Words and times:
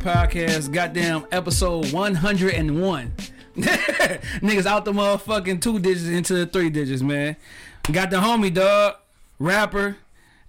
Podcast, 0.00 0.72
goddamn 0.72 1.26
episode 1.30 1.92
101. 1.92 3.12
Niggas 3.56 4.64
out 4.66 4.86
the 4.86 4.92
motherfucking 4.92 5.60
two 5.60 5.78
digits 5.78 6.08
into 6.08 6.34
the 6.34 6.46
three 6.46 6.70
digits, 6.70 7.02
man. 7.02 7.36
Got 7.92 8.10
the 8.10 8.16
homie, 8.16 8.52
dog, 8.52 8.96
rapper, 9.38 9.98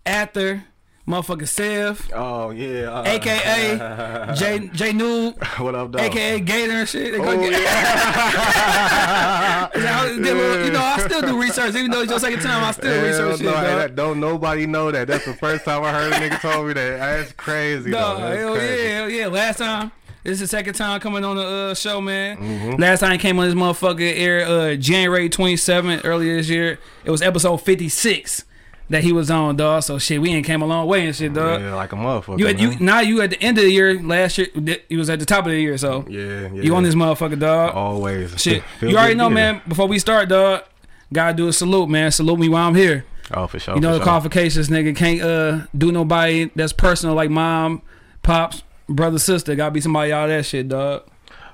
actor, 0.05 0.63
motherfucking 1.11 1.47
Sev, 1.47 2.09
Oh 2.15 2.49
yeah. 2.51 2.89
uh, 2.91 3.03
aka 3.05 4.33
J 4.35 4.67
J 4.73 4.91
Noob, 4.93 5.35
what 5.63 5.75
up, 5.75 5.91
dog? 5.91 6.01
aka 6.01 6.39
Gator 6.39 6.71
and 6.73 6.89
shit. 6.89 7.11
They 7.13 7.19
Oh, 7.19 7.37
get- 7.39 7.51
yeah. 7.61 9.69
Little- 9.75 10.65
you 10.65 10.71
know, 10.71 10.81
I 10.81 10.99
still 11.05 11.21
do 11.21 11.41
research, 11.41 11.75
even 11.75 11.91
though 11.91 12.01
it's 12.01 12.09
your 12.11 12.19
second 12.19 12.41
time. 12.41 12.63
I 12.63 12.71
still 12.71 12.93
Hell 12.93 13.03
research 13.05 13.37
shit, 13.37 13.45
no, 13.45 13.51
dog. 13.53 13.63
that- 13.63 13.95
don't 13.95 14.19
nobody 14.19 14.65
know 14.67 14.91
that. 14.91 15.07
That's 15.07 15.25
the 15.25 15.33
first 15.33 15.65
time 15.65 15.83
I 15.83 15.91
heard 15.91 16.13
a 16.13 16.15
nigga 16.15 16.39
told 16.41 16.67
me 16.67 16.73
that. 16.73 16.99
That's 16.99 17.31
crazy. 17.33 17.89
No. 17.91 18.17
That's 18.17 18.39
hell 18.39 18.55
crazy. 18.55 18.83
yeah, 18.83 18.89
hell 18.99 19.09
yeah. 19.09 19.27
Last 19.27 19.57
time, 19.57 19.91
this 20.23 20.33
is 20.33 20.39
the 20.41 20.47
second 20.47 20.73
time 20.75 20.99
coming 20.99 21.23
on 21.25 21.35
the 21.37 21.43
uh, 21.45 21.73
show, 21.73 21.99
man. 22.01 22.37
Mm-hmm. 22.37 22.81
Last 22.81 22.99
time 23.01 23.11
I 23.11 23.17
came 23.17 23.39
on 23.39 23.45
this 23.47 23.55
motherfucker 23.55 24.13
air 24.15 24.45
uh, 24.45 24.75
January 24.75 25.29
27th 25.29 26.01
earlier 26.03 26.37
this 26.37 26.49
year. 26.49 26.79
It 27.05 27.11
was 27.11 27.21
episode 27.21 27.57
56 27.57 28.45
that 28.91 29.03
he 29.03 29.13
was 29.13 29.31
on, 29.31 29.55
dog. 29.55 29.83
So 29.83 29.97
shit, 29.97 30.21
we 30.21 30.29
ain't 30.29 30.45
came 30.45 30.61
a 30.61 30.65
long 30.65 30.85
way 30.85 31.05
and 31.05 31.15
shit, 31.15 31.33
dog. 31.33 31.61
Yeah, 31.61 31.73
like 31.73 31.93
a 31.93 31.95
motherfucker. 31.95 32.39
You, 32.39 32.47
at, 32.47 32.59
you 32.59 32.77
now 32.79 32.99
you 32.99 33.21
at 33.21 33.31
the 33.31 33.41
end 33.41 33.57
of 33.57 33.63
the 33.63 33.71
year. 33.71 34.01
Last 34.01 34.37
year 34.37 34.47
you 34.89 34.97
was 34.97 35.09
at 35.09 35.19
the 35.19 35.25
top 35.25 35.45
of 35.45 35.51
the 35.51 35.59
year, 35.59 35.77
so 35.77 36.05
yeah, 36.07 36.49
yeah. 36.53 36.61
you 36.61 36.75
on 36.75 36.83
this 36.83 36.95
motherfucker, 36.95 37.39
dog. 37.39 37.73
always. 37.73 38.39
Shit, 38.39 38.63
you 38.81 38.97
already 38.97 39.15
know, 39.15 39.29
man. 39.29 39.61
Before 39.67 39.87
we 39.87 39.97
start, 39.97 40.29
dog, 40.29 40.63
gotta 41.11 41.33
do 41.35 41.47
a 41.47 41.53
salute, 41.53 41.89
man. 41.89 42.11
Salute 42.11 42.39
me 42.39 42.49
while 42.49 42.67
I'm 42.67 42.75
here. 42.75 43.05
Oh, 43.33 43.47
for 43.47 43.59
sure. 43.59 43.75
You 43.75 43.81
know 43.81 43.93
the 43.93 43.99
sure. 43.99 44.03
qualifications, 44.03 44.67
nigga. 44.67 44.95
Can't 44.95 45.21
uh 45.21 45.67
do 45.75 45.91
nobody 45.91 46.51
that's 46.55 46.73
personal 46.73 47.15
like 47.15 47.29
mom, 47.29 47.81
pops, 48.23 48.63
brother, 48.89 49.19
sister. 49.19 49.55
Gotta 49.55 49.71
be 49.71 49.81
somebody 49.81 50.11
of 50.11 50.27
that 50.27 50.45
shit, 50.45 50.67
dog. 50.67 51.03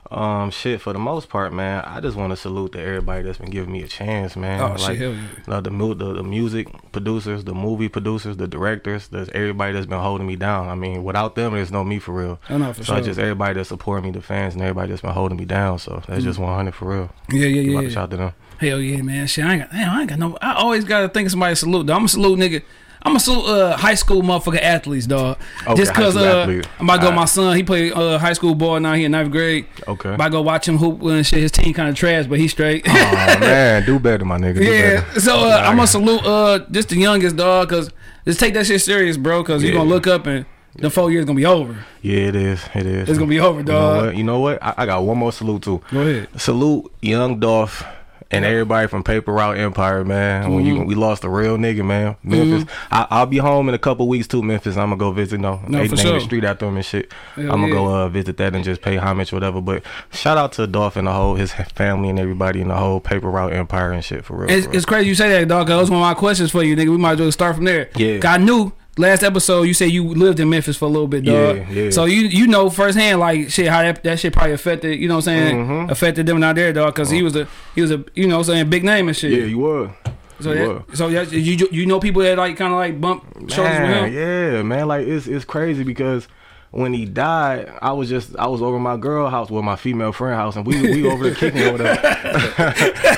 Um, 0.09 0.52
shit. 0.52 0.80
For 0.81 0.94
the 0.94 1.00
most 1.00 1.27
part, 1.30 1.52
man, 1.52 1.83
I 1.86 2.00
just 2.00 2.16
want 2.16 2.31
to 2.31 2.38
salute 2.38 2.72
to 2.73 2.80
everybody 2.80 3.23
that's 3.23 3.39
been 3.39 3.50
giving 3.50 3.72
me 3.72 3.83
a 3.83 3.88
chance, 3.88 4.36
man. 4.36 4.61
Oh 4.61 4.67
like, 4.67 4.80
shit, 4.80 4.97
hell 4.97 5.11
yeah. 5.11 5.22
you 5.22 5.44
know, 5.47 5.61
the, 5.61 5.72
mu- 5.72 5.94
the 5.94 6.14
the 6.14 6.23
music 6.23 6.67
producers, 6.91 7.44
the 7.44 7.53
movie 7.53 7.89
producers, 7.89 8.38
the 8.38 8.47
directors, 8.47 9.09
there's 9.09 9.30
everybody 9.30 9.73
that's 9.73 9.86
been 9.86 9.99
holding 9.99 10.25
me 10.25 10.36
down. 10.36 10.69
I 10.69 10.75
mean, 10.75 11.03
without 11.03 11.36
them, 11.36 11.53
there's 11.53 11.72
no 11.72 11.83
me 11.83 11.99
for 11.99 12.14
real. 12.14 12.39
I 12.49 12.58
know 12.58 12.73
for 12.73 12.83
so 12.83 12.95
sure. 12.95 13.03
Just 13.03 13.19
everybody 13.19 13.55
that 13.55 13.66
support 13.66 14.03
me, 14.03 14.11
the 14.11 14.22
fans, 14.22 14.53
and 14.53 14.61
everybody 14.61 14.89
that's 14.89 15.02
been 15.02 15.11
holding 15.11 15.38
me 15.38 15.45
down. 15.45 15.80
So 15.80 16.02
that's 16.08 16.23
just 16.23 16.39
100 16.39 16.73
for 16.73 16.89
real. 16.89 17.09
yeah, 17.31 17.47
yeah, 17.47 17.61
yeah. 17.61 17.77
out 17.77 17.86
a 17.86 17.89
shout 17.89 18.11
to 18.11 18.17
them. 18.17 18.33
Hell 18.59 18.80
yeah, 18.80 19.02
man. 19.02 19.27
Shit, 19.27 19.45
I 19.45 19.53
ain't 19.53 19.61
got, 19.64 19.71
damn, 19.71 19.89
I 19.89 19.99
ain't 20.02 20.09
got 20.09 20.19
no. 20.19 20.38
I 20.42 20.53
always 20.53 20.83
gotta 20.83 21.09
think 21.09 21.27
of 21.27 21.31
somebody 21.31 21.52
to 21.52 21.55
salute. 21.58 21.89
I'm 21.89 22.05
a 22.05 22.08
salute, 22.08 22.39
nigga. 22.39 22.64
I'm 23.08 23.16
a 23.16 23.19
salute 23.19 23.45
uh, 23.47 23.77
high 23.77 23.94
school 23.95 24.22
motherfucker 24.22 24.61
athletes, 24.61 25.08
dog. 25.08 25.38
Okay, 25.66 25.75
Just 25.75 25.94
cause 25.94 26.16
uh. 26.17 26.45
I'm 26.80 26.86
about 26.86 26.95
to 26.95 27.02
go. 27.02 27.08
Alright. 27.08 27.14
My 27.16 27.25
son, 27.25 27.55
he 27.55 27.64
played 27.64 27.94
uh, 27.94 28.17
high 28.19 28.33
school 28.33 28.53
ball 28.53 28.80
now. 28.80 28.94
He 28.94 29.05
in 29.05 29.11
ninth 29.11 29.31
grade. 29.31 29.66
Okay. 29.88 30.09
I'm 30.09 30.16
About 30.16 30.25
to 30.25 30.31
go 30.31 30.41
watch 30.41 30.67
him 30.67 30.77
hoop 30.77 31.02
and 31.03 31.25
shit. 31.25 31.39
His 31.39 31.52
team 31.52 31.73
kind 31.73 31.89
of 31.89 31.95
trash, 31.95 32.27
but 32.27 32.38
he 32.39 32.47
straight. 32.47 32.86
oh 32.88 32.91
man, 33.39 33.86
do 33.86 33.97
better, 33.99 34.25
my 34.25 34.38
nigga. 34.38 34.55
Do 34.58 34.64
Yeah, 34.66 35.02
better. 35.05 35.19
so 35.22 35.36
uh, 35.39 35.61
I'm 35.66 35.75
gonna 35.77 35.88
salute 35.88 36.22
uh 36.25 36.59
just 36.69 36.89
the 36.89 36.97
youngest 36.97 37.36
dog, 37.37 37.70
cause 37.70 37.89
just 38.26 38.39
take 38.39 38.54
that 38.55 38.65
shit 38.65 38.82
serious, 38.82 39.15
bro, 39.17 39.43
cause 39.43 39.64
you 39.64 39.70
Yeah. 39.70 39.76
gonna 39.77 39.89
look 39.89 40.05
up 40.08 40.27
and 40.27 40.45
the 40.76 40.89
four 40.89 41.09
years 41.09 41.26
gonna 41.26 41.37
be 41.37 41.45
over. 41.45 41.76
Yeah, 42.02 42.17
it 42.27 42.36
is. 42.36 42.61
It 42.76 42.86
is. 42.86 43.09
It's 43.09 43.17
gonna 43.17 43.30
be 43.30 43.39
over, 43.39 43.59
You 43.59 43.65
know 43.65 43.71
dog. 43.71 44.05
what? 44.08 44.15
You 44.17 44.23
know 44.23 44.39
what? 44.42 44.61
I, 44.61 44.73
I 44.77 44.86
got 44.86 45.03
one 45.03 45.17
more 45.17 45.32
salute 45.32 45.64
too. 45.64 45.82
Go 45.92 46.02
ahead. 46.02 46.27
Salute 46.39 46.92
Young 47.02 47.39
Dolph 47.39 47.83
and 48.32 48.43
everybody 48.45 48.88
from 48.88 49.04
Paper 49.04 49.32
Route 49.33 49.58
Empire, 49.58 50.04
man. 50.04 50.52
When 50.54 50.64
Mm-hmm. 50.65 50.76
you 50.82 50.83
we 50.83 50.95
lost 50.95 51.23
a 51.23 51.30
real 51.30 51.58
nigga, 51.58 51.86
man. 51.86 52.15
Memphis. 52.23 52.71
I, 52.92 53.08
I'll 53.10 53.26
be 53.26 53.38
home 53.38 53.70
in 53.70 53.76
a 53.76 53.80
couple 53.80 54.08
weeks 54.08 54.27
too, 54.27 54.42
Memphis. 54.43 54.76
I'm 54.76 54.89
gonna 54.89 54.98
go 54.98 55.11
visit. 55.11 55.39
No, 55.39 55.61
No, 55.67 55.80
they 55.80 55.88
for 55.88 55.95
name 55.95 56.05
sure. 56.05 56.14
the 56.15 56.21
street 56.21 56.43
after 56.43 56.65
him 56.67 56.76
and 56.76 56.86
shit. 56.86 57.11
Hell 57.36 57.45
I'm 57.52 57.61
gonna 57.61 57.71
go 57.73 57.88
uh, 57.93 58.10
visit 58.10 58.38
that 58.38 58.54
and 58.55 58.64
just 58.64 58.82
pay 58.82 58.98
homage, 58.98 59.32
whatever. 59.32 59.61
But 59.61 59.83
shout 60.11 60.38
out 60.38 60.52
to 60.54 60.67
Dolph 60.67 60.95
and 60.98 61.08
the 61.08 61.14
whole 61.14 61.36
his 61.36 61.52
family 61.54 62.10
and 62.10 62.20
everybody 62.20 62.61
in 62.61 62.67
the 62.67 62.76
whole 62.76 62.99
Paper 62.99 63.30
Route 63.30 63.54
Empire 63.54 63.92
and 63.92 64.04
shit 64.04 64.26
for 64.26 64.38
real. 64.38 64.49
It's, 64.49 64.65
for 64.65 64.71
real. 64.71 64.77
it's 64.77 64.86
crazy 64.86 65.08
you 65.09 65.15
say 65.15 65.30
that, 65.30 65.48
dog. 65.48 65.67
That 65.67 65.76
was 65.77 65.89
one 65.89 65.99
of 65.99 66.05
my 66.05 66.14
questions 66.14 66.52
for 66.52 66.64
you, 66.64 66.76
nigga. 66.76 66.89
We 66.89 66.98
might 66.98 67.14
as 67.14 67.20
well 67.21 67.32
start 67.32 67.55
from 67.55 67.65
there. 67.65 67.89
Yeah, 67.95 68.20
I 68.23 68.38
knew 68.38 68.73
last 68.97 69.23
episode 69.23 69.63
you 69.63 69.73
said 69.73 69.91
you 69.91 70.03
lived 70.08 70.39
in 70.39 70.49
Memphis 70.49 70.75
for 70.77 70.85
a 70.85 70.89
little 70.89 71.08
bit, 71.08 71.23
dog. 71.25 71.58
Yeah, 71.58 71.69
yeah. 71.69 71.89
So 71.91 72.05
you 72.05 72.21
you 72.21 72.47
know 72.47 72.69
firsthand 72.69 73.19
like 73.19 73.49
shit 73.49 73.67
how 73.67 73.81
that, 73.83 74.03
that 74.03 74.19
shit 74.19 74.33
probably 74.33 74.53
affected 74.53 74.99
you 74.99 75.08
know 75.08 75.15
what 75.15 75.27
I'm 75.27 75.35
saying 75.35 75.67
Mhm. 75.67 75.91
affected 75.91 76.25
them 76.25 76.41
out 76.43 76.55
there, 76.55 76.73
dog. 76.73 76.93
Because 76.93 77.09
he 77.09 77.21
was 77.23 77.35
a 77.35 77.47
he 77.75 77.81
was 77.81 77.91
a 77.91 78.03
you 78.15 78.27
know 78.27 78.37
what 78.37 78.47
I'm 78.49 78.53
saying 78.55 78.69
big 78.69 78.83
name 78.83 79.08
and 79.08 79.15
shit. 79.17 79.31
yeah, 79.31 79.45
you 79.45 79.59
were. 79.59 79.91
so 80.39 80.52
you 80.52 80.83
that, 80.87 80.97
so 80.97 81.09
that, 81.09 81.31
you 81.31 81.67
you 81.71 81.85
know 81.85 81.99
people 81.99 82.21
that 82.21 82.37
like 82.37 82.58
kind 82.58 82.71
of 82.73 82.77
like 82.80 82.99
bump 83.02 83.23
shoulders 83.49 83.80
with 83.80 83.89
him. 83.89 84.13
yeah, 84.13 84.61
man, 84.63 84.87
like 84.87 85.08
it's 85.08 85.27
it's 85.27 85.45
crazy 85.45 85.83
because 85.83 86.27
when 86.71 86.93
he 86.93 87.05
died, 87.05 87.71
I 87.81 87.93
was 87.93 88.09
just 88.09 88.35
I 88.37 88.45
was 88.47 88.61
over 88.61 88.77
my 88.77 88.97
girl 88.97 89.29
house, 89.29 89.49
well, 89.49 89.64
my 89.64 89.77
female 89.77 90.11
friend 90.11 90.35
house, 90.35 90.55
and 90.58 90.65
we 90.67 90.79
we 90.81 91.09
over 91.09 91.23
there 91.23 91.33
kicking 91.35 91.61
it 91.61 91.67
over 91.67 91.77
there. 91.81 92.73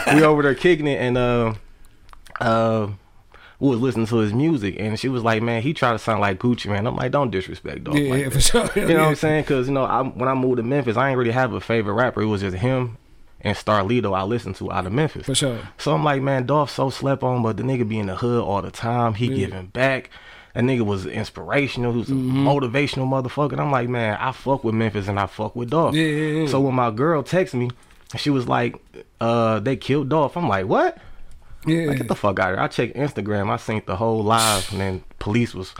we 0.16 0.23
over 0.23 0.44
there 0.44 0.56
kicking 0.56 0.88
it, 0.88 1.01
and 1.01 1.17
uh, 1.17 1.53
uh, 2.40 2.88
we 3.59 3.70
was 3.70 3.80
listening 3.80 4.06
to 4.08 4.18
his 4.18 4.34
music, 4.34 4.75
and 4.80 5.00
she 5.00 5.09
was 5.09 5.24
like, 5.24 5.42
"Man, 5.42 5.62
he 5.62 5.74
tried 5.74 5.92
to 5.94 6.00
sound 6.00 6.22
like 6.22 6.40
Gucci, 6.40 6.68
man." 6.68 6.88
I'm 6.88 6.96
like, 6.96 7.12
"Don't 7.12 7.30
disrespect, 7.31 7.84
dog." 7.84 7.97
Yeah, 7.97 8.09
like 8.12 8.24
yeah, 8.24 8.30
for 8.30 8.40
sure. 8.42 8.70
You 8.75 8.88
know 8.94 9.00
what 9.03 9.09
I'm 9.09 9.16
saying? 9.16 9.44
Because 9.44 9.68
you 9.68 9.74
know, 9.74 9.84
I, 9.86 10.02
when 10.02 10.30
I 10.30 10.34
moved 10.34 10.58
to 10.58 10.64
Memphis, 10.64 10.96
I 10.97 11.09
ain't 11.09 11.18
really 11.18 11.31
have 11.31 11.53
a 11.53 11.59
favorite 11.62 11.94
rapper. 11.94 12.22
It 12.22 12.25
was 12.28 12.42
just 12.42 12.58
him 12.58 12.97
and 13.42 13.56
Starlito 13.56 14.18
I 14.18 14.24
listened 14.24 14.56
to 14.58 14.72
out 14.72 14.86
of 14.86 14.92
Memphis. 14.94 15.25
For 15.25 15.36
sure. 15.36 15.59
So 15.78 15.94
I'm 15.94 16.03
like, 16.03 16.22
man, 16.22 16.46
Dolph 16.46 16.70
so 16.72 16.90
slept 16.90 17.24
on, 17.24 17.42
but 17.42 17.58
the 17.58 17.64
nigga 17.64 17.88
be 17.88 17.97
in 18.00 18.08
the 18.08 18.16
hood 18.16 18.44
all 18.44 18.62
the 18.62 18.72
time. 18.72 19.14
He 19.14 19.28
giving 19.30 19.68
back. 19.68 20.09
That 20.56 20.64
nigga 20.64 20.81
was 20.81 21.06
inspirational. 21.06 21.94
He 21.94 22.00
was 22.00 22.09
Mm-hmm. 22.09 22.46
motivational 22.47 23.08
motherfucker. 23.08 23.53
And 23.53 23.62
I'm 23.62 23.72
like, 23.72 23.88
man, 23.88 24.18
I 24.20 24.31
fuck 24.34 24.64
with 24.64 24.74
Memphis 24.76 25.08
and 25.08 25.20
I 25.20 25.28
fuck 25.28 25.56
with 25.56 25.70
Dolph. 25.70 25.96
Yeah, 25.96 26.03
yeah, 26.03 26.40
yeah. 26.41 26.47
So 26.47 26.59
when 26.59 26.74
my 26.76 26.91
girl 26.91 27.24
texted 27.24 27.53
me, 27.53 27.70
she 28.18 28.30
was 28.30 28.47
like, 28.47 28.76
uh, 29.22 29.59
they 29.59 29.78
killed 29.78 30.09
Dolph. 30.09 30.36
I'm 30.36 30.50
like, 30.50 30.66
what? 30.66 30.97
Yeah. 31.69 31.88
Like, 31.88 31.97
get 31.97 32.07
the 32.07 32.16
fuck 32.16 32.40
out 32.40 32.52
of 32.52 32.57
here. 32.57 32.63
I 32.63 32.68
checked 32.68 32.96
Instagram. 32.96 33.50
I 33.50 33.57
seen 33.57 33.81
the 33.85 33.96
whole 33.96 34.24
live, 34.24 34.72
and 34.72 34.80
then 34.81 35.03
police 35.19 35.53
was 35.53 35.74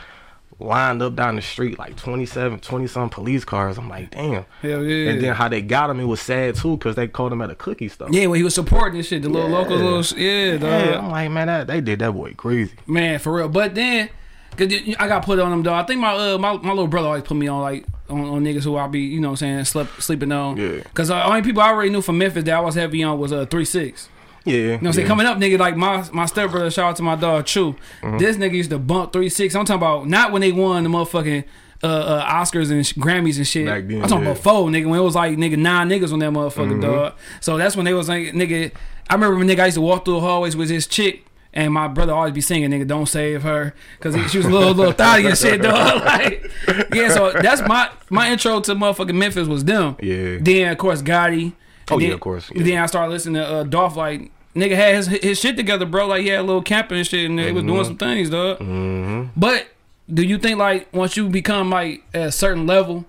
lined 0.58 1.00
up 1.00 1.16
down 1.16 1.36
the 1.36 1.42
street, 1.42 1.78
like 1.78 1.96
27, 1.96 2.60
20 2.60 2.86
some 2.86 3.08
police 3.08 3.44
cars. 3.44 3.78
I'm 3.78 3.88
like, 3.88 4.10
damn. 4.10 4.44
Hell 4.60 4.84
yeah. 4.84 5.10
And 5.10 5.22
then 5.22 5.34
how 5.34 5.48
they 5.48 5.62
got 5.62 5.88
him, 5.90 6.00
it 6.00 6.04
was 6.04 6.20
sad 6.20 6.54
too, 6.54 6.76
because 6.76 6.96
they 6.96 7.08
called 7.08 7.32
him 7.32 7.40
at 7.42 7.50
a 7.50 7.54
cookie 7.54 7.88
store. 7.88 8.08
Yeah, 8.10 8.26
when 8.26 8.36
he 8.38 8.42
was 8.44 8.54
supporting 8.54 8.98
this 8.98 9.08
shit, 9.08 9.22
the 9.22 9.28
little 9.28 9.48
Yeah. 9.48 9.56
local 9.56 9.76
little 9.76 10.18
yeah, 10.18 10.52
dog. 10.58 10.62
Yeah, 10.62 10.98
I'm 10.98 11.10
like, 11.10 11.30
man, 11.30 11.46
that, 11.46 11.66
they 11.66 11.80
did 11.80 11.98
that 12.00 12.12
boy 12.12 12.34
crazy. 12.34 12.74
Man, 12.86 13.18
for 13.18 13.32
real. 13.32 13.48
But 13.48 13.74
then, 13.74 14.10
cause 14.56 14.68
I 14.98 15.08
got 15.08 15.24
put 15.24 15.38
on 15.38 15.50
them, 15.50 15.62
though. 15.62 15.72
I 15.74 15.82
think 15.84 16.00
my 16.00 16.12
uh 16.12 16.36
my, 16.38 16.52
my 16.58 16.70
little 16.70 16.88
brother 16.88 17.08
always 17.08 17.22
put 17.22 17.36
me 17.38 17.48
on 17.48 17.62
like 17.62 17.86
on, 18.10 18.20
on 18.20 18.44
niggas 18.44 18.64
who 18.64 18.76
I 18.76 18.86
be 18.88 19.00
you 19.00 19.20
know 19.20 19.28
what 19.28 19.32
I'm 19.42 19.64
saying 19.64 19.64
slept, 19.64 20.02
sleeping 20.02 20.30
on. 20.32 20.56
Yeah. 20.58 20.82
Cause 20.92 21.08
the 21.08 21.24
only 21.26 21.40
people 21.42 21.62
I 21.62 21.68
already 21.70 21.90
knew 21.90 22.02
from 22.02 22.18
Memphis 22.18 22.44
that 22.44 22.54
I 22.54 22.60
was 22.60 22.74
heavy 22.74 23.02
on 23.02 23.18
was 23.18 23.32
uh 23.32 23.46
three 23.46 23.64
six. 23.64 24.08
Yeah. 24.44 24.54
You 24.54 24.66
know 24.68 24.72
what 24.76 24.86
I'm 24.86 24.92
saying? 24.94 25.06
Coming 25.06 25.26
up, 25.26 25.38
nigga, 25.38 25.58
like 25.58 25.76
my 25.76 26.08
my 26.12 26.26
stepbrother, 26.26 26.70
shout 26.70 26.90
out 26.90 26.96
to 26.96 27.02
my 27.02 27.16
dog 27.16 27.46
Chew. 27.46 27.74
Mm-hmm. 28.02 28.18
This 28.18 28.36
nigga 28.36 28.54
used 28.54 28.70
to 28.70 28.78
bump 28.78 29.12
three 29.12 29.28
six. 29.28 29.54
I'm 29.54 29.64
talking 29.64 29.80
about 29.82 30.08
not 30.08 30.32
when 30.32 30.40
they 30.40 30.52
won 30.52 30.82
the 30.82 30.88
motherfucking 30.88 31.44
uh, 31.82 31.86
uh 31.86 32.26
Oscars 32.42 32.70
and 32.70 32.86
sh- 32.86 32.94
Grammys 32.94 33.36
and 33.36 33.46
shit. 33.46 33.66
Back 33.66 33.86
then, 33.86 34.02
I'm 34.02 34.08
talking 34.08 34.24
yeah. 34.24 34.30
about 34.32 34.42
four, 34.42 34.68
nigga, 34.68 34.88
when 34.88 34.98
it 34.98 35.02
was 35.02 35.14
like 35.14 35.36
nigga 35.36 35.56
nine 35.58 35.88
niggas 35.88 36.12
on 36.12 36.18
that 36.20 36.30
motherfucking 36.30 36.80
Mm-hmm. 36.80 36.80
dog. 36.80 37.14
So 37.40 37.56
that's 37.58 37.76
when 37.76 37.84
they 37.84 37.94
was 37.94 38.08
like 38.08 38.28
nigga. 38.32 38.72
I 39.08 39.14
remember 39.14 39.36
when 39.36 39.46
nigga 39.48 39.60
I 39.60 39.64
used 39.66 39.74
to 39.76 39.80
walk 39.80 40.04
through 40.04 40.14
the 40.14 40.20
hallways 40.20 40.56
with 40.56 40.70
his 40.70 40.86
chick. 40.86 41.26
And 41.52 41.74
my 41.74 41.88
brother 41.88 42.14
always 42.14 42.32
be 42.32 42.40
singing, 42.40 42.70
nigga, 42.70 42.86
don't 42.86 43.06
save 43.06 43.42
her, 43.42 43.74
cause 43.98 44.14
he, 44.14 44.28
she 44.28 44.36
was 44.38 44.46
a 44.46 44.50
little, 44.50 44.72
little 44.72 44.92
thotty 44.92 45.26
and 45.26 45.36
shit, 45.36 45.60
dog. 45.60 46.00
Like, 46.04 46.48
yeah, 46.94 47.08
so 47.08 47.32
that's 47.32 47.60
my 47.62 47.90
my 48.08 48.30
intro 48.30 48.60
to 48.60 48.74
motherfucking 48.76 49.16
Memphis 49.16 49.48
was 49.48 49.64
them. 49.64 49.96
Yeah. 50.00 50.38
Then 50.40 50.70
of 50.70 50.78
course 50.78 51.02
Gotti. 51.02 51.54
Oh, 51.90 51.98
yeah, 51.98 52.12
of 52.14 52.20
course, 52.20 52.50
yeah. 52.54 52.62
Then 52.62 52.78
I 52.78 52.86
started 52.86 53.10
listening 53.12 53.34
to 53.42 53.46
uh, 53.46 53.62
Dolph. 53.64 53.96
Like 53.96 54.30
nigga 54.54 54.74
had 54.76 54.94
his 54.96 55.06
his 55.08 55.38
shit 55.40 55.56
together, 55.56 55.86
bro. 55.86 56.06
Like 56.06 56.22
he 56.22 56.28
had 56.28 56.40
a 56.40 56.42
little 56.42 56.62
camping 56.62 56.98
and 56.98 57.06
shit, 57.06 57.28
and 57.28 57.38
they 57.38 57.52
was 57.52 57.62
Mm-hmm. 57.62 57.72
doing 57.72 57.84
some 57.84 57.96
things, 57.96 58.30
dog. 58.30 59.30
But 59.36 59.68
do 60.12 60.22
you 60.22 60.38
think 60.38 60.58
like 60.58 60.92
once 60.92 61.16
you 61.16 61.28
become 61.28 61.70
like 61.70 62.02
at 62.14 62.22
a 62.28 62.32
certain 62.32 62.66
level, 62.66 63.04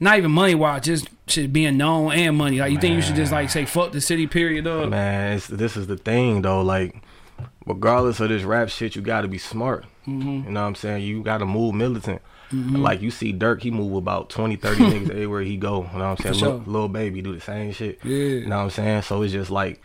not 0.00 0.18
even 0.18 0.30
money 0.30 0.54
wise, 0.54 0.82
just 0.82 1.08
shit 1.26 1.52
being 1.52 1.76
known 1.76 2.12
and 2.12 2.36
money, 2.36 2.58
like 2.60 2.70
you 2.72 2.78
think 2.78 2.94
you 2.94 3.02
should 3.02 3.16
just 3.16 3.32
like 3.32 3.50
say 3.50 3.64
fuck 3.64 3.92
the 3.92 4.00
city, 4.00 4.26
period, 4.26 4.64
dog? 4.64 4.90
Man, 4.90 5.32
it's, 5.36 5.48
this 5.48 5.76
is 5.76 5.86
the 5.88 5.96
thing 5.96 6.42
though. 6.42 6.62
Like, 6.62 7.02
regardless 7.66 8.20
of 8.20 8.28
this 8.28 8.42
rap 8.44 8.68
shit, 8.68 8.94
you 8.94 9.02
got 9.02 9.22
to 9.22 9.28
be 9.28 9.38
smart. 9.38 9.84
Mm-hmm. 10.06 10.28
You 10.46 10.50
know 10.52 10.60
what 10.62 10.68
I'm 10.68 10.74
saying? 10.76 11.02
You 11.02 11.22
got 11.22 11.38
to 11.38 11.46
move 11.46 11.74
militant. 11.74 12.22
Mm-hmm. 12.52 12.76
Like 12.76 13.02
you 13.02 13.10
see 13.10 13.32
Dirk, 13.32 13.62
he 13.62 13.70
move 13.70 13.94
about 13.94 14.30
20, 14.30 14.56
30 14.56 14.76
niggas 14.84 15.10
everywhere 15.10 15.42
he 15.42 15.56
go. 15.56 15.82
You 15.92 15.98
know 15.98 16.10
what 16.10 16.26
I'm 16.26 16.34
saying? 16.34 16.34
Sure. 16.34 16.62
Lil 16.66 16.88
baby 16.88 17.22
do 17.22 17.34
the 17.34 17.40
same 17.40 17.72
shit. 17.72 17.98
Yeah. 18.04 18.16
You 18.16 18.46
know 18.46 18.58
what 18.58 18.64
I'm 18.64 18.70
saying? 18.70 19.02
So 19.02 19.22
it's 19.22 19.32
just 19.32 19.50
like 19.50 19.82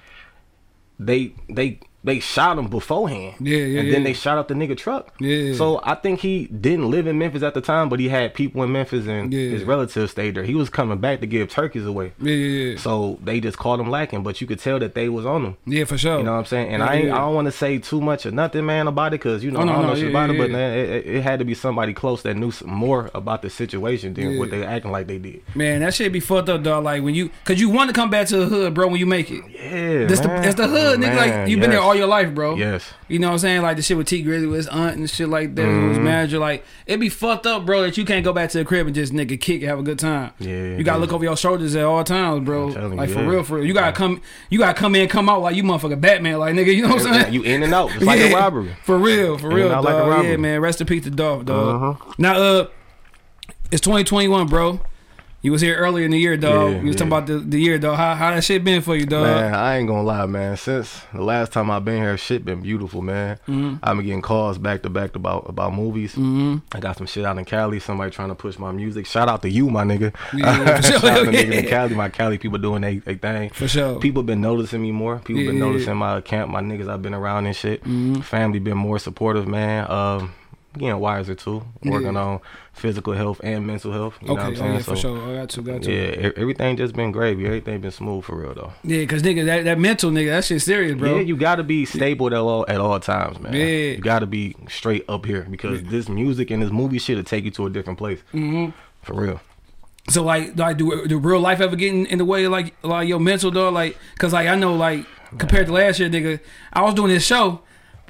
they 0.99 1.33
they 1.49 1.79
they 2.03 2.19
shot 2.19 2.57
him 2.57 2.67
beforehand. 2.67 3.35
Yeah, 3.39 3.57
yeah, 3.57 3.79
And 3.79 3.87
yeah. 3.87 3.93
then 3.93 4.03
they 4.03 4.13
shot 4.13 4.37
up 4.37 4.47
the 4.47 4.53
nigga 4.55 4.75
truck. 4.75 5.13
Yeah. 5.19 5.53
So 5.53 5.79
I 5.83 5.95
think 5.95 6.19
he 6.19 6.45
didn't 6.47 6.89
live 6.89 7.05
in 7.07 7.17
Memphis 7.19 7.43
at 7.43 7.53
the 7.53 7.61
time, 7.61 7.89
but 7.89 7.99
he 7.99 8.09
had 8.09 8.33
people 8.33 8.63
in 8.63 8.71
Memphis 8.71 9.05
and 9.07 9.31
Yeah. 9.33 9.49
his 9.51 9.63
relatives 9.63 10.11
stayed 10.11 10.35
there. 10.35 10.43
He 10.43 10.55
was 10.55 10.69
coming 10.69 10.97
back 10.97 11.19
to 11.21 11.27
give 11.27 11.49
turkeys 11.49 11.85
away. 11.85 12.13
Yeah, 12.19 12.33
yeah, 12.33 12.63
yeah. 12.71 12.77
So 12.79 13.19
they 13.23 13.39
just 13.39 13.57
called 13.57 13.79
him 13.79 13.89
lacking, 13.89 14.23
but 14.23 14.41
you 14.41 14.47
could 14.47 14.59
tell 14.59 14.79
that 14.79 14.95
they 14.95 15.09
was 15.09 15.25
on 15.25 15.45
him. 15.45 15.57
Yeah, 15.65 15.83
for 15.85 15.97
sure. 15.97 16.17
You 16.17 16.23
know 16.23 16.31
what 16.33 16.39
I'm 16.39 16.45
saying? 16.45 16.69
And 16.73 16.81
I. 16.83 16.91
I 17.01 17.25
don't 17.25 17.35
want 17.35 17.45
to 17.45 17.51
say 17.51 17.77
too 17.77 18.01
much 18.01 18.25
or 18.25 18.31
nothing, 18.31 18.65
man, 18.65 18.87
about 18.87 19.13
it, 19.13 19.19
cause 19.19 19.43
you 19.43 19.51
know 19.51 19.59
Oh, 19.59 19.63
no, 19.63 19.71
I 19.71 19.75
don't 19.75 19.81
no, 19.83 19.89
know 19.93 19.95
shit 19.99 20.09
about 20.09 20.29
it. 20.29 20.37
But 20.37 20.49
man, 20.49 20.77
it, 20.77 21.05
it- 21.05 21.21
had 21.21 21.37
to 21.39 21.45
be 21.45 21.53
somebody 21.53 21.93
close 21.93 22.23
that 22.23 22.35
knew 22.35 22.49
some 22.51 22.69
more 22.71 23.11
about 23.13 23.41
the 23.43 23.49
situation 23.49 24.13
than 24.15 24.39
what 24.39 24.49
they 24.49 24.63
acting 24.65 24.91
like 24.91 25.05
they 25.07 25.19
did. 25.19 25.41
Man, 25.55 25.81
that 25.81 25.93
shit 25.93 26.11
be 26.11 26.19
fucked 26.19 26.49
up, 26.49 26.63
dog. 26.63 26.83
Like 26.83 27.03
when 27.03 27.13
you, 27.13 27.29
cause 27.43 27.59
you 27.59 27.69
want 27.69 27.89
to 27.89 27.93
come 27.93 28.09
back 28.09 28.27
to 28.29 28.37
the 28.37 28.45
hood, 28.47 28.73
bro. 28.73 28.87
When 28.87 28.99
you 28.99 29.05
make 29.05 29.29
it, 29.29 29.43
Yeah, 29.51 30.05
that's 30.07 30.21
the 30.21 30.27
man. 30.29 30.41
that's 30.41 30.55
the 30.55 30.67
hood, 30.67 30.99
nigga. 30.99 31.11
Oh, 31.11 31.15
man, 31.15 31.39
Like 31.41 31.49
you've 31.49 31.59
been 31.59 31.69
there. 31.69 31.81
All 31.91 31.97
your 31.97 32.07
life, 32.07 32.33
bro. 32.33 32.55
Yes. 32.55 32.85
You 33.09 33.19
know 33.19 33.27
what 33.27 33.33
I'm 33.33 33.39
saying? 33.39 33.61
Like 33.63 33.75
the 33.75 33.81
shit 33.83 33.97
with 33.97 34.07
Tee 34.07 34.23
Grizzley 34.23 34.47
with 34.47 34.55
his 34.59 34.67
aunt 34.69 34.95
and 34.95 35.09
shit 35.09 35.27
like 35.27 35.55
that. 35.55 35.63
Mm-hmm. 35.65 36.01
manager. 36.05 36.39
Like 36.39 36.63
it'd 36.85 37.01
be 37.01 37.09
fucked 37.09 37.45
up, 37.45 37.65
bro. 37.65 37.81
That 37.81 37.97
you 37.97 38.05
can't 38.05 38.23
go 38.23 38.31
back 38.31 38.49
to 38.51 38.59
the 38.59 38.63
crib 38.63 38.85
and 38.87 38.95
just 38.95 39.11
nigga 39.11 39.39
kick 39.39 39.61
and 39.61 39.69
have 39.69 39.79
a 39.79 39.83
good 39.83 39.99
time. 39.99 40.31
Yeah, 40.39 40.77
You 40.77 40.83
gotta 40.85 40.97
yeah. 40.99 41.01
look 41.01 41.11
over 41.11 41.25
your 41.25 41.35
shoulders 41.35 41.75
at 41.75 41.83
all 41.83 42.03
times, 42.05 42.45
bro. 42.45 42.69
You, 42.69 42.75
Like 42.95 43.09
for 43.09 43.19
yeah. 43.23 43.27
real, 43.27 43.43
for 43.43 43.55
real. 43.57 43.65
You 43.65 43.73
gotta 43.73 43.91
come. 43.91 44.21
You 44.49 44.59
gotta 44.59 44.79
come 44.79 44.95
in, 44.95 45.09
come 45.09 45.27
out 45.27 45.41
like 45.41 45.57
you 45.57 45.63
motherfucking 45.63 45.99
Batman, 45.99 46.39
like 46.39 46.55
nigga. 46.55 46.73
You 46.73 46.83
know 46.83 46.95
what 46.95 47.05
I'm 47.07 47.13
saying? 47.23 47.33
You 47.33 47.43
in 47.43 47.61
and 47.61 47.73
out, 47.73 47.89
just 47.89 48.03
like 48.03 48.21
a 48.21 48.27
Yeah. 48.29 48.35
robbery. 48.37 48.73
For 48.85 48.97
real, 48.97 49.37
for 49.37 49.49
In 49.49 49.55
real, 49.57 49.67
dog. 49.69 49.83
like 49.83 50.25
a 50.25 50.29
yeah, 50.29 50.37
man. 50.37 50.61
Rest 50.61 50.79
in 50.79 50.87
peace 50.87 51.03
to 51.03 51.09
Dolph, 51.09 51.43
dog. 51.43 51.81
Uh-huh. 51.99 52.13
Now, 52.17 52.35
uh, 52.37 52.67
it's 53.69 53.81
2021, 53.81 54.47
bro. 54.47 54.79
You 55.43 55.51
was 55.51 55.61
here 55.61 55.75
earlier 55.75 56.05
in 56.05 56.11
the 56.11 56.19
year, 56.19 56.37
dog. 56.37 56.71
Yeah, 56.71 56.79
you 56.81 56.87
was 56.87 56.95
talking 56.95 57.07
about 57.07 57.25
the, 57.25 57.39
the 57.39 57.59
year, 57.59 57.79
dog. 57.79 57.97
How 57.97 58.13
how 58.13 58.29
that 58.29 58.43
shit 58.43 58.63
been 58.63 58.83
for 58.83 58.95
you, 58.95 59.07
dog? 59.07 59.23
Man, 59.23 59.55
I 59.55 59.77
ain't 59.77 59.87
gonna 59.87 60.03
lie, 60.03 60.27
man. 60.27 60.55
Since 60.55 61.01
the 61.11 61.23
last 61.23 61.51
time 61.51 61.71
I've 61.71 61.83
been 61.83 61.97
here, 61.97 62.15
shit 62.15 62.45
been 62.45 62.61
beautiful, 62.61 63.01
man. 63.01 63.37
Mm-hmm. 63.47 63.77
I've 63.81 63.97
been 63.97 64.05
getting 64.05 64.21
calls 64.21 64.59
back 64.59 64.83
to 64.83 64.89
back 64.91 65.15
about 65.15 65.49
about 65.49 65.73
movies. 65.73 66.11
Mm-hmm. 66.11 66.57
I 66.73 66.79
got 66.79 66.97
some 66.97 67.07
shit 67.07 67.25
out 67.25 67.39
in 67.39 67.45
Cali. 67.45 67.79
Somebody 67.79 68.11
trying 68.11 68.29
to 68.29 68.35
push 68.35 68.59
my 68.59 68.71
music. 68.71 69.07
Shout 69.07 69.27
out 69.29 69.41
to 69.41 69.49
you, 69.49 69.71
my 69.71 69.83
nigga. 69.83 70.13
Yeah, 70.31 70.75
for 70.77 70.83
sure. 70.87 70.99
Shout 70.99 71.17
out 71.19 71.25
to 71.25 71.31
niggas 71.31 71.63
in 71.63 71.65
Cali. 71.65 71.95
My 71.95 72.09
Cali 72.09 72.37
people 72.37 72.59
doing 72.59 72.81
they, 72.83 72.97
they 72.97 73.15
thing. 73.15 73.49
For 73.49 73.67
sure. 73.67 73.99
People 73.99 74.21
been 74.21 74.41
noticing 74.41 74.79
me 74.83 74.91
more. 74.91 75.17
People 75.19 75.43
been 75.43 75.45
Yeah. 75.45 75.51
Mm-hmm. 75.63 75.71
noticing 75.71 75.97
my 75.97 76.21
camp, 76.21 76.51
my 76.51 76.61
niggas 76.61 76.87
I've 76.87 77.01
been 77.01 77.15
around 77.15 77.47
and 77.47 77.55
shit. 77.55 77.83
Family 78.25 78.59
been 78.59 78.77
more 78.77 78.99
supportive, 78.99 79.47
man. 79.47 79.89
Um, 79.89 80.33
getting 80.77 80.99
wiser 80.99 81.35
too. 81.35 81.63
Working 81.83 82.13
Yeah. 82.13 82.21
on 82.21 82.39
physical 82.73 83.13
health 83.13 83.41
and 83.43 83.65
mental 83.67 83.91
health. 83.91 84.17
You 84.21 84.27
know 84.29 84.33
what 84.35 84.39
okay, 84.43 84.47
I'm 84.47 84.53
oh 84.53 84.59
saying? 84.59 84.73
yeah, 84.73 84.79
for 84.81 84.95
sure. 84.95 85.31
I 85.31 85.35
got 85.41 85.49
to, 85.49 85.61
got 85.61 85.81
to. 85.83 85.91
Yeah, 85.91 86.29
everything 86.35 86.77
just 86.77 86.95
been 86.95 87.11
gravy. 87.11 87.45
Everything 87.45 87.81
been 87.81 87.91
smooth 87.91 88.23
for 88.23 88.35
real 88.35 88.53
though. 88.53 88.73
Yeah, 88.83 89.05
cause 89.05 89.21
nigga, 89.21 89.45
that, 89.45 89.63
that 89.65 89.79
mental 89.79 90.11
nigga, 90.11 90.29
that 90.29 90.45
shit 90.45 90.61
serious, 90.61 90.95
bro. 90.97 91.15
Yeah, 91.15 91.21
you 91.21 91.35
gotta 91.35 91.63
be 91.63 91.85
stable 91.85 92.27
at 92.27 92.33
all 92.33 92.65
at 92.67 92.79
all 92.79 92.99
times, 92.99 93.39
man. 93.39 93.53
Yeah. 93.53 93.65
You 93.65 93.97
gotta 93.97 94.25
be 94.27 94.55
straight 94.69 95.05
up 95.09 95.25
here 95.25 95.47
because 95.49 95.83
this 95.83 96.07
music 96.09 96.51
and 96.51 96.61
this 96.63 96.71
movie 96.71 96.99
shit 96.99 97.17
will 97.17 97.23
take 97.23 97.45
you 97.45 97.51
to 97.51 97.65
a 97.65 97.69
different 97.69 97.99
place. 97.99 98.19
Mm-hmm. 98.33 98.71
For 99.01 99.13
real. 99.13 99.41
So 100.09 100.23
like, 100.23 100.57
like 100.57 100.77
do 100.77 101.07
do 101.07 101.19
real 101.19 101.39
life 101.39 101.61
ever 101.61 101.75
get 101.75 101.93
in, 101.93 102.05
in 102.07 102.17
the 102.17 102.25
way 102.25 102.45
of 102.45 102.51
like 102.51 102.73
like 102.83 103.07
your 103.07 103.19
mental 103.19 103.51
dog? 103.51 103.73
Like, 103.73 103.97
cause 104.17 104.33
like 104.33 104.47
I 104.47 104.55
know 104.55 104.75
like 104.75 105.05
compared 105.37 105.67
to 105.67 105.73
last 105.73 105.99
year, 105.99 106.09
nigga, 106.09 106.39
I 106.73 106.81
was 106.81 106.93
doing 106.93 107.09
this 107.11 107.23
show, 107.25 107.61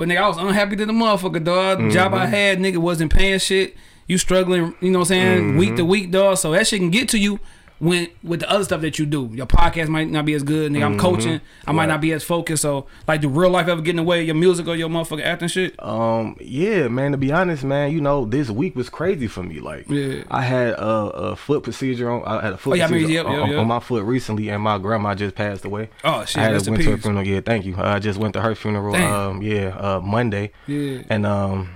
but 0.02 0.08
nigga, 0.10 0.18
I 0.18 0.28
was 0.28 0.38
unhappy 0.38 0.76
to 0.78 0.86
the 0.88 0.94
motherfucker, 0.94 1.44
dog. 1.44 1.78
The 1.78 1.92
Job 1.92 2.12
Mm-hmm. 2.12 2.22
I 2.24 2.26
had, 2.26 2.58
nigga, 2.58 2.78
wasn't 2.78 3.14
paying 3.14 3.38
shit. 3.38 3.78
You 4.08 4.18
struggling, 4.18 4.74
you 4.82 4.90
know 4.90 4.98
what 4.98 5.12
I'm 5.12 5.16
saying, 5.16 5.58
week 5.58 5.70
Mm-hmm. 5.70 5.78
to 5.78 5.86
week, 5.86 6.10
dog. 6.10 6.38
So 6.40 6.54
that 6.54 6.66
shit 6.66 6.80
can 6.80 6.90
get 6.90 7.08
to 7.10 7.20
you. 7.20 7.40
When 7.82 8.10
with 8.22 8.42
the 8.42 8.50
other 8.52 8.64
stuff 8.64 8.82
that 8.82 9.00
you 9.00 9.08
do, 9.08 9.32
your 9.34 9.48
podcast 9.48 9.88
might 9.88 10.08
not 10.08 10.24
be 10.24 10.36
as 10.36 10.44
good. 10.44 10.72
Nigga, 10.72 10.84
I'm 10.86 11.00
coaching. 11.00 11.42
I 11.66 11.72
might 11.72 11.72
Mm-hmm. 11.72 11.78
Right. 11.80 11.86
not 11.88 12.02
be 12.02 12.12
as 12.14 12.24
focused. 12.24 12.62
So, 12.62 12.86
like, 13.08 13.22
do 13.22 13.28
real 13.28 13.50
life 13.50 13.68
ever 13.68 13.82
get 13.82 13.90
in 13.92 13.96
the 13.96 14.04
way 14.04 14.20
of 14.22 14.28
your 14.28 14.36
music 14.36 14.68
or 14.68 14.76
your 14.76 14.88
motherfucking 14.88 15.24
acting 15.26 15.48
shit? 15.48 15.82
Um, 15.84 16.38
yeah, 16.40 16.88
man. 16.90 17.12
To 17.14 17.18
be 17.18 17.32
honest, 17.32 17.64
man, 17.64 17.92
you 17.92 18.00
know, 18.00 18.26
this 18.26 18.52
week 18.52 18.76
was 18.76 18.88
crazy 18.88 19.26
for 19.26 19.42
me. 19.42 19.60
Like, 19.60 19.90
Yeah. 19.90 20.24
I 20.30 20.44
had 20.44 20.74
a, 20.74 20.86
a 20.86 21.36
foot 21.36 21.64
procedure 21.64 22.12
on. 22.12 22.24
I 22.24 22.40
had 22.44 22.54
a 22.54 22.58
foot 22.58 22.74
Oh, 22.74 22.76
yeah, 22.76 22.86
I 22.86 22.88
mean, 22.90 23.02
yep, 23.10 23.10
yep, 23.10 23.26
on, 23.26 23.50
yep. 23.50 23.60
on 23.60 23.68
my 23.68 23.80
foot 23.80 24.04
recently, 24.04 24.50
and 24.50 24.62
my 24.62 24.78
grandma 24.78 25.16
just 25.16 25.34
passed 25.34 25.66
away. 25.66 25.90
Oh, 26.04 26.24
shit, 26.24 26.38
I 26.38 26.44
had 26.52 26.68
went 26.68 26.84
to 26.84 26.92
her 26.92 26.98
funeral. 27.00 27.26
Yeah, 27.26 27.42
thank 27.42 27.66
you. 27.66 27.74
I 27.80 27.98
just 27.98 28.20
went 28.20 28.36
to 28.36 28.42
her 28.42 28.54
funeral. 28.54 28.94
Damn. 28.94 29.12
Um, 29.12 29.42
yeah, 29.42 29.70
uh, 29.76 30.00
Monday. 30.02 30.52
Yeah. 30.68 31.02
And 31.10 31.26
um, 31.26 31.70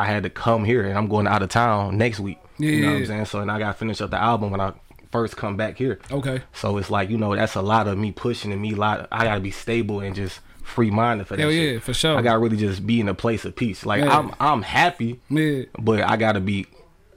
I 0.00 0.06
had 0.06 0.24
to 0.24 0.30
come 0.30 0.64
here, 0.64 0.84
and 0.84 0.98
I'm 0.98 1.06
going 1.06 1.28
out 1.28 1.42
of 1.42 1.50
town 1.50 1.96
next 1.98 2.18
week. 2.18 2.38
You 2.58 2.80
know 2.80 2.86
what 2.88 2.92
Yeah. 2.94 2.98
I'm 2.98 3.06
saying? 3.06 3.24
So, 3.26 3.38
and 3.40 3.50
I 3.52 3.60
got 3.60 3.72
to 3.72 3.78
finish 3.78 4.00
up 4.00 4.10
the 4.10 4.20
album 4.20 4.50
when 4.50 4.60
I 4.60 4.72
first 5.10 5.36
come 5.36 5.56
back 5.56 5.76
here. 5.78 5.98
Okay. 6.10 6.42
So 6.52 6.76
it's 6.78 6.90
like 6.90 7.10
you 7.10 7.16
know 7.18 7.34
that's 7.34 7.54
a 7.54 7.62
lot 7.62 7.88
of 7.88 7.96
me 7.98 8.12
pushing 8.12 8.52
and 8.52 8.60
me 8.60 8.74
lot. 8.74 9.08
I 9.12 9.24
gotta 9.24 9.40
be 9.40 9.50
stable 9.50 10.00
and 10.00 10.14
just 10.14 10.40
free 10.62 10.90
minded 10.90 11.26
for 11.26 11.36
that. 11.36 11.42
Hell 11.42 11.50
shit. 11.50 11.74
yeah, 11.74 11.78
for 11.80 11.94
sure. 11.94 12.16
I 12.18 12.22
gotta 12.22 12.38
really 12.38 12.56
just 12.56 12.86
be 12.86 13.00
in 13.00 13.08
a 13.08 13.14
place 13.14 13.44
of 13.44 13.54
peace. 13.54 13.86
Like 13.86 14.02
Yeah. 14.02 14.18
I'm 14.18 14.34
I'm 14.40 14.62
happy, 14.62 15.20
Yeah. 15.28 15.62
but 15.78 16.00
I 16.02 16.16
gotta 16.16 16.40
be 16.40 16.66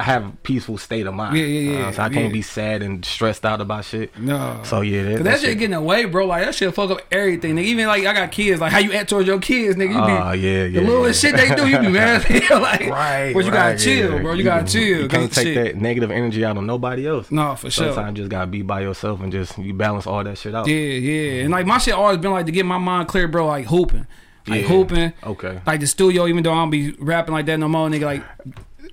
have 0.03 0.25
a 0.25 0.31
peaceful 0.43 0.77
state 0.77 1.05
of 1.07 1.13
mind. 1.13 1.37
Yeah, 1.37 1.43
yeah, 1.45 1.71
yeah, 1.79 1.87
Uh, 1.87 1.91
so 1.91 2.03
I 2.03 2.09
can't 2.09 2.25
yeah. 2.27 2.31
be 2.31 2.41
sad 2.41 2.81
and 2.81 3.03
stressed 3.03 3.45
out 3.45 3.59
about 3.61 3.83
shit. 3.85 4.17
No. 4.17 4.61
So 4.63 4.81
yeah, 4.81 5.03
that, 5.03 5.15
Cause 5.17 5.23
that, 5.25 5.39
shit 5.41 5.57
getting 5.59 5.73
away, 5.75 6.05
bro. 6.05 6.25
Like 6.25 6.45
that 6.45 6.55
shit 6.55 6.73
fuck 6.73 6.89
up 6.91 7.01
everything. 7.11 7.55
Nigga, 7.55 7.63
even 7.63 7.87
like 7.87 8.05
I 8.05 8.13
got 8.13 8.31
kids. 8.31 8.61
Like 8.61 8.71
how 8.71 8.79
you 8.79 8.93
act 8.93 9.09
towards 9.09 9.27
your 9.27 9.39
kids, 9.39 9.75
nigga. 9.75 9.89
You 9.89 10.05
be 10.05 10.11
Oh, 10.11 10.31
yeah, 10.31 10.63
yeah. 10.65 10.79
the 10.79 10.87
little 10.87 11.05
yeah. 11.05 11.11
shit 11.11 11.35
they 11.35 11.53
do, 11.53 11.67
you 11.67 11.79
be 11.79 11.87
mad. 11.89 12.29
like, 12.49 12.87
Right, 12.89 13.31
but 13.33 13.43
you 13.45 13.51
gotta 13.51 13.77
chill, 13.77 14.13
yeah. 14.15 14.21
bro. 14.21 14.33
You, 14.33 14.43
gotta 14.43 14.65
chill. 14.71 15.01
You 15.01 15.07
can't 15.07 15.31
take 15.31 15.43
shit- 15.47 15.55
that 15.55 15.75
negative 15.81 16.11
energy 16.11 16.45
out 16.45 16.57
on 16.57 16.65
nobody 16.65 17.05
else. 17.07 17.29
No, 17.31 17.55
for 17.55 17.69
sure. 17.69 17.93
Sometimes 17.93 18.17
you 18.17 18.23
just 18.23 18.31
gotta 18.31 18.47
be 18.47 18.61
by 18.61 18.81
yourself 18.81 19.21
and 19.21 19.31
just 19.31 19.57
you 19.57 19.73
balance 19.73 20.07
all 20.07 20.23
that 20.23 20.37
shit 20.37 20.55
out. 20.55 20.67
Yeah, 20.67 20.75
yeah. 20.75 21.41
And 21.43 21.51
like 21.51 21.65
my 21.65 21.77
shit 21.77 21.93
always 21.93 22.17
been 22.19 22.31
like 22.31 22.45
to 22.45 22.51
get 22.51 22.65
my 22.65 22.77
mind 22.77 23.07
clear, 23.09 23.27
bro. 23.27 23.47
Like 23.47 23.65
hooping, 23.65 24.07
like 24.47 24.61
Yeah. 24.61 24.67
hooping. 24.67 25.13
Okay. 25.25 25.61
Like 25.65 25.81
the 25.81 25.87
studio, 25.87 26.25
even 26.27 26.43
though 26.43 26.51
I 26.53 26.55
don't 26.55 26.69
be 26.69 26.91
rapping 26.99 27.33
like 27.33 27.45
that 27.47 27.57
no 27.59 27.67
more, 27.67 27.89
nigga. 27.89 28.03
Like, 28.03 28.23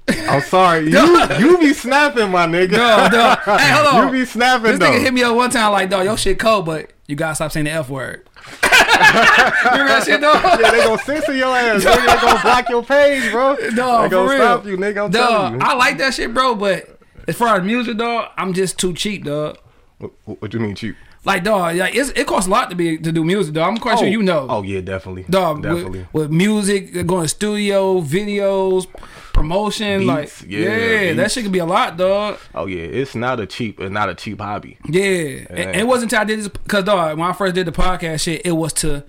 I'm 0.08 0.40
sorry. 0.42 0.90
You 0.90 1.22
you 1.38 1.58
be 1.58 1.72
snapping, 1.72 2.30
my 2.30 2.46
nigga. 2.46 2.72
no, 2.72 3.08
no. 3.08 3.36
Hey, 3.58 3.70
hold 3.72 3.86
on. 3.86 4.06
You 4.06 4.20
be 4.20 4.24
snapping 4.24 4.72
This 4.72 4.78
though. 4.78 4.86
nigga 4.86 5.00
hit 5.00 5.12
me 5.14 5.22
up 5.22 5.34
one 5.34 5.50
time 5.50 5.72
like, 5.72 5.90
dog, 5.90 6.04
your 6.04 6.16
shit 6.16 6.38
cold, 6.38 6.66
but 6.66 6.90
you 7.06 7.16
gotta 7.16 7.34
stop 7.34 7.52
saying 7.52 7.64
the 7.64 7.72
f 7.72 7.88
word. 7.88 8.28
Remember 8.62 9.88
that 9.88 10.02
shit, 10.04 10.20
dog? 10.20 10.42
Yeah, 10.60 10.70
they 10.70 10.84
gonna 10.84 10.98
censor 11.02 11.34
your 11.34 11.56
ass. 11.56 11.82
They 11.84 11.90
gonna 12.20 12.40
block 12.42 12.68
your 12.68 12.84
page, 12.84 13.30
bro. 13.32 13.54
No, 13.54 14.02
they 14.02 14.04
for 14.04 14.08
gonna 14.08 14.28
real. 14.30 14.38
stop 14.38 14.66
you, 14.66 14.76
nigga. 14.76 15.04
I'm 15.06 15.10
Dog, 15.10 15.28
telling 15.30 15.54
you. 15.54 15.60
I 15.62 15.74
like 15.74 15.98
that 15.98 16.14
shit, 16.14 16.32
bro. 16.32 16.54
But 16.54 16.98
as 17.26 17.36
far 17.36 17.56
as 17.56 17.64
music, 17.64 17.96
dog, 17.98 18.30
I'm 18.36 18.52
just 18.52 18.78
too 18.78 18.94
cheap, 18.94 19.24
dog. 19.24 19.58
What, 19.98 20.12
what, 20.24 20.42
what 20.42 20.54
you 20.54 20.60
mean 20.60 20.74
cheap? 20.76 20.94
Like, 21.26 21.42
dog, 21.42 21.74
like 21.76 21.94
it's, 21.96 22.10
it 22.10 22.26
costs 22.26 22.46
a 22.46 22.50
lot 22.50 22.70
to 22.70 22.76
be 22.76 22.96
to 22.98 23.10
do 23.12 23.24
music, 23.24 23.52
dog. 23.54 23.68
I'm 23.68 23.76
quite 23.78 23.98
sure 23.98 24.06
you 24.08 24.22
know. 24.22 24.46
Oh 24.48 24.62
yeah, 24.62 24.80
definitely. 24.80 25.24
dog, 25.28 25.60
definitely. 25.62 26.06
With, 26.12 26.12
with 26.12 26.30
music, 26.30 27.04
going 27.06 27.24
to 27.24 27.28
studio, 27.28 28.00
videos, 28.00 28.86
promotion, 29.32 30.06
Beats, 30.06 30.42
like 30.42 30.50
yeah, 30.50 30.60
yeah, 31.00 31.12
that 31.14 31.30
shit 31.32 31.42
could 31.42 31.52
be 31.52 31.58
a 31.58 31.66
lot, 31.66 31.96
dog. 31.96 32.38
oh 32.54 32.66
yeah, 32.66 32.82
it's 32.82 33.14
not 33.14 33.40
a 33.40 33.46
cheap, 33.46 33.80
it's 33.80 33.90
not 33.90 34.08
a 34.08 34.14
cheap 34.14 34.40
hobby. 34.40 34.78
Yeah, 34.88 35.46
And, 35.50 35.76
it 35.76 35.86
wasn't 35.86 36.12
until 36.12 36.20
I 36.20 36.24
did 36.24 36.38
this 36.38 36.48
because 36.48 36.84
dog, 36.84 37.18
when 37.18 37.28
I 37.28 37.32
first 37.32 37.54
did 37.54 37.66
the 37.66 37.72
podcast 37.72 38.20
shit, 38.20 38.42
it 38.46 38.52
was 38.52 38.72
to 38.74 39.04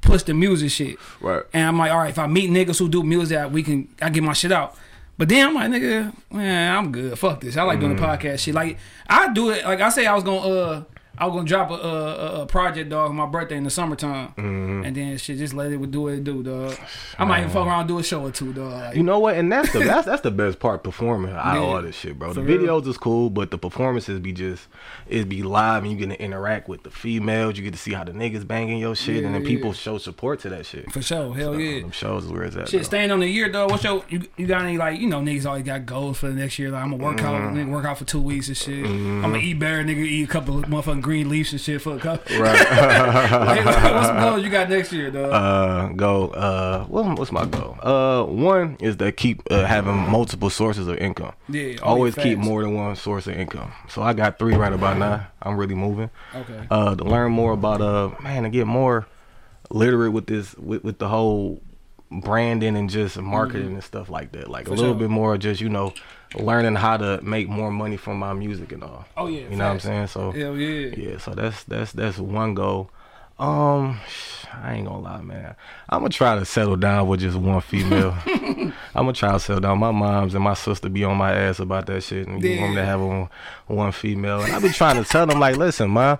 push 0.00 0.22
the 0.24 0.34
music 0.34 0.70
shit. 0.70 0.96
Right. 1.20 1.42
And 1.52 1.66
I'm 1.68 1.78
like, 1.78 1.92
all 1.92 1.98
right, 1.98 2.10
if 2.10 2.18
I 2.18 2.26
meet 2.26 2.50
niggas 2.50 2.78
who 2.78 2.88
do 2.88 3.02
music, 3.02 3.50
we 3.52 3.62
can 3.62 3.88
I 4.02 4.10
get 4.10 4.22
my 4.22 4.32
shit 4.32 4.50
out. 4.52 4.76
But 5.16 5.28
then 5.28 5.46
I'm 5.48 5.54
like, 5.54 5.70
nigga, 5.70 6.12
man, 6.32 6.76
I'm 6.76 6.90
good. 6.92 7.18
Fuck 7.18 7.42
this. 7.42 7.56
I 7.56 7.62
like 7.62 7.78
doing 7.78 7.94
the 7.94 8.02
Mm. 8.02 8.18
podcast 8.18 8.40
shit. 8.40 8.54
Like 8.54 8.76
I 9.08 9.32
do 9.32 9.50
it. 9.50 9.64
Like 9.64 9.80
I 9.80 9.88
say, 9.90 10.06
I 10.06 10.14
was 10.14 10.24
gonna 10.24 10.38
uh. 10.40 10.82
I 11.20 11.26
was 11.26 11.34
gonna 11.36 11.46
drop 11.46 11.70
a, 11.70 11.74
a, 11.74 12.42
a 12.42 12.46
project, 12.46 12.90
dog, 12.90 13.10
on 13.10 13.16
my 13.16 13.26
birthday 13.26 13.56
in 13.56 13.64
the 13.64 13.70
summertime, 13.70 14.28
Mm-hmm. 14.36 14.84
and 14.86 14.96
then 14.96 15.18
shit 15.18 15.38
just 15.38 15.54
let 15.54 15.70
it 15.70 15.90
do 15.90 16.00
what 16.02 16.14
it 16.14 16.24
do, 16.24 16.42
dog. 16.42 16.76
I 17.18 17.24
might 17.24 17.40
even 17.40 17.50
fuck 17.50 17.66
around 17.66 17.80
and 17.80 17.88
do 17.88 17.98
a 17.98 18.02
show 18.02 18.22
or 18.24 18.30
two, 18.30 18.52
dog. 18.52 18.72
Like, 18.72 18.96
You 18.96 19.02
know 19.02 19.18
what? 19.18 19.36
And 19.36 19.52
that's 19.52 19.72
the 19.72 19.78
that's 19.84 20.06
that's 20.06 20.22
the 20.22 20.30
best 20.30 20.58
part 20.58 20.82
performing 20.82 21.32
out 21.32 21.56
of 21.56 21.62
all 21.62 21.82
this 21.82 21.96
shit, 21.96 22.18
bro. 22.18 22.32
The 22.32 22.42
real. 22.42 22.58
videos 22.60 22.86
is 22.86 22.96
cool, 22.96 23.30
but 23.30 23.50
the 23.50 23.58
performances 23.58 24.18
be 24.20 24.32
just 24.32 24.66
it 25.08 25.28
be 25.28 25.42
live 25.42 25.82
and 25.82 25.92
you 25.92 25.98
get 25.98 26.08
to 26.14 26.22
interact 26.22 26.68
with 26.68 26.82
the 26.82 26.90
females. 26.90 27.56
You 27.58 27.64
get 27.64 27.72
to 27.74 27.78
see 27.78 27.92
how 27.92 28.04
the 28.04 28.12
niggas 28.12 28.46
banging 28.46 28.78
your 28.78 28.94
shit, 28.94 29.24
and 29.24 29.34
then 29.34 29.42
Yeah, 29.42 29.48
people 29.48 29.72
show 29.72 29.98
support 29.98 30.40
to 30.40 30.48
that 30.50 30.64
shit. 30.66 30.90
for 30.90 31.02
sure, 31.02 31.34
hell 31.34 31.58
yeah. 31.60 31.80
Them 31.80 31.90
shows 31.90 32.24
is 32.24 32.32
where 32.32 32.44
it's 32.44 32.56
at. 32.56 32.68
Shit, 32.68 32.80
though. 32.80 32.84
staying 32.84 33.10
on 33.10 33.20
the 33.20 33.28
year, 33.28 33.50
dog. 33.50 33.70
What's 33.70 33.84
your 33.84 34.02
you, 34.08 34.22
you 34.36 34.46
got 34.46 34.62
any 34.62 34.78
like 34.78 34.98
you 35.00 35.06
know 35.08 35.20
niggas 35.20 35.44
always 35.46 35.64
got 35.64 35.84
goals 35.84 36.18
for 36.18 36.28
the 36.28 36.34
next 36.34 36.58
year? 36.58 36.70
Like 36.70 36.82
I'm 36.82 36.90
gonna 36.92 37.02
work 37.04 37.20
out, 37.22 37.30
Mm-hmm. 37.40 37.56
nigga, 37.58 37.70
work 37.70 37.84
out 37.84 37.98
for 37.98 38.04
two 38.04 38.20
weeks 38.22 38.48
and 38.48 38.56
shit. 38.56 38.84
I'm 38.86 39.22
gonna 39.22 39.38
eat 39.38 39.58
better, 39.58 39.82
nigga, 39.84 39.98
eat 39.98 40.24
a 40.24 40.26
couple 40.26 40.58
of 40.58 40.64
motherfucking 40.64 41.02
green 41.10 41.28
leaves 41.28 41.50
and 41.50 41.60
shit 41.60 41.82
for 41.82 41.96
a 41.96 41.98
couple. 41.98 42.38
Right. 42.38 42.54
What's 42.70 44.06
some 44.06 44.20
goals 44.20 44.44
you 44.44 44.50
got 44.50 44.70
next 44.70 44.92
year, 44.92 45.10
dog? 45.10 45.32
uh 45.32 45.88
go 45.94 46.28
uh 46.28 46.84
what, 46.84 47.18
what's 47.18 47.32
my 47.32 47.44
goal 47.46 47.76
uh 47.82 48.22
one 48.24 48.76
is 48.78 48.94
to 48.96 49.10
keep 49.10 49.42
uh, 49.50 49.64
having 49.64 49.96
multiple 50.08 50.50
sources 50.50 50.86
of 50.86 50.96
income 50.98 51.32
Yeah, 51.48 51.76
always 51.82 52.14
keep 52.14 52.38
more 52.38 52.62
than 52.62 52.74
one 52.74 52.94
source 52.94 53.26
of 53.26 53.34
income 53.34 53.72
so 53.88 54.02
i 54.02 54.12
got 54.12 54.38
three 54.38 54.54
right 54.54 54.72
about 54.72 54.98
now 54.98 55.26
i'm 55.42 55.56
really 55.56 55.74
moving 55.74 56.10
Okay. 56.34 56.66
uh 56.70 56.94
to 56.94 57.04
learn 57.04 57.32
more 57.32 57.52
about 57.52 57.80
uh 57.80 58.10
man 58.22 58.44
to 58.44 58.48
get 58.50 58.66
more 58.68 59.06
literate 59.70 60.12
with 60.12 60.26
this 60.26 60.54
with, 60.56 60.84
with 60.84 60.98
the 60.98 61.08
whole 61.08 61.60
branding 62.10 62.76
and 62.76 62.88
just 62.90 63.16
marketing 63.18 63.74
and 63.74 63.84
stuff 63.84 64.08
like 64.10 64.32
that. 64.32 64.48
Like 64.48 64.64
Mm-hmm. 64.66 64.74
For 64.74 64.74
a 64.74 64.80
little 64.80 64.94
sure. 64.94 65.08
bit 65.08 65.10
more 65.10 65.38
just, 65.38 65.60
you 65.60 65.68
know, 65.68 65.92
learning 66.34 66.76
how 66.76 66.96
to 66.96 67.20
make 67.22 67.48
more 67.48 67.70
money 67.70 67.96
from 67.96 68.18
my 68.18 68.32
music 68.32 68.72
and 68.72 68.84
all. 68.84 69.04
Oh 69.16 69.26
yeah. 69.26 69.42
You 69.42 69.56
know 69.56 69.66
what 69.66 69.72
I'm 69.72 69.80
saying? 69.80 70.06
So 70.08 70.30
Hell 70.30 70.56
yeah. 70.56 70.94
yeah, 70.96 71.18
so 71.18 71.32
that's 71.34 71.64
that's 71.64 71.92
that's 71.92 72.18
one 72.18 72.54
goal. 72.54 72.90
Um, 73.40 73.98
I 74.62 74.74
ain't 74.74 74.86
gonna 74.86 75.00
lie, 75.00 75.20
man. 75.22 75.54
I'm 75.88 76.00
gonna 76.00 76.10
try 76.10 76.38
to 76.38 76.44
settle 76.44 76.76
down 76.76 77.06
with 77.08 77.20
just 77.20 77.36
one 77.36 77.60
female. 77.62 78.14
I'm 78.26 78.72
gonna 78.94 79.12
try 79.14 79.32
to 79.32 79.38
settle 79.40 79.60
down. 79.60 79.78
My 79.78 79.90
mom's 79.92 80.34
and 80.34 80.44
my 80.44 80.54
sister 80.54 80.88
be 80.90 81.02
on 81.04 81.16
my 81.16 81.32
ass 81.32 81.60
about 81.60 81.86
that 81.86 82.02
shit, 82.02 82.26
and 82.28 82.42
you 82.42 82.60
want 82.60 82.70
me 82.72 82.76
to 82.76 82.84
have 82.84 83.00
one, 83.00 83.28
one 83.68 83.92
female. 83.92 84.42
And 84.42 84.52
I 84.52 84.58
be 84.58 84.68
trying 84.70 85.02
to 85.02 85.08
tell 85.08 85.24
them 85.26 85.38
like, 85.40 85.56
listen, 85.56 85.88
ma, 85.90 86.16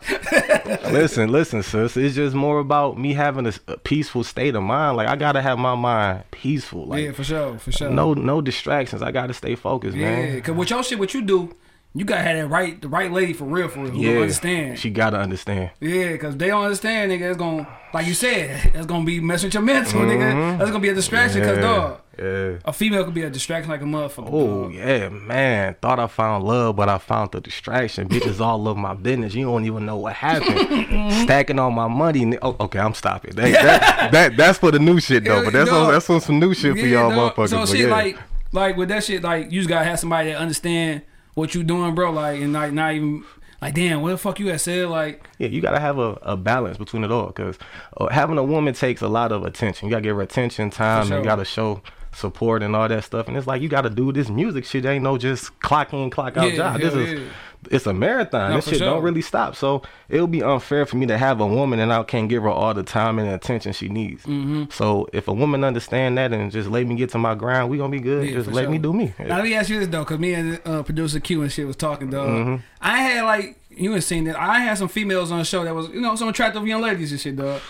listen, 0.91 1.31
listen, 1.31 1.62
sis. 1.62 1.97
It's 1.97 2.15
just 2.15 2.35
more 2.35 2.61
about 2.61 2.99
me 2.99 3.12
having 3.15 3.47
a 3.47 3.53
peaceful 3.79 4.25
state 4.25 4.55
of 4.55 4.62
mind. 4.62 4.97
Like 4.97 5.09
I 5.09 5.17
gotta 5.17 5.43
have 5.43 5.59
my 5.59 5.75
mind 5.75 6.25
peaceful. 6.31 6.87
Like 6.87 7.05
yeah, 7.05 7.12
for 7.12 7.25
sure, 7.25 7.59
for 7.59 7.73
sure. 7.73 7.91
no 7.91 8.15
no 8.15 8.41
distractions. 8.41 9.03
I 9.03 9.11
gotta 9.11 9.35
stay 9.35 9.55
focused, 9.55 9.97
Yeah, 9.97 10.11
man. 10.17 10.41
cause 10.43 10.55
with 10.55 10.71
your 10.71 10.83
shit, 10.83 10.99
what 10.99 11.12
you 11.15 11.23
do, 11.23 11.55
you 11.94 12.04
gotta 12.04 12.23
have 12.23 12.37
that 12.37 12.47
right, 12.47 12.80
the 12.80 12.88
right 12.88 13.11
lady 13.11 13.32
for 13.32 13.44
real, 13.44 13.68
for 13.68 13.80
real. 13.80 13.90
Who 13.90 13.99
Yeah, 14.00 14.09
gonna 14.11 14.20
understand? 14.23 14.78
She 14.78 14.90
gotta 14.90 15.18
understand. 15.18 15.70
yeah, 15.80 16.16
cause 16.18 16.37
they 16.37 16.47
don't 16.49 16.62
understand, 16.64 17.11
nigga. 17.11 17.30
It's 17.30 17.37
gonna, 17.38 17.66
like 17.92 18.06
you 18.06 18.14
said, 18.14 18.70
it's 18.75 18.87
gonna 18.87 19.04
be 19.04 19.18
messing 19.20 19.49
with 19.49 19.54
your 19.54 19.62
mental, 19.64 20.00
nigga. 20.02 20.59
That's 20.59 20.70
gonna 20.70 20.80
be 20.80 20.88
a 20.90 20.94
distraction, 20.94 21.42
cause 21.42 21.59
Mm-hmm. 21.59 21.62
Dog, 21.62 22.00
Yeah. 22.16 22.59
a 22.64 22.73
female 22.73 23.04
could 23.04 23.14
be 23.14 23.23
a 23.23 23.30
distraction 23.30 23.70
like 23.73 23.80
a 23.80 23.85
motherfucker. 23.85 24.28
Oh 24.30 24.62
dog. 24.64 24.75
yeah, 24.75 25.09
man. 25.09 25.75
Thought 25.82 25.99
I 25.99 26.06
found 26.06 26.44
love, 26.44 26.76
but 26.76 26.88
I 26.88 26.99
found 26.99 27.32
the 27.32 27.40
distraction. 27.40 28.09
Bitches 28.11 28.38
all 28.40 28.68
of 28.68 28.76
my 28.76 28.94
business. 28.94 29.35
You 29.35 29.47
don't 29.47 29.64
even 29.64 29.85
know 29.85 29.97
what 29.97 30.12
happened. 30.12 31.12
Stacking 31.25 31.59
all 31.59 31.73
my 31.73 31.88
money. 31.88 32.38
Oh, 32.40 32.56
okay, 32.61 32.78
I'm 32.78 32.94
stopping. 32.94 33.35
That, 33.35 33.50
that, 33.52 34.12
that 34.12 34.37
that's 34.37 34.59
for 34.59 34.70
the 34.70 34.78
new 34.78 35.00
shit 35.00 35.25
though. 35.25 35.42
But 35.44 35.54
that's 35.54 35.70
on, 35.70 35.90
that's 35.92 36.09
on 36.09 36.20
some 36.20 36.38
new 36.38 36.54
shit 36.54 36.78
for 36.78 36.87
y'all 36.87 37.11
dog. 37.11 37.35
motherfuckers. 37.35 37.49
So 37.49 37.66
shit, 37.66 37.87
yeah. 37.88 37.90
like, 37.90 38.16
like 38.52 38.76
with 38.76 38.90
that 38.90 39.02
shit, 39.02 39.23
like 39.25 39.50
you 39.50 39.59
just 39.61 39.68
gotta 39.68 39.85
have 39.87 39.99
somebody 39.99 40.30
that 40.30 40.38
understand 40.38 41.02
what 41.34 41.54
you 41.54 41.62
doing, 41.62 41.94
bro. 41.94 42.10
Like, 42.12 42.40
and 42.40 42.52
like 42.52 42.72
not 42.72 42.94
even 42.94 43.25
like, 43.60 43.75
damn, 43.75 44.00
what 44.00 44.10
the 44.10 44.16
fuck 44.16 44.40
you 44.40 44.49
had 44.49 44.60
said? 44.60 44.88
Like, 44.88 45.28
yeah, 45.38 45.49
you 45.49 45.60
gotta 45.60 45.80
have 45.80 45.99
a, 45.99 46.18
a 46.22 46.37
balance 46.37 46.78
between 46.78 47.04
it 47.04 47.10
all. 47.10 47.30
Cause 47.32 47.58
uh, 47.99 48.08
having 48.08 48.38
a 48.38 48.44
woman 48.44 48.75
takes 48.75 49.02
a 49.02 49.08
lot 49.08 49.32
of 49.32 49.44
attention. 49.44 49.88
You 49.88 49.92
gotta 49.92 50.02
give 50.02 50.16
her 50.16 50.22
attention, 50.22 50.70
time, 50.70 51.06
sure. 51.06 51.16
and 51.16 51.25
you 51.25 51.28
gotta 51.28 51.44
show 51.44 51.82
support 52.12 52.62
and 52.62 52.75
all 52.75 52.88
that 52.88 53.04
stuff. 53.04 53.28
And 53.28 53.37
it's 53.37 53.46
like 53.46 53.60
you 53.60 53.68
gotta 53.68 53.90
do 53.90 54.12
this 54.12 54.30
music 54.30 54.64
shit. 54.64 54.87
Ain't 54.87 55.04
no 55.04 55.18
just 55.18 55.58
clock 55.60 55.92
in, 55.92 56.08
clock 56.10 56.37
out 56.37 56.50
Yeah, 56.50 56.56
job. 56.56 56.80
This 56.80 56.94
is 56.94 57.20
yeah. 57.20 57.28
It's 57.71 57.87
a 57.87 57.93
marathon. 57.93 58.50
No, 58.50 58.57
this 58.57 58.67
shit 58.67 58.79
sure. 58.79 58.88
don't 58.88 59.02
really 59.02 59.21
stop. 59.21 59.55
So 59.55 59.83
it'll 60.09 60.26
be 60.26 60.43
unfair 60.43 60.87
for 60.87 60.97
me 60.97 61.07
to 61.07 61.19
have 61.19 61.40
a 61.40 61.47
woman 61.47 61.79
and 61.79 61.93
I 61.93 62.02
can't 62.05 62.29
give 62.29 62.43
her 62.43 62.49
all 62.49 62.73
the 62.73 62.83
time 62.83 63.19
and 63.19 63.29
attention 63.29 63.73
she 63.73 63.88
needs. 63.88 64.25
Mm-hmm. 64.25 64.64
So 64.71 65.09
if 65.12 65.29
a 65.29 65.33
woman 65.33 65.64
understand 65.64 66.17
that 66.19 66.33
and 66.33 66.50
just 66.50 66.71
let 66.71 66.87
me 66.87 66.95
get 66.95 67.11
to 67.11 67.19
my 67.19 67.35
grind, 67.35 67.69
we 67.69 67.79
gonna 67.79 67.90
be 67.90 68.00
good. 68.00 68.26
Yeah, 68.26 68.35
just 68.35 68.50
let 68.50 68.62
sure. 68.62 68.71
me 68.71 68.79
do 68.79 68.93
me. 68.93 69.12
Now 69.19 69.37
let 69.37 69.45
me 69.45 69.55
ask 69.55 69.69
you 69.69 69.79
this 69.79 69.88
though, 69.88 70.05
cause 70.05 70.19
me 70.19 70.35
and 70.35 70.61
uh, 70.64 70.83
producer 70.83 71.21
Q 71.21 71.43
and 71.43 71.52
shit 71.52 71.67
was 71.67 71.76
talking, 71.76 72.11
dog. 72.11 72.29
Mm-hmm. 72.29 72.57
I 72.81 72.99
had 72.99 73.25
like 73.25 73.59
you 73.71 73.95
ain't 73.95 74.05
seen 74.05 74.25
that. 74.25 74.37
I 74.38 74.61
had 74.61 74.79
some 74.79 74.88
females 74.88 75.31
on 75.31 75.38
the 75.38 75.45
show 75.45 75.64
that 75.64 75.75
was 75.75 75.88
you 75.88 76.00
know 76.00 76.17
some 76.17 76.29
attractive 76.29 76.67
young 76.67 76.81
ladies 76.81 77.12
and 77.12 77.21
shit, 77.21 77.37
dog. 77.37 77.61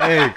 Hey, 0.00 0.32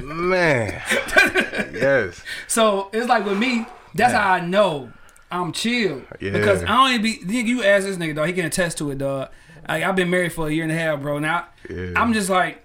man, 0.00 0.82
yes. 1.72 2.22
So 2.48 2.90
it's 2.92 3.06
like 3.08 3.24
with 3.24 3.38
me, 3.38 3.66
that's 3.94 4.12
how 4.12 4.32
I 4.32 4.40
know 4.40 4.92
I'm 5.32 5.52
chill 5.52 6.02
Yeah. 6.20 6.30
because 6.32 6.62
I 6.62 6.66
don't 6.68 6.90
even 6.90 7.02
be. 7.02 7.18
nigga, 7.18 7.46
You 7.46 7.62
ask 7.64 7.86
this 7.86 7.96
nigga, 7.96 8.14
dog. 8.14 8.26
He 8.26 8.32
can 8.32 8.44
attest 8.46 8.78
to 8.78 8.90
it, 8.90 8.98
dog. 8.98 9.30
Like 9.68 9.82
I've 9.84 9.96
been 9.96 10.10
married 10.10 10.32
for 10.32 10.48
a 10.48 10.52
year 10.52 10.62
and 10.64 10.72
a 10.72 10.76
half, 10.76 11.00
bro. 11.00 11.18
Now 11.18 11.46
Yeah. 11.70 11.92
I'm 11.96 12.12
just 12.12 12.28
like 12.30 12.58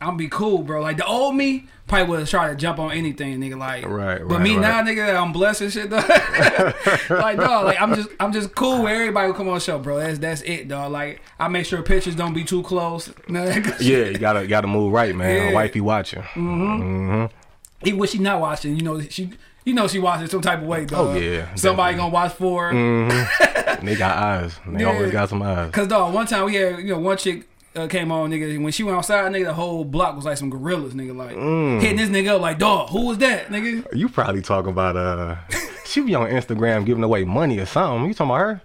I'm 0.00 0.16
be 0.16 0.28
cool, 0.28 0.58
bro. 0.62 0.82
Like 0.82 0.96
the 0.98 1.06
old 1.06 1.34
me 1.34 1.66
probably 1.86 2.08
would 2.10 2.18
have 2.20 2.28
tried 2.28 2.48
to 2.50 2.56
jump 2.56 2.78
on 2.78 2.92
anything, 2.92 3.38
nigga. 3.40 3.56
Like 3.58 3.86
Right, 3.86 4.20
right 4.20 4.28
But 4.28 4.40
me 4.40 4.56
right. 4.56 4.60
now, 4.60 4.82
nigga, 4.82 5.20
I'm 5.20 5.32
blessed 5.32 5.62
and 5.62 5.72
shit, 5.72 5.88
dog. 5.90 6.04
like 7.10 7.36
dog, 7.38 7.64
like 7.64 7.80
I'm 7.80 7.94
just 7.94 8.08
I'm 8.20 8.32
just 8.32 8.54
cool 8.54 8.82
with 8.82 8.92
everybody 8.92 9.32
come 9.32 9.48
on 9.48 9.54
the 9.54 9.60
show, 9.60 9.78
bro. 9.78 9.98
That's 9.98 10.18
that's 10.18 10.42
it, 10.42 10.68
dog. 10.68 10.92
Like 10.92 11.20
I 11.38 11.48
make 11.48 11.66
sure 11.66 11.82
pictures 11.82 12.14
don't 12.14 12.34
be 12.34 12.44
too 12.44 12.62
close. 12.62 13.10
Yeah, 13.28 14.04
you 14.06 14.18
gotta 14.18 14.46
gotta 14.46 14.66
move 14.66 14.92
right, 14.92 15.14
man. 15.14 15.48
Yeah. 15.48 15.54
Wifey 15.54 15.80
watching. 15.80 16.22
Mm-hmm. 16.22 17.26
Even 17.86 17.98
when 17.98 18.08
she 18.08 18.18
not 18.18 18.40
watching, 18.40 18.76
you 18.76 18.82
know 18.82 19.00
she. 19.00 19.30
You 19.64 19.72
know 19.74 19.88
she 19.88 19.98
watching 19.98 20.26
some 20.26 20.42
type 20.42 20.60
of 20.60 20.66
way, 20.66 20.84
dog. 20.84 21.16
Oh, 21.16 21.18
yeah, 21.18 21.54
Somebody 21.54 21.94
definitely. 21.94 21.96
gonna 21.96 22.12
watch 22.12 22.32
for 22.34 22.68
her. 22.68 22.72
Mm-hmm. 22.74 23.86
They 23.86 23.96
got 23.96 24.16
eyes. 24.16 24.58
They 24.66 24.80
Yeah. 24.82 24.92
always 24.92 25.10
got 25.10 25.28
some 25.30 25.42
eyes. 25.42 25.70
Cause 25.70 25.88
dog, 25.88 26.12
one 26.14 26.26
time 26.26 26.44
we 26.46 26.54
had 26.56 26.78
you 26.80 26.84
know 26.94 26.98
one 26.98 27.16
chick 27.16 27.46
uh, 27.76 27.86
came 27.88 28.12
on, 28.12 28.30
nigga. 28.30 28.62
When 28.62 28.72
she 28.72 28.82
went 28.82 28.96
outside, 28.98 29.32
nigga, 29.32 29.46
the 29.46 29.54
whole 29.54 29.84
block 29.84 30.14
was 30.16 30.24
like 30.26 30.36
some 30.36 30.50
gorillas, 30.50 30.94
nigga. 30.94 31.16
Like 31.16 31.34
Mm. 31.36 31.80
hitting 31.80 31.96
this 31.96 32.08
nigga 32.10 32.34
up, 32.36 32.40
like 32.42 32.58
dog, 32.58 32.90
who 32.90 33.06
was 33.06 33.18
that, 33.18 33.48
nigga? 33.48 33.86
You 33.96 34.08
probably 34.08 34.42
talking 34.42 34.70
about 34.70 34.96
uh, 34.96 35.36
she 35.86 36.00
be 36.02 36.14
on 36.14 36.28
Instagram 36.30 36.84
giving 36.84 37.02
away 37.02 37.24
money 37.24 37.58
or 37.58 37.66
something. 37.66 38.06
You 38.08 38.14
talking 38.14 38.30
about 38.30 38.40
her? 38.40 38.62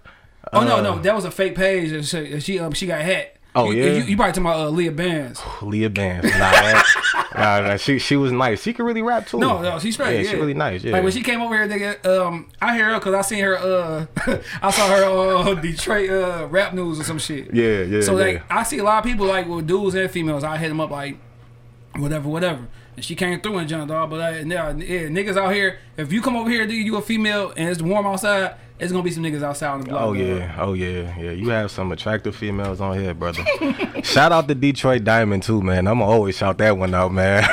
Oh 0.52 0.64
no, 0.64 0.80
no, 0.82 0.98
that 1.00 1.14
was 1.14 1.24
a 1.24 1.30
fake 1.30 1.54
page. 1.54 1.92
And 1.92 2.04
she, 2.06 2.40
she 2.40 2.58
um 2.58 2.72
she 2.72 2.86
got 2.86 3.00
hacked. 3.02 3.38
Oh, 3.54 3.70
You- 3.70 3.82
yeah? 3.82 3.92
you, 3.94 4.02
you 4.04 4.16
probably 4.16 4.32
talking 4.32 4.46
about 4.46 4.60
uh, 4.60 4.70
Leah 4.70 4.92
Bands. 4.92 5.42
Leah 5.62 5.90
Bands. 5.90 6.24
Nah, 6.24 6.38
that, 6.38 7.30
nah, 7.34 7.60
nah, 7.68 7.76
she 7.76 7.98
she 7.98 8.16
was 8.16 8.30
nice. 8.30 8.62
She 8.62 8.72
could 8.72 8.84
really 8.84 9.02
rap 9.02 9.26
too. 9.26 9.38
No, 9.38 9.60
no, 9.60 9.78
she's 9.78 9.94
straight. 9.94 10.22
Yeah, 10.24 10.30
she 10.30 10.36
really 10.36 10.54
nice. 10.54 10.84
Yeah. 10.84 10.92
Like 10.92 11.02
when 11.02 11.12
she 11.12 11.22
came 11.22 11.40
over 11.42 11.56
here, 11.56 11.66
nigga, 11.66 12.04
um, 12.06 12.48
I 12.62 12.76
hear 12.76 12.86
her 12.92 12.94
because 13.00 13.14
I 13.14 13.22
seen 13.22 13.42
her. 13.42 13.56
Uh, 13.58 14.06
I 14.62 14.70
saw 14.70 14.88
her 14.88 15.04
on 15.04 15.60
Detroit 15.62 16.10
uh, 16.10 16.46
rap 16.48 16.74
news 16.74 17.00
or 17.00 17.04
some 17.04 17.18
shit. 17.18 17.52
yeah, 17.52 17.82
yeah. 17.82 18.00
So 18.02 18.16
yeah. 18.18 18.24
like 18.24 18.42
I 18.50 18.62
see 18.62 18.78
a 18.78 18.84
lot 18.84 18.98
of 18.98 19.04
people 19.04 19.26
like 19.26 19.46
with 19.48 19.66
dudes 19.66 19.94
and 19.94 20.10
females. 20.10 20.44
I 20.44 20.56
hit 20.56 20.68
them 20.68 20.80
up 20.80 20.90
like 20.90 21.16
whatever, 21.96 22.28
whatever. 22.28 22.68
And 22.96 23.04
she 23.04 23.14
came 23.14 23.40
through 23.40 23.58
and 23.58 23.68
jumped 23.68 23.88
dog. 23.88 24.10
But 24.10 24.20
uh, 24.20 24.36
yeah, 24.46 24.70
yeah, 24.76 25.08
niggas 25.08 25.36
out 25.36 25.52
here. 25.52 25.78
If 25.96 26.12
you 26.12 26.22
come 26.22 26.36
over 26.36 26.50
here, 26.50 26.66
dude, 26.66 26.84
you 26.86 26.96
a 26.96 27.02
female 27.02 27.52
and 27.56 27.68
it's 27.68 27.82
warm 27.82 28.06
outside, 28.06 28.54
it's 28.80 28.90
gonna 28.92 29.04
be 29.04 29.10
some 29.10 29.22
niggas 29.22 29.42
outside 29.42 29.68
on 29.68 29.80
the 29.82 29.86
block. 29.90 30.02
Oh 30.02 30.14
dog. 30.14 30.16
yeah, 30.26 30.56
oh 30.58 30.72
yeah, 30.72 31.14
yeah. 31.20 31.30
You 31.32 31.50
have 31.50 31.70
some 31.70 31.92
attractive 31.92 32.34
females 32.34 32.80
on 32.80 32.98
here, 32.98 33.12
brother. 33.14 33.44
shout 34.02 34.32
out 34.32 34.48
to 34.48 34.54
Detroit 34.54 35.04
Diamond 35.04 35.42
too, 35.42 35.60
man. 35.62 35.86
I'm 35.86 35.98
gonna 35.98 36.10
always 36.10 36.36
shout 36.36 36.58
that 36.58 36.76
one 36.78 36.94
out, 36.94 37.12
man. 37.12 37.42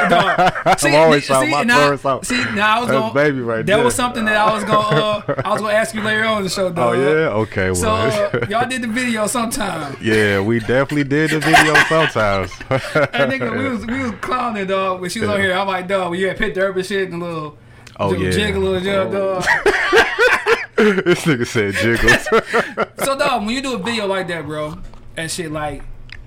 See, 0.80 0.90
I'm 0.90 0.96
always 0.96 1.24
see, 1.24 1.28
shouting 1.34 1.52
my 1.52 1.64
now, 1.64 1.86
chorus 1.88 2.06
out. 2.06 2.26
See, 2.26 2.44
now 2.56 2.78
I 2.78 2.80
was 2.82 2.90
going 2.90 3.14
baby 3.14 3.42
right 3.42 3.58
That 3.66 3.76
there. 3.76 3.84
was 3.84 3.94
something 3.96 4.26
that 4.26 4.38
I 4.38 4.54
was 4.54 4.64
gonna 4.64 4.96
uh, 4.98 5.42
I 5.46 5.52
was 5.52 5.62
gonna 5.62 5.74
ask 5.74 5.94
you 5.94 6.02
later 6.02 6.24
on 6.26 6.38
in 6.40 6.44
the 6.46 6.50
show, 6.50 6.74
Oh 6.76 6.94
yeah, 6.94 7.30
okay. 7.44 7.72
Well, 7.72 7.76
So 7.76 7.90
uh, 7.92 8.46
y'all 8.50 8.68
did 8.68 8.82
the 8.82 8.88
video 8.88 9.28
sometime. 9.28 9.98
yeah, 10.02 10.40
we 10.42 10.60
definitely 10.60 11.04
did 11.04 11.30
the 11.32 11.40
video 11.40 11.74
sometimes. 11.90 12.52
And 12.70 13.32
nigga, 13.32 13.58
we 13.58 13.70
was 13.70 13.86
we 13.86 14.02
was 14.04 14.12
clowning 14.22 14.68
dog 14.68 15.02
when 15.02 15.10
she 15.10 15.20
was 15.20 15.30
on 15.30 15.40
here. 15.42 15.54
I'm 15.54 15.68
like, 15.68 15.88
dog, 15.88 16.12
when 16.12 16.20
you 16.20 16.28
had 16.30 16.38
Pit 16.38 16.54
Derby 16.54 16.84
shit 16.84 17.12
and 17.12 17.22
a 17.22 17.26
little 17.26 17.58
Oh, 18.00 18.10
little 18.10 18.26
yeah. 18.26 18.32
jiggle 18.32 18.76
and 18.76 18.86
jump, 18.86 19.12
dog. 19.12 19.44
this 21.06 21.26
nigga 21.26 21.46
said 21.48 21.74
jiggles. 21.74 22.88
So 23.06 23.18
dog, 23.18 23.46
when 23.46 23.52
you 23.56 23.62
do 23.62 23.76
a 23.76 23.78
video 23.78 24.06
like 24.08 24.28
that, 24.28 24.46
bro, 24.46 24.78
and 25.16 25.30
shit 25.32 25.52
like 25.52 25.84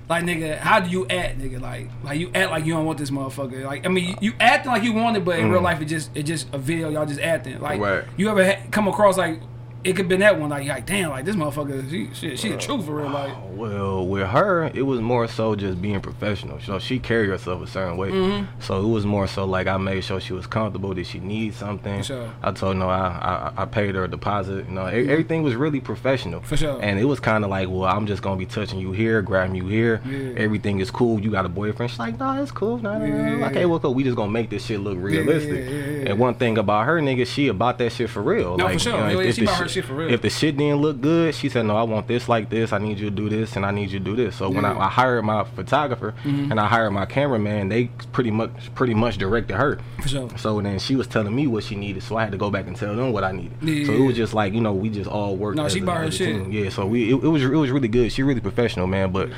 like 0.09 0.23
nigga, 0.25 0.57
how 0.57 0.79
do 0.81 0.89
you 0.89 1.07
act, 1.07 1.39
nigga? 1.39 1.61
Like 1.61 1.89
like 2.03 2.19
you 2.19 2.31
act 2.35 2.51
like 2.51 2.65
you 2.65 2.73
don't 2.73 2.85
want 2.85 2.97
this 2.97 3.11
motherfucker. 3.11 3.63
Like 3.63 3.85
I 3.85 3.89
mean, 3.89 4.09
you, 4.09 4.15
you 4.21 4.33
acting 4.39 4.71
like 4.71 4.83
you 4.83 4.93
want 4.93 5.15
it, 5.17 5.23
but 5.23 5.39
in 5.39 5.49
real 5.51 5.61
life 5.61 5.79
it 5.81 5.85
just 5.85 6.09
it 6.15 6.23
just 6.23 6.53
a 6.53 6.57
video 6.57 6.89
y'all 6.89 7.05
just 7.05 7.19
acting. 7.21 7.59
Like 7.59 7.79
Mm. 7.79 7.97
Right. 8.01 8.03
you 8.17 8.29
ever 8.29 8.45
ha- 8.45 8.61
come 8.71 8.87
across 8.87 9.17
like 9.17 9.39
it 9.83 9.93
could 9.95 10.07
been 10.07 10.19
that 10.19 10.39
one 10.39 10.49
like 10.49 10.67
like 10.67 10.85
damn 10.85 11.09
like 11.09 11.25
this 11.25 11.35
motherfucker 11.35 11.89
she 11.89 12.09
shit 12.13 12.37
she 12.39 12.51
a 12.51 12.57
truth 12.57 12.85
for 12.85 12.95
real 12.97 13.09
like 13.09 13.33
well, 13.55 14.07
with 14.07 14.27
her, 14.27 14.71
it 14.73 14.81
was 14.81 15.01
more 15.01 15.27
so 15.27 15.53
just 15.55 15.79
being 15.81 16.01
professional. 16.01 16.59
So 16.61 16.79
she 16.79 16.97
carried 16.97 17.29
herself 17.29 17.61
a 17.61 17.67
certain 17.67 17.95
way. 17.95 18.09
Mm-hmm. 18.09 18.59
So 18.59 18.83
it 18.83 18.87
was 18.87 19.05
more 19.05 19.27
so 19.27 19.45
like 19.45 19.67
I 19.67 19.77
made 19.77 20.03
sure 20.03 20.19
she 20.19 20.33
was 20.33 20.47
comfortable. 20.47 20.93
Did 20.95 21.05
she 21.05 21.19
need 21.19 21.53
something? 21.53 22.01
Sure. 22.01 22.31
I 22.41 22.51
told 22.53 22.73
her 22.75 22.79
no. 22.79 22.89
I, 22.89 23.51
I 23.55 23.61
I 23.61 23.65
paid 23.65 23.93
her 23.93 24.05
a 24.05 24.07
deposit. 24.07 24.65
You 24.67 24.71
know, 24.71 24.87
e- 24.89 25.07
everything 25.09 25.43
was 25.43 25.53
really 25.55 25.79
professional. 25.79 26.41
For 26.41 26.57
sure. 26.57 26.79
And 26.81 26.99
it 26.99 27.05
was 27.05 27.19
kind 27.19 27.43
of 27.43 27.51
like, 27.51 27.69
well, 27.69 27.83
I'm 27.83 28.07
just 28.07 28.23
gonna 28.23 28.37
be 28.37 28.47
touching 28.47 28.79
you 28.79 28.93
here, 28.93 29.21
grabbing 29.21 29.55
you 29.55 29.67
here. 29.67 30.01
Yeah. 30.07 30.33
Everything 30.37 30.79
is 30.79 30.89
cool. 30.89 31.19
You 31.21 31.29
got 31.29 31.45
a 31.45 31.49
boyfriend? 31.49 31.91
She's 31.91 31.99
like, 31.99 32.17
no, 32.17 32.41
it's 32.41 32.51
cool. 32.51 32.79
No, 32.79 32.97
no. 32.97 33.05
Yeah. 33.05 33.47
Okay, 33.49 33.65
well, 33.67 33.79
cool. 33.79 33.93
We 33.93 34.03
just 34.03 34.15
gonna 34.15 34.31
make 34.31 34.49
this 34.49 34.65
shit 34.65 34.79
look 34.79 34.97
realistic. 34.97 35.65
yeah, 35.69 35.71
yeah, 35.77 35.85
yeah. 36.03 36.09
And 36.11 36.19
one 36.19 36.33
thing 36.35 36.57
about 36.57 36.87
her, 36.87 36.99
nigga, 36.99 37.27
she 37.27 37.47
about 37.49 37.77
that 37.77 37.91
shit 37.91 38.09
for 38.09 38.23
real. 38.23 38.57
No, 38.57 38.65
like, 38.65 38.73
for 38.73 38.79
sure. 38.79 38.93
you 39.09 39.13
know, 39.13 39.19
if- 39.19 39.27
if 39.27 39.35
she 39.35 39.41
the 39.41 39.51
about 39.51 39.61
her 39.61 39.69
shit 39.71 39.85
for 39.85 39.93
real. 39.95 40.11
If 40.13 40.21
the 40.21 40.29
shit 40.29 40.57
didn't 40.57 40.81
look 40.81 41.01
good, 41.01 41.33
she 41.35 41.49
said, 41.49 41.65
no, 41.65 41.75
I 41.77 41.83
want 41.83 42.07
this 42.07 42.27
like 42.29 42.49
this. 42.49 42.71
I 42.73 42.77
need 42.77 42.99
you 42.99 43.09
to 43.09 43.15
do 43.15 43.29
this, 43.29 43.55
and 43.55 43.65
I 43.65 43.71
need 43.71 43.91
you 43.91 43.99
to 43.99 44.05
do 44.05 44.15
this. 44.15 44.35
So 44.35 44.49
when 44.49 44.65
I, 44.65 44.71
Mm-hmm. 44.71 44.81
I 44.81 44.89
hired 44.89 45.25
my 45.25 45.43
photographer 45.43 46.13
and 46.23 46.59
I 46.59 46.65
hired 46.67 46.91
my 46.93 47.05
cameraman, 47.05 47.69
they 47.69 47.85
pretty 48.13 48.31
much 48.31 48.51
pretty 48.75 48.93
much 48.93 49.17
directed 49.17 49.55
her. 49.57 49.79
for 50.01 50.07
sure. 50.07 50.37
So 50.37 50.61
then 50.61 50.79
she 50.79 50.95
was 50.95 51.07
telling 51.07 51.35
me 51.35 51.47
what 51.47 51.63
she 51.63 51.75
needed, 51.75 52.03
so 52.03 52.15
I 52.17 52.23
had 52.23 52.31
to 52.31 52.37
go 52.37 52.49
back 52.49 52.67
and 52.67 52.75
tell 52.75 52.95
them 52.95 53.11
what 53.11 53.23
I 53.23 53.31
needed. 53.31 53.53
Yeah. 53.61 53.85
So 53.85 53.93
it 53.93 53.99
was 54.05 54.15
just 54.15 54.33
like 54.33 54.53
you 54.53 54.61
know 54.61 54.73
we 54.73 54.89
just 54.89 55.09
all 55.09 55.35
worked. 55.35 55.57
No, 55.57 55.65
as 55.65 55.73
she 55.73 55.79
a- 55.79 55.83
bought 55.83 55.97
her 56.03 56.11
shit. 56.11 56.27
team. 56.35 56.51
Yeah, 56.51 56.69
so 56.69 56.85
we 56.85 57.11
it, 57.11 57.15
it 57.23 57.27
was 57.27 57.43
it 57.43 57.47
was 57.49 57.69
really 57.71 57.87
good. 57.87 58.11
She 58.11 58.23
really 58.23 58.41
professional, 58.41 58.87
man. 58.87 59.11
But 59.11 59.29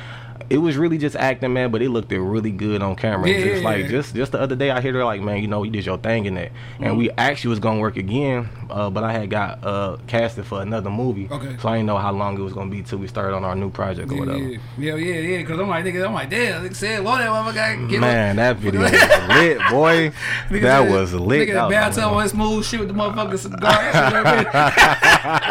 it 0.50 0.58
was 0.58 0.76
really 0.76 0.98
just 0.98 1.16
acting, 1.16 1.52
man. 1.52 1.70
But 1.70 1.82
it 1.82 1.88
looked 1.90 2.10
really 2.12 2.50
good 2.50 2.82
on 2.82 2.96
camera. 2.96 3.28
Yeah, 3.28 3.44
just 3.44 3.62
like 3.64 3.86
just 3.88 4.14
just 4.14 4.32
the 4.32 4.40
other 4.40 4.56
day, 4.56 4.70
I 4.70 4.80
heard 4.80 4.94
her 4.94 5.04
like, 5.04 5.20
man, 5.20 5.38
you 5.42 5.48
know, 5.48 5.62
you 5.62 5.70
did 5.70 5.84
your 5.86 5.98
thing 5.98 6.26
in 6.26 6.34
that, 6.34 6.52
and 6.80 6.96
we 6.98 7.10
actually 7.12 7.50
was 7.50 7.58
gonna 7.60 7.80
work 7.80 7.96
again, 7.96 8.48
uh, 8.70 8.90
but 8.90 9.04
I 9.04 9.12
had 9.12 9.30
got 9.30 9.64
uh, 9.64 9.96
casted 10.06 10.46
for 10.46 10.60
another 10.62 10.90
movie. 10.90 11.28
Okay. 11.30 11.56
So 11.60 11.68
I 11.68 11.76
didn't 11.76 11.86
know 11.86 11.98
how 11.98 12.12
long 12.12 12.38
it 12.38 12.42
was 12.42 12.52
gonna 12.52 12.70
be 12.70 12.82
till 12.82 12.98
we 12.98 13.06
started 13.08 13.34
on 13.34 13.44
our 13.44 13.54
new 13.54 13.70
project 13.70 14.10
or 14.10 14.14
Yeah, 14.14 14.20
whatever. 14.20 14.38
yeah, 14.40 14.58
yeah, 14.78 14.94
yeah, 14.94 15.14
yeah. 15.20 15.38
Because 15.38 15.60
I'm 15.60 15.68
like, 15.68 15.84
nigga, 15.84 16.06
I'm 16.06 16.14
like, 16.14 16.30
damn. 16.30 16.64
Nigga 16.64 16.74
said, 16.76 17.02
"Lord, 17.04 17.20
that 17.20 17.28
motherfucker 17.28 17.88
get 17.90 18.00
Man, 18.00 18.36
that 18.36 18.56
video 18.58 18.80
was 18.82 18.92
lit, 18.92 19.58
boy. 19.70 20.10
Nigga 20.48 20.62
that 20.62 20.90
was 20.90 21.12
lit. 21.14 21.48
Nigga, 21.48 21.54
That 21.54 21.60
the 21.60 21.66
was 21.66 21.96
bathtub 21.96 22.12
on 22.12 22.28
smooth 22.28 22.64
shit 22.64 22.80
with 22.80 22.88
the 22.88 22.94
motherfucking 22.94 23.38
cigar. 23.38 23.82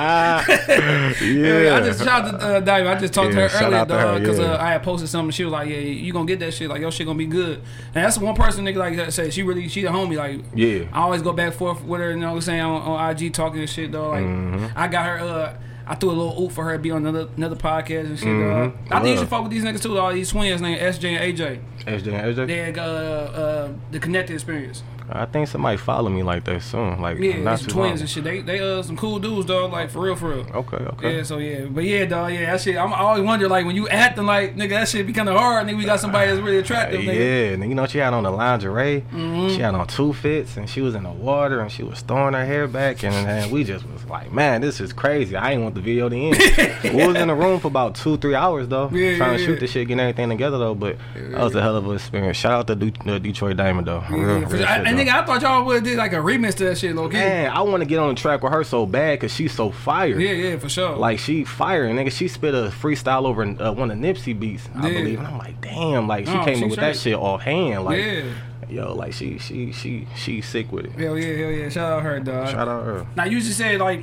yeah. 0.54 1.62
Yeah, 1.64 1.76
I 1.78 1.80
just 1.82 2.04
shout 2.04 2.26
to 2.26 2.38
uh, 2.46 2.60
Diamond. 2.60 2.90
I 2.96 3.00
just 3.00 3.14
talked 3.14 3.34
Yeah, 3.34 3.48
to 3.48 3.58
her 3.58 3.66
earlier, 3.66 3.86
dog, 3.86 4.20
because 4.22 4.40
uh, 4.40 4.58
I 4.60 4.72
had 4.74 4.83
posted 4.84 5.10
something. 5.10 5.32
She 5.32 5.44
was 5.44 5.52
like, 5.54 5.70
"Yeah, 5.70 5.78
you 5.78 6.14
gonna 6.14 6.26
get 6.26 6.40
that 6.40 6.54
shit? 6.54 6.70
Like 6.70 6.82
your 6.82 6.92
shit 6.92 7.06
gonna 7.08 7.18
be 7.18 7.26
good." 7.26 7.58
And 7.96 8.06
that's 8.06 8.18
one 8.18 8.36
person, 8.36 8.66
nigga, 8.66 8.76
like 8.78 8.96
that 8.98 9.14
say 9.14 9.30
she 9.30 9.42
really, 9.44 9.68
she 9.68 9.82
the 9.82 9.90
homie. 9.90 10.16
Like, 10.18 10.42
Yeah. 10.54 10.86
I 10.94 11.02
always 11.02 11.22
go 11.22 11.34
back 11.34 11.48
and 11.48 11.56
forth 11.56 11.84
with 11.84 12.02
her. 12.02 12.12
You 12.12 12.18
know 12.18 12.30
what 12.30 12.36
I'm 12.36 12.42
saying 12.42 12.62
on, 12.62 12.82
on 12.82 13.10
IG 13.12 13.34
talking 13.34 13.62
and 13.62 13.70
shit, 13.70 13.92
though. 13.92 14.10
Like, 14.10 14.24
Mm-hmm. 14.24 14.66
I 14.78 14.88
got 14.88 15.06
her. 15.06 15.20
uh 15.20 15.58
I 15.86 15.96
threw 15.96 16.12
a 16.12 16.14
little 16.14 16.42
oop 16.42 16.54
for 16.54 16.64
her 16.64 16.74
to 16.78 16.80
be 16.80 16.92
on 16.92 17.06
another 17.06 17.28
another 17.36 17.58
podcast 17.58 18.06
and 18.06 18.18
shit. 18.18 18.30
Mhm. 18.30 18.72
dog. 18.72 18.74
I 18.90 19.02
think 19.02 19.16
you 19.16 19.18
should 19.20 19.28
fuck 19.28 19.42
with 19.44 19.52
these 19.52 19.66
niggas 19.66 19.82
too. 19.84 19.98
All 19.98 20.14
these 20.14 20.30
twins 20.30 20.62
named 20.62 20.80
SJ 20.80 21.10
and 21.10 21.38
AJ. 21.38 21.60
SJ 21.86 22.14
and 22.14 22.38
SJ? 22.38 22.48
They 22.48 22.72
got 22.72 22.88
uh, 22.88 22.92
uh, 22.94 23.70
the 23.92 24.00
connected 24.00 24.34
experience. 24.36 24.82
I 25.10 25.26
think 25.26 25.48
somebody 25.48 25.78
follow 25.78 26.10
me 26.10 26.24
like 26.24 26.44
that 26.46 26.62
soon. 26.62 27.02
Like 27.02 27.20
Yeah, 27.20 27.38
not 27.38 27.56
it's 27.62 27.64
twins 27.64 27.76
long. 27.76 28.00
and 28.02 28.10
shit. 28.10 28.24
They 28.24 28.42
they 28.42 28.60
uh 28.60 28.82
some 28.84 28.96
cool 28.98 29.20
dudes, 29.20 29.46
dog. 29.46 29.72
Like 29.72 29.90
for 29.90 30.02
real, 30.02 30.16
for 30.16 30.30
real. 30.30 30.46
Okay, 30.54 30.78
okay. 30.78 31.18
Yeah, 31.18 31.24
so 31.24 31.38
yeah, 31.38 31.66
but 31.66 31.84
yeah, 31.84 32.06
dog, 32.06 32.32
yeah, 32.34 32.52
that 32.52 32.62
shit. 32.62 32.78
I'm, 32.78 32.94
I 32.94 32.98
always 33.00 33.24
wonder, 33.24 33.48
like, 33.48 33.66
when 33.66 33.76
you 33.76 33.88
acting 33.90 34.26
like 34.26 34.56
nigga, 34.56 34.70
that 34.72 34.88
shit 34.88 35.06
be 35.06 35.14
kind 35.14 35.30
of 35.30 35.36
hard. 35.38 35.68
Nigga, 35.68 35.78
we 35.78 35.86
got 35.86 36.00
somebody 36.00 36.30
that's 36.32 36.42
really 36.42 36.58
attractive. 36.58 37.04
Yeah, 37.04 37.14
Nigga. 37.14 37.54
and 37.56 37.70
you 37.70 37.76
know 37.76 37.86
she 37.88 37.98
had 38.00 38.14
on 38.14 38.24
the 38.24 38.32
lingerie. 38.32 39.02
Mm-hmm. 39.12 39.50
She 39.50 39.60
had 39.60 39.76
on 39.76 39.88
two 39.88 40.14
fits, 40.14 40.58
and 40.58 40.70
she 40.70 40.82
was 40.82 40.96
in 40.96 41.04
the 41.04 41.12
water, 41.12 41.60
and 41.62 41.72
she 41.72 41.84
was 41.84 42.02
throwing 42.02 42.34
her 42.34 42.46
hair 42.46 42.68
back, 42.68 43.04
and, 43.04 43.14
and 43.16 43.52
we 43.52 43.64
just 43.64 43.86
was 43.90 44.06
like, 44.06 44.32
man, 44.32 44.62
this 44.62 44.80
is 44.80 44.94
crazy. 44.94 45.36
I 45.36 45.50
didn't 45.52 45.64
want 45.64 45.76
the 45.76 45.82
video 45.82 46.10
to 46.10 46.16
end. 46.16 46.38
we 46.96 47.06
was 47.08 47.16
in 47.16 47.28
the 47.28 47.36
room 47.36 47.60
for 47.60 47.68
about 47.68 47.96
two, 47.96 48.18
three 48.18 48.36
hours 48.36 48.68
though, 48.68 48.90
Yeah, 48.90 49.18
trying 49.18 49.32
yeah, 49.34 49.38
to 49.38 49.44
shoot 49.46 49.54
yeah. 49.54 49.60
the 49.60 49.68
shit, 49.68 49.88
getting 49.88 50.00
everything 50.00 50.30
together 50.30 50.58
though. 50.58 50.76
But 50.76 50.98
that 51.16 51.42
was 51.44 51.56
a 51.56 51.62
hell 51.62 51.76
of 51.76 51.88
an 51.88 51.96
experience. 51.96 52.38
Shout 52.38 52.52
out 52.54 52.68
to 52.68 52.76
Du- 52.76 52.92
the 53.06 53.20
Detroit 53.20 53.58
Diamond 53.58 53.88
though. 53.88 54.04
Yeah, 54.10 54.16
Real, 54.16 54.40
real 54.40 54.50
shit, 54.50 54.62
and 55.00 55.08
nigga, 55.08 55.14
I 55.14 55.26
thought 55.26 55.42
y'all 55.42 55.66
would 55.66 55.76
have 55.76 55.84
did 55.84 55.98
like 55.98 56.14
a 56.14 56.18
remix 56.18 56.56
to 56.56 56.66
that 56.66 56.78
shit, 56.78 56.96
low 56.96 57.08
key. 57.10 57.18
Man, 57.18 57.52
I 57.52 57.62
want 57.62 57.82
to 57.82 57.86
get 57.88 58.00
on 58.00 58.10
the 58.10 58.16
track 58.22 58.42
with 58.44 58.52
her 58.54 58.64
so 58.64 58.86
bad 58.86 59.20
because 59.20 59.34
she's 59.34 59.52
so 59.54 59.72
fire. 59.72 60.20
Yeah, 60.20 60.32
yeah, 60.32 60.58
for 60.58 60.70
sure. 60.70 60.96
Like 60.96 61.20
she 61.20 61.44
firing, 61.44 61.96
nigga. 61.96 62.12
She 62.12 62.28
spit 62.28 62.54
a 62.54 62.70
freestyle 62.70 63.26
over 63.26 63.44
uh, 63.44 63.72
one 63.74 63.92
of 63.92 63.98
Nipsey 63.98 64.38
beats, 64.40 64.68
I 64.76 64.88
Yeah. 64.90 65.00
believe. 65.00 65.20
And 65.20 65.28
I'm 65.28 65.38
like, 65.38 65.60
damn, 65.62 66.08
like 66.08 66.28
she 66.28 66.34
No, 66.34 66.46
came 66.46 66.58
she 66.58 66.64
in 66.64 66.70
with 66.70 66.80
that 66.80 66.96
shit 66.96 67.16
offhand. 67.16 67.84
Like, 67.86 67.98
yeah, 68.04 68.24
yo, 68.70 68.94
like 68.96 69.14
she, 69.14 69.38
she, 69.40 69.72
she, 69.72 70.08
she 70.16 70.42
sick 70.42 70.72
with 70.72 70.86
it. 70.86 70.92
hell 70.94 71.18
yeah, 71.18 71.36
hell 71.38 71.52
yeah. 71.52 71.70
Shout 71.70 71.92
out 71.92 72.04
her, 72.04 72.20
dog. 72.20 72.50
Shout 72.50 72.68
out 72.68 72.86
her. 72.86 73.06
Now 73.16 73.26
you 73.26 73.40
just 73.40 73.58
said 73.58 73.80
like. 73.80 74.02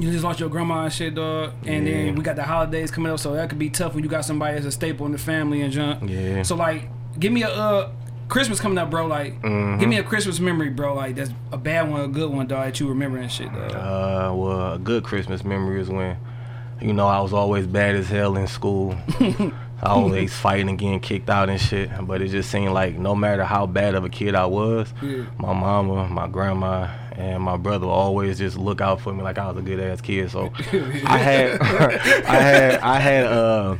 You 0.00 0.12
just 0.12 0.22
lost 0.22 0.38
your 0.38 0.48
grandma 0.48 0.84
and 0.84 0.92
shit, 0.92 1.16
dog. 1.16 1.54
And 1.66 1.84
Yeah. 1.84 1.92
then 2.04 2.14
we 2.14 2.22
got 2.22 2.36
the 2.36 2.44
holidays 2.44 2.88
coming 2.92 3.10
up, 3.10 3.18
so 3.18 3.32
that 3.34 3.48
could 3.48 3.58
be 3.58 3.68
tough 3.68 3.96
when 3.96 4.04
you 4.04 4.08
got 4.10 4.24
somebody 4.24 4.56
as 4.56 4.64
a 4.64 4.70
staple 4.70 5.06
in 5.06 5.10
the 5.12 5.18
family 5.18 5.60
and 5.62 5.72
junk. 5.72 6.08
Yeah. 6.08 6.42
So 6.44 6.54
like, 6.54 6.82
give 7.18 7.32
me 7.32 7.42
a 7.42 7.48
uh, 7.48 7.90
Christmas 8.28 8.60
coming 8.60 8.78
up, 8.78 8.90
bro. 8.90 9.06
Like, 9.06 9.40
Mhm. 9.42 9.80
give 9.80 9.88
me 9.88 9.96
a 9.98 10.02
Christmas 10.02 10.38
memory, 10.40 10.68
bro. 10.70 10.94
Like 10.94 11.16
that's 11.16 11.30
a 11.52 11.56
bad 11.58 11.90
one, 11.90 12.00
a 12.02 12.08
good 12.08 12.30
one, 12.32 12.46
dog. 12.46 12.66
That 12.66 12.80
you 12.80 12.88
remember 12.88 13.18
and 13.18 13.30
shit, 13.30 13.52
dog. 13.52 13.72
Uh, 13.72 14.32
well, 14.34 14.72
a 14.74 14.78
good 14.78 15.02
Christmas 15.04 15.44
memory 15.44 15.80
is 15.80 15.88
when, 15.88 16.16
you 16.80 16.92
know, 16.92 17.06
I 17.06 17.20
was 17.20 17.32
always 17.32 17.66
bad 17.66 17.94
as 17.96 18.08
hell 18.08 18.36
in 18.36 18.46
school. 18.46 18.94
I 19.80 19.90
always 19.90 20.34
fighting 20.34 20.68
and 20.68 20.76
getting 20.78 20.98
kicked 20.98 21.30
out 21.30 21.48
and 21.48 21.60
shit. 21.60 21.88
But 22.02 22.20
it 22.20 22.28
just 22.28 22.50
seemed 22.50 22.72
like 22.72 22.98
no 22.98 23.14
matter 23.14 23.44
how 23.44 23.64
bad 23.66 23.94
of 23.94 24.04
a 24.04 24.08
kid 24.08 24.34
I 24.34 24.46
was, 24.46 24.92
Yeah. 25.00 25.22
my 25.38 25.52
mama, 25.52 26.08
my 26.08 26.26
grandma, 26.26 26.88
and 27.16 27.42
my 27.42 27.56
brother 27.56 27.86
always 27.86 28.38
just 28.38 28.58
look 28.58 28.80
out 28.80 29.00
for 29.00 29.12
me 29.14 29.22
like 29.22 29.38
I 29.38 29.46
was 29.48 29.56
a 29.56 29.62
good 29.62 29.78
ass 29.80 30.00
kid. 30.00 30.30
So 30.32 30.52
I 31.06 31.18
had, 31.18 31.60
I 31.62 32.36
had, 32.38 32.80
I 32.80 32.98
had, 33.00 33.24
uh, 33.26 33.76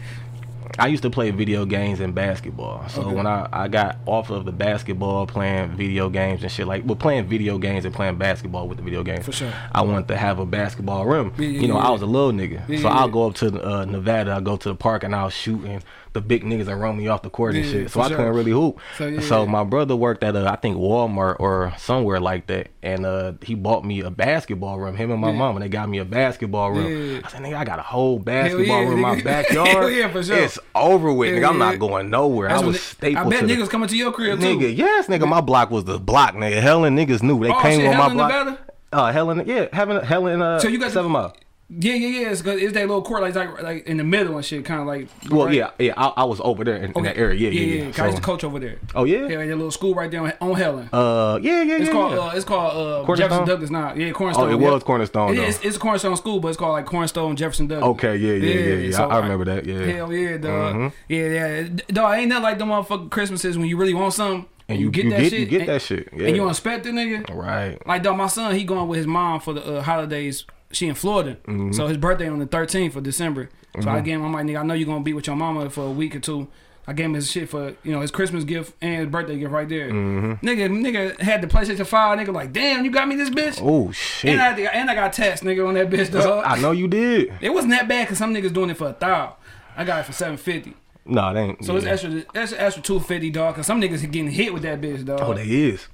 I 0.79 0.87
used 0.87 1.03
to 1.03 1.11
play 1.11 1.31
video 1.33 1.65
games 1.65 2.01
and 2.01 2.15
basketball. 2.15 2.89
So 2.89 3.03
Okay. 3.03 3.15
when 3.15 3.27
I, 3.27 3.49
I 3.53 3.69
got 3.69 3.99
off 4.07 4.31
of 4.31 4.45
the 4.45 4.53
basketball, 4.53 5.27
playing 5.27 5.71
video 5.77 6.09
games 6.09 6.43
and 6.43 6.53
shit 6.53 6.67
like, 6.67 6.85
well, 6.87 6.95
playing 6.97 7.27
video 7.27 7.59
games 7.59 7.85
and 7.85 7.93
playing 7.95 8.17
basketball 8.17 8.69
with 8.69 8.79
the 8.79 8.85
video 8.85 9.03
games. 9.03 9.25
For 9.25 9.33
sure. 9.33 9.53
I 9.73 9.83
wanted 9.83 10.07
to 10.09 10.17
have 10.17 10.39
a 10.39 10.47
basketball 10.47 11.05
rim. 11.07 11.33
Yeah, 11.37 11.47
you 11.49 11.69
know, 11.69 11.77
yeah. 11.79 11.87
I 11.87 11.91
was 11.91 12.03
a 12.03 12.07
little 12.07 12.33
nigga, 12.33 12.81
so 12.81 12.89
I'll 12.89 13.09
go 13.09 13.27
up 13.29 13.35
to 13.37 13.47
uh, 13.67 13.85
Nevada. 13.87 14.31
I'll 14.33 14.41
go 14.41 14.57
to 14.57 14.69
the 14.69 14.75
park 14.77 15.03
and 15.05 15.15
I'll 15.15 15.31
shoot, 15.31 15.65
and 15.65 15.83
the 16.15 16.21
big 16.21 16.43
niggas 16.45 16.65
that 16.67 16.77
run 16.77 16.97
me 16.97 17.07
off 17.09 17.23
the 17.23 17.31
court 17.31 17.55
and 17.55 17.65
Yeah, 17.65 17.71
shit. 17.71 17.91
So 17.91 18.01
I 18.01 18.09
sure. 18.09 18.17
couldn't 18.17 18.35
really 18.35 18.51
hoop. 18.51 18.79
So, 18.97 19.21
So, 19.21 19.45
yeah. 19.45 19.51
my 19.51 19.63
brother 19.65 19.95
worked 19.95 20.25
at 20.25 20.35
a, 20.37 20.51
I 20.51 20.57
think 20.57 20.77
Walmart 20.77 21.37
or 21.39 21.73
somewhere 21.79 22.19
like 22.21 22.47
that, 22.49 22.69
and 22.83 23.05
uh, 23.07 23.33
he 23.43 23.55
bought 23.55 23.85
me 23.85 24.01
a 24.01 24.11
basketball 24.11 24.79
room. 24.79 24.97
Him 24.97 25.11
and 25.11 25.21
my 25.21 25.31
Yeah. 25.31 25.37
mom, 25.39 25.57
and 25.57 25.65
they 25.65 25.69
got 25.69 25.89
me 25.89 25.99
a 25.99 26.05
basketball 26.05 26.71
room. 26.73 26.87
Yeah. 27.15 27.21
I 27.25 27.29
said, 27.29 27.43
nigga, 27.43 27.57
I 27.57 27.65
got 27.65 27.79
a 27.79 27.83
whole 27.83 28.19
basketball 28.19 28.67
yeah, 28.67 28.89
rim 28.89 28.93
in 28.95 29.01
my 29.01 29.21
backyard. 29.23 29.93
Yeah, 29.95 30.09
for 30.11 30.23
sure. 30.23 30.37
It's 30.39 30.59
over 30.75 31.13
with, 31.13 31.35
Yeah, 31.35 31.41
nigga. 31.41 31.49
I'm 31.51 31.59
not 31.59 31.79
going 31.79 32.11
nowhere. 32.11 32.49
That's 32.49 32.63
I 32.63 32.67
was 32.67 32.75
ni- 32.77 32.79
staple 32.81 33.27
I 33.27 33.29
bet 33.29 33.41
to 33.41 33.47
the- 33.47 33.55
niggas 33.55 33.69
coming 33.71 33.89
to 33.89 33.97
your 33.97 34.13
crib 34.13 34.41
too. 34.41 34.47
Nigga, 34.59 34.77
yes, 34.77 35.07
nigga. 35.09 35.29
My 35.29 35.41
block 35.41 35.71
was 35.71 35.85
the 35.85 35.99
block, 35.99 36.35
nigga. 36.35 36.61
Helen 36.61 36.97
niggas 36.97 37.23
knew 37.23 37.39
they 37.41 37.51
Oh, 37.51 37.61
came 37.61 37.81
shit, 37.81 37.89
on 37.89 37.97
my 37.97 38.03
Helen, 38.03 38.17
block. 38.17 38.29
Nevada? 38.31 38.59
Uh, 38.91 39.13
Helen, 39.13 39.43
yeah, 39.47 39.67
having 39.73 40.01
Helen. 40.01 40.41
Uh, 40.41 40.59
So 40.59 40.69
you 40.69 40.79
got 40.79 40.91
seven 40.93 41.11
mile. 41.13 41.37
Yeah, 41.71 41.93
yeah, 41.95 42.21
yeah. 42.21 42.31
It's, 42.31 42.41
it's 42.41 42.73
that 42.73 42.81
little 42.87 43.03
court, 43.03 43.21
like 43.21 43.35
like, 43.35 43.63
like 43.63 43.87
in 43.87 43.99
the 43.99 44.05
middle 44.05 44.37
and 44.37 44.45
shit, 44.45 44.65
kind 44.65 44.81
of 44.81 44.87
like. 44.87 45.09
Well, 45.31 45.47
right? 45.47 45.55
yeah, 45.55 45.71
yeah. 45.79 45.93
I, 45.99 46.23
I 46.23 46.25
was 46.25 46.41
over 46.41 46.65
there 46.65 46.77
in, 46.77 46.93
in 46.93 47.03
that 47.03 47.19
area. 47.19 47.39
Yeah, 47.39 47.51
yeah, 47.51 47.85
yeah. 47.85 47.91
'cause 47.91 48.01
I 48.01 48.07
used 48.07 48.17
to 48.17 48.23
coach 48.23 48.43
over 48.43 48.59
there. 48.59 48.79
oh 48.95 49.05
yeah. 49.05 49.27
Yeah, 49.29 49.37
that 49.45 49.47
little 49.49 49.71
school 49.71 49.95
right 49.95 50.11
there 50.11 50.23
on, 50.23 50.33
on 50.41 50.57
Helen. 50.57 50.89
Uh, 50.91 51.39
yeah, 51.43 51.63
yeah, 51.63 51.77
It's 51.77 51.87
yeah. 51.87 51.93
called 51.93 52.13
yeah. 52.13 52.19
uh, 52.21 52.31
it's 52.31 52.45
called 52.47 53.07
uh, 53.11 53.15
Jefferson 53.17 53.47
Douglass 53.47 53.69
now. 53.71 53.93
Yeah, 53.95 54.13
Cornerstone. 54.13 54.49
oh, 54.49 54.55
it 54.57 54.61
yeah. 54.61 54.71
was 54.71 54.83
Cornerstone 54.83 55.37
It 55.37 55.61
it's 55.63 55.77
a 55.77 55.79
Cornerstone 55.79 56.17
school, 56.17 56.41
but 56.41 56.49
it's 56.49 56.57
called 56.57 56.73
like 56.73 56.87
Cornerstone 56.87 57.37
Jefferson 57.37 57.67
Douglass. 57.67 57.89
Okay, 57.91 58.17
yeah, 58.17 58.33
yeah, 58.33 58.61
yeah, 58.61 58.75
yeah. 58.75 58.97
so 58.97 59.05
I, 59.09 59.17
I 59.17 59.19
remember 59.19 59.45
that. 59.45 59.67
Yeah. 59.67 59.85
Hell 59.85 60.13
yeah, 60.13 60.37
dog. 60.39 60.75
Mhm. 60.75 60.93
Yeah, 61.09 61.27
yeah. 61.27 61.69
Dog, 61.89 62.19
ain't 62.19 62.29
nothing 62.31 62.43
like 62.45 62.59
them 62.59 62.69
motherfucking 62.69 63.11
Christmases 63.11 63.59
when 63.59 63.69
you 63.69 63.77
really 63.77 63.93
want 63.95 64.15
something 64.15 64.47
And 64.71 64.79
you, 64.79 64.87
you 64.87 64.91
get, 64.91 65.11
that 65.11 65.23
you 65.23 65.29
shit. 65.29 65.41
You 65.41 65.47
get 65.47 65.61
and, 65.61 65.69
that 65.69 65.83
shit. 65.83 66.09
Yeah. 66.17 66.29
And 66.29 66.37
you 66.37 66.49
expect 66.49 66.87
it, 66.87 66.95
nigga. 66.95 67.29
right. 67.35 67.87
Like, 67.87 68.03
dog, 68.03 68.17
my 68.17 68.27
son, 68.29 68.55
he 68.55 68.65
going 68.65 68.89
with 68.89 68.97
his 68.97 69.07
mom 69.07 69.41
for 69.41 69.53
the 69.53 69.79
uh, 69.79 69.83
holidays. 69.83 70.47
She 70.71 70.87
in 70.87 70.95
Florida. 70.95 71.37
Mm-hmm. 71.47 71.73
So 71.73 71.87
his 71.87 71.97
birthday 71.97 72.29
on 72.29 72.39
the 72.39 72.47
13th 72.47 72.97
of 72.97 73.03
December. 73.03 73.49
So 73.81 73.89
I 73.89 74.01
gave 74.01 74.17
him, 74.17 74.25
I'm 74.25 74.33
like, 74.33 74.45
nigga, 74.45 74.61
I 74.61 74.63
know 74.65 74.75
you're 74.75 74.87
going 74.87 75.01
to 75.01 75.05
be 75.05 75.13
with 75.13 75.27
your 75.27 75.37
mama 75.37 75.71
for 75.71 75.85
a 75.85 75.91
week 75.91 76.17
or 76.17 76.21
two. 76.21 76.49
I 76.87 76.95
gave 76.95 77.05
him 77.07 77.15
his 77.15 77.31
shit 77.31 77.51
for, 77.51 77.75
you 77.83 77.93
know, 77.93 78.01
his 78.01 78.11
Christmas 78.11 78.45
gift 78.45 78.75
and 78.81 79.01
his 79.01 79.07
birthday 79.09 79.39
gift 79.39 79.53
right 79.53 79.69
there. 79.69 79.91
Mm-hmm. 79.91 80.47
Nigga, 80.47 80.71
nigga 80.71 81.21
had 81.21 81.43
the 81.43 81.47
PlayStation 81.47 81.87
5. 81.87 82.19
Nigga, 82.19 82.33
like, 82.33 82.51
damn, 82.51 82.83
you 82.83 82.91
got 82.91 83.07
me 83.07 83.15
this 83.15 83.29
bitch? 83.29 83.61
Oh 83.63 83.93
shit. 83.93 84.33
And 84.33 84.41
I, 84.41 84.59
and 84.59 84.91
I 84.91 84.95
got 84.95 85.13
text, 85.13 85.45
nigga, 85.45 85.69
on 85.69 85.75
that 85.75 85.91
bitch, 85.91 86.11
dog. 86.11 86.45
I 86.47 86.59
know 86.59 86.71
you 86.71 86.89
did. 86.89 87.35
It 87.43 87.51
wasn't 87.51 87.73
that 87.73 87.89
bad 87.89 88.05
because 88.05 88.17
some 88.17 88.33
niggas 88.33 88.55
doing 88.55 88.71
it 88.71 88.79
for 88.79 88.89
a 88.89 88.97
thou. 88.99 89.37
I 89.77 89.85
got 89.85 90.01
it 90.01 90.07
for 90.07 90.13
750 90.13 90.75
No, 91.05 91.35
they 91.35 91.43
ain't. 91.43 91.65
So 91.65 91.73
yeah. 91.73 91.79
it's 91.79 91.87
extra, 91.87 92.25
that's 92.33 92.53
extra 92.55 92.83
250 92.83 93.31
dog. 93.31 93.55
Cause 93.57 93.67
some 93.67 93.83
niggas 93.83 94.01
getting 94.11 94.31
hit 94.31 94.55
with 94.55 94.63
that 94.63 94.81
bitch, 94.81 95.05
dog. 95.05 95.21
Oh, 95.21 95.35
they 95.35 95.45
is. 95.45 95.87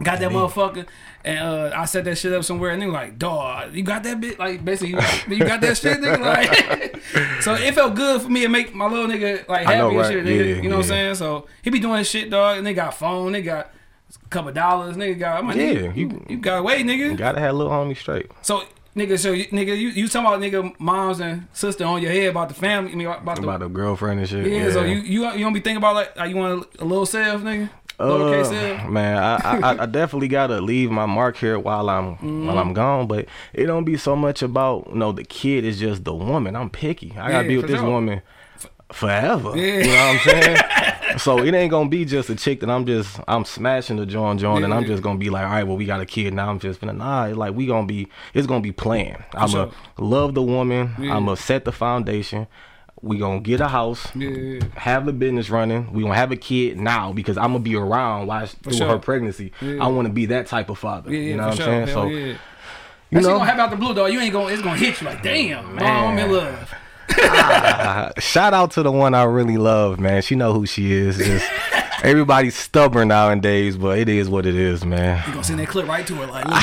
Got 0.00 0.20
that 0.20 0.30
motherfucker, 0.30 0.86
and 1.24 1.38
uh, 1.38 1.72
I 1.74 1.84
set 1.84 2.04
that 2.04 2.16
shit 2.16 2.32
up 2.32 2.44
somewhere, 2.44 2.70
and 2.70 2.80
they 2.80 2.86
like, 2.86 3.18
dog, 3.18 3.74
you 3.74 3.82
got 3.82 4.02
that 4.04 4.20
bitch? 4.20 4.38
Like, 4.38 4.64
basically, 4.64 4.90
you, 4.90 5.36
you 5.36 5.44
got 5.44 5.60
that 5.60 5.76
shit, 5.76 6.00
nigga? 6.00 6.20
Like, 7.00 7.40
so 7.42 7.54
it 7.54 7.74
felt 7.74 7.94
good 7.94 8.22
for 8.22 8.28
me 8.28 8.42
to 8.42 8.48
make 8.48 8.74
my 8.74 8.86
little 8.86 9.06
nigga 9.06 9.46
like 9.48 9.66
happy 9.66 9.78
know, 9.78 9.98
and 9.98 10.12
shit, 10.12 10.24
nigga. 10.24 10.56
Yeah, 10.56 10.62
you 10.62 10.68
know 10.68 10.76
what 10.76 10.84
I'm 10.84 10.88
saying? 10.88 11.14
So 11.16 11.46
he 11.62 11.70
be 11.70 11.78
doing 11.78 12.04
shit, 12.04 12.30
dog, 12.30 12.58
and 12.58 12.66
they 12.66 12.74
got 12.74 12.94
phone, 12.94 13.32
they 13.32 13.42
got 13.42 13.70
a 14.24 14.28
couple 14.28 14.52
dollars, 14.52 14.96
nigga 14.96 15.18
got, 15.18 15.38
I'm 15.40 15.48
like, 15.48 15.56
Yeah, 15.56 15.64
nigga, 15.64 15.96
you, 15.96 16.24
you- 16.28 16.38
got 16.38 16.58
away, 16.58 16.82
nigga. 16.82 17.10
You 17.10 17.16
gotta 17.16 17.40
have 17.40 17.54
a 17.54 17.56
little 17.58 17.72
homie 17.72 17.96
straight. 17.96 18.30
So. 18.42 18.62
Nigga, 18.96 19.16
so 19.20 19.30
you, 19.30 19.44
nigga, 19.46 19.68
you, 19.78 19.90
you 19.90 20.08
talking 20.08 20.26
about 20.26 20.40
nigga 20.40 20.78
moms 20.80 21.20
and 21.20 21.46
sister 21.52 21.84
on 21.84 22.02
your 22.02 22.10
head 22.10 22.30
about 22.30 22.48
the 22.48 22.56
family? 22.56 22.90
I 22.90 22.96
mean, 22.96 23.06
about 23.06 23.36
the 23.36 23.42
About 23.44 23.62
a 23.62 23.68
girlfriend 23.68 24.18
and 24.18 24.28
shit. 24.28 24.44
yeah, 24.44 24.68
so 24.72 24.82
you 24.82 24.96
you 24.96 25.30
you 25.30 25.38
don't 25.44 25.52
be 25.52 25.60
thinking 25.60 25.76
about 25.76 25.94
like, 25.94 26.16
like 26.16 26.28
you 26.30 26.34
want 26.36 26.66
a, 26.80 26.82
a 26.82 26.84
little 26.84 27.06
self, 27.06 27.40
nigga, 27.42 27.70
Uh, 28.00 28.88
man, 28.88 29.16
I, 29.18 29.36
I 29.60 29.82
I 29.82 29.86
definitely 30.00 30.28
gotta 30.28 30.60
leave 30.60 30.90
my 30.90 31.06
mark 31.06 31.36
here 31.36 31.58
while 31.58 31.88
I'm 31.90 32.16
Mm-hmm. 32.16 32.46
while 32.46 32.58
I'm 32.58 32.72
gone. 32.72 33.06
But 33.06 33.26
it 33.52 33.66
don't 33.66 33.84
be 33.84 33.96
so 33.96 34.16
much 34.16 34.42
about 34.42 34.88
you 34.90 34.96
know 34.96 35.12
the 35.12 35.24
kid. 35.24 35.64
It's 35.64 35.78
just 35.78 36.04
the 36.04 36.14
woman. 36.14 36.56
I'm 36.56 36.70
picky. 36.70 37.12
I 37.18 37.30
gotta 37.30 37.44
Yeah, 37.44 37.48
be 37.48 37.56
with 37.58 37.66
this 37.68 37.80
sure. 37.80 37.88
woman 37.88 38.22
forever. 38.92 39.56
Yeah. 39.56 39.78
You 39.78 39.84
know 39.84 39.90
what 39.90 40.26
I'm 40.26 40.42
saying? 40.42 40.58
so 41.18 41.38
it 41.44 41.54
ain't 41.54 41.70
gonna 41.70 41.88
be 41.88 42.04
just 42.04 42.28
a 42.30 42.34
chick 42.34 42.60
that 42.60 42.70
I'm 42.70 42.86
just 42.86 43.20
I'm 43.28 43.44
smashing 43.44 43.96
the 43.98 44.06
joint 44.06 44.40
joint 44.40 44.64
and 44.64 44.72
I'm 44.74 44.82
Yeah. 44.82 44.88
just 44.88 45.02
gonna 45.02 45.18
be 45.18 45.30
like, 45.30 45.44
all 45.44 45.50
right, 45.52 45.64
well 45.64 45.76
we 45.76 45.84
got 45.84 46.00
a 46.00 46.06
kid 46.06 46.34
now. 46.34 46.48
I'm 46.50 46.58
just 46.58 46.80
gonna 46.80 46.92
nah. 46.92 47.26
It's 47.26 47.36
like 47.36 47.54
we 47.54 47.66
gonna 47.66 47.86
be 47.86 48.08
it's 48.34 48.46
gonna 48.46 48.60
be 48.62 48.72
playing. 48.72 49.22
I'm 49.34 49.48
sure. 49.48 49.70
love 49.98 50.34
the 50.34 50.42
woman. 50.42 50.94
Yeah. 50.98 51.16
I'm 51.16 51.24
gonna 51.26 51.36
set 51.36 51.64
the 51.64 51.72
foundation. 51.72 52.46
We 53.02 53.16
gonna 53.18 53.40
get 53.40 53.60
a 53.60 53.68
house 53.68 54.06
Yeah. 54.14 54.60
have 54.76 55.06
the 55.06 55.12
business 55.12 55.48
running. 55.48 55.90
We 55.92 56.02
gonna 56.02 56.14
have 56.14 56.32
a 56.32 56.36
kid 56.36 56.78
now 56.78 57.12
because 57.12 57.38
I'm 57.38 57.52
gonna 57.52 57.60
be 57.60 57.74
around 57.76 58.26
while 58.26 58.44
she- 58.46 58.56
through 58.62 58.72
sure. 58.74 58.88
her 58.88 58.98
pregnancy. 58.98 59.52
Yeah. 59.62 59.82
I 59.82 59.86
want 59.88 60.06
to 60.06 60.12
be 60.12 60.26
that 60.26 60.46
type 60.46 60.68
of 60.68 60.78
father. 60.78 61.10
Yeah, 61.12 61.18
yeah, 61.20 61.26
you 61.30 61.36
know 61.36 61.44
what. 61.44 61.52
I'm 61.52 61.56
saying? 61.66 61.86
Hell 61.88 61.94
So 61.94 62.08
yeah. 62.08 62.26
you 62.26 62.34
That 63.12 63.22
know, 63.22 63.28
gonna 63.38 63.44
happen 63.46 63.60
out 63.60 63.70
the 63.70 63.76
blue, 63.76 63.94
dog. 63.94 64.12
You 64.12 64.20
ain't 64.20 64.32
gonna. 64.32 64.48
It's 64.52 64.62
gonna 64.62 64.76
hit 64.76 65.00
you 65.00 65.06
like, 65.06 65.22
damn, 65.22 65.76
mom, 65.76 65.82
I'm 65.82 66.18
in 66.18 66.30
love. 66.32 66.74
I, 67.10 68.10
Nah, 68.14 68.20
shout 68.20 68.54
out 68.54 68.70
to 68.72 68.82
the 68.82 68.92
one 68.92 69.14
I 69.14 69.24
really 69.24 69.56
love, 69.56 69.98
man. 69.98 70.22
She 70.22 70.34
know 70.36 70.52
who 70.52 70.64
she 70.66 70.92
is. 70.92 71.16
Just 71.18 71.44
everybody's 72.02 72.56
stubborn 72.56 73.08
nowadays, 73.08 73.76
but 73.76 73.98
it 73.98 74.08
is 74.08 74.28
what 74.28 74.46
it 74.46 74.54
is, 74.54 74.84
man. 74.84 75.22
You 75.26 75.32
gonna 75.32 75.44
send 75.44 75.60
that 75.60 75.68
clip 75.68 75.86
right 75.86 76.06
to 76.06 76.14
her, 76.16 76.26
like, 76.26 76.44
look. 76.44 76.54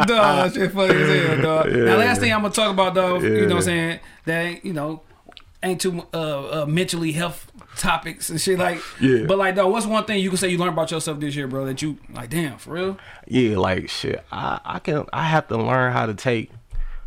dog, 0.08 0.54
shit 0.54 0.72
funny 0.72 0.94
as 0.94 1.26
hell, 1.26 1.42
dog. 1.42 1.72
now, 1.72 1.96
last 1.96 2.20
thing 2.20 2.32
I'm 2.32 2.42
gonna 2.42 2.54
talk 2.54 2.72
about, 2.72 2.94
though, 2.94 3.18
you 3.20 3.46
know 3.46 3.56
what 3.56 3.56
I'm 3.56 3.62
saying? 3.62 4.00
That 4.24 4.64
you 4.64 4.72
know, 4.72 5.02
ain't 5.62 5.80
too 5.80 6.06
uh, 6.12 6.62
uh, 6.62 6.66
mentally 6.66 7.12
health 7.12 7.50
topics 7.76 8.30
and 8.30 8.40
shit 8.40 8.58
like. 8.58 8.80
Yeah. 9.00 9.24
But 9.26 9.38
like, 9.38 9.54
though, 9.54 9.68
what's 9.68 9.86
one 9.86 10.04
thing 10.04 10.20
you 10.20 10.28
can 10.28 10.38
say 10.38 10.48
you 10.48 10.58
learned 10.58 10.72
about 10.72 10.90
yourself 10.90 11.20
this 11.20 11.34
year, 11.34 11.46
bro? 11.46 11.64
That 11.66 11.82
you 11.82 11.98
like, 12.12 12.30
damn, 12.30 12.58
for 12.58 12.72
real? 12.72 12.98
Yeah, 13.26 13.58
like 13.58 13.88
shit. 13.88 14.24
I 14.32 14.60
I 14.64 14.78
can 14.78 15.06
I 15.12 15.24
have 15.24 15.48
to 15.48 15.56
learn 15.56 15.92
how 15.92 16.06
to 16.06 16.14
take 16.14 16.50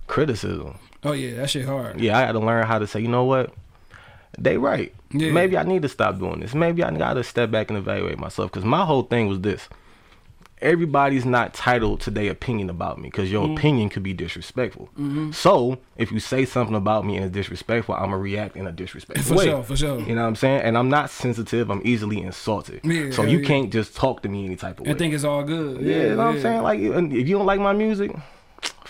criticism. 0.08 0.78
Oh 1.04 1.12
yeah, 1.12 1.36
that 1.38 1.50
shit 1.50 1.66
hard. 1.66 2.00
Yeah, 2.00 2.18
I 2.18 2.22
had 2.22 2.32
to 2.34 2.40
learn 2.40 2.66
how 2.66 2.80
to 2.80 2.88
say, 2.88 3.02
you 3.02 3.08
know 3.08 3.26
what? 3.26 3.54
They 4.38 4.58
right. 4.58 4.94
Yeah. 5.14 5.32
Maybe 5.32 5.58
I 5.58 5.64
need 5.64 5.82
to 5.84 5.90
stop 5.90 6.20
doing 6.20 6.40
this. 6.40 6.54
Maybe 6.56 6.84
I 6.84 6.92
got 6.98 7.14
to 7.14 7.24
step 7.24 7.52
back 7.52 7.70
and 7.70 7.78
evaluate 7.78 8.18
myself. 8.20 8.52
Because 8.52 8.66
my 8.66 8.84
whole 8.86 9.04
thing 9.04 9.28
was 9.28 9.42
this: 9.42 9.70
everybody's 10.62 11.26
not 11.26 11.54
titled 11.54 12.00
to 12.02 12.10
their 12.12 12.32
opinion 12.32 12.70
about 12.70 12.98
me. 12.98 13.10
Because 13.10 13.30
Mm-hmm. 13.30 13.34
your 13.50 13.58
opinion 13.58 13.90
could 13.90 14.04
be 14.04 14.14
disrespectful. 14.14 14.90
So 15.32 15.80
if 15.98 16.12
you 16.12 16.20
say 16.20 16.46
something 16.46 16.76
about 16.76 17.06
me 17.06 17.16
and 17.18 17.26
it's 17.26 17.34
disrespectful, 17.34 17.96
I'm 17.96 18.06
gonna 18.06 18.18
react 18.18 18.56
in 18.56 18.66
a 18.68 18.72
disrespectful 18.72 19.36
For 19.36 19.38
way. 19.40 19.46
sure, 19.46 19.64
for 19.64 19.76
sure. 19.78 20.00
You 20.02 20.16
know 20.16 20.22
what 20.22 20.28
I'm 20.30 20.36
saying? 20.36 20.62
And 20.62 20.78
I'm 20.78 20.90
not 20.90 21.10
sensitive. 21.10 21.70
I'm 21.70 21.82
easily 21.86 22.22
insulted. 22.22 22.82
Yeah, 22.84 23.12
so 23.12 23.24
you 23.24 23.40
yeah. 23.40 23.48
can't 23.48 23.72
just 23.74 23.96
talk 23.96 24.22
to 24.24 24.30
me 24.30 24.46
any 24.46 24.56
type 24.56 24.80
of 24.80 24.86
way. 24.86 24.94
I 24.94 24.96
think 24.96 25.14
it's 25.14 25.24
all 25.24 25.44
good. 25.44 25.82
Yeah, 25.82 25.96
Yeah, 25.96 26.04
you 26.04 26.10
know 26.12 26.18
what 26.18 26.36
I'm 26.36 26.42
saying? 26.42 26.62
Like, 26.64 26.80
if 26.80 27.28
you 27.28 27.38
don't 27.38 27.46
like 27.46 27.60
my 27.60 27.74
music, 27.74 28.12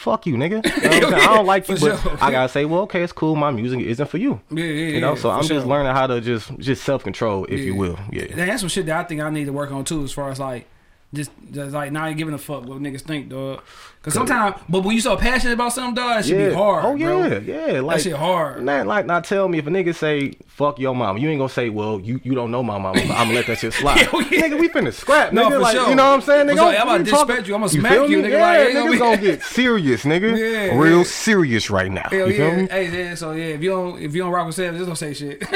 fuck 0.03 0.25
you, 0.27 0.35
nigga. 0.35 0.63
You 0.83 0.89
know 0.89 0.89
what 0.89 1.03
I'm 1.05 1.11
saying? 1.11 1.29
I 1.29 1.35
don't 1.35 1.45
like 1.45 1.67
you, 1.67 1.77
but 1.77 2.01
sure. 2.01 2.17
I 2.21 2.31
gotta 2.31 2.49
say, 2.49 2.65
well, 2.65 2.81
okay, 2.81 3.01
it's 3.03 3.13
cool. 3.13 3.35
My 3.35 3.51
music 3.51 3.79
isn't 3.79 4.07
for 4.07 4.17
you. 4.17 4.41
Yeah, 4.51 4.63
yeah, 4.65 4.87
You 4.95 5.01
know, 5.01 5.15
so 5.15 5.29
I'm 5.29 5.43
just 5.43 5.65
learning 5.65 5.93
how 5.93 6.07
to 6.07 6.19
just 6.21 6.57
just 6.59 6.83
self 6.83 7.03
control, 7.03 7.45
if 7.45 7.59
you 7.59 7.75
will. 7.75 7.97
Yeah. 8.11 8.27
That's 8.35 8.61
some 8.61 8.69
shit 8.69 8.85
that 8.87 9.05
I 9.05 9.07
think 9.07 9.21
I 9.21 9.29
need 9.29 9.45
to 9.45 9.53
work 9.53 9.71
on 9.71 9.85
too, 9.85 10.03
as 10.03 10.11
far 10.11 10.29
as 10.29 10.39
like 10.39 10.67
just, 11.13 11.31
just 11.51 11.73
like 11.73 11.91
not 11.91 12.15
giving 12.17 12.33
a 12.33 12.37
fuck 12.37 12.65
what 12.65 12.79
niggas 12.79 13.01
think, 13.01 13.29
dog. 13.29 13.61
Cause 14.03 14.15
sometimes, 14.15 14.57
but 14.67 14.83
when 14.83 14.93
you 14.95 15.01
so 15.01 15.15
passionate 15.15 15.53
about 15.53 15.71
something, 15.71 15.95
dog, 15.95 16.17
that 16.17 16.25
should 16.25 16.37
yeah. 16.37 16.49
be 16.49 16.55
hard. 16.55 16.83
Oh 16.83 16.97
bro. 16.97 17.25
yeah, 17.25 17.37
yeah. 17.39 17.79
Like 17.79 18.01
shit 18.01 18.11
hard. 18.13 18.61
Man, 18.61 18.85
like 18.85 19.05
now 19.05 19.21
tell 19.21 19.47
me 19.47 19.59
if 19.59 19.65
a 19.67 19.69
nigga 19.69 19.95
say 19.95 20.33
fuck 20.45 20.77
your 20.77 20.93
mama, 20.93 21.19
you 21.21 21.29
ain't 21.29 21.39
gonna 21.39 21.47
say, 21.47 21.69
well, 21.69 22.01
you, 22.01 22.19
you 22.21 22.35
don't 22.35 22.51
know 22.51 22.61
my 22.61 22.77
mama, 22.77 22.99
but 22.99 23.11
I'm 23.11 23.27
gonna 23.27 23.35
let 23.35 23.47
that 23.47 23.59
shit 23.59 23.71
slide. 23.73 24.01
Yeah. 24.33 24.41
Nigga, 24.49 24.59
we 24.59 24.67
finna 24.67 24.91
scrap, 24.91 25.31
No, 25.31 25.45
nigga. 25.45 25.51
for 25.51 25.59
like, 25.59 25.75
sure. 25.75 25.89
You 25.89 25.95
know 25.95 26.09
what 26.09 26.15
I'm 26.15 26.21
saying? 26.21 26.47
Nigga, 26.47 26.55
sure. 26.55 26.63
I'm- 26.65 26.75
I'm 26.81 26.87
about 26.87 26.99
we 26.99 27.05
to 27.05 27.11
talking- 27.11 27.27
disrespect 27.27 27.47
you. 27.47 27.55
I'ma 27.55 27.67
smack 27.67 27.91
feel 27.93 28.09
you, 28.11 28.17
nigga, 28.23 28.29
Yeah, 28.31 28.41
like, 28.41 28.73
gonna 28.73 28.85
niggas 28.87 28.91
be- 28.91 28.97
gonna 28.99 29.17
get 29.17 29.43
serious, 29.43 30.03
nigga. 30.03 30.37
Yeah, 30.37 30.77
Real 30.77 30.97
yeah. 30.97 31.03
serious 31.03 31.69
right 31.69 31.91
now. 31.91 32.09
Hell 32.09 32.27
you 32.27 32.33
feel 32.35 32.47
yeah. 32.47 32.55
me? 32.57 32.67
Hey, 32.69 33.05
yeah, 33.05 33.15
so 33.15 33.31
yeah, 33.31 33.45
if 33.45 33.61
you 33.63 33.69
don't 33.69 34.01
if 34.01 34.13
you 34.13 34.21
don't 34.21 34.31
rock 34.33 34.47
with 34.47 34.55
Savage, 34.55 34.79
just 34.79 34.87
don't 34.87 34.95
say 34.97 35.13
shit. 35.13 35.43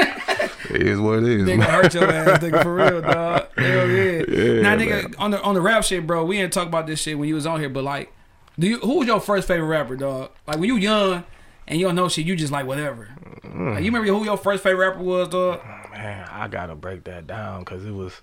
It 0.70 0.82
is 0.86 1.00
what 1.00 1.20
it 1.20 1.30
is. 1.30 1.46
they 1.46 1.56
man. 1.58 1.70
hurt 1.70 1.94
your 1.94 2.12
ass, 2.12 2.40
nigga, 2.40 2.62
for 2.62 2.76
real, 2.76 3.02
dog. 3.02 3.48
Hell 3.58 3.88
yeah. 3.90 4.24
Yeah, 4.28 4.62
now, 4.62 4.76
nigga, 4.76 5.04
man. 5.04 5.16
on 5.18 5.32
the 5.32 5.42
on 5.42 5.54
the 5.56 5.62
rap 5.62 5.84
shit, 5.84 6.06
bro, 6.06 6.26
we 6.26 6.38
didn't 6.38 6.52
talk 6.54 6.68
about 6.68 6.88
this 6.88 7.02
shit 7.02 7.18
when 7.18 7.28
you 7.30 7.36
was 7.36 7.46
on 7.46 7.60
here, 7.60 7.70
but 7.70 7.84
like, 7.84 8.12
do 8.60 8.68
you 8.68 8.80
who 8.80 9.00
was 9.00 9.08
your 9.08 9.20
first 9.20 9.48
favorite 9.48 9.68
rapper, 9.68 9.96
dog? 9.96 10.32
Like 10.46 10.58
when 10.58 10.66
you 10.66 10.78
young 10.78 11.24
and 11.68 11.80
you 11.80 11.86
don't 11.86 11.96
know 11.96 12.10
shit, 12.10 12.26
you 12.26 12.36
just 12.36 12.52
like 12.52 12.66
whatever. 12.66 13.10
Mm. 13.44 13.76
Like, 13.76 13.84
you 13.84 13.92
remember 13.92 14.08
who 14.08 14.24
your 14.26 14.38
first 14.38 14.64
favorite 14.64 14.90
rapper 14.90 15.04
was, 15.04 15.30
dog? 15.30 15.62
Man, 15.92 16.28
I 16.32 16.48
gotta 16.48 16.76
break 16.76 17.04
that 17.06 17.28
down 17.28 17.60
because 17.60 17.86
it 17.86 17.94
was 17.94 18.22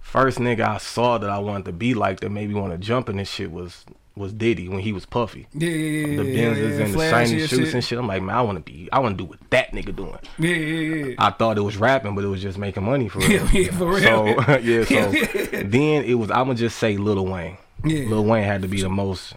first 0.00 0.38
nigga 0.38 0.66
I 0.66 0.78
saw 0.78 1.18
that 1.18 1.30
I 1.30 1.38
wanted 1.38 1.64
to 1.66 1.72
be 1.72 1.94
like 1.94 2.20
that 2.20 2.30
made 2.30 2.48
me 2.48 2.54
want 2.54 2.72
to 2.72 2.78
jump 2.78 3.08
in 3.08 3.16
this 3.16 3.30
shit 3.30 3.50
was 3.50 3.84
was 4.14 4.32
Diddy 4.32 4.68
when 4.68 4.80
he 4.80 4.92
was 4.92 5.06
puffy. 5.06 5.46
Yeah, 5.54 5.68
yeah, 5.68 6.06
yeah. 6.06 6.16
The 6.16 6.22
Benzes 6.22 6.78
yeah, 6.78 6.84
and 6.84 6.94
the 6.94 7.10
shiny 7.10 7.38
shoes 7.46 7.50
shit. 7.50 7.74
and 7.74 7.84
shit. 7.84 7.98
I'm 7.98 8.06
like, 8.06 8.22
man, 8.22 8.36
I 8.36 8.42
want 8.42 8.64
to 8.64 8.72
be, 8.72 8.88
I 8.92 8.98
want 8.98 9.16
to 9.16 9.24
do 9.24 9.28
what 9.28 9.38
that 9.50 9.72
nigga 9.72 9.94
doing. 9.94 10.18
Yeah, 10.38 10.54
yeah, 10.54 11.06
yeah. 11.06 11.14
I 11.18 11.30
thought 11.30 11.56
it 11.56 11.62
was 11.62 11.76
rapping, 11.76 12.14
but 12.14 12.24
it 12.24 12.28
was 12.28 12.42
just 12.42 12.58
making 12.58 12.84
money 12.84 13.08
for 13.08 13.20
real. 13.20 13.46
Yeah, 13.52 13.70
for 13.72 13.86
real. 13.86 14.00
So 14.00 14.26
yeah, 14.58 14.84
so 14.84 15.10
then 15.64 16.04
it 16.04 16.14
was. 16.14 16.30
I'ma 16.30 16.54
just 16.54 16.78
say 16.78 16.96
Lil 16.96 17.24
Wayne. 17.24 17.56
Yeah. 17.84 18.08
Lil 18.08 18.24
Wayne 18.24 18.44
had 18.44 18.62
to 18.62 18.68
be 18.68 18.80
the 18.82 18.88
most. 18.88 19.34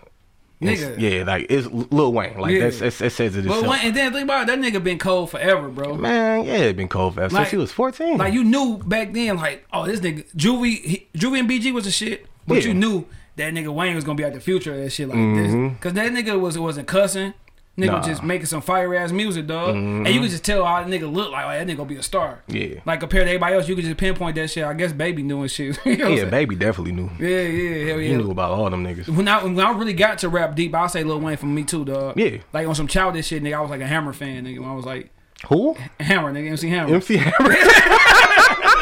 Nigga. 0.61 0.97
Yeah, 0.99 1.23
like 1.25 1.47
it's 1.49 1.67
Lil 1.67 2.13
Wayne. 2.13 2.37
Like 2.39 2.53
Yeah. 2.53 2.61
that's, 2.61 2.79
that's 2.79 3.01
it 3.01 3.09
says 3.11 3.35
it 3.35 3.45
But 3.45 3.55
itself. 3.57 3.67
when, 3.67 3.79
and 3.87 3.95
then 3.95 4.13
think 4.13 4.23
about 4.23 4.43
it, 4.43 4.47
that 4.47 4.59
nigga 4.59 4.81
been 4.81 4.97
cold 4.97 5.29
forever, 5.29 5.67
bro. 5.67 5.95
Man, 5.95 6.45
yeah, 6.45 6.53
it 6.55 6.77
been 6.77 6.87
cold 6.87 7.15
forever 7.15 7.33
Like- 7.35 7.43
since 7.47 7.51
he 7.51 7.57
was 7.57 7.71
14. 7.73 8.17
Like 8.17 8.33
you 8.33 8.43
knew 8.43 8.77
back 8.77 9.11
then, 9.13 9.35
like, 9.35 9.65
oh, 9.73 9.85
this 9.85 9.99
nigga 9.99 10.25
Juvie, 10.35 10.81
he, 10.81 11.07
Juvie 11.15 11.39
and 11.39 11.49
BG 11.49 11.73
was 11.73 11.85
a 11.85 11.91
shit, 11.91 12.25
but 12.47 12.61
Yeah. 12.61 12.69
you 12.69 12.73
knew 12.73 13.05
that 13.35 13.53
nigga 13.53 13.67
Wayne 13.73 13.95
was 13.95 14.05
gonna 14.05 14.15
be 14.15 14.23
at 14.23 14.33
the 14.33 14.39
future 14.39 14.71
of 14.73 14.77
that 14.77 14.91
shit 14.91 15.09
like 15.09 15.17
Mhm. 15.17 15.71
this, 15.71 15.79
cause 15.81 15.93
that 15.93 16.11
nigga 16.13 16.39
was 16.39 16.57
wasn't 16.57 16.87
cussing, 16.87 17.33
nigga 17.77 17.87
Nah. 17.87 17.99
Mm-hmm. 17.99 18.09
just 18.09 18.23
making 18.23 18.45
some 18.45 18.61
fire 18.61 18.95
ass 18.95 19.11
music, 19.11 19.47
dog, 19.47 19.75
and 19.75 20.07
you 20.07 20.21
could 20.21 20.29
just 20.29 20.45
tell 20.45 20.63
how 20.63 20.81
that 20.81 20.89
nigga 20.89 21.11
look 21.11 21.31
like, 21.31 21.45
oh, 21.45 21.49
that 21.49 21.67
nigga 21.67 21.77
gonna 21.77 21.89
be 21.89 21.97
a 21.97 22.03
star. 22.03 22.41
Yeah. 22.47 22.79
Like 22.85 22.99
compared 23.01 23.25
to 23.25 23.31
everybody 23.31 23.55
else, 23.55 23.67
you 23.67 23.75
could 23.75 23.83
just 23.83 23.97
pinpoint 23.97 24.35
that 24.35 24.49
shit. 24.49 24.63
I 24.63 24.73
guess 24.73 24.93
Baby 24.93 25.23
knew 25.23 25.41
and 25.41 25.51
shit. 25.51 25.77
you 25.85 25.97
know 25.97 26.07
yeah, 26.07 26.15
saying? 26.17 26.29
baby 26.29 26.55
definitely 26.55 26.93
knew. 26.93 27.09
yeah, 27.19 27.41
yeah, 27.41 27.87
hell 27.89 27.97
He 27.99 28.15
knew 28.15 28.31
about 28.31 28.51
all 28.51 28.69
them 28.69 28.83
niggas. 28.85 29.09
When 29.09 29.27
I 29.27 29.43
when 29.43 29.59
I 29.59 29.71
really 29.71 29.93
got 29.93 30.19
to 30.19 30.29
rap 30.29 30.55
deep, 30.55 30.73
I'll 30.73 30.87
say 30.89 31.03
Lil 31.03 31.19
Wayne 31.19 31.35
for 31.37 31.45
me 31.47 31.63
too, 31.63 31.83
dog. 31.85 32.17
Yeah. 32.17 32.37
Like 32.53 32.67
on 32.67 32.75
some 32.75 32.87
childish 32.87 33.27
shit, 33.27 33.43
nigga. 33.43 33.57
I 33.57 33.61
was 33.61 33.69
like 33.69 33.81
a 33.81 33.87
Hammer 33.87 34.13
fan, 34.13 34.45
nigga. 34.45 34.59
When 34.59 34.69
I 34.69 34.73
was 34.75 34.85
like 34.85 35.09
Who? 35.49 35.75
Hammer, 35.99 36.31
nigga, 36.33 36.51
MC 36.51 36.69
Hammer. 36.69 36.95
MC 36.95 37.17
Hammer. 37.17 37.49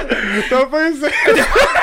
the 0.04 0.68
first 0.70 1.02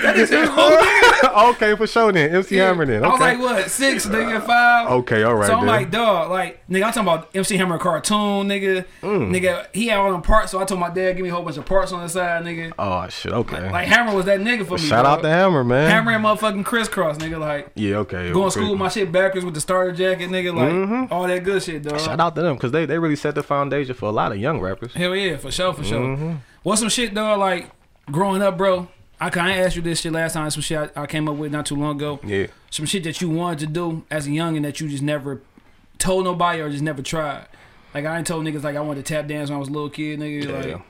okay, 1.50 1.76
for 1.76 1.86
sure 1.86 2.12
then. 2.12 2.34
MC 2.34 2.56
Hammer 2.56 2.86
then. 2.86 3.04
Okay. 3.04 3.06
I 3.06 3.10
was 3.12 3.20
like, 3.20 3.38
what, 3.38 3.70
six, 3.70 4.06
nigga, 4.06 4.44
five? 4.44 4.90
okay, 4.90 5.22
all 5.22 5.34
right. 5.34 5.46
so 5.46 5.54
I'm 5.54 5.60
then. 5.60 5.68
like, 5.68 5.90
dog, 5.90 6.30
like, 6.30 6.66
nigga, 6.68 6.84
I'm 6.84 6.92
talking 6.92 7.02
about 7.02 7.30
MC 7.34 7.56
Hammer 7.56 7.78
cartoon, 7.78 8.48
nigga. 8.48 8.84
Mm. 9.02 9.30
Nigga, 9.30 9.66
he 9.74 9.88
had 9.88 9.98
all 9.98 10.12
them 10.12 10.22
parts, 10.22 10.52
so 10.52 10.60
I 10.60 10.64
told 10.64 10.80
my 10.80 10.90
dad, 10.90 11.16
give 11.16 11.22
me 11.22 11.28
a 11.28 11.34
whole 11.34 11.42
bunch 11.42 11.56
of 11.56 11.66
parts 11.66 11.92
on 11.92 12.02
the 12.02 12.08
side, 12.08 12.44
nigga. 12.44 12.72
oh 12.78 13.08
shit, 13.08 13.32
okay. 13.32 13.70
Like, 13.70 13.88
Hammer 13.88 14.14
was 14.14 14.26
that 14.26 14.40
nigga 14.40 14.66
for 14.66 14.74
me. 14.74 14.80
Shout 14.80 15.04
dog. 15.04 15.18
out 15.18 15.22
to 15.22 15.28
Hammer, 15.28 15.64
man. 15.64 15.90
Hammer 15.90 16.12
and 16.12 16.24
motherfucking 16.24 16.64
crisscross, 16.64 17.18
nigga. 17.18 17.38
Like, 17.38 17.70
Yeah, 17.74 17.96
okay. 17.98 18.32
going 18.32 18.46
to 18.46 18.50
school 18.50 18.70
with 18.70 18.78
my 18.78 18.88
shit 18.88 19.10
backwards 19.12 19.44
with 19.44 19.54
the 19.54 19.60
starter 19.60 19.92
jacket, 19.92 20.30
nigga. 20.30 20.54
Like, 20.54 21.10
all 21.12 21.26
that 21.26 21.44
good 21.44 21.62
shit, 21.62 21.82
dog. 21.82 21.94
Mm-hmm. 21.94 22.04
Shout 22.04 22.20
out 22.20 22.34
to 22.36 22.42
them 22.42 22.54
because 22.56 22.72
they, 22.72 22.86
they 22.86 22.98
really 22.98 23.16
set 23.16 23.34
the 23.34 23.42
foundation 23.42 23.94
for 23.94 24.06
a 24.06 24.12
lot 24.12 24.32
of 24.32 24.38
young 24.38 24.60
rappers. 24.60 24.94
Hell 24.94 25.14
yeah, 25.14 25.36
for 25.36 25.50
sure, 25.50 25.72
for 25.74 25.84
sure. 25.84 26.00
Mm-hmm. 26.00 26.34
What's 26.62 26.80
some 26.80 26.88
shit, 26.90 27.14
dog, 27.14 27.38
like, 27.38 27.70
growing 28.10 28.42
up, 28.42 28.56
bro? 28.56 28.88
I 29.20 29.28
kind 29.30 29.50
of 29.50 29.64
asked 29.66 29.76
you 29.76 29.82
this 29.82 30.00
shit 30.00 30.12
last 30.12 30.32
time. 30.32 30.48
Some 30.50 30.62
shit 30.62 30.92
I, 30.96 31.02
I 31.02 31.06
came 31.06 31.28
up 31.28 31.36
with 31.36 31.52
not 31.52 31.66
too 31.66 31.76
long 31.76 31.96
ago. 31.96 32.18
Yeah. 32.24 32.46
some 32.70 32.86
shit 32.86 33.04
that 33.04 33.20
you 33.20 33.28
wanted 33.30 33.58
to 33.60 33.66
do 33.66 34.04
as 34.10 34.26
a 34.26 34.30
youngin 34.30 34.62
that 34.62 34.80
you 34.80 34.88
just 34.88 35.02
never 35.02 35.40
told 35.98 36.24
nobody 36.24 36.60
or 36.60 36.70
just 36.70 36.82
never 36.82 37.02
tried. 37.02 37.46
Like 37.92 38.04
I 38.06 38.16
ain't 38.18 38.26
told 38.26 38.44
niggas 38.44 38.62
like 38.62 38.76
I 38.76 38.80
wanted 38.80 39.04
to 39.04 39.12
tap 39.14 39.26
dance 39.26 39.50
when 39.50 39.56
I 39.56 39.60
was 39.60 39.68
a 39.68 39.72
little 39.72 39.90
kid, 39.90 40.18
nigga. 40.20 40.44
Yeah. 40.46 40.74
Like 40.76 40.82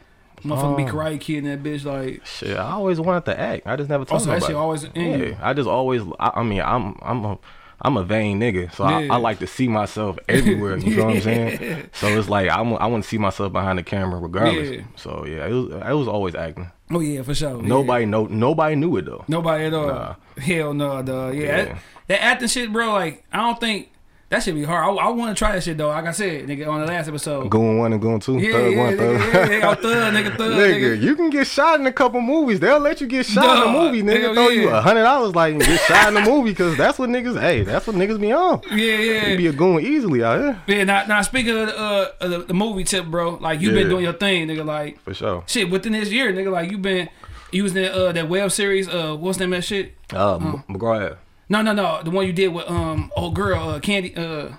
motherfucker 0.45 0.77
be 0.77 0.85
Oh. 0.85 0.87
karate 0.87 1.21
kid 1.21 1.45
and 1.45 1.47
that 1.49 1.63
bitch. 1.69 1.85
Like 1.85 2.25
Shit, 2.27 2.57
I 2.57 2.71
always 2.73 3.01
wanted 3.01 3.25
to 3.27 3.39
act. 3.41 3.67
I 3.67 3.77
just 3.77 3.89
never 3.91 4.05
told 4.05 4.21
also 4.21 4.27
that 4.31 4.37
nobody. 4.37 4.47
shit 4.53 4.57
always 4.57 4.85
in 4.85 5.21
yeah. 5.21 5.39
I 5.43 5.53
just 5.53 5.69
always. 5.69 6.03
I, 6.21 6.31
I 6.37 6.43
mean, 6.43 6.61
I'm 6.63 6.97
I'm 7.03 7.25
a 7.25 7.39
I'm 7.83 7.97
a 7.97 8.03
vain 8.05 8.39
nigga, 8.41 8.73
so 8.75 8.85
I, 8.85 9.01
Yeah. 9.03 9.15
I 9.15 9.17
like 9.17 9.39
to 9.39 9.47
see 9.47 9.69
myself 9.69 10.19
everywhere. 10.29 10.77
You 10.77 10.97
know 10.97 11.07
what 11.07 11.17
I'm 11.17 11.23
saying? 11.23 11.91
So 11.95 12.09
it's 12.09 12.29
like 12.29 12.51
I'm, 12.51 12.75
I 12.75 12.87
want 12.87 13.05
to 13.05 13.09
see 13.09 13.19
myself 13.19 13.53
behind 13.53 13.79
the 13.79 13.83
camera 13.83 14.19
regardless. 14.21 14.71
Yeah. 14.71 14.83
So 14.97 15.25
yeah, 15.27 15.47
it 15.47 15.53
was 15.53 15.73
it 15.73 15.95
was 15.95 16.09
always 16.09 16.35
acting. 16.35 16.71
Oh 16.91 17.01
yeah, 17.01 17.23
for 17.23 17.35
sure. 17.35 17.61
Yeah. 17.61 17.69
Nobody 17.69 18.05
know 18.07 18.27
nobody 18.27 18.75
knew 18.77 18.97
it 18.97 19.07
though. 19.07 19.25
Nobody 19.29 19.65
at 19.65 19.75
all. 19.75 19.87
Nah. 19.87 20.15
Hell 20.39 20.75
no, 20.75 21.03
dog. 21.03 21.35
Yeah, 21.37 21.43
Yeah. 21.43 21.65
That, 21.65 21.79
that 22.09 22.23
acting 22.23 22.49
shit, 22.49 22.73
bro. 22.73 22.93
Like 22.93 23.25
I 23.33 23.39
don't 23.39 23.61
think 23.61 23.91
that 24.31 24.43
should 24.43 24.55
be 24.55 24.63
hard. 24.65 24.85
I, 24.99 25.07
I 25.07 25.09
want 25.11 25.37
to 25.37 25.39
try 25.39 25.53
that 25.53 25.63
shit 25.63 25.77
though. 25.77 25.89
Like 25.89 26.07
I 26.07 26.13
said, 26.13 26.47
nigga, 26.47 26.69
on 26.69 26.81
the 26.81 26.87
last 26.87 27.09
episode. 27.09 27.51
Going 27.51 27.79
one 27.79 27.93
and 27.93 28.01
going 28.01 28.21
two, 28.21 28.39
yeah, 28.39 28.53
third 28.53 28.73
yeah, 28.73 28.79
one, 28.79 28.97
nigga, 28.97 29.33
yeah, 29.33 29.59
yeah, 29.59 29.69
I'm 29.69 29.77
thug, 29.77 30.15
nigga, 30.15 30.37
thug, 30.37 30.53
Nigga, 30.53 30.75
nigga. 30.97 31.03
you 31.03 31.17
can 31.17 31.31
get 31.31 31.47
shot 31.47 31.81
in 31.81 31.87
a 31.87 31.93
couple 31.93 32.21
movies. 32.21 32.61
They'll 32.61 32.79
let 32.79 33.01
you 33.01 33.07
get 33.09 33.27
shot 33.27 33.67
in 33.67 33.75
a 33.75 33.79
movie. 33.79 34.03
Nigga, 34.03 34.33
throw 34.35 34.49
you 34.49 34.69
a 34.71 34.81
hundred 34.81 35.03
dollars 35.03 35.35
like 35.35 35.55
and 35.55 35.63
get 35.63 35.81
shot 35.81 36.09
in 36.09 36.17
a 36.17 36.25
movie 36.25 36.51
because 36.51 36.77
that's 36.77 36.99
what 36.99 37.11
niggas. 37.11 37.41
Hey, 37.41 37.63
that's 37.65 37.87
what 37.87 37.97
niggas 37.97 38.21
be 38.21 38.33
on. 38.33 38.63
Yeah, 38.71 38.77
yeah. 38.77 38.97
You 38.97 39.13
yeah. 39.33 39.37
be 39.37 39.47
a 39.49 39.53
goon 39.53 39.85
easily 39.85 40.23
out 40.23 40.41
here 40.41 40.63
Yeah, 40.79 40.85
now, 40.85 41.05
now 41.07 41.23
speaking 41.23 41.57
of, 41.57 41.67
the, 41.67 41.79
uh, 41.79 42.09
of 42.21 42.31
the, 42.31 42.39
the 42.45 42.55
movie 42.55 42.85
tip, 42.85 43.07
bro, 43.07 43.35
like 43.35 43.61
you 43.61 43.71
been 43.73 43.79
Yeah. 43.83 43.89
doing 43.89 44.05
your 44.05 44.13
thing, 44.13 44.47
nigga. 44.49 44.65
Like 44.65 45.01
for 45.03 45.13
sure. 45.13 45.43
shit 45.47 45.69
within 45.71 45.93
this 45.93 46.11
year, 46.11 46.33
nigga. 46.33 46.53
Like 46.53 46.71
you've 46.71 46.83
been 46.83 47.09
using 47.51 47.85
in 47.85 47.91
uh, 47.91 48.13
that 48.13 48.29
web 48.29 48.53
series. 48.53 48.89
Uh, 48.89 49.17
what's 49.17 49.39
the 49.39 49.45
name 49.45 49.55
of 49.55 49.59
that 49.59 49.65
shit? 49.67 49.95
Uh, 50.15 50.37
M- 50.37 50.65
McGraw. 50.69 51.17
No, 51.51 51.61
no, 51.61 51.73
no. 51.75 52.01
The 52.03 52.11
one 52.11 52.27
you 52.27 52.33
did 52.33 52.49
with 52.49 52.69
um 52.71 53.11
old 53.17 53.35
girl, 53.35 53.69
uh, 53.69 53.81
Candy. 53.81 54.15
Uh, 54.17 54.53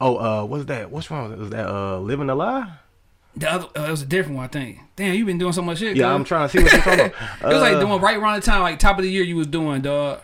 Oh, 0.00 0.16
uh, 0.16 0.44
what's 0.44 0.66
that? 0.66 0.90
What's 0.90 1.10
wrong? 1.10 1.30
with? 1.30 1.38
Was 1.38 1.50
that 1.50 1.66
uh, 1.68 1.98
living 2.00 2.28
a 2.30 2.34
lie? 2.34 2.70
the 3.34 3.50
other 3.50 3.66
uh, 3.76 3.84
it 3.88 3.90
was 3.90 4.02
a 4.02 4.06
different 4.06 4.36
one, 4.36 4.44
I 4.44 4.48
think. 4.48 4.78
Damn, 4.94 5.14
you 5.14 5.24
been 5.26 5.38
doing 5.38 5.52
so 5.52 5.60
much 5.62 5.78
shit. 5.78 5.96
Yeah, 5.96 6.04
cuz. 6.04 6.14
I'm 6.14 6.24
trying 6.24 6.48
to 6.48 6.52
see 6.58 6.62
what 6.62 6.72
you're 6.72 6.80
talking 6.82 7.00
about. 7.40 7.50
It 7.50 7.54
was 7.54 7.62
like 7.62 7.74
Uh, 7.74 7.80
doing 7.80 8.00
right 8.00 8.16
around 8.16 8.36
the 8.36 8.40
time, 8.46 8.62
like 8.62 8.78
top 8.78 8.96
of 8.98 9.04
the 9.04 9.10
year, 9.10 9.22
you 9.24 9.36
was 9.36 9.46
doing 9.46 9.80
dog. 9.82 10.20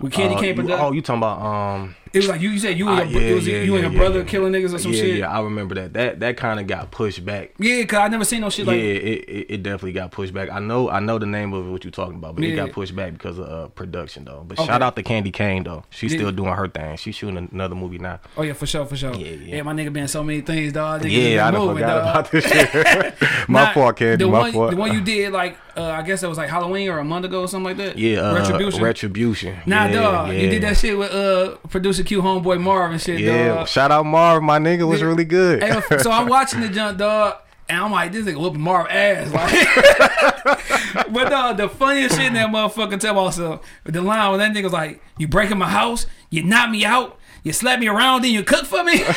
With 0.00 0.12
Candy 0.12 0.34
uh, 0.36 0.40
Cane 0.40 0.66
you- 0.68 0.72
Oh, 0.74 0.92
you 0.92 1.02
talking 1.02 1.18
about 1.20 1.40
um, 1.40 1.94
It 2.14 2.18
was 2.18 2.28
like 2.28 2.40
you, 2.40 2.50
you 2.50 2.58
said 2.58 2.78
you 2.78 2.88
and 2.88 3.00
Ah, 3.00 3.02
your, 3.04 3.20
yeah, 3.22 3.34
was 3.34 3.46
yeah, 3.46 3.62
you 3.62 3.74
and 3.74 3.82
your 3.84 3.92
yeah, 3.92 3.98
brother 3.98 4.18
yeah. 4.20 4.24
killing 4.26 4.52
niggas 4.52 4.74
or 4.74 4.78
some 4.78 4.92
yeah, 4.92 5.00
shit. 5.00 5.16
yeah, 5.18 5.30
I 5.30 5.40
remember 5.40 5.74
that. 5.76 5.92
That 5.94 6.20
that 6.20 6.36
kind 6.36 6.60
of 6.60 6.66
got 6.66 6.90
pushed 6.90 7.24
back. 7.24 7.52
Yeah, 7.58 7.82
cause 7.84 7.98
I 8.00 8.08
never 8.08 8.24
seen 8.24 8.42
no 8.42 8.50
shit 8.50 8.66
like 8.66 8.76
yeah, 8.76 8.82
it, 8.82 9.24
it, 9.28 9.46
it 9.50 9.62
definitely 9.62 9.92
got 9.92 10.10
pushed 10.10 10.34
back. 10.34 10.50
I 10.50 10.58
know 10.58 10.90
I 10.90 11.00
know 11.00 11.18
the 11.18 11.26
name 11.26 11.52
of 11.54 11.66
it, 11.66 11.70
what 11.70 11.84
you're 11.84 11.90
talking 11.90 12.16
about, 12.16 12.34
but 12.36 12.44
Yeah. 12.44 12.52
it 12.52 12.56
got 12.56 12.72
pushed 12.72 12.94
back 12.94 13.12
because 13.14 13.38
of 13.38 13.48
uh, 13.48 13.68
production 13.68 14.24
though. 14.26 14.44
But 14.46 14.58
Okay. 14.58 14.66
shout 14.66 14.82
out 14.82 14.94
to 14.96 15.02
Candy 15.02 15.30
Kane 15.30 15.64
though. 15.64 15.84
She's 15.90 16.12
Yeah. 16.12 16.18
still 16.18 16.32
doing 16.32 16.52
her 16.52 16.68
thing. 16.68 16.96
She's 16.96 17.14
shooting 17.14 17.48
another 17.52 17.74
movie 17.74 17.98
now. 17.98 18.20
Oh 18.36 18.42
yeah, 18.42 18.52
for 18.52 18.66
sure, 18.66 18.84
for 18.86 18.96
sure. 18.96 19.14
Yeah, 19.14 19.30
yeah. 19.56 19.62
my 19.62 19.72
nigga 19.72 19.92
been 19.92 20.08
so 20.08 20.22
many 20.22 20.42
things, 20.42 20.72
dog. 20.72 21.04
Yeah, 21.04 21.46
I 21.46 21.50
moving, 21.50 21.76
forgot 21.76 21.86
dog. 22.04 22.10
about 22.10 22.30
this 22.30 22.44
shit. 22.46 23.14
my 23.48 23.64
Nah, 23.64 23.72
fault, 23.72 23.96
Candy. 23.96 24.24
The 24.24 24.30
my 24.30 24.38
one, 24.40 24.52
fault. 24.52 24.70
the 24.70 24.76
one 24.76 24.92
you 24.92 25.00
did 25.00 25.32
like, 25.32 25.56
uh, 25.76 25.82
I 25.84 26.02
guess 26.02 26.20
that 26.20 26.28
was 26.28 26.36
like 26.38 26.50
Halloween 26.50 26.88
or 26.90 26.98
a 26.98 27.04
month 27.04 27.24
ago 27.24 27.40
or 27.42 27.48
something 27.48 27.64
like 27.64 27.76
that. 27.78 27.98
yeah, 27.98 28.18
uh, 28.20 28.34
Retribution. 28.34 28.82
Retribution. 28.82 29.56
Nah, 29.66 29.86
yeah, 29.86 29.92
dog, 29.92 30.28
you 30.34 30.48
did 30.50 30.62
that 30.62 30.76
shit 30.76 30.96
with 30.98 31.10
uh 31.12 31.56
producer 31.68 32.01
Q 32.04 32.22
homeboy 32.22 32.60
Marv 32.60 32.92
and 32.92 33.00
shit, 33.00 33.20
Yeah, 33.20 33.48
dog. 33.54 33.68
shout 33.68 33.90
out 33.90 34.04
Marv, 34.06 34.42
my 34.42 34.58
nigga 34.58 34.86
was 34.88 35.02
really 35.02 35.24
good. 35.24 35.62
Hey, 35.62 35.80
so 35.98 36.10
I'm 36.10 36.28
watching 36.28 36.60
the 36.60 36.68
junk, 36.68 36.98
dog, 36.98 37.36
and 37.68 37.82
I'm 37.84 37.90
like, 37.92 38.12
this 38.12 38.24
nigga 38.26 38.36
whooping 38.40 38.60
Marv 38.60 38.86
ass, 38.90 39.32
like. 39.32 41.08
but 41.12 41.28
dog, 41.30 41.56
the 41.56 41.68
funniest 41.68 42.16
shit 42.16 42.26
in 42.26 42.34
that 42.34 42.48
motherfucker 42.48 42.98
tell 43.00 43.18
also 43.18 43.60
the 43.84 44.00
line 44.02 44.30
when 44.30 44.40
that 44.40 44.52
nigga 44.52 44.64
was 44.64 44.72
like, 44.72 45.02
"You 45.18 45.28
break 45.28 45.50
in 45.50 45.58
my 45.58 45.68
house, 45.68 46.06
you 46.30 46.42
knock 46.44 46.70
me 46.70 46.84
out, 46.84 47.18
you 47.42 47.52
slap 47.52 47.78
me 47.80 47.88
around, 47.88 48.22
then 48.22 48.32
you 48.32 48.42
cook 48.42 48.66
for 48.66 48.82
me." 48.84 49.02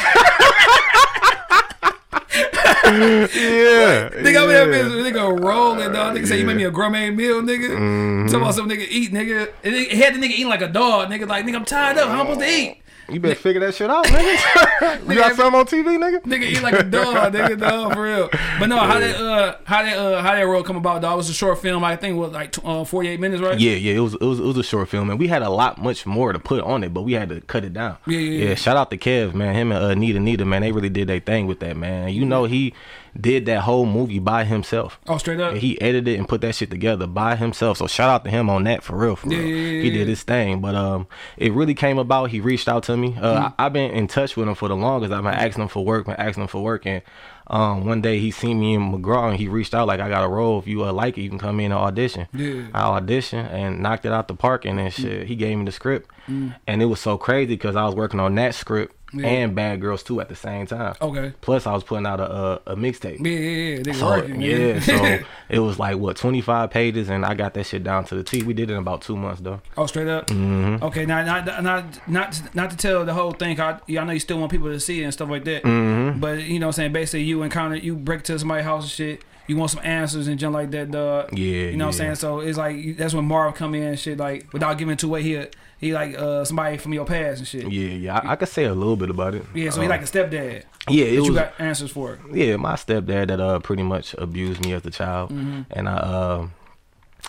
yeah, 2.85 4.09
Nigga, 4.09 4.43
I'm 4.43 4.49
yeah. 4.49 4.65
bitch, 4.65 5.11
nigga 5.11 5.43
rolling, 5.43 5.91
dog. 5.91 6.15
Nigga 6.15 6.27
say 6.27 6.39
you 6.39 6.45
made 6.45 6.57
me 6.57 6.63
a 6.65 6.71
gourmet 6.71 7.09
meal, 7.09 7.41
nigga. 7.41 7.69
Mm-hmm. 7.69 8.25
Talking 8.27 8.41
about 8.41 8.55
some 8.55 8.69
nigga 8.69 8.85
eat, 8.87 9.11
nigga. 9.11 9.51
And 9.63 9.75
he 9.75 9.97
had 9.97 10.13
the 10.15 10.19
nigga 10.19 10.31
eating 10.31 10.49
like 10.49 10.61
a 10.61 10.67
dog, 10.67 11.09
nigga. 11.09 11.27
Like, 11.27 11.45
nigga, 11.45 11.55
I'm 11.55 11.65
tired 11.65 11.97
up. 11.97 12.09
How 12.09 12.21
am 12.21 12.27
I 12.27 12.29
supposed 12.31 12.39
to 12.41 12.49
eat? 12.49 12.81
You 13.09 13.19
better 13.19 13.35
figure 13.35 13.61
that 13.61 13.75
shit 13.75 13.89
out, 13.89 14.05
nigga. 14.05 15.09
you 15.09 15.15
got 15.15 15.35
something 15.35 15.59
on 15.59 15.65
TV, 15.65 15.97
nigga? 15.97 16.21
Nigga 16.23 16.43
eat 16.43 16.61
like 16.61 16.73
a 16.73 16.83
dog, 16.89 17.33
nigga, 17.33 17.59
dog, 17.59 17.93
for 17.93 18.03
real. 18.03 18.29
But 18.59 18.67
no, 18.67 18.77
how 18.79 18.99
that 18.99 19.15
uh 19.17 19.57
how 19.63 19.83
that 19.83 19.97
uh 19.97 20.21
how 20.21 20.33
that 20.33 20.41
role 20.41 20.63
come 20.63 20.75
about, 20.75 21.01
dog? 21.01 21.13
It 21.13 21.17
was 21.17 21.29
a 21.29 21.33
short 21.33 21.59
film, 21.59 21.83
I 21.83 21.95
think 21.95 22.17
was 22.17 22.31
like 22.31 22.55
uh, 22.63 22.83
48 22.83 23.19
minutes, 23.19 23.41
right? 23.41 23.59
Yeah, 23.59 23.73
yeah, 23.73 23.93
it 23.93 23.99
was 23.99 24.15
it 24.15 24.21
was 24.21 24.39
it 24.39 24.43
was 24.43 24.57
a 24.57 24.63
short 24.63 24.89
film, 24.89 25.09
and 25.09 25.19
we 25.19 25.27
had 25.27 25.43
a 25.43 25.49
lot 25.49 25.77
much 25.77 26.05
more 26.05 26.33
to 26.33 26.39
put 26.39 26.63
on 26.63 26.83
it, 26.83 26.93
but 26.93 27.03
we 27.03 27.13
had 27.13 27.29
to 27.29 27.41
cut 27.41 27.63
it 27.63 27.73
down. 27.73 27.97
Yeah, 28.07 28.19
yeah, 28.19 28.49
yeah. 28.49 28.55
shout 28.55 28.77
out 28.77 28.89
to 28.91 28.97
Kev, 28.97 29.33
man. 29.33 29.53
Him 29.55 29.71
and 29.71 29.83
uh, 29.83 29.93
Nita, 29.93 30.19
Nita, 30.19 30.45
man, 30.45 30.61
they 30.61 30.71
really 30.71 30.89
did 30.89 31.07
their 31.07 31.19
thing 31.19 31.45
with 31.47 31.59
that, 31.59 31.77
man. 31.77 32.09
You 32.09 32.25
know, 32.25 32.45
he 32.45 32.73
did 33.19 33.45
that 33.45 33.61
whole 33.61 33.85
movie 33.85 34.19
by 34.19 34.43
himself. 34.43 34.99
Oh, 35.07 35.17
straight 35.17 35.39
up. 35.39 35.53
And 35.53 35.61
he 35.61 35.79
edited 35.81 36.17
and 36.19 36.27
put 36.27 36.41
that 36.41 36.53
shit 36.55 36.69
together 36.69 37.07
by 37.07 37.35
himself. 37.37 37.77
So 37.77 37.87
shout 37.87 38.09
out 38.09 38.23
to 38.25 38.29
him 38.29 38.49
on 38.49 38.65
that 38.65 38.83
for 38.83 38.97
real, 38.97 39.15
for 39.15 39.29
Yeah, 39.31 39.37
real. 39.39 39.47
yeah, 39.47 39.55
yeah, 39.71 39.81
he 39.83 39.89
did 39.91 40.07
his 40.07 40.23
thing, 40.23 40.59
but 40.59 40.75
um, 40.75 41.07
it 41.37 41.53
really 41.53 41.73
came 41.73 41.97
about. 41.97 42.29
He 42.31 42.39
reached 42.41 42.67
out 42.67 42.83
to 42.83 42.97
me. 42.97 43.15
Uh, 43.19 43.35
Mm. 43.35 43.53
I, 43.57 43.65
I've 43.65 43.73
been 43.73 43.91
in 43.91 44.07
touch 44.07 44.35
with 44.35 44.47
him 44.47 44.55
for 44.55 44.67
the 44.67 44.75
longest. 44.75 45.13
I've 45.13 45.23
been 45.23 45.33
asking 45.33 45.63
him 45.63 45.69
for 45.69 45.85
work, 45.85 46.05
been 46.05 46.15
asking 46.15 46.43
him 46.43 46.47
for 46.49 46.61
work, 46.63 46.85
and 46.85 47.01
um, 47.47 47.85
one 47.85 48.01
day 48.01 48.19
he 48.19 48.31
seen 48.31 48.59
me 48.59 48.73
in 48.73 48.91
McGraw 48.91 49.29
and 49.29 49.37
he 49.37 49.47
reached 49.47 49.73
out 49.75 49.87
like, 49.87 49.99
I 49.99 50.09
got 50.09 50.23
a 50.23 50.27
role. 50.27 50.57
If 50.59 50.67
you 50.67 50.83
uh, 50.83 50.91
like 50.91 51.17
it, 51.17 51.21
you 51.21 51.29
can 51.29 51.37
come 51.37 51.59
in 51.59 51.71
and 51.71 51.79
audition. 51.79 52.27
Yeah. 52.33 52.63
I 52.73 52.99
auditioned 52.99 53.51
and 53.53 53.81
knocked 53.81 54.05
it 54.05 54.11
out 54.11 54.27
the 54.27 54.33
park 54.33 54.65
and 54.65 54.79
then 54.79 54.89
shit. 54.91 55.27
He 55.27 55.35
gave 55.35 55.57
me 55.57 55.63
the 55.65 55.71
script, 55.71 56.09
and 56.27 56.81
it 56.81 56.85
was 56.85 56.99
so 56.99 57.17
crazy 57.17 57.53
because 57.55 57.75
I 57.75 57.85
was 57.85 57.95
working 57.95 58.19
on 58.19 58.35
that 58.35 58.55
script 58.55 58.93
Mm. 59.04 59.04
Yeah. 59.15 59.27
and 59.27 59.55
Bad 59.55 59.81
Girls 59.81 60.03
too 60.03 60.19
at 60.21 60.29
the 60.29 60.35
same 60.35 60.65
time. 60.67 60.95
Okay. 61.01 61.33
Plus, 61.41 61.65
I 61.65 61.73
was 61.73 61.83
putting 61.83 62.05
out 62.05 62.19
a 62.19 62.31
a, 62.31 62.53
a 62.67 62.75
mixtape. 62.75 63.19
Yeah, 63.25 63.31
yeah, 63.31 63.75
yeah. 63.75 63.77
Nigga 63.79 63.95
So, 63.95 64.05
working, 64.07 64.41
yeah, 64.41 64.79
so 64.79 65.19
it 65.49 65.59
was 65.59 65.79
like 65.79 65.97
what 65.97 66.17
25 66.17 66.69
pages, 66.69 67.09
and 67.09 67.25
I 67.25 67.33
got 67.33 67.53
that 67.53 67.65
shit 67.65 67.83
down 67.83 68.05
to 68.05 68.15
the 68.15 68.23
T. 68.23 68.43
We 68.43 68.53
did 68.53 68.69
it 68.69 68.73
in 68.73 68.79
about 68.79 69.01
two 69.01 69.15
months 69.15 69.41
though. 69.41 69.61
Oh, 69.77 69.85
straight 69.85 70.07
up. 70.07 70.27
Mm-hmm. 70.27 70.83
Okay, 70.83 71.05
now 71.05 71.23
not 71.23 71.63
not 71.63 72.07
not 72.07 72.41
not 72.55 72.71
to 72.71 72.77
tell 72.77 73.05
the 73.05 73.13
whole 73.13 73.31
thing. 73.31 73.59
I, 73.59 73.79
I 73.87 74.03
know 74.03 74.11
you 74.11 74.19
still 74.19 74.39
want 74.39 74.51
people 74.51 74.67
to 74.69 74.79
see 74.79 75.01
it 75.01 75.03
and 75.05 75.13
stuff 75.13 75.29
like 75.29 75.45
that. 75.45 75.63
Mm-hmm. 75.63 76.19
But 76.19 76.43
you 76.43 76.59
know, 76.59 76.67
what 76.67 76.69
I'm 76.69 76.73
saying 76.73 76.93
basically, 76.93 77.23
you 77.23 77.43
encounter 77.43 77.77
you 77.77 77.95
break 77.95 78.23
to 78.23 78.37
somebody's 78.37 78.65
house 78.65 78.83
and 78.83 78.91
shit. 78.91 79.23
You 79.47 79.57
want 79.57 79.71
some 79.71 79.81
answers 79.83 80.27
and 80.27 80.39
junk 80.39 80.53
like 80.55 80.71
that, 80.71 80.89
dog. 80.91 81.37
Yeah, 81.37 81.67
You 81.69 81.77
know 81.77 81.85
what 81.85 81.95
I'm 81.95 81.97
saying? 81.97 82.15
So 82.15 82.39
it's 82.39 82.57
like 82.57 82.97
that's 82.97 83.13
when 83.13 83.25
Marv 83.25 83.53
come 83.55 83.75
in 83.75 83.83
and 83.83 83.99
shit. 83.99 84.17
Like 84.17 84.51
without 84.53 84.77
giving 84.77 84.97
too 84.97 85.07
away, 85.07 85.21
he 85.23 85.45
he 85.77 85.93
like 85.93 86.15
uh 86.17 86.43
somebody 86.45 86.77
from 86.77 86.93
your 86.93 87.05
past 87.05 87.39
and 87.39 87.47
shit. 87.47 87.71
Yeah, 87.71 87.89
yeah, 87.89 88.17
I, 88.19 88.31
I 88.31 88.35
could 88.37 88.47
say 88.49 88.63
a 88.65 88.73
little 88.73 88.95
bit 88.95 89.09
about 89.09 89.35
it. 89.35 89.43
Yeah, 89.53 89.69
so 89.69 89.81
he 89.81 89.85
Um, 89.85 89.89
like 89.91 90.01
a 90.01 90.05
stepdad. 90.05 90.63
yeah, 90.89 91.05
it 91.05 91.13
you 91.23 91.33
got 91.33 91.53
answers 91.59 91.91
for. 91.91 92.13
It. 92.13 92.19
Yeah, 92.33 92.55
my 92.57 92.73
stepdad 92.73 93.27
that 93.27 93.39
uh 93.39 93.59
pretty 93.59 93.83
much 93.83 94.15
abused 94.17 94.63
me 94.65 94.73
as 94.73 94.85
a 94.85 94.91
child, 94.91 95.29
Mm-hmm. 95.31 95.61
and 95.71 95.89
I 95.89 95.93
uh, 95.93 96.47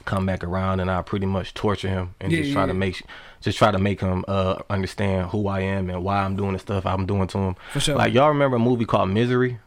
come 0.04 0.26
back 0.26 0.44
around 0.44 0.80
and 0.80 0.90
I 0.90 1.02
pretty 1.02 1.26
much 1.26 1.54
torture 1.54 1.88
him 1.88 2.14
and 2.20 2.30
Yeah, 2.32 2.40
just 2.42 2.52
try 2.52 2.62
yeah. 2.62 2.66
to 2.68 2.74
make 2.74 3.02
just 3.40 3.58
try 3.58 3.70
to 3.70 3.78
make 3.78 4.00
him 4.00 4.24
uh 4.28 4.56
understand 4.70 5.28
who 5.30 5.48
I 5.48 5.60
am 5.60 5.90
and 5.90 6.02
why 6.04 6.18
I'm 6.22 6.36
doing 6.36 6.52
the 6.54 6.58
stuff 6.58 6.86
I'm 6.86 7.04
doing 7.06 7.26
to 7.28 7.38
him. 7.38 7.56
For 7.72 7.80
sure. 7.80 7.96
Like 7.96 8.12
y'all 8.14 8.28
remember 8.28 8.56
a 8.56 8.60
movie 8.60 8.84
called 8.86 9.10
Misery? 9.10 9.58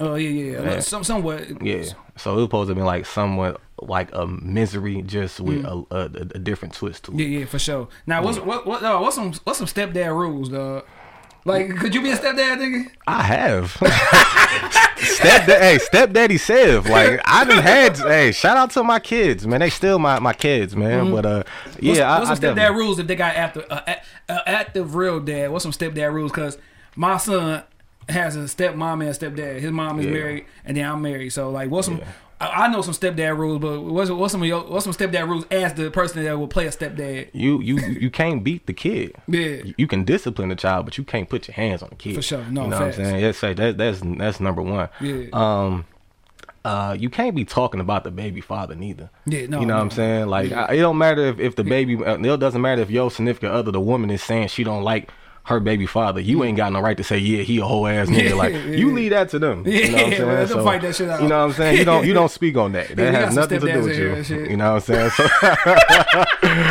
Oh 0.00 0.14
yeah, 0.14 0.28
yeah, 0.30 0.52
yeah. 0.62 0.70
Yeah. 0.74 0.80
Some 0.80 1.04
somewhat. 1.04 1.62
Yeah. 1.62 1.84
So 2.16 2.32
it 2.32 2.36
was 2.36 2.44
supposed 2.44 2.68
to 2.70 2.74
be 2.74 2.82
like 2.82 3.04
somewhat 3.06 3.60
like 3.82 4.08
a 4.14 4.26
misery, 4.26 5.02
just 5.02 5.40
with 5.40 5.62
Mm. 5.62 5.86
a, 5.90 5.94
a, 5.96 6.04
a 6.04 6.38
different 6.38 6.74
twist 6.74 7.04
to 7.04 7.12
it. 7.12 7.18
Yeah, 7.18 7.38
yeah, 7.40 7.44
for 7.46 7.58
sure. 7.58 7.88
Now, 8.06 8.22
what's 8.22 8.38
what 8.38 8.66
what 8.66 8.82
uh, 8.82 8.98
what's 8.98 9.14
some 9.16 9.32
what's 9.44 9.58
some 9.58 9.66
stepdad 9.68 10.14
rules, 10.14 10.48
dog? 10.48 10.84
Like, 11.46 11.74
could 11.76 11.94
you 11.94 12.02
be 12.02 12.10
a 12.10 12.16
stepdad, 12.16 12.58
nigga? 12.58 12.90
I 13.06 13.22
have. 13.22 13.72
stepdad, 13.80 15.58
hey, 15.60 15.78
stepdaddy 15.78 16.38
Sev. 16.38 16.86
Like 16.86 17.20
I 17.24 17.44
done 17.44 17.62
had. 17.62 17.96
Hey, 17.96 18.32
shout 18.32 18.56
out 18.56 18.70
to 18.72 18.82
my 18.84 18.98
kids, 19.00 19.46
man. 19.46 19.60
They 19.60 19.70
still 19.70 19.98
my, 19.98 20.18
my 20.18 20.32
kids, 20.32 20.76
man. 20.76 21.10
But 21.10 21.26
uh, 21.26 21.42
yeah, 21.78 21.80
Mm-hmm. 21.80 21.88
What's, 21.88 22.00
I, 22.00 22.18
what's 22.18 22.30
I 22.30 22.34
some 22.34 22.56
stepdad 22.56 22.74
rules 22.74 22.98
if 22.98 23.06
they 23.06 23.16
got 23.16 23.36
after 23.36 23.64
uh, 23.70 23.80
a- 23.86 24.32
uh, 24.32 24.40
active 24.46 24.94
real 24.94 25.20
dad? 25.20 25.50
What's 25.50 25.62
some 25.62 25.72
stepdad 25.72 26.12
rules? 26.12 26.30
Because 26.32 26.58
my 26.96 27.16
son 27.16 27.62
has 28.08 28.36
a 28.36 28.40
stepmom 28.40 28.94
and 28.94 29.02
a 29.02 29.12
stepdad. 29.12 29.60
His 29.60 29.70
mom 29.70 30.00
is 30.00 30.06
Yeah. 30.06 30.12
married, 30.12 30.44
and 30.64 30.76
then 30.76 30.84
I'm 30.90 31.02
married. 31.02 31.30
So 31.30 31.50
like, 31.50 31.70
what's 31.70 31.86
some? 31.86 32.00
I, 32.40 32.64
I 32.64 32.68
know 32.68 32.80
some 32.80 32.94
stepdad 32.94 33.36
rules, 33.36 33.60
but 33.60 33.80
what's 33.82 34.10
what's 34.10 34.32
some 34.32 34.40
of 34.42 34.48
your, 34.48 34.62
what's 34.64 34.84
some 34.84 34.94
stepdad 34.94 35.28
rules 35.28 35.44
as 35.50 35.74
the 35.74 35.90
person 35.90 36.24
that 36.24 36.38
will 36.38 36.48
play 36.48 36.66
a 36.66 36.70
stepdad? 36.70 37.28
You 37.32 37.60
you 37.60 37.76
you 37.78 38.10
can't 38.10 38.42
beat 38.42 38.66
the 38.66 38.72
kid. 38.72 39.14
Yeah. 39.28 39.62
You 39.76 39.86
can 39.86 40.04
discipline 40.04 40.48
the 40.48 40.54
child, 40.56 40.86
but 40.86 40.96
you 40.98 41.04
can't 41.04 41.28
put 41.28 41.46
your 41.48 41.54
hands 41.54 41.82
on 41.82 41.90
the 41.90 41.96
kid. 41.96 42.14
For 42.14 42.22
sure. 42.22 42.44
No, 42.50 42.64
you 42.64 42.70
know 42.70 42.78
facts. 42.78 42.96
what 42.96 43.04
I'm 43.06 43.10
saying? 43.12 43.22
That's 43.22 43.42
like 43.42 43.56
that, 43.58 43.78
that's 43.78 44.00
that's 44.02 44.40
number 44.40 44.62
one. 44.62 44.88
Yeah. 45.00 45.26
Um, 45.32 45.84
uh, 46.64 46.94
you 46.98 47.08
can't 47.08 47.34
be 47.34 47.44
talking 47.44 47.80
about 47.80 48.04
the 48.04 48.10
baby 48.10 48.40
father 48.42 48.74
neither. 48.74 49.08
Yeah, 49.24 49.46
no, 49.46 49.60
You 49.60 49.66
know 49.66 49.76
what. 49.76 49.80
I'm 49.82 49.90
saying? 49.90 50.26
Like, 50.26 50.52
I, 50.52 50.74
it 50.74 50.80
don't 50.80 50.98
matter 50.98 51.22
if, 51.28 51.40
if 51.40 51.56
the 51.56 51.64
baby. 51.64 51.96
uh, 51.96 52.18
It 52.18 52.40
doesn't 52.40 52.60
matter 52.60 52.82
if 52.82 52.90
your 52.90 53.10
significant 53.10 53.52
other, 53.52 53.70
the 53.70 53.80
woman, 53.80 54.10
is 54.10 54.22
saying 54.22 54.48
she 54.48 54.62
don't 54.62 54.82
like 54.82 55.10
her 55.44 55.58
baby 55.58 55.86
father. 55.86 56.20
You 56.20 56.44
ain't 56.44 56.56
got 56.56 56.72
no 56.72 56.80
right 56.80 56.96
to 56.96 57.02
say, 57.02 57.18
yeah, 57.18 57.42
he 57.42 57.58
a 57.58 57.64
whole 57.64 57.86
ass 57.86 58.08
nigga. 58.08 58.36
Like, 58.36 58.52
Yeah, 58.52 58.58
you 58.66 58.88
yeah. 58.88 58.94
leave 58.94 59.10
that 59.10 59.30
to 59.30 59.38
them. 59.38 59.66
you 59.66 59.90
know 59.90 59.96
what 59.96 60.04
I'm 60.06 60.12
Yeah, 60.12 60.16
saying? 60.18 60.48
them 60.48 60.64
fight 60.64 60.82
that 60.82 60.94
shit 60.96 61.08
out. 61.08 61.22
You 61.22 61.28
know 61.28 61.38
what 61.38 61.44
I'm 61.46 61.52
saying? 61.54 61.78
You 61.78 61.84
don't 61.84 62.06
you 62.06 62.12
don't 62.14 62.30
speak 62.30 62.56
on 62.56 62.72
that. 62.72 62.88
That 62.96 63.12
got 63.12 63.24
has 63.24 63.34
nothing 63.34 63.60
to 63.60 63.72
do 63.72 63.82
with 63.82 63.96
you. 63.98 64.38
You 64.50 64.56
know 64.56 64.74
what 64.74 64.88
I'm 64.90 65.10
saying? 65.10 65.10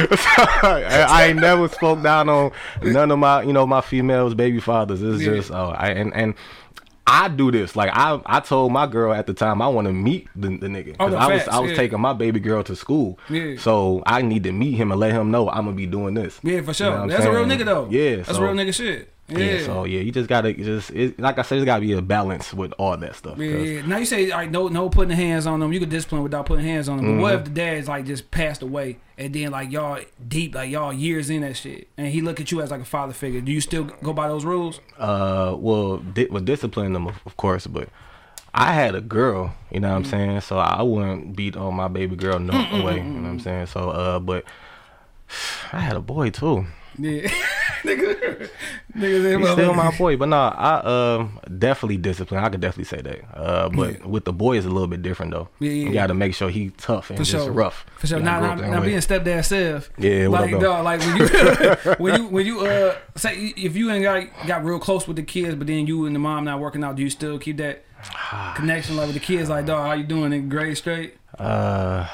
So, 0.10 0.42
I, 0.64 1.06
I 1.10 1.26
ain't 1.28 1.40
never 1.40 1.68
spoke 1.68 2.02
down 2.02 2.30
on 2.30 2.52
none 2.82 3.12
of 3.12 3.20
my 3.20 3.42
you 3.44 3.54
know 3.54 3.66
my 3.68 3.82
females 3.82 4.34
baby 4.34 4.60
fathers. 4.60 5.02
It's 5.02 5.22
Yeah. 5.24 5.34
just 5.36 5.52
oh, 5.52 5.74
I 5.78 5.90
and 5.90 6.14
and. 6.14 6.34
I 7.12 7.28
do 7.28 7.52
this 7.52 7.76
like 7.76 7.90
I 7.94 8.20
I 8.26 8.40
told 8.40 8.72
my 8.72 8.86
girl 8.88 9.14
at 9.14 9.26
the 9.28 9.34
time 9.34 9.62
I 9.62 9.68
want 9.68 9.88
to 9.88 9.94
meet 9.94 10.28
the, 10.36 10.50
the 10.50 10.68
nigga 10.68 10.96
Oh, 11.00 11.08
because 11.10 11.12
no, 11.12 11.18
I 11.18 11.28
was 11.34 11.48
I 11.48 11.60
was 11.60 11.72
yeah. 11.72 11.78
taking 11.78 12.00
my 12.00 12.14
baby 12.14 12.40
girl 12.40 12.64
to 12.64 12.76
school 12.76 13.18
Yeah. 13.30 13.56
so 13.58 14.04
I 14.06 14.22
need 14.22 14.44
to 14.44 14.52
meet 14.52 14.76
him 14.76 14.92
and 14.92 15.00
let 15.00 15.12
him 15.12 15.32
know 15.32 15.50
I'm 15.50 15.66
gonna 15.66 15.76
be 15.76 15.86
doing 15.88 16.14
this 16.14 16.40
Yeah, 16.44 16.62
for 16.62 16.74
sure. 16.74 16.92
what 16.92 17.00
I'm 17.02 17.08
That's 17.08 17.26
a 17.26 17.32
real 17.32 17.46
nigga 17.46 17.66
though. 17.66 17.88
yeah 17.90 18.18
that's 18.18 18.30
so, 18.38 18.42
real 18.44 18.54
nigga 18.54 18.74
shit. 18.74 19.12
Yeah. 19.32 19.38
yeah. 19.60 19.66
so 19.66 19.84
yeah 19.86 20.00
you 20.02 20.12
just 20.12 20.28
gotta 20.30 20.54
just 20.54 20.90
it, 20.92 21.20
like 21.20 21.38
I 21.38 21.44
said 21.44 21.56
there's 21.58 21.66
gotta 21.66 21.82
be 21.82 21.94
a 21.94 22.02
balance 22.02 22.54
with 22.54 22.74
all 22.78 22.96
that 22.98 23.16
stuff 23.16 23.38
Yeah, 23.38 23.58
yeah. 23.58 23.86
Now 23.86 23.98
you 23.98 24.06
say 24.06 24.30
like 24.32 24.50
no, 24.52 24.68
no 24.68 24.90
putting 24.90 25.16
hands 25.16 25.46
on 25.48 25.60
them. 25.60 25.72
You 25.74 25.80
could 25.80 25.90
discipline 25.90 26.24
without 26.24 26.46
putting 26.46 26.66
hands 26.66 26.90
on 26.90 26.98
them. 26.98 27.18
But 27.18 27.22
what 27.22 27.30
Mm-hmm. 27.34 27.40
if 27.40 27.46
the 27.46 27.52
dad's 27.52 27.88
like 27.88 28.06
just 28.06 28.32
passed 28.32 28.62
away 28.62 28.98
and 29.18 29.34
then 29.34 29.52
like 29.52 29.72
y'all 29.72 30.00
deep, 30.28 30.56
like 30.56 30.72
y'all 30.72 30.92
years 30.94 31.30
in 31.30 31.42
that 31.42 31.58
shit, 31.58 31.88
and 31.98 32.08
he 32.08 32.22
look 32.22 32.40
at 32.40 32.52
you 32.52 32.62
as 32.62 32.72
like 32.72 32.82
a 32.82 32.86
father 32.86 33.14
figure? 33.14 33.42
Do 33.42 33.52
you 33.52 33.62
still 33.62 33.84
go 33.84 34.14
by 34.14 34.28
those 34.28 34.46
rules? 34.46 34.80
uh 34.98 35.56
well 35.58 35.98
di- 35.98 36.28
well 36.28 36.42
discipline 36.44 36.94
them 36.94 37.08
of, 37.08 37.16
of 37.26 37.36
course 37.38 37.68
but 37.68 37.90
I 38.54 38.74
had 38.74 38.96
a 38.96 39.02
girl 39.02 39.54
you 39.72 39.80
know 39.80 39.90
what 39.90 39.96
I'm 39.98 40.04
Mm. 40.04 40.10
saying 40.10 40.42
so 40.42 40.58
I 40.58 40.82
wouldn't 40.82 41.36
beat 41.36 41.56
on 41.56 41.76
my 41.76 41.88
baby 41.88 42.16
girl 42.16 42.40
no 42.40 42.54
way 42.84 42.96
you 42.98 43.04
know 43.04 43.22
what 43.22 43.30
I'm 43.30 43.40
saying 43.40 43.68
so 43.68 43.90
uh 43.92 44.20
but 44.20 44.44
I 45.74 45.80
had 45.80 45.96
a 45.96 46.02
boy 46.02 46.32
too 46.32 46.66
Yeah, 46.98 47.32
nigga, 47.84 48.50
nigga, 48.96 49.40
He's 49.40 49.50
still 49.52 49.74
my 49.74 49.96
boy, 49.98 50.18
but 50.18 50.28
nah, 50.30 50.50
I 50.50 51.16
um 51.16 51.40
definitely 51.58 51.98
discipline. 51.98 52.44
I 52.44 52.50
could 52.50 52.62
definitely 52.62 52.86
say 52.86 53.02
that. 53.02 53.38
Uh, 53.38 53.70
but 53.70 54.00
Yeah. 54.00 54.06
with 54.08 54.26
the 54.26 54.34
boy 54.34 54.58
is 54.58 54.66
a 54.66 54.70
little 54.70 54.88
bit 54.88 55.02
different 55.02 55.32
though. 55.32 55.50
Yeah, 55.60 55.72
yeah, 55.72 55.88
You 55.88 55.94
got 55.94 56.08
to 56.08 56.14
make 56.14 56.34
sure 56.36 56.50
he 56.50 56.70
tough 56.72 57.10
and 57.10 57.18
For 57.20 57.24
just 57.24 57.46
sure. 57.46 57.54
rough. 57.54 57.86
For 57.98 58.08
sure. 58.08 58.20
Now, 58.20 58.40
gotta 58.40 58.42
now, 58.42 58.56
grow 58.56 58.66
up 58.66 58.72
that 58.72 58.80
now 58.80 58.86
being 58.86 58.98
stepdad 59.00 59.46
self. 59.46 59.90
Yeah, 59.98 60.28
what 60.28 60.42
like 60.42 60.60
dog, 60.60 60.84
like 60.86 61.00
when 61.02 61.18
you 61.18 61.26
when 61.98 62.16
you 62.22 62.28
when 62.28 62.46
you 62.46 62.60
uh 62.62 62.96
say 63.16 63.36
if 63.56 63.76
you 63.76 63.90
ain't 63.92 64.04
got 64.04 64.48
got 64.48 64.64
real 64.66 64.80
close 64.80 65.08
with 65.08 65.16
the 65.18 65.24
kids, 65.24 65.56
but 65.56 65.68
then 65.68 65.88
you 65.88 66.06
and 66.06 66.16
the 66.16 66.20
mom 66.20 66.44
not 66.46 66.60
working 66.60 66.84
out, 66.84 66.96
do 66.96 67.04
you 67.04 67.10
still 67.10 67.40
keep 67.40 67.58
that 67.58 67.84
connection 68.56 68.96
like 68.98 69.06
with 69.08 69.16
the 69.16 69.20
kids? 69.22 69.50
Like 69.50 69.66
dog, 69.66 69.86
how 69.88 69.94
you 69.94 70.04
doing? 70.04 70.34
In 70.34 70.50
grade 70.50 70.78
straight? 70.78 71.16
Uh, 71.38 72.08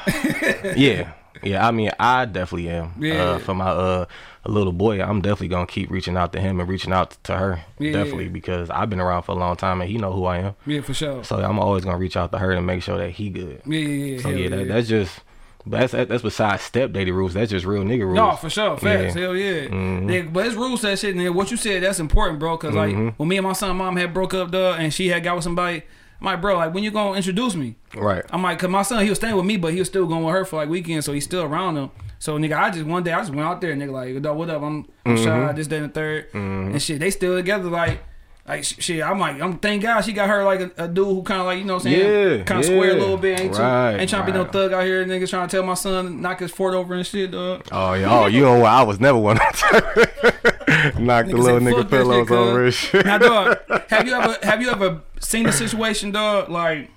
yeah, 0.76 1.14
Yeah, 1.46 1.68
I 1.68 1.72
mean, 1.72 1.92
I 2.00 2.26
definitely 2.26 2.70
am. 2.70 2.94
Yeah. 3.00 3.24
Uh, 3.24 3.38
for 3.40 3.54
my 3.54 3.68
uh 3.70 4.06
little 4.48 4.74
boy, 4.74 5.02
I'm 5.02 5.22
definitely 5.22 5.48
gonna 5.50 5.66
keep 5.68 5.90
reaching 5.90 6.18
out 6.18 6.34
to 6.34 6.40
him 6.40 6.60
and 6.60 6.70
reaching 6.70 6.94
out 6.94 7.18
to 7.24 7.36
her. 7.38 7.62
Yeah. 7.80 7.94
Definitely 7.94 8.30
because 8.30 8.70
I've 8.70 8.90
been 8.90 9.00
around 9.00 9.24
for 9.24 9.32
a 9.32 9.36
long 9.36 9.56
time 9.56 9.82
and 9.82 9.90
he 9.90 9.98
know 9.98 10.12
who 10.12 10.26
I 10.26 10.38
am. 10.40 10.56
Yeah, 10.66 10.82
for 10.82 10.94
sure. 10.94 11.24
So 11.24 11.38
I'm 11.38 11.60
always 11.60 11.84
gonna 11.86 11.98
reach 11.98 12.18
out 12.18 12.32
to 12.32 12.38
her 12.40 12.52
and 12.52 12.66
make 12.66 12.84
sure 12.84 12.98
that 12.98 13.12
he 13.12 13.30
good. 13.30 13.62
Yeah, 13.66 13.80
yeah, 13.80 14.06
yeah. 14.16 14.22
So 14.22 14.30
yeah, 14.30 14.50
that, 14.50 14.68
that's 14.68 14.88
just 14.88 15.20
but 15.68 15.80
that's 15.90 15.94
that's 16.10 16.22
besides 16.22 16.62
step 16.62 16.92
daddy 16.92 17.10
rules. 17.12 17.34
That's 17.34 17.50
just 17.50 17.66
real 17.66 17.84
nigga 17.84 18.02
rules. 18.02 18.16
No, 18.18 18.36
for 18.36 18.52
sure. 18.52 18.78
Facts. 18.78 19.16
Yeah. 19.16 19.22
Hell 19.22 19.36
yeah. 19.36 19.62
Mhm. 19.68 20.06
Nigga, 20.06 20.32
but 20.34 20.46
his 20.46 20.54
rules 20.56 20.82
that 20.82 21.00
shit, 21.00 21.16
nigga. 21.16 21.34
What 21.34 21.50
you 21.50 21.58
said, 21.58 21.82
that's 21.82 22.00
important, 22.00 22.40
bro. 22.40 22.56
Cause 22.58 22.76
like 22.76 22.96
Mhm. 22.96 23.14
when 23.18 23.30
me 23.30 23.38
and 23.38 23.48
my 23.48 23.54
son 23.54 23.76
mom 23.78 23.96
had 23.98 24.14
broke 24.14 24.36
up, 24.36 24.52
dog, 24.52 24.80
and 24.80 24.94
she 24.94 25.08
had 25.08 25.24
got 25.24 25.34
with 25.36 25.44
somebody, 25.44 25.82
I'm 26.22 26.26
like, 26.26 26.42
bro, 26.42 26.56
like 26.58 26.74
when 26.74 26.84
you 26.84 26.92
gonna 26.92 27.16
introduce 27.18 27.56
me? 27.56 27.76
Right. 27.96 28.24
I'm 28.32 28.42
like, 28.44 28.58
cause 28.60 28.70
my 28.70 28.82
son 28.84 29.04
he 29.04 29.10
was 29.10 29.18
staying 29.18 29.36
with 29.36 29.46
me, 29.46 29.58
but 29.58 29.74
he 29.74 29.80
was 29.80 29.88
still 29.88 30.06
going 30.08 30.24
with 30.24 30.34
her 30.34 30.46
for 30.46 30.58
like 30.58 30.70
weekends, 30.70 31.06
so 31.06 31.14
he's 31.14 31.26
still 31.26 31.44
around 31.44 31.76
them. 31.76 31.92
So 32.20 32.38
nigga, 32.40 32.58
I 32.58 32.70
just 32.72 32.86
one 32.86 33.04
day 33.04 33.12
I 33.12 33.20
just 33.20 33.32
went 33.34 33.42
out 33.48 33.62
there, 33.62 33.76
nigga, 33.76 33.92
like, 33.92 34.22
dog, 34.22 34.38
what 34.38 34.50
up? 34.50 34.62
I'm, 34.62 34.88
I'm 35.06 35.16
Mm-hmm. 35.18 35.24
shy, 35.24 35.52
this, 35.54 35.68
day 35.68 35.78
and 35.78 35.94
the 35.94 36.00
3rd 36.00 36.34
and 36.34 36.82
shit. 36.82 37.00
They 37.00 37.12
still 37.12 37.36
together, 37.36 37.70
like. 37.70 38.00
Like 38.48 38.64
sh- 38.64 38.76
shit, 38.78 39.02
I'm 39.04 39.18
like, 39.18 39.42
I'm 39.42 39.58
thank 39.58 39.82
God 39.82 40.02
she 40.02 40.14
got 40.14 40.30
her 40.30 40.44
like 40.44 40.60
a, 40.60 40.84
a 40.84 40.88
dude 40.88 41.08
who 41.08 41.24
kind 41.24 41.40
of 41.42 41.48
like 41.48 41.58
you 41.58 41.64
know 41.66 41.78
what 41.78 41.86
I'm 41.88 41.92
saying, 41.92 42.38
Yeah, 42.38 42.44
kind 42.44 42.60
of 42.60 42.66
square 42.68 42.92
a 42.92 42.94
little 42.94 43.18
bit, 43.18 43.40
ain't 43.40 43.56
too, 43.56 43.60
ain't 43.64 44.08
trying 44.08 44.24
to 44.24 44.32
be 44.32 44.38
no 44.38 44.46
thug 44.46 44.72
out 44.72 44.84
here, 44.86 45.04
niggas 45.04 45.32
trying 45.32 45.48
to 45.50 45.58
tell 45.58 45.66
my 45.66 45.74
son 45.74 46.22
knock 46.22 46.42
his 46.42 46.52
fort 46.52 46.76
over 46.76 46.94
and 46.94 47.04
shit, 47.08 47.32
dog. 47.32 47.68
Oh 47.72 47.94
yeah. 47.94 48.08
Oh, 48.20 48.28
you 48.28 48.42
know 48.42 48.60
what? 48.60 48.68
I 48.70 48.84
was 48.84 49.00
never 49.00 49.18
one. 49.18 49.38
To 49.38 49.42
knock 51.00 51.26
the 51.26 51.38
little 51.38 51.60
nigga 51.60 51.90
pillows 51.90 52.28
shit, 52.28 52.38
over 52.38 52.66
cuz." 52.66 52.76
shit. 52.76 53.06
Now, 53.08 53.18
dog, 53.18 53.58
have 53.90 54.08
you 54.08 54.14
ever 54.14 54.38
have 54.44 54.62
you 54.62 54.70
ever 54.70 55.02
seen 55.26 55.46
a 55.48 55.52
situation, 55.52 56.12
dog, 56.12 56.50
like, 56.50 56.90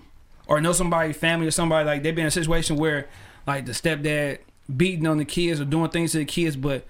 or 0.46 0.60
know 0.60 0.72
somebody, 0.72 1.12
family 1.12 1.46
or 1.46 1.50
somebody 1.50 1.86
like 1.86 2.02
they've 2.02 2.14
been 2.14 2.24
in 2.24 2.28
a 2.28 2.32
situation 2.32 2.76
where, 2.76 3.08
like, 3.46 3.66
the 3.66 3.72
stepdad 3.72 4.38
beating 4.74 5.06
on 5.06 5.18
the 5.18 5.24
kids 5.24 5.60
or 5.60 5.64
doing 5.64 5.90
things 5.90 6.12
to 6.12 6.18
the 6.18 6.24
kids, 6.24 6.56
but 6.56 6.86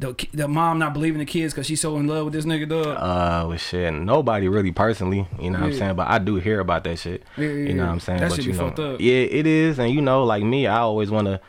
the 0.00 0.14
the 0.32 0.48
mom 0.48 0.78
not 0.78 0.94
believing 0.94 1.18
the 1.18 1.26
kids 1.26 1.52
because 1.52 1.66
she's 1.66 1.80
so 1.80 1.96
in 1.98 2.06
love 2.06 2.24
with 2.24 2.32
this 2.34 2.46
nigga, 2.46 2.68
dog. 2.68 2.86
Uh, 2.86 3.48
with 3.48 3.60
shit. 3.60 3.92
Nobody 3.92 4.48
really 4.48 4.72
personally, 4.72 5.28
you 5.38 5.50
know 5.50 5.60
what 5.60 5.66
I'm 5.66 5.74
saying. 5.74 5.96
But 5.96 6.08
I 6.08 6.18
do 6.18 6.36
hear 6.36 6.58
about 6.60 6.84
that 6.84 6.98
shit. 6.98 7.22
Yeah, 7.36 7.44
yeah, 7.44 7.50
you 7.50 7.74
know 7.74 7.82
yeah. 7.82 7.86
what 7.86 7.92
I'm 7.92 8.00
saying. 8.00 8.20
That 8.20 8.30
but 8.30 8.36
shit 8.36 8.46
you 8.46 8.52
be 8.52 8.58
know, 8.58 8.64
fucked 8.68 8.78
up. 8.78 9.00
yeah, 9.00 9.12
it 9.12 9.46
is. 9.46 9.78
And 9.78 9.92
you 9.92 10.00
know, 10.00 10.24
like 10.24 10.42
me, 10.42 10.66
I 10.66 10.78
always 10.78 11.10
want 11.10 11.26
to 11.26 11.40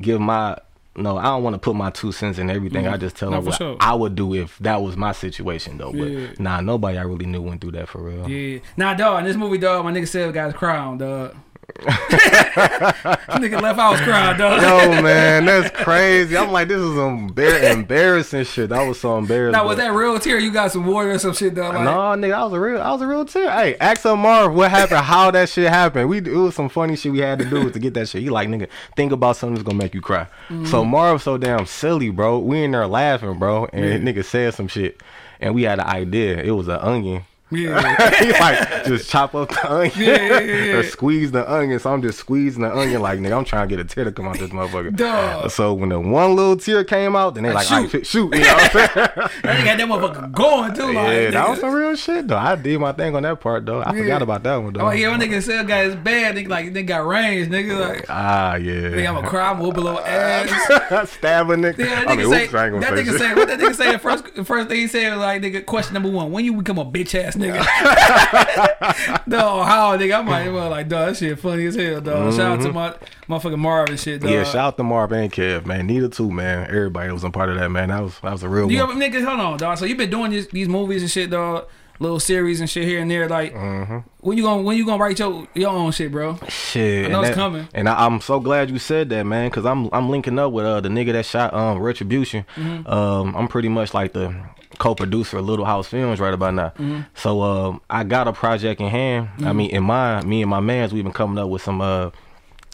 give 0.00 0.20
my. 0.20 0.56
No, 0.96 1.18
I 1.18 1.24
don't 1.24 1.42
want 1.42 1.54
to 1.54 1.58
put 1.58 1.76
my 1.76 1.90
two 1.90 2.12
cents 2.12 2.38
in 2.38 2.50
everything. 2.50 2.86
I 2.86 2.92
mm-hmm. 2.92 3.00
just 3.00 3.16
tell. 3.16 3.30
No, 3.30 3.36
them 3.36 3.46
what 3.46 3.56
sure. 3.56 3.76
I 3.80 3.94
would 3.94 4.14
do 4.14 4.34
if 4.34 4.58
that 4.58 4.82
was 4.82 4.96
my 4.96 5.12
situation, 5.12 5.78
though. 5.78 5.92
But 5.92 6.08
Yeah. 6.08 6.26
nah, 6.38 6.60
nobody 6.60 6.98
I 6.98 7.02
really 7.02 7.26
knew 7.26 7.42
went 7.42 7.60
through 7.60 7.72
that 7.72 7.88
for 7.88 8.02
real. 8.02 8.28
Yeah. 8.28 8.60
Nah, 8.76 8.94
dog, 8.94 9.20
in 9.20 9.24
this 9.26 9.36
movie, 9.36 9.58
dog, 9.58 9.84
my 9.84 9.92
nigga 9.92 10.08
said 10.08 10.32
got 10.32 10.46
his 10.46 10.54
crown, 10.54 10.98
dog. 10.98 11.36
nigga 11.76 13.60
left 13.60 13.78
out 13.78 13.96
his 13.96 14.00
crown, 14.02 14.38
dog. 14.38 14.62
Yo, 14.62 15.02
man, 15.02 15.44
that's 15.44 15.70
crazy. 15.82 16.36
I'm 16.36 16.50
like, 16.50 16.68
this 16.68 16.80
is 16.80 16.94
some 16.94 17.30
embar- 17.30 17.72
embarrassing 17.72 18.44
shit. 18.44 18.70
That 18.70 18.86
was 18.86 19.00
so 19.00 19.18
embarrassing. 19.18 19.52
Now, 19.52 19.66
was 19.66 19.76
that 19.76 19.92
real 19.92 20.18
tear? 20.18 20.38
You 20.38 20.52
got 20.52 20.72
some 20.72 20.86
water 20.86 21.10
or 21.10 21.18
some 21.18 21.34
shit, 21.34 21.54
dog? 21.54 21.74
Like, 21.74 21.84
no, 21.84 21.90
nigga, 21.90 22.34
I 22.34 22.44
was 22.44 22.52
a 22.52 22.60
real, 22.60 22.80
I 22.80 22.92
was 22.92 23.02
a 23.02 23.06
real 23.06 23.24
tear. 23.24 23.50
Hey, 23.50 23.76
ask 23.76 24.04
Marv 24.04 24.54
what 24.54 24.70
happened, 24.70 25.00
how 25.00 25.30
that 25.32 25.48
shit 25.48 25.68
happened. 25.68 26.08
We 26.08 26.18
it 26.18 26.28
was 26.28 26.54
some 26.54 26.68
funny 26.68 26.96
shit 26.96 27.12
we 27.12 27.18
had 27.18 27.38
to 27.40 27.44
do 27.44 27.68
to 27.70 27.78
get 27.78 27.94
that 27.94 28.08
shit. 28.08 28.22
He 28.22 28.30
like, 28.30 28.48
nigga, 28.48 28.68
think 28.94 29.12
about 29.12 29.36
something 29.36 29.56
that's 29.56 29.66
gonna 29.66 29.78
make 29.78 29.94
you 29.94 30.00
cry. 30.00 30.28
Mm-hmm. 30.48 30.66
So 30.66 30.84
Marv 30.84 31.22
so 31.22 31.36
damn 31.36 31.66
silly, 31.66 32.10
bro. 32.10 32.38
We 32.38 32.64
in 32.64 32.70
there 32.70 32.86
laughing, 32.86 33.38
bro, 33.38 33.66
and 33.72 34.06
nigga 34.06 34.24
said 34.24 34.54
some 34.54 34.68
shit, 34.68 35.02
and 35.40 35.54
we 35.54 35.64
had 35.64 35.78
an 35.78 35.86
idea. 35.86 36.40
It 36.42 36.52
was 36.52 36.68
an 36.68 36.78
onion. 36.78 37.24
Yeah. 37.50 38.14
he 38.24 38.32
like 38.32 38.84
just 38.84 39.08
chop 39.08 39.34
up 39.34 39.50
the 39.50 39.72
onion 39.72 39.92
Yeah, 39.96 40.40
yeah, 40.40 40.40
yeah, 40.40 40.72
or 40.74 40.82
squeeze 40.82 41.30
the 41.30 41.50
onion. 41.50 41.78
So 41.78 41.92
I'm 41.92 42.02
just 42.02 42.18
squeezing 42.18 42.62
the 42.62 42.74
onion 42.74 43.02
like 43.02 43.20
nigga. 43.20 43.36
I'm 43.36 43.44
trying 43.44 43.68
to 43.68 43.76
get 43.76 43.84
a 43.84 43.88
tear 43.88 44.04
to 44.04 44.12
come 44.12 44.26
out 44.26 44.38
this 44.38 44.50
motherfucker. 44.50 44.96
Dog. 44.96 45.50
So 45.50 45.74
when 45.74 45.90
the 45.90 46.00
one 46.00 46.34
little 46.34 46.56
tear 46.56 46.82
came 46.84 47.14
out, 47.14 47.34
then 47.34 47.44
they 47.44 47.52
like, 47.52 47.66
shoot. 47.66 47.92
right, 47.94 48.06
shoot. 48.06 48.34
You 48.34 48.40
know 48.40 48.54
what 48.54 48.62
I'm 48.62 48.70
saying? 48.70 48.88
That 48.94 49.30
nigga 49.42 49.66
had 49.66 49.80
that 49.80 49.88
motherfucker 49.88 50.32
going 50.32 50.74
too. 50.74 50.86
Like, 50.86 50.94
yeah, 50.94 51.30
that 51.30 51.32
nigga. 51.32 51.50
was 51.50 51.60
some 51.60 51.74
real 51.74 51.96
shit 51.96 52.28
though. 52.28 52.36
I 52.36 52.56
did 52.56 52.80
my 52.80 52.92
thing 52.92 53.14
on 53.14 53.22
that 53.22 53.40
part 53.40 53.66
though. 53.66 53.82
I 53.82 53.92
forgot 53.92 54.22
about 54.22 54.42
that 54.42 54.56
one 54.56 54.72
though. 54.72 54.80
Oh 54.80 54.90
yeah, 54.90 55.16
my 55.16 55.24
nigga 55.24 55.42
said 55.42 55.68
got 55.68 55.84
his 55.84 55.96
bad. 55.96 56.36
Nigga 56.36 56.48
like 56.48 56.66
nigga 56.72 56.86
got 56.86 57.06
range. 57.06 57.48
Nigga 57.48 57.78
like 57.78 58.06
Ah 58.08 58.56
yeah. 58.56 58.72
nigga 58.72 59.08
I'm 59.08 59.24
a 59.24 59.28
cry, 59.28 59.52
whoop 59.52 59.76
a 59.76 59.80
little 59.80 60.00
ass. 60.04 61.10
Stab 61.10 61.50
a 61.50 61.54
nigga. 61.54 61.78
Yeah, 61.78 62.04
that 62.04 62.08
I 62.08 62.16
nigga 62.16 62.18
mean, 62.18 62.30
say 62.30 62.44
oops, 62.44 62.52
that 62.52 62.92
nigga 62.92 63.18
say 63.18 63.26
say 63.26 63.34
what 63.34 63.48
that 63.48 63.58
nigga 63.60 63.74
say. 63.74 63.92
The 63.92 63.98
first 63.98 64.24
first 64.44 64.68
thing 64.68 64.78
he 64.78 64.86
said 64.86 65.10
was 65.10 65.20
like 65.20 65.42
nigga 65.42 65.64
question 65.64 65.94
number 65.94 66.10
one: 66.10 66.32
When 66.32 66.44
you 66.44 66.54
become 66.54 66.78
a 66.78 66.84
bitch 66.84 67.14
ass 67.14 67.35
nigga? 67.36 67.58
no, 69.26 69.62
how 69.62 69.96
nigga? 69.96 70.18
I'm 70.18 70.26
like, 70.26 70.52
well, 70.52 70.70
like 70.70 70.88
dog, 70.88 71.08
that 71.08 71.16
shit 71.16 71.38
funny 71.38 71.66
as 71.66 71.74
hell, 71.74 72.00
dog. 72.00 72.32
Shout 72.34 72.58
out 72.58 72.62
to 72.62 72.72
my 72.72 72.94
motherfucking 73.28 73.58
Marv 73.58 73.88
and 73.90 73.98
shit, 74.00 74.20
dog. 74.20 74.30
Mm-hmm. 74.30 74.38
Yeah, 74.38 74.44
shout 74.44 74.56
out 74.56 74.76
to 74.78 74.82
Marv 74.82 75.12
and 75.12 75.32
Kev, 75.32 75.66
man. 75.66 75.86
Neither 75.86 76.08
too, 76.08 76.30
man. 76.30 76.66
Everybody 76.68 77.12
was 77.12 77.24
a 77.24 77.30
part 77.30 77.48
of 77.50 77.56
that, 77.56 77.70
man. 77.70 77.88
That 77.90 78.02
was 78.02 78.18
that 78.20 78.32
was 78.32 78.42
a 78.42 78.48
real 78.48 78.70
You 78.70 78.80
one. 78.86 78.90
ever 78.90 79.00
nigga? 79.00 79.24
Hold 79.24 79.40
on, 79.40 79.56
dog. 79.58 79.78
So 79.78 79.84
you've 79.84 79.98
been 79.98 80.10
doing 80.10 80.30
these, 80.30 80.48
these 80.48 80.68
movies 80.68 81.02
and 81.02 81.10
shit, 81.10 81.30
dog. 81.30 81.68
Little 81.98 82.20
series 82.20 82.60
and 82.60 82.68
shit 82.68 82.84
here 82.86 83.00
and 83.00 83.10
there. 83.10 83.26
Like, 83.26 83.54
Mm-hmm. 83.54 83.98
when 84.20 84.36
you 84.36 84.42
gonna 84.44 84.60
when 84.60 84.76
you 84.76 84.84
gonna 84.84 85.02
write 85.02 85.18
your 85.18 85.48
your 85.54 85.70
own 85.70 85.92
shit, 85.92 86.12
bro? 86.12 86.38
Shit, 86.46 87.06
I 87.06 87.08
know 87.08 87.20
and 87.20 87.26
it's 87.26 87.34
that- 87.36 87.40
coming. 87.40 87.68
And 87.72 87.88
I, 87.88 88.04
I'm 88.04 88.20
so 88.20 88.38
glad 88.38 88.68
you 88.70 88.78
said 88.78 89.08
that, 89.08 89.24
man, 89.24 89.48
because 89.48 89.64
I'm 89.64 89.88
I'm 89.94 90.10
linking 90.10 90.38
up 90.38 90.52
with 90.52 90.66
uh 90.66 90.82
the 90.82 90.90
nigga 90.90 91.12
that 91.12 91.24
shot 91.24 91.54
um 91.54 91.78
Retribution. 91.78 92.44
Mm-hmm. 92.56 92.86
Um, 92.86 93.34
I'm 93.34 93.48
pretty 93.48 93.70
much 93.70 93.94
like 93.94 94.12
the 94.12 94.38
co-producer 94.76 95.38
of 95.38 95.44
Little 95.46 95.64
House 95.64 95.88
Films 95.88 96.20
right 96.20 96.34
about 96.34 96.54
now. 96.54 96.68
Mm-hmm. 96.70 97.00
So 97.14 97.42
um, 97.42 97.80
I 97.90 98.04
got 98.04 98.28
a 98.28 98.32
project 98.32 98.80
in 98.80 98.88
hand. 98.88 99.28
I 99.44 99.52
mean, 99.52 99.70
in 99.70 99.82
my 99.82 100.22
me 100.22 100.42
and 100.42 100.50
my 100.50 100.60
man's 100.60 100.92
we've 100.92 101.04
been 101.04 101.12
coming 101.12 101.38
up 101.38 101.48
with 101.48 101.62
some 101.62 101.80
uh 101.80 102.10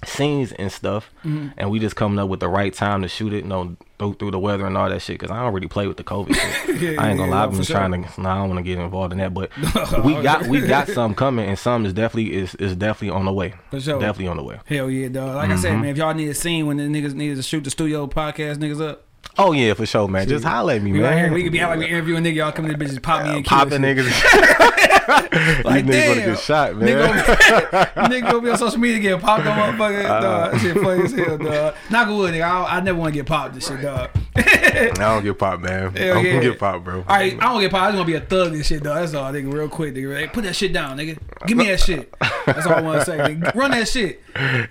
scenes 0.05 0.51
and 0.53 0.73
stuff, 0.73 1.11
Mm-hmm. 1.25 1.49
and 1.57 1.71
we 1.71 1.79
just 1.79 1.95
coming 1.95 2.19
up 2.19 2.29
with 2.29 2.41
the 2.41 2.49
right 2.49 2.75
time 2.75 3.03
to 3.03 3.09
shoot 3.09 3.33
it. 3.33 3.45
You 3.45 3.49
know, 3.49 3.77
through, 4.01 4.15
through 4.15 4.33
the 4.33 4.39
weather 4.41 4.67
and 4.67 4.77
all 4.77 4.89
that 4.89 5.01
shit. 5.01 5.21
Because 5.21 5.31
I 5.31 5.41
don't 5.45 5.55
really 5.55 5.69
play 5.69 5.87
with 5.87 5.97
the 5.97 6.03
COVID 6.03 6.35
shit. 6.35 6.81
Yeah, 6.83 7.01
I 7.01 7.11
ain't 7.11 7.19
gonna 7.19 7.31
yeah, 7.31 7.37
lie, 7.37 7.45
I've 7.45 7.51
for 7.51 7.57
been 7.59 7.65
sure. 7.65 7.77
trying 7.77 8.03
to. 8.05 8.21
Nah, 8.21 8.33
I 8.33 8.39
don't 8.39 8.49
want 8.49 8.59
to 8.59 8.65
get 8.65 8.79
involved 8.81 9.13
in 9.13 9.19
that, 9.19 9.33
but 9.33 9.51
we 10.05 10.21
got 10.21 10.47
we 10.49 10.61
got 10.61 10.89
some 10.89 11.15
coming, 11.15 11.49
and 11.49 11.57
some 11.57 11.87
is 11.87 11.93
definitely 11.93 12.35
is 12.35 12.57
is 12.57 12.75
definitely 12.75 13.11
on 13.17 13.25
the 13.27 13.33
way. 13.33 13.55
For 13.71 13.79
sure. 13.81 14.01
Definitely 14.01 14.27
on 14.29 14.39
the 14.39 14.43
way. 14.43 14.59
Hell 14.67 14.91
yeah, 14.91 15.07
dog. 15.09 15.37
Like 15.37 15.51
I 15.51 15.53
Mm-hmm. 15.53 15.63
said, 15.63 15.73
man, 15.77 15.85
if 15.91 15.97
y'all 15.99 16.15
need 16.15 16.29
a 16.29 16.35
scene 16.35 16.67
when 16.67 16.79
the 16.79 16.85
niggas 16.85 17.15
needed 17.15 17.37
to 17.37 17.43
shoot 17.45 17.63
the 17.63 17.71
studio 17.71 18.09
podcast 18.09 18.57
niggas 18.57 18.81
up, 18.81 19.07
Oh 19.39 19.53
yeah, 19.53 19.75
for 19.75 19.87
sure, 19.87 20.09
man. 20.09 20.29
Just 20.29 20.45
holler 20.45 20.75
at 20.75 20.83
me, 20.83 20.93
we 20.93 21.05
out 21.05 21.15
here, 21.15 21.23
man. 21.25 21.33
we 21.33 21.43
could 21.43 21.53
be 21.53 21.61
out 21.61 21.71
like 21.71 21.79
we 21.79 21.87
interviewing 21.87 22.23
nigga, 22.23 22.35
y'all 22.35 22.53
come 22.53 22.67
to 22.67 22.77
the 22.77 22.85
bitches, 22.85 23.03
pop 23.03 23.25
me 23.25 23.37
and 23.37 23.45
kill 23.45 23.59
popping 23.59 23.83
shit. 24.11 25.02
Like, 25.65 25.87
These 25.87 25.95
niggas 25.95 26.07
gonna 26.07 26.15
damn. 26.15 26.35
get 26.35 26.39
shot, 26.39 26.77
man. 26.77 26.89
Nigga 26.89 27.27
gonna, 27.27 28.09
nigga 28.09 28.31
gonna 28.31 28.41
be 28.41 28.51
on 28.51 28.59
social 28.59 28.79
media 28.79 28.99
getting 28.99 29.21
popped 29.21 29.47
on 29.47 29.59
motherfucker. 29.59 30.05
Uh-huh. 30.05 30.21
dog, 30.21 30.53
that 30.53 30.61
shit 30.61 30.77
funny 30.77 31.03
as 31.05 31.13
hell, 31.13 31.39
dog. 31.39 31.75
Knock 31.91 32.09
on 32.09 32.17
wood, 32.17 32.35
nigga. 32.35 32.43
I, 32.43 32.77
I 32.77 32.81
never 32.81 32.99
want 32.99 33.15
to 33.15 33.19
get 33.21 33.27
popped 33.27 33.55
this 33.55 33.69
shit, 33.69 33.81
dog. 33.81 34.11
I 34.37 34.91
don't 34.97 35.23
get 35.23 35.39
popped, 35.39 35.63
man. 35.63 35.95
Hell 35.95 36.11
I 36.19 36.23
don't 36.23 36.25
yeah. 36.25 36.41
get 36.41 36.59
popped, 36.59 36.85
bro. 36.85 36.99
All 36.99 37.05
right, 37.09 37.35
I 37.35 37.53
don't 37.53 37.61
get 37.61 37.71
popped. 37.71 37.83
I 37.83 37.89
just 37.89 37.97
want 37.97 38.09
to 38.09 38.13
be 38.13 38.25
a 38.25 38.27
thug 38.27 38.53
and 38.55 38.65
shit, 38.65 38.83
dog. 38.83 38.97
That's 38.97 39.15
all, 39.15 39.33
nigga. 39.33 39.53
Real 39.53 39.69
quick, 39.69 39.95
nigga. 39.95 40.19
Hey, 40.19 40.27
put 40.29 40.45
that 40.45 40.57
shit 40.57 40.73
down, 40.73 40.97
nigga. 40.99 41.19
Give 41.47 41.57
me 41.57 41.67
that 41.69 41.81
shit. 41.81 42.13
That's 42.47 42.67
all 42.67 42.75
I 42.75 42.81
want 42.81 43.01
to 43.01 43.05
say. 43.07 43.19
Nigga. 43.19 43.55
Run 43.55 43.71
that 43.73 43.89
shit. 43.89 44.23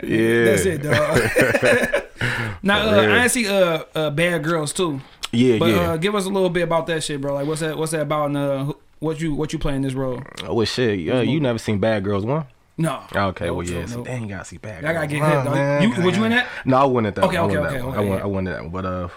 Yeah. 0.03 0.45
That's 0.45 0.65
it, 0.65 0.81
dog. 0.83 2.57
now, 2.63 2.89
uh. 2.89 3.19
I 3.21 3.27
see 3.27 3.47
uh, 3.47 3.83
uh, 3.93 4.09
bad 4.09 4.43
girls 4.43 4.73
too. 4.73 5.01
Yeah, 5.31 5.57
But 5.59 5.69
yeah. 5.69 5.91
uh, 5.91 5.97
give 5.97 6.13
us 6.15 6.25
a 6.25 6.29
little 6.29 6.49
bit 6.49 6.63
about 6.63 6.87
that 6.87 7.03
shit, 7.03 7.21
bro. 7.21 7.33
Like, 7.33 7.47
what's 7.47 7.61
that? 7.61 7.77
What's 7.77 7.93
that 7.93 8.01
about? 8.01 8.27
And 8.27 8.37
uh, 8.37 8.73
what 9.01 9.19
you 9.19 9.33
what 9.35 9.51
you 9.51 9.59
playing 9.59 9.81
this 9.81 9.93
role? 9.93 10.21
oh 10.45 10.53
well, 10.53 10.65
shit. 10.65 10.99
Yeah, 10.99 11.19
you 11.21 11.39
never 11.41 11.59
seen 11.59 11.79
Bad 11.79 12.03
Girls 12.05 12.23
One? 12.25 12.45
No. 12.77 13.03
Okay, 13.13 13.47
No, 13.47 13.55
well 13.55 13.67
yeah. 13.67 13.81
no, 13.81 13.85
See, 13.87 14.03
dang, 14.03 14.23
you 14.23 14.29
gotta 14.29 14.45
see 14.45 14.57
Bad 14.57 14.81
Girls. 14.81 14.89
I 14.89 14.93
gotta 14.93 15.07
get 15.07 15.15
hit, 15.21 15.51
man. 15.51 15.81
You- 15.83 16.05
was 16.05 16.17
you 16.17 16.23
in 16.23 16.31
that? 16.31 16.47
No, 16.65 16.77
I 16.77 16.85
wasn't 16.85 17.07
at 17.07 17.15
that. 17.15 17.25
Okay, 17.25 17.39
one. 17.39 17.51
I 17.51 17.53
okay, 17.53 17.59
wasn't 17.59 17.65
okay, 17.67 17.77
that 17.77 17.85
one. 17.85 17.97
okay, 17.97 18.21
I 18.23 18.25
went. 18.25 18.47
I 18.47 18.51
at 18.51 18.55
that 18.55 18.63
one. 18.63 18.71
But 18.71 18.85
uh, 18.85 19.07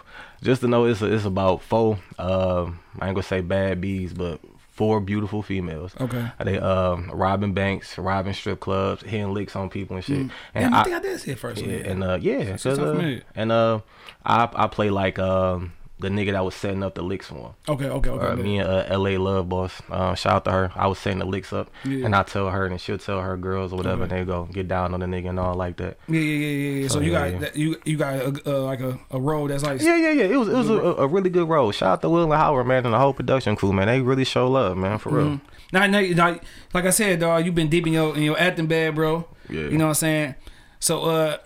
just 0.43 0.61
to 0.63 0.69
know, 0.69 0.85
it's 0.87 1.01
a, 1.01 1.13
it's 1.13 1.25
about 1.25 1.63
four. 1.63 1.99
Um, 2.19 2.81
I 3.01 3.07
ain't 3.07 3.15
gonna 3.15 3.23
say 3.23 3.41
bad 3.41 3.81
bees, 3.81 4.13
but 4.13 4.41
four 4.73 5.01
beautiful 5.01 5.43
females. 5.43 5.95
Okay. 6.01 6.31
They 6.45 6.59
um 6.59 7.11
robbing 7.13 7.55
banks, 7.55 7.97
robbing 7.97 8.33
strip 8.35 8.61
clubs, 8.61 9.03
hitting 9.03 9.33
licks 9.33 9.55
on 9.57 9.71
people 9.71 9.97
and 9.97 10.05
shit. 10.05 10.19
And 10.19 10.31
And 10.55 10.75
I, 10.75 10.81
I, 10.81 10.85
think 10.85 10.97
I 10.97 11.01
did 11.01 11.21
see 11.21 11.31
it 11.31 11.39
first. 11.39 11.63
yeah, 11.63 11.77
and 11.77 12.03
uh, 12.03 12.19
yeah, 12.21 12.57
sound 12.57 12.81
uh, 12.81 13.21
and 13.37 13.53
uh, 13.53 13.81
I 14.27 14.49
I 14.53 14.67
play 14.67 14.91
like 14.91 15.19
um 15.19 15.73
the 16.05 16.11
nigga 16.11 16.33
that 16.33 16.45
was 16.45 16.55
setting 16.55 16.83
up 16.83 16.95
the 16.95 17.03
licks 17.03 17.27
for 17.27 17.35
him. 17.35 17.53
okay, 17.69 17.87
okay, 17.89 18.11
okay. 18.11 18.27
Uh, 18.27 18.37
me 18.37 18.59
and 18.59 18.69
uh, 18.69 18.99
LA 18.99 19.19
Love 19.19 19.49
Boss, 19.49 19.83
uh, 19.91 20.15
shout 20.15 20.35
out 20.37 20.45
to 20.45 20.51
her. 20.53 20.73
I 20.77 20.87
was 20.87 20.99
setting 20.99 21.19
the 21.19 21.25
licks 21.25 21.53
up, 21.53 21.71
Yeah. 21.85 22.05
and 22.05 22.15
I 22.15 22.23
tell 22.23 22.49
her, 22.51 22.67
and 22.67 22.81
she'll 22.81 22.99
tell 22.99 23.21
her 23.21 23.37
girls 23.37 23.73
or 23.73 23.77
whatever, 23.77 24.03
and 24.05 24.13
they 24.13 24.25
go 24.25 24.45
get 24.53 24.69
down 24.69 24.95
on 24.95 25.01
the 25.01 25.07
nigga 25.07 25.31
and 25.31 25.41
all 25.41 25.55
like 25.55 25.77
that. 25.79 25.99
Yeah, 26.09 26.21
yeah, 26.21 26.37
yeah, 26.37 26.47
yeah, 26.49 26.81
yeah. 26.83 26.89
So 26.89 26.95
So, 26.95 27.01
you 27.01 27.13
yeah, 27.13 27.19
got 27.19 27.33
yeah. 27.33 27.39
that, 27.41 27.57
you 27.57 27.77
you 27.85 27.97
got 27.97 28.15
a, 28.15 28.27
uh, 28.47 28.63
like 28.63 28.81
a, 28.81 28.99
a 29.11 29.21
role 29.21 29.49
that's 29.49 29.63
like 29.65 29.81
Yeah, 29.83 29.97
yeah, 29.97 30.11
yeah. 30.13 30.25
It 30.25 30.37
was 30.37 30.49
it 30.49 30.55
was 30.57 30.71
a, 30.71 30.75
a 30.75 31.07
really 31.07 31.31
good 31.31 31.49
role. 31.49 31.73
Shout 31.73 31.89
out 31.93 32.03
to 32.03 32.09
Will 32.11 32.25
and 32.25 32.33
Howard, 32.33 32.67
man, 32.67 32.85
and 32.85 32.95
the 32.95 32.99
whole 32.99 33.13
production 33.15 33.57
crew, 33.57 33.73
man. 33.73 33.87
They 33.89 34.01
really 34.01 34.25
show 34.25 34.49
love, 34.49 34.77
man, 34.77 34.99
for 34.99 35.11
real. 35.11 35.27
Mhm. 35.27 35.41
Now, 35.73 35.87
now, 35.87 36.01
now, 36.01 36.39
like 36.73 36.85
I 36.85 36.91
said, 36.91 37.19
dog, 37.21 37.45
you've 37.47 37.55
been 37.55 37.69
deep 37.69 37.87
in 37.87 37.95
your 37.95 38.15
in 38.17 38.23
your 38.23 38.39
acting 38.39 38.67
bag, 38.67 38.95
bro. 38.95 39.27
Yeah. 39.49 39.63
You 39.63 39.79
know 39.79 39.87
what 39.87 39.89
I'm 39.91 39.95
saying? 40.07 40.35
So, 40.79 41.03
uh, 41.05 41.39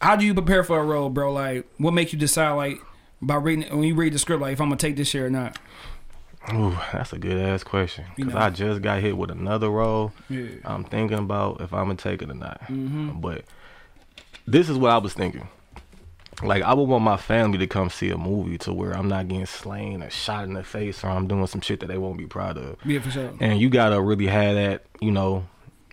how 0.00 0.16
do 0.16 0.24
you 0.26 0.34
prepare 0.34 0.64
for 0.64 0.78
a 0.80 0.84
role, 0.84 1.08
bro? 1.08 1.32
Like, 1.32 1.66
what 1.78 1.92
makes 1.94 2.12
you 2.12 2.18
decide, 2.18 2.52
like, 2.52 2.78
by 3.26 3.36
reading 3.36 3.68
when 3.76 3.82
you 3.82 3.94
read 3.94 4.12
the 4.12 4.18
script, 4.18 4.40
like, 4.40 4.52
if 4.52 4.60
I'm 4.60 4.68
gonna 4.68 4.76
take 4.76 4.96
this 4.96 5.08
shit 5.08 5.22
or 5.22 5.30
not? 5.30 5.58
Ooh, 6.54 6.78
that's 6.92 7.12
a 7.12 7.18
good 7.18 7.38
ass 7.38 7.64
question. 7.64 8.04
You 8.16 8.26
Cause 8.26 8.34
know. 8.34 8.40
I 8.40 8.50
just 8.50 8.80
got 8.80 9.00
hit 9.00 9.16
with 9.16 9.32
another 9.32 9.68
role. 9.68 10.12
Yeah. 10.30 10.46
I'm 10.64 10.84
thinking 10.84 11.18
about 11.18 11.60
if 11.60 11.72
I'm 11.74 11.86
gonna 11.86 11.96
take 11.96 12.22
it 12.22 12.30
or 12.30 12.34
not. 12.34 12.60
Mm-hmm. 12.62 13.20
But 13.20 13.44
this 14.46 14.68
is 14.68 14.78
what 14.78 14.92
I 14.92 14.98
was 14.98 15.12
thinking. 15.12 15.48
like 16.42 16.62
I 16.62 16.74
would 16.74 16.84
want 16.88 17.02
my 17.04 17.16
family 17.16 17.58
to 17.58 17.66
come 17.66 17.90
see 17.90 18.10
a 18.10 18.18
movie 18.18 18.58
to 18.58 18.72
where 18.72 18.92
I'm 18.92 19.08
not 19.08 19.28
getting 19.28 19.46
slain 19.46 20.02
or 20.02 20.10
shot 20.10 20.44
in 20.44 20.54
the 20.54 20.62
face 20.62 21.02
or 21.02 21.08
I'm 21.08 21.26
doing 21.26 21.46
some 21.46 21.60
shit 21.60 21.80
that 21.80 21.86
they 21.86 21.98
won't 21.98 22.18
be 22.18 22.26
proud 22.26 22.58
of. 22.58 22.76
Yeah, 22.84 23.00
for 23.00 23.10
sure. 23.10 23.32
And 23.40 23.60
you 23.60 23.68
gotta 23.68 24.00
really 24.00 24.26
have 24.26 24.54
that, 24.54 24.84
you 25.00 25.10
know, 25.10 25.46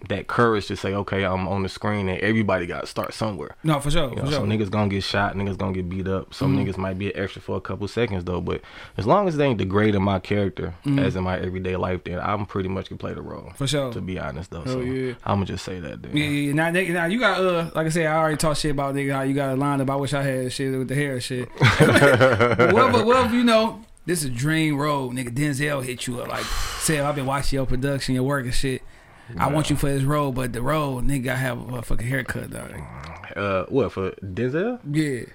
that 0.10 0.28
courage 0.28 0.68
to 0.68 0.76
say, 0.76 0.94
okay, 0.94 1.24
I'm 1.24 1.48
on 1.48 1.64
the 1.64 1.70
screen 1.70 2.10
and 2.10 2.20
everybody 2.20 2.66
gotta 2.66 2.88
start 2.88 3.14
somewhere. 3.14 3.56
No, 3.64 3.80
for 3.80 3.90
sure. 3.90 4.10
You 4.10 4.18
For 4.18 4.24
know, 4.24 4.30
sure. 4.32 4.40
some 4.42 4.50
niggas 4.50 4.70
gonna 4.70 4.90
get 4.90 5.04
shot, 5.04 5.36
niggas 5.36 5.58
gonna 5.58 5.72
get 5.74 5.88
beat 5.88 6.08
up. 6.08 6.34
Some 6.34 6.56
Mm-hmm. 6.58 6.70
niggas 6.70 6.78
might 6.78 6.98
be 7.00 7.14
an 7.14 7.20
extra 7.22 7.42
for 7.42 7.56
a 7.58 7.62
couple 7.62 7.88
seconds 7.88 8.26
though. 8.26 8.42
But 8.42 8.62
as 8.98 9.06
long 9.08 9.28
as 9.28 9.38
they 9.38 9.46
ain't 9.46 9.60
degrading 9.60 10.04
my 10.04 10.20
character 10.20 10.74
as 10.98 11.16
in 11.16 11.24
my 11.24 11.40
everyday 11.40 11.76
life, 11.78 12.04
then 12.04 12.20
I'm 12.20 12.46
pretty 12.46 12.68
much 12.70 12.90
can 12.90 12.98
play 12.98 13.14
the 13.14 13.22
role. 13.22 13.44
Mm-hmm. 13.44 13.56
For 13.56 13.68
sure. 13.68 13.94
To 13.94 14.02
be 14.02 14.20
honest 14.20 14.52
though. 14.52 14.62
Hell 14.62 14.74
so 14.74 14.80
yeah. 14.82 15.14
I'ma 15.24 15.46
just 15.46 15.64
say 15.64 15.80
that 15.80 16.02
then. 16.04 16.16
Yeah, 16.18 16.26
yeah. 16.26 16.54
Now, 16.54 16.70
now 16.72 17.06
you 17.06 17.20
got 17.20 17.40
uh, 17.40 17.70
like 17.74 17.86
I 17.88 17.90
said, 17.90 18.06
I 18.08 18.16
already 18.18 18.38
talked 18.38 18.60
shit 18.60 18.72
about 18.72 18.96
nigga 18.96 19.14
how 19.14 19.22
you 19.22 19.34
got 19.34 19.54
a 19.54 19.56
line 19.56 19.80
up. 19.80 19.90
I 19.90 19.96
wish 19.96 20.14
I 20.14 20.22
had 20.24 20.52
shit 20.52 20.78
with 20.78 20.88
the 20.90 20.96
hair 20.96 21.14
and 21.14 21.24
shit. 21.24 21.50
but 21.80 22.74
what, 22.74 22.92
but 22.92 23.06
what 23.06 23.26
if 23.26 23.32
you 23.32 23.44
know 23.44 23.82
this 24.06 24.24
is 24.24 24.30
dream 24.32 24.78
role, 24.78 25.12
nigga? 25.12 25.30
Denzel 25.30 25.84
hit 25.84 26.08
you 26.08 26.20
up 26.22 26.28
like, 26.28 26.44
say 26.80 27.00
I've 27.00 27.16
been 27.16 27.26
watching 27.26 27.58
your 27.58 27.66
production, 27.66 28.16
your 28.16 28.24
work 28.24 28.44
and 28.46 28.54
shit. 28.54 28.82
I 29.38 29.48
want 29.48 29.70
you 29.70 29.76
for 29.76 29.90
this 29.90 30.04
role, 30.04 30.32
but 30.32 30.54
the 30.54 30.62
role 30.62 31.02
nigga 31.02 31.26
gotta 31.26 31.40
have 31.40 31.74
a 31.74 31.82
fucking 31.82 32.08
haircut, 32.08 32.52
dog. 32.52 32.72
Uh 33.36 33.66
what 33.66 33.92
for 33.92 34.12
Denzel? 34.22 34.80
Yeah, 34.92 35.26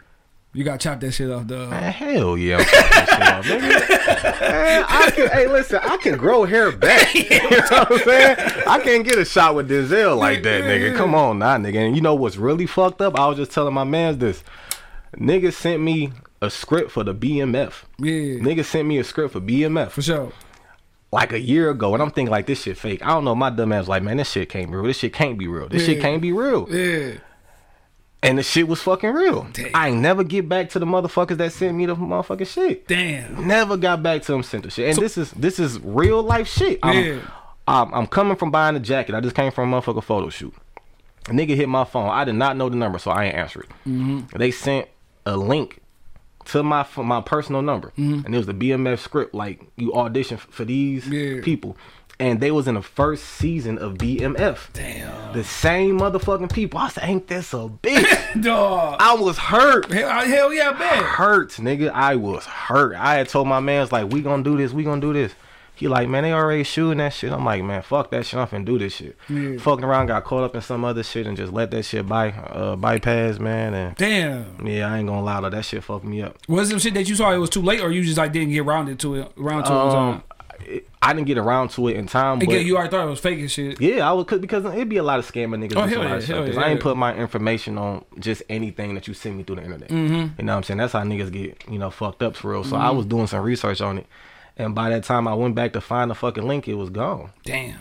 you 0.55 0.65
gotta 0.65 0.79
chop 0.79 1.01
that 1.01 1.13
shit 1.13 1.31
off, 1.31 1.47
dog. 1.47 1.71
Man, 1.71 1.93
hell 1.93 2.37
yeah, 2.37 2.57
I'm 2.59 2.65
that 2.65 3.45
shit 3.45 3.61
off. 3.61 4.41
Man, 4.41 4.85
I 4.89 5.11
can, 5.11 5.29
hey, 5.31 5.47
listen, 5.47 5.81
I 5.83 5.97
can 5.99 6.17
grow 6.17 6.45
hair 6.45 6.73
back. 6.73 7.15
you 7.15 7.29
know 7.31 7.59
what 7.71 7.93
I'm 7.93 7.99
saying? 7.99 8.37
I 8.67 8.81
can't 8.81 9.05
get 9.05 9.19
a 9.19 9.25
shot 9.25 9.55
with 9.55 9.69
Denzel 9.71 10.17
like 10.17 10.43
that, 10.43 10.65
nigga. 10.65 10.97
Come 10.97 11.15
on, 11.15 11.39
nah, 11.39 11.57
nigga. 11.59 11.87
And 11.87 11.95
you 11.97 12.03
know 12.03 12.15
what's 12.15 12.37
really 12.37 12.67
fucked 12.67 13.01
up? 13.01 13.19
I 13.19 13.27
was 13.27 13.37
just 13.37 13.53
telling 13.53 13.75
my 13.75 13.85
mans 13.85 14.19
this. 14.19 14.43
Nigga 15.17 15.53
sent 15.53 15.83
me 15.83 16.13
a 16.41 16.51
script 16.51 16.91
for 16.91 17.05
the 17.05 17.15
BMF. 17.15 17.85
Yeah, 17.99 18.41
Nigga 18.41 18.65
sent 18.65 18.87
me 18.87 18.99
a 18.99 19.05
script 19.05 19.33
for 19.33 19.41
BMF 19.41 19.91
for 19.91 20.03
sure. 20.03 20.33
Like 21.11 21.33
a 21.33 21.41
year 21.41 21.71
ago, 21.71 21.95
and 21.95 22.03
I'm 22.03 22.11
thinking 22.11 22.31
like 22.31 22.47
this 22.47 22.63
shit 22.63 22.77
fake. 22.77 23.03
I 23.03 23.09
don't 23.09 23.25
know. 23.25 23.35
My 23.35 23.51
dumb 23.51 23.73
ass 23.73 23.83
was 23.83 23.89
like, 23.89 24.03
man, 24.03 24.19
this 24.19 24.31
shit 24.31 24.49
can't 24.49 24.71
be 24.71 24.77
real. 24.77 24.85
This 24.87 24.99
shit 24.99 25.13
can't 25.13 25.39
be 25.39 25.49
real. 25.49 25.69
This 25.69 25.87
shit 25.87 26.01
can't 26.01 26.21
be 26.21 26.33
real. 26.33 26.67
Yeah, 26.71 27.15
And 28.23 28.37
the 28.39 28.43
shit 28.43 28.69
was 28.69 28.83
fucking 28.83 29.11
real. 29.11 29.47
Damn. 29.53 29.71
I 29.75 29.89
ain't 29.89 30.01
never 30.01 30.23
get 30.23 30.49
back 30.49 30.69
to 30.71 30.79
the 30.79 30.87
motherfuckers 30.87 31.39
that 31.39 31.53
sent 31.53 31.77
me 31.77 31.87
the 31.87 31.97
motherfucking 31.97 32.47
shit. 32.47 32.87
damn. 32.89 33.47
Never 33.47 33.77
got 33.77 34.03
back 34.03 34.23
to 34.23 34.33
them 34.33 34.43
sent 34.43 34.65
the 34.65 34.71
shit. 34.71 34.91
And 34.91 34.99
this 34.99 35.17
is 35.17 35.31
this 35.33 35.59
is 35.59 35.79
real 35.81 36.23
life 36.23 36.47
shit. 36.49 36.79
I'm, 36.83 37.05
Yeah. 37.05 37.21
I'm, 37.67 37.93
I'm 37.95 38.07
coming 38.07 38.37
from 38.37 38.51
buying 38.51 38.77
a 38.77 38.81
jacket. 38.81 39.15
I 39.15 39.21
just 39.21 39.35
came 39.37 39.53
from 39.53 39.73
a 39.73 39.81
motherfucking 39.81 40.05
photo 40.05 40.29
shoot. 40.31 40.55
A 41.29 41.33
nigga 41.33 41.55
hit 41.55 41.69
my 41.69 41.85
phone. 41.85 42.09
I 42.09 42.25
did 42.25 42.35
not 42.35 42.57
know 42.57 42.69
the 42.71 42.77
number, 42.77 42.99
so 42.99 43.11
I 43.11 43.27
ain't 43.27 43.35
answer 43.35 43.61
it. 43.61 43.69
Mm-hmm. 43.87 44.37
They 44.39 44.51
sent 44.51 44.89
a 45.27 45.37
link 45.37 45.81
to 46.53 46.63
my 46.63 46.87
my 46.97 47.21
personal 47.21 47.63
number, 47.63 47.89
Mm-hmm. 47.99 48.27
and 48.27 48.35
it 48.35 48.39
was 48.39 48.47
the 48.47 48.55
BMF 48.55 48.99
script. 48.99 49.35
Like 49.35 49.61
you 49.77 49.95
audition 49.95 50.37
for 50.39 50.65
these 50.65 51.07
Yeah. 51.09 51.41
people, 51.43 51.77
and 52.21 52.41
they 52.41 52.51
was 52.51 52.67
in 52.67 52.75
the 52.75 52.83
first 52.83 53.25
season 53.25 53.79
of 53.79 53.95
BMF. 53.95 54.73
Damn, 54.73 55.33
The 55.33 55.45
same 55.45 55.99
motherfucking 56.01 56.53
people. 56.53 56.81
I 56.81 56.89
said, 56.89 57.05
ain't 57.05 57.29
this 57.29 57.53
a 57.55 57.69
bitch? 57.69 58.43
dog. 58.43 58.97
I 59.01 59.15
was 59.15 59.39
hurt 59.39 59.91
Hell, 59.93 60.09
hell 60.27 60.53
yeah, 60.53 60.71
man. 60.73 61.05
hurt, 61.05 61.51
nigga. 61.53 61.91
I 61.91 62.17
was 62.17 62.45
hurt. 62.45 62.95
I 62.97 63.15
had 63.15 63.29
told 63.29 63.47
my 63.47 63.61
man's 63.61 63.93
like, 63.93 64.11
we 64.13 64.21
gonna 64.23 64.43
do 64.43 64.57
this, 64.57 64.73
we 64.73 64.83
gonna 64.85 65.01
do 65.01 65.13
this. 65.13 65.33
He 65.79 65.89
like, 65.89 66.09
man, 66.09 66.25
they 66.25 66.33
already 66.33 66.65
shooting 66.65 66.99
that 66.99 67.13
shit. 67.13 67.33
I'm 67.33 67.45
like, 67.45 67.63
man, 67.63 67.83
fuck 67.83 68.11
that 68.11 68.27
shit. 68.27 68.39
I'm 68.39 68.47
finna 68.49 68.65
do 68.65 68.79
this 68.79 68.95
shit. 68.95 69.17
Yeah. 69.29 69.59
Fucking 69.59 69.85
around, 69.85 70.07
got 70.07 70.25
caught 70.25 70.43
up 70.45 70.55
in 70.55 70.61
some 70.61 70.85
other 70.85 71.03
shit 71.03 71.27
and 71.27 71.37
just 71.37 71.53
let 71.53 71.71
that 71.71 71.85
shit 71.85 72.07
by 72.09 72.31
uh 72.33 72.77
bypass, 72.77 73.39
man. 73.39 73.75
And 73.75 73.97
Damn. 73.97 74.67
yeah, 74.67 74.93
I 74.93 74.99
ain't 74.99 75.09
gonna 75.09 75.23
lie 75.23 75.41
to 75.41 75.51
that 75.51 75.65
shit 75.65 75.85
fucked 75.85 76.05
me 76.05 76.23
up. 76.23 76.37
Was 76.49 76.69
it 76.69 76.71
some 76.71 76.79
shit 76.81 76.95
that 76.95 77.09
you 77.09 77.15
saw 77.15 77.33
it 77.33 77.39
was 77.39 77.51
too 77.51 77.63
late, 77.63 77.81
or 77.81 77.91
you 77.91 78.03
just 78.03 78.19
like 78.19 78.33
didn't 78.33 78.51
get 78.51 78.65
rounded 78.65 78.99
to 79.01 79.15
it, 79.17 79.33
around 79.39 79.65
to 79.65 79.73
it? 79.73 79.77
Um, 79.77 80.23
it- 80.67 80.89
I 81.01 81.15
didn't 81.15 81.29
get 81.29 81.39
around 81.39 81.71
to 81.71 81.87
it 81.89 81.97
in 81.97 82.07
time, 82.07 82.41
but 82.41 82.49
Again, 82.49 82.67
you 82.67 82.77
already 82.77 82.91
thought 82.91 83.07
it 83.07 83.09
was 83.11 83.21
fake 83.21 83.39
and 83.39 83.51
shit. 83.51 83.81
yeah, 83.81 84.07
I 84.07 84.13
would 84.13 84.27
cause, 84.27 84.41
because 84.41 84.65
it'd 84.67 84.89
be 84.89 84.97
a 84.97 85.03
lot 85.03 85.21
of 85.21 85.27
scamming 85.31 85.65
niggas. 85.67 85.77
Oh, 85.77 85.87
hell 85.87 86.03
yeah, 86.03 86.21
hell 86.21 86.49
yeah, 86.49 86.61
I 86.61 86.69
ain't 86.71 86.81
yeah. 86.81 86.83
put 86.83 86.97
my 86.97 87.15
information 87.15 87.79
on 87.79 88.05
just 88.19 88.43
anything 88.51 88.95
that 88.95 89.07
you 89.09 89.15
send 89.15 89.37
me 89.39 89.45
through 89.45 89.57
the 89.57 89.63
internet. 89.63 89.89
Mm-hmm. 89.89 90.15
You 90.39 90.45
know 90.45 90.53
what 90.53 90.57
I'm 90.57 90.63
saying? 90.65 90.79
That's 90.79 90.93
how 90.93 91.03
niggas 91.05 91.33
get 91.33 91.63
you 91.71 91.79
know 91.79 91.91
fucked 91.91 92.23
up 92.25 92.35
for 92.37 92.51
real. 92.51 92.65
So 92.65 92.77
I 92.77 92.91
was 92.91 93.07
doing 93.07 93.29
some 93.29 93.43
research 93.43 93.81
on 93.81 93.99
it, 93.99 94.07
and 94.59 94.75
by 94.75 94.91
that 94.91 95.05
time 95.05 95.27
I 95.29 95.35
went 95.35 95.55
back 95.55 95.73
to 95.75 95.81
find 95.81 96.11
the 96.11 96.15
fucking 96.15 96.47
link, 96.47 96.69
it 96.69 96.75
was 96.75 96.91
gone. 96.91 97.31
Damn. 97.45 97.79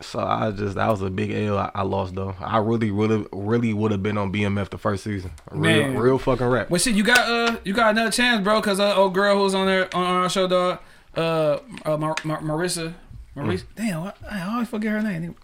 So 0.00 0.20
I 0.20 0.52
just 0.52 0.76
that 0.76 0.88
was 0.88 1.02
a 1.02 1.10
big 1.10 1.32
L 1.32 1.58
I, 1.58 1.70
I 1.74 1.82
lost 1.82 2.14
though. 2.14 2.36
I 2.40 2.58
really, 2.58 2.90
really, 2.90 3.26
really 3.32 3.72
would 3.74 3.90
have 3.90 4.02
been 4.02 4.16
on 4.16 4.32
BMF 4.32 4.70
the 4.70 4.78
first 4.78 5.02
season. 5.02 5.32
Real, 5.50 5.88
Man. 5.88 5.98
real 5.98 6.18
fucking 6.18 6.46
rap. 6.46 6.70
Well, 6.70 6.78
shit, 6.78 6.94
you 6.94 7.02
got 7.02 7.18
uh, 7.28 7.56
you 7.64 7.72
got 7.72 7.90
another 7.90 8.12
chance, 8.12 8.44
bro. 8.44 8.60
Cause 8.62 8.78
uh, 8.78 8.94
old 8.94 9.14
girl 9.14 9.38
who's 9.38 9.54
on 9.54 9.66
there 9.66 9.94
on 9.96 10.04
our 10.04 10.28
show, 10.28 10.46
dog. 10.46 10.78
Uh, 11.16 11.58
uh 11.84 11.96
Mar- 11.96 12.16
Mar- 12.24 12.42
Marissa. 12.42 12.94
Marissa, 13.36 13.64
damn, 13.76 14.02
I, 14.02 14.12
I 14.30 14.52
always 14.52 14.68
forget 14.68 14.92
her 14.92 15.02
name. 15.02 15.34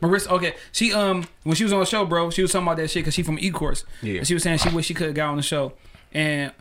Marissa, 0.00 0.28
okay. 0.32 0.54
She 0.72 0.92
um 0.92 1.24
when 1.44 1.54
she 1.54 1.64
was 1.64 1.72
on 1.72 1.80
the 1.80 1.86
show, 1.86 2.04
bro, 2.04 2.30
she 2.30 2.42
was 2.42 2.52
talking 2.52 2.66
about 2.66 2.78
that 2.78 2.88
shit 2.88 3.02
because 3.02 3.14
she 3.14 3.22
from 3.22 3.38
E 3.38 3.50
Course. 3.50 3.84
Yeah. 4.00 4.18
And 4.18 4.26
she 4.26 4.34
was 4.34 4.42
saying 4.42 4.58
she 4.58 4.68
wish 4.70 4.86
she 4.86 4.94
could 4.94 5.06
have 5.06 5.14
got 5.14 5.30
on 5.30 5.36
the 5.36 5.42
show. 5.42 5.74
And 6.12 6.52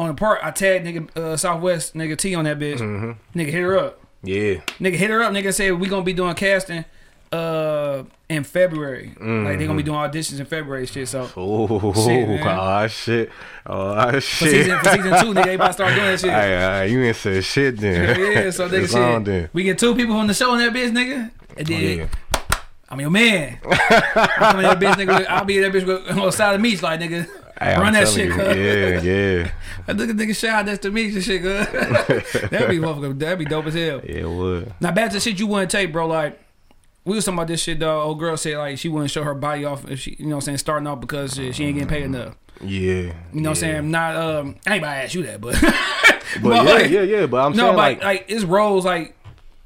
on 0.00 0.08
the 0.08 0.14
part, 0.14 0.40
I 0.42 0.50
tagged 0.50 0.86
nigga 0.86 1.16
uh, 1.16 1.36
Southwest 1.36 1.94
nigga 1.94 2.16
T 2.16 2.34
on 2.34 2.44
that 2.44 2.58
bitch. 2.58 2.78
Mm-hmm. 2.78 3.38
Nigga 3.38 3.50
hit 3.50 3.60
her 3.62 3.78
up. 3.78 4.00
Yeah, 4.22 4.60
Nigga 4.80 4.94
hit 4.96 5.10
her 5.10 5.22
up. 5.22 5.32
Nigga 5.32 5.52
said 5.54 5.78
we 5.78 5.88
gonna 5.88 6.02
be 6.02 6.12
doing 6.12 6.34
casting 6.34 6.84
uh 7.32 8.02
in 8.28 8.42
February. 8.44 9.14
Like 9.20 9.58
they 9.58 9.66
gonna 9.66 9.76
be 9.76 9.82
doing 9.82 9.98
auditions 9.98 10.40
in 10.40 10.46
February, 10.46 10.86
shit. 10.86 11.06
So 11.08 11.30
Oh, 11.36 11.92
Shit, 11.94 12.28
man. 12.28 12.58
oh 12.58 12.86
shit. 12.88 13.30
Oh 13.66 14.10
for 14.12 14.20
shit. 14.20 14.50
season 14.50 14.78
for 14.78 14.84
season 14.90 15.02
two, 15.20 15.32
nigga, 15.34 15.38
everybody 15.46 15.72
start 15.72 15.94
doing 15.94 16.06
that 16.06 16.20
shit. 16.20 16.30
Hey, 16.30 16.56
hey, 16.86 16.92
you 16.92 17.02
ain't 17.02 17.16
said 17.16 17.44
shit 17.44 17.76
then. 17.78 18.18
Yeah, 18.44 18.50
so 18.50 18.68
nigga 18.68 18.90
shit. 18.90 19.24
then. 19.24 19.48
We 19.52 19.62
get 19.64 19.78
two 19.78 19.94
people 19.94 20.16
on 20.16 20.26
the 20.26 20.34
show 20.34 20.50
on 20.50 20.58
that 20.58 20.72
bitch, 20.72 20.90
nigga. 20.90 21.30
And 21.56 21.66
then 21.66 21.78
Oh, 21.78 22.02
yeah. 22.02 22.06
I'm 22.88 23.00
your 23.00 23.10
man. 23.10 23.58
I'm 23.64 24.62
that 24.62 24.80
bitch, 24.80 24.94
nigga. 24.94 25.26
I'll 25.28 25.44
be 25.44 25.60
that 25.60 25.72
bitch 25.72 25.86
with- 25.86 26.10
on 26.10 26.16
the 26.26 26.32
side 26.32 26.54
of 26.56 26.60
the 26.60 26.68
beach, 26.68 26.82
like 26.82 26.98
nigga. 27.00 27.28
Hey, 27.60 27.74
I'm 27.74 27.82
run 27.82 27.92
that 27.92 28.08
shit. 28.08 28.28
Yeah, 28.30 29.00
yeah. 29.02 29.50
I 29.86 29.92
look 29.92 30.08
at 30.08 30.16
nigga 30.16 30.34
shot 30.34 30.64
that's 30.64 30.78
the 30.78 30.88
and 30.88 31.22
shit, 31.22 31.42
cuz. 31.42 32.40
that'd 32.50 32.70
be 32.70 32.78
motherfucker. 32.78 33.18
That'd 33.18 33.38
be 33.38 33.44
dope 33.44 33.66
as 33.66 33.74
hell. 33.74 34.00
Yeah, 34.02 34.14
it 34.20 34.28
would. 34.30 34.72
Now 34.80 34.92
back 34.92 35.10
to 35.10 35.14
the 35.16 35.20
shit 35.20 35.38
you 35.38 35.46
wouldn't 35.46 35.70
take, 35.70 35.92
bro. 35.92 36.06
Like 36.06 36.40
we 37.04 37.16
was 37.16 37.24
talking 37.26 37.38
about 37.38 37.48
this 37.48 37.62
shit, 37.62 37.78
though. 37.78 38.00
Old 38.00 38.18
girl 38.18 38.38
said 38.38 38.56
like 38.56 38.78
she 38.78 38.88
wouldn't 38.88 39.10
show 39.10 39.24
her 39.24 39.34
body 39.34 39.66
off 39.66 39.90
if 39.90 40.00
she, 40.00 40.16
you 40.18 40.26
know, 40.26 40.36
what 40.36 40.42
I'm 40.42 40.46
saying 40.46 40.58
starting 40.58 40.86
off 40.86 41.00
because 41.00 41.34
shit, 41.34 41.54
she 41.54 41.64
ain't 41.66 41.74
getting 41.74 41.88
paid 41.88 42.04
enough. 42.04 42.34
Yeah. 42.62 42.78
You 42.78 43.12
know 43.34 43.42
what 43.42 43.48
I'm 43.50 43.54
saying? 43.56 43.90
Not 43.90 44.16
um, 44.16 44.56
I 44.66 44.74
ain't 44.74 44.82
about 44.82 44.94
to 44.94 45.02
ask 45.02 45.14
you 45.14 45.22
that, 45.24 45.40
but 45.42 45.60
But 46.42 46.50
yeah, 46.54 46.62
like- 46.62 46.90
yeah, 46.90 47.02
yeah. 47.02 47.26
But 47.26 47.44
I'm 47.44 47.52
no, 47.52 47.64
saying 47.64 47.72
but 47.72 47.76
like, 47.76 48.02
like, 48.02 48.24
it's 48.28 48.44
roles 48.44 48.86
like 48.86 49.14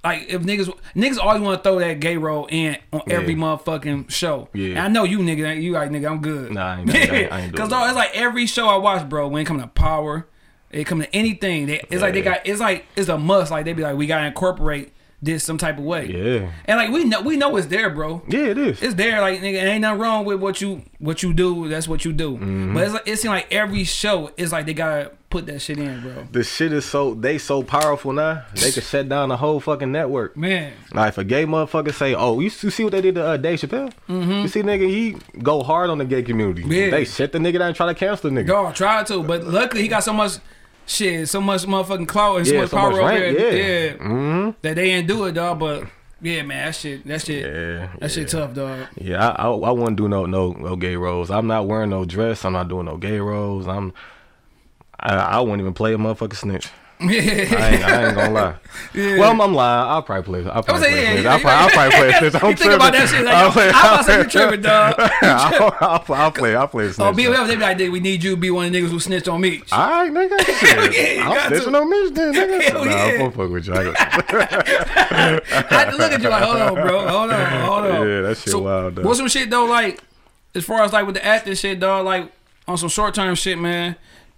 like 0.05 0.27
if 0.29 0.43
niggas 0.43 0.73
niggas 0.95 1.19
always 1.19 1.41
want 1.41 1.63
to 1.63 1.69
throw 1.69 1.79
that 1.79 2.01
gay 2.01 2.17
role 2.17 2.47
in 2.51 2.77
on 2.93 3.03
every 3.09 3.33
Yeah. 3.35 3.39
motherfucking 3.41 4.11
show. 4.11 4.49
Yeah. 4.53 4.71
And 4.71 4.79
I 4.81 4.89
know 4.89 5.05
you 5.05 5.19
nigga, 5.21 5.61
you 5.61 5.73
like 5.73 5.91
nigga, 5.91 6.11
I'm 6.11 6.21
good. 6.21 6.53
Nah, 6.53 6.75
I 6.77 6.81
ain't- 6.81 6.95
I 6.95 6.99
ain't- 6.99 7.13
I 7.13 7.41
ain't 7.43 7.53
doing 7.53 7.53
Cause 7.55 7.69
dog, 7.71 7.87
it's 7.89 7.97
like 7.97 8.11
every 8.15 8.47
show 8.47 8.69
I 8.69 8.77
watch, 8.77 9.09
bro. 9.09 9.29
When 9.29 9.43
it 9.43 9.47
come 9.47 9.61
to 9.61 9.67
power, 9.67 10.27
it 10.71 10.85
come 10.85 11.01
to 11.01 11.15
anything. 11.17 11.67
They, 11.67 11.81
it's 11.91 12.03
like 12.03 12.15
they 12.15 12.23
got 12.23 12.41
it's 12.47 12.61
like 12.61 12.85
it's 12.97 13.09
a 13.09 13.17
must. 13.19 13.51
Like 13.51 13.65
they 13.65 13.73
be 13.73 13.83
like 13.83 13.97
we 13.97 14.07
gotta 14.07 14.27
incorporate 14.27 14.93
this 15.23 15.43
some 15.43 15.57
type 15.57 15.79
of 15.79 15.85
way. 15.85 16.05
yeah, 16.07 16.51
And 16.67 16.77
like 16.77 16.91
we 16.91 17.05
know 17.05 17.23
we 17.23 17.37
know 17.39 17.57
it's 17.57 17.69
there, 17.69 17.89
bro. 17.89 18.23
yeah, 18.29 18.41
it 18.47 18.59
is. 18.59 18.83
It's 18.83 18.95
there, 18.95 19.23
like 19.23 19.41
nigga, 19.41 19.63
ain't 19.63 19.81
nothing 19.81 20.01
wrong 20.01 20.25
with 20.27 20.39
what 20.41 20.61
you 20.61 20.83
what 20.99 21.23
you 21.23 21.33
do. 21.33 21.67
That's 21.69 21.89
what 21.89 22.05
you 22.05 22.13
do. 22.13 22.33
Mm-hmm. 22.33 22.75
But 22.75 22.83
it's 22.83 22.93
like 22.93 23.09
it 23.09 23.17
seems 23.19 23.31
like 23.31 23.47
every 23.51 23.85
show 23.85 24.33
is 24.37 24.53
like 24.53 24.67
they 24.67 24.75
gotta 24.75 25.13
put 25.35 25.47
that 25.47 25.59
shit 25.61 25.79
in, 25.79 26.01
bro. 26.01 26.29
the 26.31 26.45
shit 26.45 26.73
is 26.73 26.85
so 26.85 27.15
they 27.15 27.39
so 27.39 27.63
powerful 27.63 28.13
now. 28.13 28.45
They 28.55 28.71
could 28.71 28.85
shut 28.85 29.09
down 29.09 29.29
the 29.31 29.37
whole 29.37 29.59
fucking 29.61 29.91
network. 29.91 30.37
Man, 30.37 30.73
Like 30.93 31.09
if 31.11 31.19
a 31.19 31.25
gay 31.25 31.45
motherfucker 31.45 31.93
say, 31.93 32.15
"Oh, 32.15 32.39
you, 32.41 32.51
see 32.51 32.85
what 32.85 32.93
they 32.93 33.01
did 33.01 33.17
to 33.17 33.25
uh, 33.27 33.37
Dave 33.37 33.59
Chappelle? 33.61 33.93
You 34.09 34.49
see, 34.49 34.63
nigga, 34.63 34.89
he 34.89 35.17
go 35.43 35.63
hard 35.63 35.91
on 35.91 35.99
the 35.99 36.05
gay 36.05 36.23
community. 36.23 36.63
Mm-hmm. 36.63 36.91
They 36.93 37.05
shut 37.05 37.33
the 37.33 37.39
nigga 37.39 37.59
down 37.59 37.69
and 37.69 37.77
try 37.77 37.87
to 37.87 37.95
cancel 37.95 38.31
the 38.31 38.37
nigga. 38.41 38.47
dog 38.47 38.75
tried 38.75 39.07
to, 39.09 39.23
but 39.23 39.45
luckily 39.45 39.83
he 39.83 39.89
got 39.89 40.05
so 40.05 40.13
much 40.13 40.39
shit, 40.87 41.29
so 41.29 41.41
much 41.41 41.63
motherfucking 41.65 42.07
clout 42.09 42.37
and 42.39 42.47
so 42.47 42.53
Yeah, 42.55 42.61
much 42.61 42.71
so 42.71 42.77
power 42.77 42.91
much 42.93 43.01
over 43.01 43.09
rank, 43.09 43.39
there. 43.39 43.57
yeah. 43.57 43.85
Yeah, 43.91 43.93
Mm-hmm. 43.97 44.51
that 44.63 44.77
they 44.77 44.91
ain't 44.91 45.09
do 45.09 45.25
it, 45.25 45.33
dog. 45.33 45.59
But 45.59 45.85
yeah, 46.23 46.43
man, 46.43 46.67
that 46.67 46.75
shit, 46.75 47.07
that 47.07 47.21
shit, 47.23 47.45
Yeah, 47.45 47.89
that 47.99 48.11
shit 48.11 48.29
tough, 48.29 48.55
dog. 48.55 48.87
Yeah, 48.97 49.29
I, 49.31 49.47
I 49.47 49.51
I 49.51 49.71
wouldn't 49.73 49.97
do 49.97 50.09
no 50.09 50.27
no 50.27 50.53
no 50.53 50.77
gay 50.77 50.97
roles. 50.97 51.31
I'm 51.31 51.47
not 51.47 51.67
wearing 51.67 51.91
no 51.91 52.05
dress. 52.05 52.45
I'm 52.45 52.53
not 52.53 52.69
doing 52.69 52.87
no 52.87 52.97
gay 52.97 53.19
roles. 53.19 53.67
I'm 53.67 53.93
I, 55.05 55.15
I 55.15 55.41
wouldn't 55.41 55.61
even 55.61 55.75
play 55.75 55.95
a 55.95 55.99
motherfucking 55.99 56.37
snitch. 56.37 56.71
I 57.01 57.07
ain't, 57.07 57.53
I 57.85 58.07
ain't 58.07 58.15
gonna 58.15 58.31
lie. 58.31 58.57
Yeah. 58.95 59.19
Well, 59.19 59.31
I'm, 59.33 59.41
I'm 59.41 59.53
lying. 59.53 59.91
I'll 59.91 60.03
probably 60.03 60.43
play. 60.43 60.51
I'll 60.51 60.63
probably 60.63 60.89
play. 60.89 61.03
yeah, 61.03 61.21
yeah, 61.21 61.33
I'll, 61.35 61.41
probably, 61.41 61.51
I'll 61.51 61.71
probably 61.71 61.99
play. 61.99 62.19
snitch. 62.19 62.43
I'm 62.43 62.51
you 62.51 62.57
think 62.57 62.73
about 62.73 62.93
that 62.93 63.09
shit 63.09 63.25
like, 63.25 63.35
I'll 63.35 63.51
play, 63.51 63.67
I'm 63.67 63.71
about 63.71 63.97
to 63.97 64.05
say 64.05 64.19
you 64.19 64.25
tripping, 64.25 64.63
dog. 64.63 64.95
I'll, 64.99 65.77
I'll, 65.81 66.15
I'll 66.15 66.31
play. 66.31 66.55
I'll 66.55 66.69
play. 66.69 66.85
a 66.85 66.89
oh, 66.89 66.93
snitch. 66.93 67.07
Oh, 67.07 67.13
BLM, 67.13 67.47
they 67.49 67.57
be 67.57 67.61
like, 67.61 67.79
we 67.93 68.01
need 68.01 68.23
you 68.23 68.31
to 68.31 68.37
be 68.37 68.51
one 68.51 68.67
of 68.67 68.73
the 68.73 68.81
niggas 68.81 68.91
who 68.91 69.01
snitched 69.01 69.29
on 69.29 69.41
me. 69.41 69.63
All 69.73 69.91
right, 69.91 70.11
nigga. 70.11 70.39
Shit. 70.61 71.17
yeah, 71.17 71.29
I'm 71.29 71.35
got 71.35 71.49
to. 71.49 71.77
on 71.77 71.91
Mitch 71.91 72.15
then, 72.15 72.33
nigga. 72.33 72.63
Hell 72.63 72.85
nah, 72.85 72.91
yeah. 72.91 73.05
I'm 73.05 73.19
gonna 73.19 73.31
fuck 73.33 73.51
with 73.51 73.67
you. 73.67 73.75
I 73.75 73.83
had 75.75 75.91
to 75.91 75.97
look 75.97 76.13
at 76.13 76.23
you 76.23 76.29
like, 76.29 76.45
hold 76.45 76.57
on, 76.57 76.75
bro, 76.75 77.09
hold 77.09 77.31
on, 77.33 77.61
hold 77.61 77.85
on. 77.85 78.09
Yeah, 78.09 78.21
that 78.23 78.39
shit 78.39 78.55
wild, 78.55 78.95
though. 78.95 79.03
What's 79.03 79.19
some 79.19 79.29
shit 79.29 79.51
though, 79.51 79.65
like 79.65 80.01
as 80.55 80.65
far 80.65 80.83
as 80.83 80.93
like 80.93 81.07
with 81.07 81.17
the 81.17 81.25
acting 81.25 81.55
shit, 81.55 81.81
dog? 81.81 82.05
Like, 82.05 82.31
on 82.69 82.79
some 82.79 82.89
short 82.89 83.15
term 83.15 83.35
shit, 83.35 83.59
man. 83.59 83.97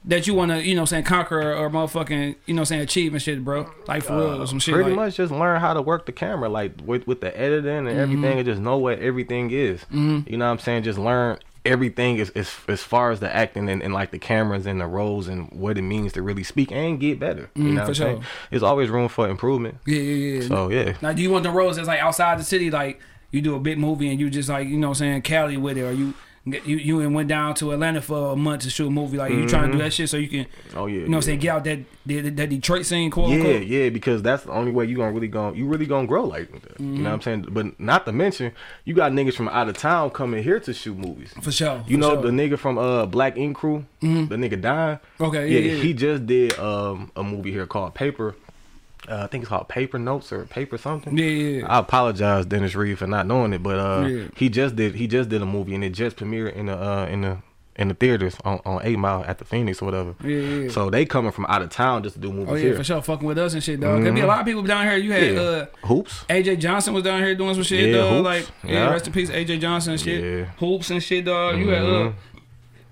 That 0.08 0.28
you 0.28 0.34
want 0.34 0.52
to, 0.52 0.64
you 0.64 0.76
know, 0.76 0.84
saying 0.84 1.02
conquer 1.02 1.52
or, 1.52 1.68
motherfucking, 1.68 2.36
you 2.46 2.54
know, 2.54 2.62
saying 2.62 2.80
achieve 2.82 3.12
and 3.12 3.20
shit, 3.20 3.44
bro. 3.44 3.68
Like 3.88 4.04
for 4.04 4.16
real, 4.16 4.42
or 4.42 4.46
some 4.46 4.60
shit. 4.60 4.72
Pretty 4.74 4.90
like, 4.90 4.96
much 4.96 5.16
just 5.16 5.32
learn 5.32 5.60
how 5.60 5.74
to 5.74 5.82
work 5.82 6.06
the 6.06 6.12
camera, 6.12 6.48
like 6.48 6.72
with 6.84 7.06
with 7.08 7.20
the 7.20 7.36
editing 7.36 7.88
and 7.88 7.88
everything, 7.88 8.22
Mm-hmm. 8.22 8.38
and 8.38 8.44
just 8.46 8.60
know 8.60 8.76
what 8.76 9.00
everything 9.00 9.50
is. 9.50 9.84
You 9.90 9.98
know 10.36 10.44
what 10.46 10.52
I'm 10.52 10.58
saying? 10.60 10.84
Just 10.84 10.98
learn 10.98 11.38
everything 11.64 12.20
as 12.20 12.30
as, 12.30 12.54
as 12.68 12.80
far 12.84 13.10
as 13.10 13.18
the 13.18 13.34
acting 13.34 13.68
and, 13.68 13.82
and 13.82 13.92
like 13.92 14.12
the 14.12 14.18
cameras 14.20 14.64
and 14.66 14.80
the 14.80 14.86
roles 14.86 15.26
and 15.26 15.50
what 15.50 15.76
it 15.76 15.82
means 15.82 16.12
to 16.12 16.22
really 16.22 16.44
speak 16.44 16.70
and 16.70 17.00
get 17.00 17.18
better. 17.18 17.50
You 17.56 17.64
Mm, 17.64 17.72
know 17.72 17.80
for 17.80 17.80
what 17.80 17.88
I'm 17.88 17.94
saying? 17.96 18.16
sure. 18.22 18.26
There's 18.50 18.62
always 18.62 18.88
room 18.90 19.08
for 19.08 19.28
improvement. 19.28 19.78
Yeah, 19.86 19.98
yeah, 20.00 20.38
yeah. 20.42 20.46
So 20.48 20.70
yeah. 20.70 20.96
Now, 21.02 21.12
do 21.14 21.22
you 21.22 21.30
want 21.32 21.42
the 21.42 21.50
roles 21.50 21.74
that's 21.74 21.88
like 21.88 21.98
outside 21.98 22.38
the 22.38 22.44
city, 22.44 22.70
like 22.70 23.00
you 23.32 23.40
do 23.42 23.56
a 23.56 23.58
big 23.58 23.76
movie 23.76 24.08
and 24.08 24.20
you 24.20 24.30
just 24.30 24.48
like 24.48 24.68
you 24.68 24.76
know 24.76 24.90
what 24.90 24.98
I'm 24.98 24.98
saying 25.00 25.22
Cali 25.22 25.56
with 25.56 25.76
it, 25.76 25.82
or 25.82 25.90
you 25.92 26.14
you 26.46 26.76
you 26.76 27.00
and 27.00 27.12
went 27.14 27.28
down 27.28 27.54
to 27.56 27.72
Atlanta 27.72 28.00
for 28.00 28.32
a 28.32 28.36
month 28.36 28.62
to 28.62 28.70
shoot 28.70 28.86
a 28.86 28.90
movie, 28.90 29.16
like 29.16 29.32
you 29.32 29.48
trying 29.48 29.66
to 29.66 29.72
do 29.72 29.78
that 29.82 29.92
shit 29.92 30.08
so 30.08 30.16
you 30.16 30.28
can 30.28 30.46
Oh 30.76 30.86
yeah. 30.86 31.00
you 31.00 31.00
know 31.08 31.10
what 31.10 31.16
I'm 31.16 31.22
saying 31.22 31.38
get 31.40 31.48
out 31.50 31.64
that 31.64 31.80
that, 32.06 32.36
that 32.36 32.48
Detroit 32.50 32.86
scene, 32.86 33.10
quote 33.10 33.30
Yeah, 33.30 33.36
unquote. 33.36 33.62
yeah, 33.64 33.88
because 33.88 34.22
that's 34.22 34.44
the 34.44 34.52
only 34.52 34.70
way 34.70 34.84
you 34.84 34.96
gonna 34.96 35.10
really 35.10 35.26
gonna 35.26 35.56
you 35.56 35.66
really 35.66 35.86
gonna 35.86 36.06
grow 36.06 36.24
like 36.24 36.52
that. 36.52 36.78
You 36.80 36.86
Mm-hmm. 36.86 37.02
know 37.02 37.10
what 37.10 37.14
I'm 37.14 37.22
saying? 37.22 37.46
But 37.50 37.80
not 37.80 38.06
to 38.06 38.12
mention, 38.12 38.52
you 38.84 38.94
got 38.94 39.10
niggas 39.10 39.34
from 39.34 39.48
out 39.48 39.68
of 39.68 39.76
town 39.76 40.10
coming 40.10 40.42
here 40.44 40.60
to 40.60 40.72
shoot 40.72 40.96
movies. 40.96 41.34
For 41.42 41.50
sure. 41.50 41.82
You 41.88 41.96
for 41.96 42.00
know 42.00 42.10
sure. 42.10 42.22
Mm-hmm. 42.22 42.36
the 42.36 42.48
nigga 42.50 42.58
from 42.58 42.78
uh 42.78 43.06
Black 43.06 43.36
Ink 43.36 43.56
Crew, 43.56 43.84
the 44.00 44.06
nigga 44.36 44.60
dying. 44.60 45.00
Okay, 45.20 45.48
yeah, 45.48 45.58
yeah. 45.72 45.82
he 45.82 45.92
just 45.94 46.26
did 46.26 46.56
um 46.60 47.10
a 47.16 47.24
movie 47.24 47.50
here 47.50 47.66
called 47.66 47.94
Paper. 47.94 48.36
Uh, 49.08 49.22
I 49.24 49.26
think 49.28 49.42
it's 49.42 49.48
called 49.48 49.68
Paper 49.68 49.98
Notes 49.98 50.32
or 50.32 50.44
Paper 50.46 50.76
something. 50.78 51.16
Yeah, 51.16 51.24
yeah, 51.26 51.58
yeah. 51.60 51.66
I 51.66 51.78
apologize, 51.78 52.46
Dennis 52.46 52.74
Reed, 52.74 52.98
for 52.98 53.06
not 53.06 53.26
knowing 53.26 53.52
it, 53.52 53.62
but 53.62 53.78
uh, 53.78 54.06
Yeah. 54.06 54.24
he 54.36 54.48
just 54.48 54.76
did 54.76 54.94
he 54.96 55.06
just 55.06 55.28
did 55.28 55.42
a 55.42 55.46
movie 55.46 55.74
and 55.74 55.84
it 55.84 55.90
just 55.90 56.16
premiered 56.16 56.54
in 56.54 56.66
the 56.66 56.76
uh 56.76 57.06
in 57.06 57.20
the 57.22 57.38
in 57.78 57.88
the 57.88 57.94
theaters 57.94 58.34
on, 58.42 58.58
on 58.64 58.80
Eight 58.84 58.98
Mile 58.98 59.22
at 59.28 59.36
the 59.36 59.44
Phoenix 59.44 59.82
or 59.82 59.84
whatever. 59.84 60.14
Yeah, 60.24 60.38
yeah. 60.38 60.68
So 60.70 60.88
they 60.88 61.04
coming 61.04 61.30
from 61.30 61.44
out 61.46 61.60
of 61.60 61.68
town 61.68 62.02
just 62.02 62.14
to 62.14 62.20
do 62.22 62.32
movies 62.32 62.48
Oh 62.50 62.54
yeah, 62.54 62.62
here. 62.62 62.74
for 62.76 62.82
sure, 62.84 63.02
fucking 63.02 63.26
with 63.28 63.36
us 63.36 63.52
and 63.52 63.62
shit, 63.62 63.80
dog. 63.80 64.02
There 64.02 64.12
be 64.12 64.22
a 64.22 64.26
lot 64.26 64.40
of 64.40 64.46
people 64.46 64.62
down 64.62 64.86
here. 64.86 64.96
You 64.96 65.12
had 65.12 65.34
Yeah. 65.34 65.40
uh, 65.40 65.66
Hoops. 65.86 66.24
AJ 66.30 66.58
Johnson 66.58 66.94
was 66.94 67.02
down 67.04 67.20
here 67.22 67.34
doing 67.34 67.52
some 67.52 67.62
shit, 67.64 67.90
Yeah, 67.90 67.98
dog. 67.98 68.12
Hoops. 68.12 68.24
Like, 68.24 68.46
yeah, 68.64 68.88
rest 68.90 69.06
in 69.06 69.12
peace, 69.12 69.28
AJ 69.30 69.60
Johnson 69.60 69.92
and 69.92 70.00
shit. 70.00 70.20
Yeah. 70.24 70.30
Mm-hmm. 70.46 70.64
Hoops 70.64 70.90
and 70.90 71.02
shit, 71.02 71.24
dog. 71.26 71.58
You 71.58 71.68
had 71.68 71.82
uh, 71.82 72.12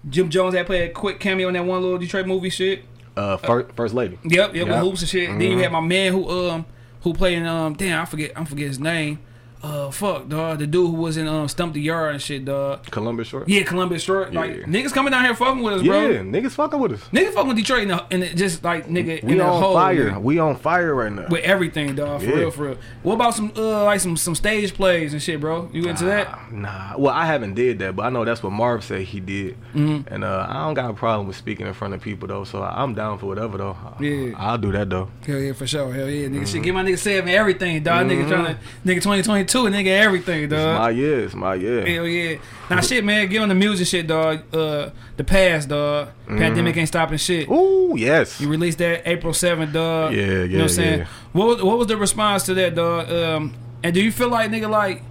Jim 0.08 0.28
Jones 0.28 0.52
that 0.52 0.66
played 0.66 0.90
a 0.90 0.92
quick 0.92 1.18
cameo 1.18 1.48
in 1.48 1.54
that 1.54 1.64
one 1.64 1.80
little 1.82 1.96
Detroit 1.98 2.26
movie 2.26 2.50
shit. 2.50 2.84
Uh, 3.16 3.36
first, 3.36 3.74
first 3.76 3.94
lady. 3.94 4.18
Yep, 4.24 4.54
yep, 4.54 4.66
with 4.68 4.76
hoops 4.78 5.02
and 5.02 5.08
shit. 5.08 5.28
Then 5.28 5.40
you 5.40 5.58
had 5.58 5.70
my 5.72 5.80
man 5.80 6.12
who 6.12 6.28
um 6.28 6.66
who 7.02 7.14
played 7.14 7.38
in 7.38 7.46
um 7.46 7.74
damn 7.74 8.02
I 8.02 8.04
forget 8.04 8.32
I 8.36 8.44
forget 8.44 8.66
his 8.66 8.78
name 8.80 9.20
uh, 9.64 9.90
fuck, 9.90 10.28
dog. 10.28 10.58
The 10.58 10.66
dude 10.66 10.90
who 10.90 10.96
was 10.96 11.16
in 11.16 11.26
um, 11.26 11.48
Stomp 11.48 11.72
the 11.72 11.80
Yard 11.80 12.12
and 12.12 12.22
shit, 12.22 12.44
dog. 12.44 12.84
Columbus 12.90 13.28
Short. 13.28 13.48
Yeah, 13.48 13.62
Columbus 13.62 14.02
Short. 14.02 14.32
Yeah. 14.32 14.40
Like 14.40 14.50
niggas 14.64 14.92
coming 14.92 15.10
down 15.10 15.24
here 15.24 15.34
fucking 15.34 15.62
with 15.62 15.74
us, 15.74 15.82
bro. 15.82 16.10
Yeah, 16.10 16.18
niggas 16.18 16.52
fucking 16.52 16.78
with 16.78 16.92
us. 16.92 17.00
Niggas 17.12 17.32
fucking 17.32 17.48
with 17.48 17.56
Detroit 17.56 17.90
and 18.10 18.36
just 18.36 18.62
like 18.62 18.86
nigga. 18.88 19.22
We 19.24 19.32
in 19.32 19.40
on 19.40 19.62
hole, 19.62 19.74
fire. 19.74 20.10
Man. 20.12 20.22
We 20.22 20.38
on 20.38 20.56
fire 20.56 20.94
right 20.94 21.10
now. 21.10 21.28
With 21.28 21.44
everything, 21.44 21.94
dog. 21.94 22.20
For 22.20 22.26
yeah. 22.26 22.34
real, 22.34 22.50
for 22.50 22.62
real. 22.64 22.78
What 23.02 23.14
about 23.14 23.34
some 23.34 23.52
uh, 23.56 23.84
like 23.84 24.00
some 24.00 24.16
some 24.16 24.34
stage 24.34 24.74
plays 24.74 25.14
and 25.14 25.22
shit, 25.22 25.40
bro? 25.40 25.70
You 25.72 25.88
into 25.88 26.04
nah, 26.04 26.10
that? 26.10 26.28
Ah, 26.28 26.48
nah. 26.50 26.98
Well, 26.98 27.14
I 27.14 27.24
haven't 27.24 27.54
did 27.54 27.78
that, 27.78 27.96
but 27.96 28.04
I 28.04 28.10
know 28.10 28.24
that's 28.24 28.42
what 28.42 28.52
Marv 28.52 28.84
said 28.84 29.02
he 29.02 29.20
did. 29.20 29.56
Mm-hmm. 29.74 30.12
And 30.12 30.24
uh, 30.24 30.46
I 30.48 30.64
don't 30.64 30.74
got 30.74 30.90
a 30.90 30.94
problem 30.94 31.26
with 31.26 31.36
speaking 31.36 31.66
in 31.66 31.72
front 31.72 31.94
of 31.94 32.02
people 32.02 32.28
though, 32.28 32.44
so 32.44 32.62
I'm 32.62 32.94
down 32.94 33.18
for 33.18 33.26
whatever 33.26 33.56
though. 33.56 33.76
Yeah. 33.98 34.34
I'll 34.36 34.58
do 34.58 34.72
that 34.72 34.90
though. 34.90 35.08
Hell 35.26 35.38
yeah, 35.38 35.52
for 35.54 35.66
sure. 35.66 35.90
Hell 35.92 36.10
yeah, 36.10 36.28
nigga. 36.28 36.34
Mm-hmm. 36.34 36.44
Shit, 36.44 36.62
get 36.62 36.74
my 36.74 36.84
nigga 36.84 36.98
saving 36.98 37.32
everything, 37.32 37.82
dog. 37.82 38.06
Mm-hmm. 38.06 38.22
Nigga 38.22 38.28
trying 38.28 38.54
to 38.54 38.60
nigga 38.84 39.02
2022 39.02 39.53
too, 39.54 39.64
nigga. 39.64 39.86
Everything, 39.86 40.48
dog. 40.48 40.58
It's 40.58 40.78
my 40.80 40.90
year. 40.90 41.20
It's 41.20 41.34
my 41.34 41.54
year. 41.54 41.86
Hell 41.86 42.06
yeah. 42.08 42.38
Now 42.68 42.80
shit, 42.80 43.04
man. 43.04 43.28
Get 43.28 43.40
on 43.40 43.48
the 43.48 43.54
music, 43.54 43.86
shit, 43.86 44.06
dog. 44.08 44.42
Uh, 44.52 44.90
the 45.16 45.22
past, 45.22 45.68
dog. 45.68 46.08
Mm-hmm. 46.08 46.38
Pandemic 46.38 46.76
ain't 46.76 46.88
stopping 46.88 47.18
shit. 47.18 47.48
Ooh, 47.48 47.94
yes. 47.96 48.40
You 48.40 48.48
released 48.48 48.78
that 48.78 49.06
April 49.06 49.32
seventh, 49.32 49.72
dog. 49.72 50.12
Yeah, 50.12 50.20
yeah. 50.20 50.26
You 50.26 50.48
know 50.48 50.56
what 50.56 50.62
I'm 50.62 50.68
saying? 50.70 50.98
Yeah. 51.00 51.06
What 51.32 51.46
was, 51.46 51.62
What 51.62 51.78
was 51.78 51.86
the 51.86 51.96
response 51.96 52.42
to 52.46 52.54
that, 52.54 52.74
dog? 52.74 53.08
Um, 53.08 53.54
and 53.84 53.94
do 53.94 54.02
you 54.02 54.10
feel 54.10 54.28
like, 54.28 54.50
nigga, 54.50 54.68
like? 54.68 55.02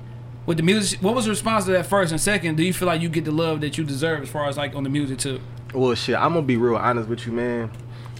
With 0.45 0.57
the 0.57 0.63
music, 0.63 1.01
what 1.01 1.15
was 1.15 1.23
the 1.23 1.31
response 1.31 1.63
to 1.65 1.71
that 1.71 1.85
first 1.85 2.11
and 2.11 2.19
second? 2.19 2.57
Do 2.57 2.63
you 2.63 2.73
feel 2.73 2.85
like 2.85 3.01
you 3.01 3.07
get 3.07 3.23
the 3.23 3.31
love 3.31 3.61
that 3.61 3.77
you 3.77 3.85
deserve 3.85 4.23
as 4.23 4.29
far 4.29 4.49
as 4.49 4.57
like 4.57 4.75
on 4.75 4.83
the 4.83 4.89
music 4.89 5.19
too? 5.19 5.39
Well, 5.73 5.95
shit, 5.95 6.17
I'm 6.17 6.33
gonna 6.33 6.41
be 6.41 6.57
real 6.57 6.75
honest 6.75 7.07
with 7.07 7.25
you, 7.25 7.31
man. 7.31 7.71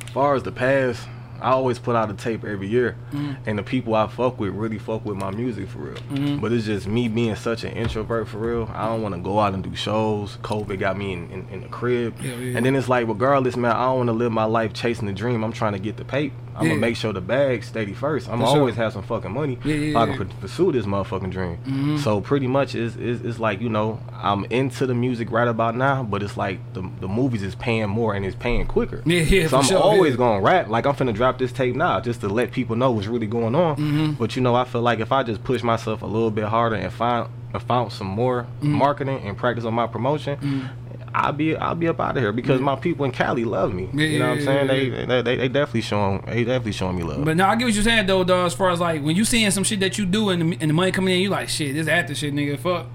As 0.06 0.10
far 0.12 0.34
as 0.34 0.44
the 0.44 0.54
past, 0.54 1.06
I 1.44 1.52
always 1.52 1.78
put 1.80 1.96
out 1.96 2.10
a 2.10 2.14
tape 2.14 2.44
every 2.46 2.68
year, 2.68 2.96
Mm-hmm. 3.12 3.34
and 3.50 3.60
the 3.60 3.64
people 3.64 3.94
I 3.96 4.08
fuck 4.08 4.40
with 4.40 4.54
really 4.54 4.80
fuck 4.80 5.06
with 5.06 5.18
my 5.18 5.30
music 5.32 5.68
for 5.70 5.80
real. 5.80 5.96
Mm-hmm. 5.96 6.40
But 6.40 6.52
it's 6.54 6.66
just 6.66 6.88
me 6.88 7.08
being 7.08 7.36
such 7.36 7.64
an 7.64 7.72
introvert 7.74 8.28
for 8.28 8.38
real. 8.38 8.70
I 8.74 8.86
don't 8.88 9.02
want 9.02 9.14
to 9.16 9.22
go 9.22 9.40
out 9.40 9.54
and 9.54 9.64
do 9.64 9.76
shows. 9.76 10.38
COVID 10.42 10.80
got 10.80 10.98
me 10.98 11.14
in, 11.14 11.30
in, 11.30 11.48
in 11.50 11.62
the 11.62 11.68
crib, 11.68 12.16
Yeah, 12.22 12.34
yeah. 12.36 12.58
and 12.58 12.66
then 12.66 12.76
it's 12.76 12.90
like, 12.90 13.08
regardless, 13.08 13.56
man, 13.56 13.72
I 13.76 13.86
don't 13.86 13.98
want 13.98 14.08
to 14.08 14.14
live 14.14 14.32
my 14.32 14.46
life 14.46 14.74
chasing 14.74 15.06
the 15.08 15.14
dream. 15.14 15.44
I'm 15.44 15.54
trying 15.54 15.74
to 15.74 15.80
get 15.80 15.98
the 15.98 16.06
paper. 16.06 16.36
I'm 16.56 16.64
Yeah. 16.64 16.70
gonna 16.70 16.82
make 16.82 16.96
sure 16.96 17.12
the 17.14 17.22
bag's 17.22 17.68
steady 17.68 17.94
first. 17.94 18.30
I'm 18.30 18.40
For 18.40 18.48
sure. 18.48 18.58
always 18.60 18.76
have 18.76 18.94
some 18.94 19.04
fucking 19.04 19.32
money. 19.32 19.58
Yeah, 19.64 19.76
yeah, 19.76 20.00
I 20.00 20.06
can 20.16 20.28
pursue 20.42 20.72
this 20.72 20.86
motherfucking 20.86 21.32
dream. 21.32 21.58
Mm-hmm. 21.66 21.98
So 21.98 22.22
pretty 22.22 22.48
much 22.48 22.76
is 22.76 22.96
is 22.98 23.22
it's 23.22 23.40
like 23.40 23.62
you 23.62 23.70
know 23.70 24.00
I'm 24.14 24.46
into 24.46 24.86
the 24.86 24.94
music 24.94 25.32
right 25.32 25.48
about 25.48 25.76
now, 25.76 26.04
but 26.04 26.22
it's 26.24 26.38
like 26.38 26.60
the 26.74 26.84
the 27.02 27.08
movies 27.08 27.44
is 27.44 27.56
paying 27.56 27.90
more 27.90 28.14
and 28.14 28.26
it's 28.26 28.36
paying 28.36 28.66
quicker. 28.68 29.02
Yeah, 29.06 29.22
yeah, 29.22 29.48
So 29.48 29.58
I'm 29.58 29.64
sure, 29.64 29.78
always 29.80 30.12
yeah. 30.12 30.18
gonna 30.18 30.42
rap. 30.42 30.70
Like 30.70 30.86
I'm 30.86 30.94
finna 30.96 31.14
drop 31.14 31.38
this 31.40 31.52
tape 31.52 31.76
now 31.76 32.00
just 32.00 32.22
to 32.22 32.30
let 32.30 32.52
people 32.52 32.76
know 32.76 32.92
what's 32.92 33.08
really 33.08 33.28
going 33.28 33.56
on. 33.56 33.76
Mm-hmm. 33.76 34.12
But 34.14 34.36
you 34.36 34.42
know 34.42 34.56
I 34.56 34.66
feel 34.66 34.82
like 34.82 35.00
if 35.00 35.12
I 35.12 35.24
just 35.24 35.44
push 35.44 35.64
myself 35.64 36.02
a 36.02 36.06
little 36.08 36.32
bit 36.32 36.46
harder 36.46 36.76
and 36.76 36.92
find 36.94 37.28
and 37.54 37.62
found 37.62 37.92
some 37.92 38.08
more 38.08 38.48
Mm-hmm. 38.62 38.72
marketing 38.74 39.22
and 39.26 39.38
practice 39.38 39.64
on 39.66 39.74
my 39.76 39.86
promotion. 39.88 40.70
I'll 41.16 41.32
be 41.34 41.56
I'll 41.56 41.76
be 41.76 41.88
up 41.88 42.00
out 42.00 42.18
of 42.18 42.24
here 42.24 42.32
because 42.32 42.60
my 42.60 42.76
people 42.76 43.06
in 43.06 43.12
Cali 43.12 43.46
love 43.46 43.74
me. 43.74 43.88
Yeah, 43.94 44.06
you 44.06 44.20
know 44.20 44.30
what 44.30 44.32
I'm 44.34 44.40
yeah, 44.40 44.46
saying? 44.68 44.94
yeah, 44.94 45.06
They, 45.06 45.22
they 45.22 45.36
they 45.38 45.48
definitely 45.48 45.82
showing 45.82 46.22
they 46.26 46.44
definitely 46.44 46.72
showing 46.72 46.96
me 46.98 47.04
love. 47.04 47.24
But 47.24 47.38
now 47.38 47.50
I 47.50 47.56
get 47.56 47.66
what 47.66 47.74
you're 47.76 47.84
saying 47.84 48.08
though, 48.08 48.24
dog. 48.24 48.48
As 48.48 48.54
far 48.54 48.72
as 48.72 48.80
like 48.80 49.04
when 49.04 49.16
you 49.16 49.24
seeing 49.26 49.52
some 49.52 49.64
shit 49.64 49.80
that 49.82 49.98
you 49.98 50.06
do 50.06 50.30
and 50.30 50.54
the, 50.54 50.58
and 50.62 50.70
the 50.70 50.74
money 50.74 50.92
coming 50.92 51.14
in, 51.16 51.22
you 51.22 51.30
like 51.30 51.50
shit. 51.50 51.76
This 51.76 51.88
after 51.88 52.16
shit, 52.16 52.34
nigga. 52.34 52.58
Fuck. 52.60 52.88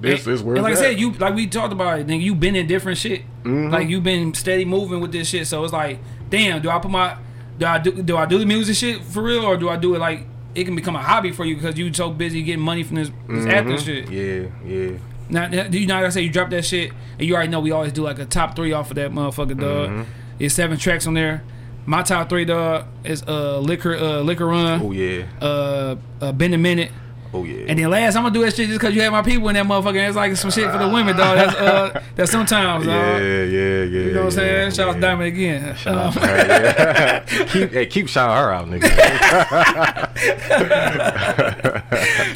this 0.00 0.24
And- 0.26 0.34
is 0.34 0.42
where 0.42 0.54
and 0.56 0.62
like 0.62 0.72
it's 0.74 0.80
I 0.82 0.90
said, 0.92 1.00
you 1.00 1.12
like 1.12 1.34
we 1.34 1.46
talked 1.48 1.72
about 1.72 1.98
it, 1.98 2.06
nigga. 2.06 2.22
You 2.22 2.34
been 2.36 2.54
in 2.54 2.66
different 2.68 2.98
shit. 2.98 3.22
Mm-hmm. 3.42 3.70
Like 3.70 3.88
you 3.88 4.00
been 4.00 4.34
steady 4.34 4.64
moving 4.64 5.00
with 5.00 5.10
this 5.12 5.28
shit. 5.28 5.46
So 5.48 5.64
it's 5.64 5.72
like, 5.72 5.98
damn, 6.30 6.62
do 6.62 6.70
I 6.70 6.78
put 6.78 6.90
my 6.92 7.16
do 7.58 7.66
I 7.66 7.78
do 7.78 7.90
do 8.02 8.16
I 8.16 8.26
do 8.26 8.38
the 8.38 8.46
music 8.46 8.76
shit 8.76 9.02
for 9.02 9.22
real 9.22 9.44
or 9.44 9.56
do 9.56 9.68
I 9.68 9.76
do 9.76 9.94
it 9.96 9.98
like 9.98 10.26
it 10.54 10.64
can 10.64 10.76
become 10.76 10.94
a 10.96 11.02
hobby 11.02 11.32
for 11.32 11.44
you 11.44 11.56
because 11.56 11.76
you 11.76 11.92
so 11.92 12.10
busy 12.10 12.42
getting 12.42 12.62
money 12.62 12.82
from 12.84 12.96
this, 12.96 13.10
this 13.28 13.46
acting 13.46 13.78
shit. 13.78 14.06
Mm-hmm. 14.06 14.68
Yeah, 14.68 14.74
yeah. 14.92 14.98
Now, 15.30 15.48
you 15.50 15.86
know? 15.86 15.94
Like 15.96 16.04
I 16.06 16.08
say, 16.10 16.22
you 16.22 16.30
drop 16.30 16.50
that 16.50 16.64
shit, 16.64 16.90
and 17.18 17.26
you 17.28 17.34
already 17.34 17.50
know 17.50 17.60
we 17.60 17.70
always 17.70 17.92
do 17.92 18.02
like 18.02 18.18
a 18.18 18.24
top 18.24 18.56
three 18.56 18.72
off 18.72 18.90
of 18.90 18.96
that 18.96 19.10
motherfucker, 19.10 19.58
dog. 19.60 19.88
Mm-hmm. 19.90 20.02
It's 20.38 20.54
seven 20.54 20.78
tracks 20.78 21.06
on 21.06 21.14
there. 21.14 21.42
My 21.86 22.02
top 22.02 22.28
three, 22.28 22.44
dog, 22.44 22.86
is 23.04 23.22
uh 23.26 23.58
liquor, 23.60 23.94
uh 23.96 24.20
liquor 24.20 24.46
run, 24.46 24.80
Oh 24.82 24.92
yeah. 24.92 25.24
uh, 25.40 25.96
uh 26.20 26.32
bend 26.32 26.54
a 26.54 26.58
minute. 26.58 26.92
Oh 27.32 27.44
yeah. 27.44 27.66
And 27.68 27.78
then 27.78 27.90
last, 27.90 28.16
I'm 28.16 28.22
gonna 28.22 28.32
do 28.32 28.42
that 28.42 28.54
shit 28.56 28.68
just 28.68 28.80
cause 28.80 28.94
you 28.94 29.02
had 29.02 29.10
my 29.12 29.20
people 29.20 29.48
in 29.50 29.54
that 29.54 29.66
motherfucker. 29.66 30.06
It's 30.06 30.16
like 30.16 30.34
some 30.36 30.50
shit 30.50 30.70
for 30.70 30.78
the 30.78 30.88
women, 30.88 31.14
dog. 31.16 31.36
That's 31.36 31.54
uh, 31.56 32.02
that's 32.16 32.30
sometimes, 32.32 32.86
dog. 32.86 32.94
yeah, 32.94 33.18
yeah, 33.18 33.42
yeah. 33.44 33.84
You 33.84 34.12
know 34.12 34.20
what 34.20 34.24
I'm 34.26 34.30
saying? 34.32 34.70
Shout 34.72 34.88
out 34.88 34.94
to 34.94 35.00
Diamond 35.00 35.28
again. 35.28 35.76
Shout 35.76 35.94
Um, 35.94 36.00
out 36.06 36.12
to 36.14 36.20
her, 36.20 36.36
yeah. 36.36 37.20
keep 37.52 37.70
hey, 37.72 37.86
keep 37.86 38.08
shouting 38.08 38.34
her 38.36 38.50
out, 38.52 38.66
nigga. 38.68 38.88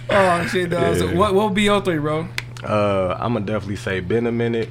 oh 0.11 0.47
shit, 0.49 0.71
dog. 0.71 0.97
So 0.97 1.15
what 1.15 1.35
what 1.35 1.45
would 1.47 1.55
be 1.55 1.63
your 1.63 1.81
three, 1.81 1.99
bro? 1.99 2.29
Uh, 2.63 3.17
I'm 3.19 3.33
gonna 3.33 3.45
definitely 3.45 3.77
say 3.77 4.01
been 4.01 4.27
a 4.27 4.33
minute, 4.33 4.71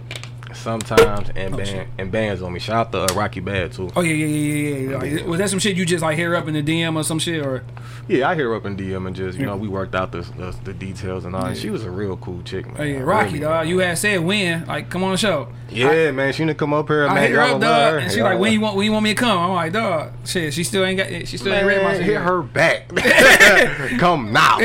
sometimes, 0.54 1.30
and 1.36 1.54
Oh, 1.54 1.58
band 1.58 1.70
shit. 1.70 1.88
and 1.98 2.12
bands 2.12 2.42
on 2.42 2.54
me. 2.54 2.60
Shout 2.60 2.88
out 2.88 2.92
to 3.08 3.14
uh, 3.14 3.18
Rocky 3.18 3.40
Bad 3.40 3.72
too. 3.74 3.90
Oh 3.96 4.02
yeah, 4.02 4.14
yeah, 4.14 4.26
yeah, 4.26 4.78
yeah. 4.78 4.90
yeah. 5.04 5.18
Like, 5.20 5.28
was 5.28 5.40
that 5.40 5.50
some 5.50 5.60
shit 5.60 5.76
you 5.78 5.86
just 5.86 6.02
like 6.02 6.18
hear 6.18 6.36
up 6.36 6.48
in 6.48 6.54
the 6.54 6.64
DM 6.64 6.96
or 6.96 7.04
some 7.04 7.20
shit 7.20 7.46
or? 7.46 7.64
Yeah, 8.08 8.30
I 8.30 8.36
hear 8.36 8.54
up 8.56 8.66
in 8.66 8.76
DM 8.76 9.08
and 9.08 9.16
just 9.16 9.38
you 9.38 9.46
know 9.46 9.56
we 9.56 9.68
worked 9.68 9.96
out 9.96 10.12
the 10.12 10.22
the, 10.22 10.56
the 10.64 10.74
details 10.74 11.26
and 11.26 11.36
all. 11.36 11.46
And 11.46 11.56
Yeah. 11.56 11.62
she 11.62 11.70
was 11.70 11.84
a 11.84 11.92
real 11.92 12.18
cool 12.18 12.42
chick, 12.44 12.66
man. 12.68 12.76
Oh 12.80 12.84
yeah, 12.84 12.92
Really. 12.94 13.04
Rocky, 13.04 13.40
dog. 13.40 13.68
You 13.68 13.78
had 13.80 13.98
said 13.98 14.20
when, 14.22 14.66
like, 14.66 14.90
come 14.90 15.04
on 15.04 15.12
the 15.12 15.18
show. 15.18 15.48
Yeah, 15.70 16.12
man, 16.12 16.34
she 16.34 16.44
didn't 16.46 16.58
come 16.58 16.74
up 16.74 16.88
here. 16.90 17.08
I 17.08 17.14
man, 17.14 17.24
hit 17.24 17.32
her 17.32 17.42
up, 17.42 17.62
dog, 17.62 17.94
her. 17.94 18.00
and 18.00 18.12
she 18.12 18.18
Y'all 18.18 18.26
like, 18.28 18.40
when 18.40 18.52
you 18.52 18.60
want, 18.60 18.76
when 18.76 18.86
you 18.86 18.92
want 18.92 19.06
me 19.06 19.14
to 19.14 19.20
come? 19.20 19.38
I'm 19.38 19.54
like, 19.54 19.72
dog, 19.72 20.12
shit, 20.26 20.54
she 20.54 20.66
still 20.66 20.84
ain't 20.84 20.98
got, 20.98 21.08
she 21.28 21.38
still 21.38 21.54
ain't 21.54 21.66
read 21.66 21.82
my 21.82 21.94
shit. 21.94 22.04
hit 22.04 22.18
her 22.18 22.42
back. 22.42 22.90
Come 24.00 24.34
now. 24.34 24.58
For 24.60 24.64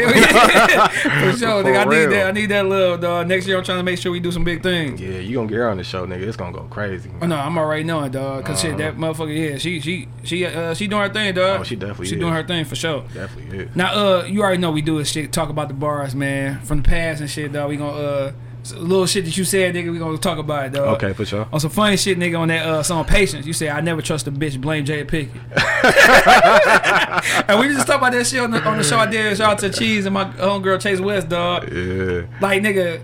sure, 1.38 1.62
nigga. 1.62 1.78
I 1.78 1.84
need 1.84 2.06
that. 2.06 2.26
I 2.26 2.32
need 2.32 2.46
that 2.46 2.66
love, 2.66 3.00
dog. 3.00 3.28
Next 3.28 3.46
year, 3.46 3.56
I'm 3.58 3.64
trying 3.64 3.78
to 3.78 3.82
make 3.84 3.98
sure 3.98 4.10
we 4.12 4.18
do 4.20 4.32
some 4.32 4.44
big 4.44 4.62
things. 4.62 5.00
Yeah, 5.00 5.18
you 5.18 5.36
gonna 5.36 5.48
get 5.48 5.56
her 5.58 5.68
on 5.76 5.78
the 5.78 5.84
show, 5.84 6.06
nigga. 6.06 6.22
It's 6.22 6.36
gonna 6.36 6.52
go 6.52 6.64
crazy. 6.64 7.10
Oh, 7.20 7.26
no, 7.26 7.36
I'm 7.36 7.56
already 7.58 7.84
knowing, 7.84 8.10
dog. 8.10 8.44
Cause 8.44 8.60
shit, 8.60 8.76
that 8.78 8.96
motherfucker, 8.96 9.50
yeah, 9.50 9.58
she, 9.58 9.80
she, 9.80 10.08
she, 10.24 10.46
uh, 10.46 10.74
she 10.74 10.86
doing 10.86 11.02
her 11.02 11.12
thing, 11.12 11.34
dog. 11.34 11.44
Uh-huh. 11.44 11.58
Oh, 11.60 11.64
she 11.64 11.76
definitely 11.76 12.06
she 12.06 12.14
is. 12.14 12.20
doing 12.20 12.32
her 12.32 12.44
thing 12.44 12.64
for 12.64 12.76
sure. 12.76 13.02
Definitely 13.12 13.58
is. 13.58 13.76
Now, 13.76 13.94
uh, 13.94 14.24
you 14.24 14.42
already 14.42 14.58
know 14.58 14.70
we 14.70 14.82
do 14.82 14.98
this 14.98 15.10
shit. 15.10 15.32
Talk 15.32 15.50
about 15.50 15.68
the 15.68 15.74
bars, 15.74 16.14
man, 16.14 16.60
from 16.62 16.82
the 16.82 16.88
past 16.88 17.20
and 17.20 17.30
shit, 17.30 17.52
dog. 17.52 17.68
We 17.68 17.76
gonna 17.76 17.92
uh, 17.92 18.32
little 18.74 19.06
shit 19.06 19.24
that 19.26 19.36
you 19.36 19.44
said, 19.44 19.74
nigga. 19.74 19.92
We 19.92 19.98
gonna 19.98 20.18
talk 20.18 20.38
about 20.38 20.66
it, 20.66 20.72
dog. 20.72 20.96
Okay, 20.96 21.12
for 21.12 21.24
sure. 21.24 21.46
On 21.52 21.60
some 21.60 21.70
funny 21.70 21.96
shit, 21.96 22.18
nigga, 22.18 22.38
on 22.38 22.48
that 22.48 22.66
uh, 22.66 22.82
song 22.82 23.04
"Patience," 23.04 23.46
you 23.46 23.52
say, 23.52 23.68
"I 23.68 23.80
never 23.80 24.02
trust 24.02 24.26
a 24.26 24.32
bitch." 24.32 24.60
Blame 24.60 24.84
Jada 24.84 25.06
Pickett. 25.06 25.36
and 27.48 27.60
we 27.60 27.68
just 27.68 27.86
talk 27.86 27.98
about 27.98 28.12
that 28.12 28.26
shit 28.26 28.40
on 28.40 28.50
the, 28.50 28.62
on 28.64 28.78
the 28.78 28.84
show 28.84 28.98
I 28.98 29.06
did. 29.06 29.36
Shout 29.36 29.52
out 29.52 29.58
to 29.58 29.70
Cheese 29.70 30.06
and 30.06 30.14
my 30.14 30.24
homegirl 30.24 30.80
Chase 30.80 31.00
West, 31.00 31.28
dog. 31.28 31.70
Yeah. 31.70 32.26
Like, 32.40 32.62
nigga, 32.62 33.02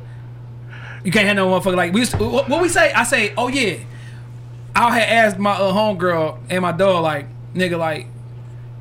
You 1.04 1.10
can't 1.10 1.26
have 1.26 1.36
no 1.36 1.48
motherfucker 1.48 1.76
like 1.76 1.92
we. 1.92 2.00
Used 2.00 2.12
to, 2.12 2.28
what, 2.28 2.62
we 2.62 2.68
say? 2.68 2.92
I 2.92 3.04
say, 3.04 3.34
oh 3.36 3.48
yeah. 3.48 3.78
I 4.74 4.98
had 4.98 5.08
asked 5.08 5.38
my 5.38 5.52
uh, 5.52 5.72
homegirl 5.72 6.38
and 6.48 6.62
my 6.62 6.72
dog 6.72 7.02
like, 7.02 7.26
nigga, 7.54 7.78
like, 7.78 8.06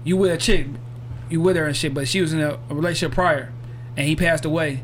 you 0.03 0.17
with 0.17 0.31
a 0.31 0.37
chick, 0.37 0.67
you 1.29 1.41
with 1.41 1.55
her 1.55 1.65
and 1.65 1.75
shit, 1.75 1.93
but 1.93 2.07
she 2.07 2.21
was 2.21 2.33
in 2.33 2.39
a, 2.39 2.57
a 2.69 2.75
relationship 2.75 3.13
prior, 3.13 3.51
and 3.97 4.07
he 4.07 4.15
passed 4.15 4.45
away. 4.45 4.83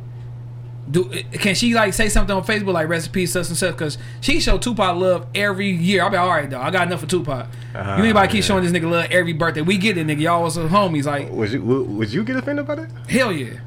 Do 0.90 1.04
can 1.34 1.54
she 1.54 1.74
like 1.74 1.94
say 1.94 2.08
something 2.08 2.34
on 2.34 2.46
Facebook 2.46 2.72
like 2.72 2.88
recipes 2.88 3.34
such 3.34 3.50
and 3.50 3.58
such? 3.58 3.74
Because 3.74 3.98
she 4.22 4.40
show 4.40 4.58
Tupac 4.58 4.96
love 4.96 5.28
every 5.36 5.70
year. 5.70 6.02
I'll 6.02 6.10
be 6.10 6.16
all 6.16 6.30
right, 6.30 6.50
though. 6.50 6.62
I 6.62 6.72
got 6.72 6.88
enough 6.88 7.02
for 7.02 7.08
Tupac. 7.08 7.48
Uh, 7.76 7.96
you 7.98 8.06
anybody 8.06 8.32
keep 8.32 8.44
showing 8.46 8.64
this 8.64 8.72
nigga 8.72 8.90
love 8.90 9.08
every 9.12 9.34
birthday? 9.34 9.62
We 9.62 9.78
get 9.78 9.98
it, 9.98 10.08
nigga. 10.08 10.22
Y'all 10.22 10.44
was 10.44 10.58
homies. 10.58 11.04
Like 11.04 11.30
Would 11.30 11.52
you 11.52 11.62
would, 11.62 11.90
would 11.90 12.14
you 12.14 12.24
get 12.24 12.38
offended 12.38 12.66
by 12.68 12.76
that? 12.76 12.90
hell 13.10 13.34
yeah. 13.34 13.60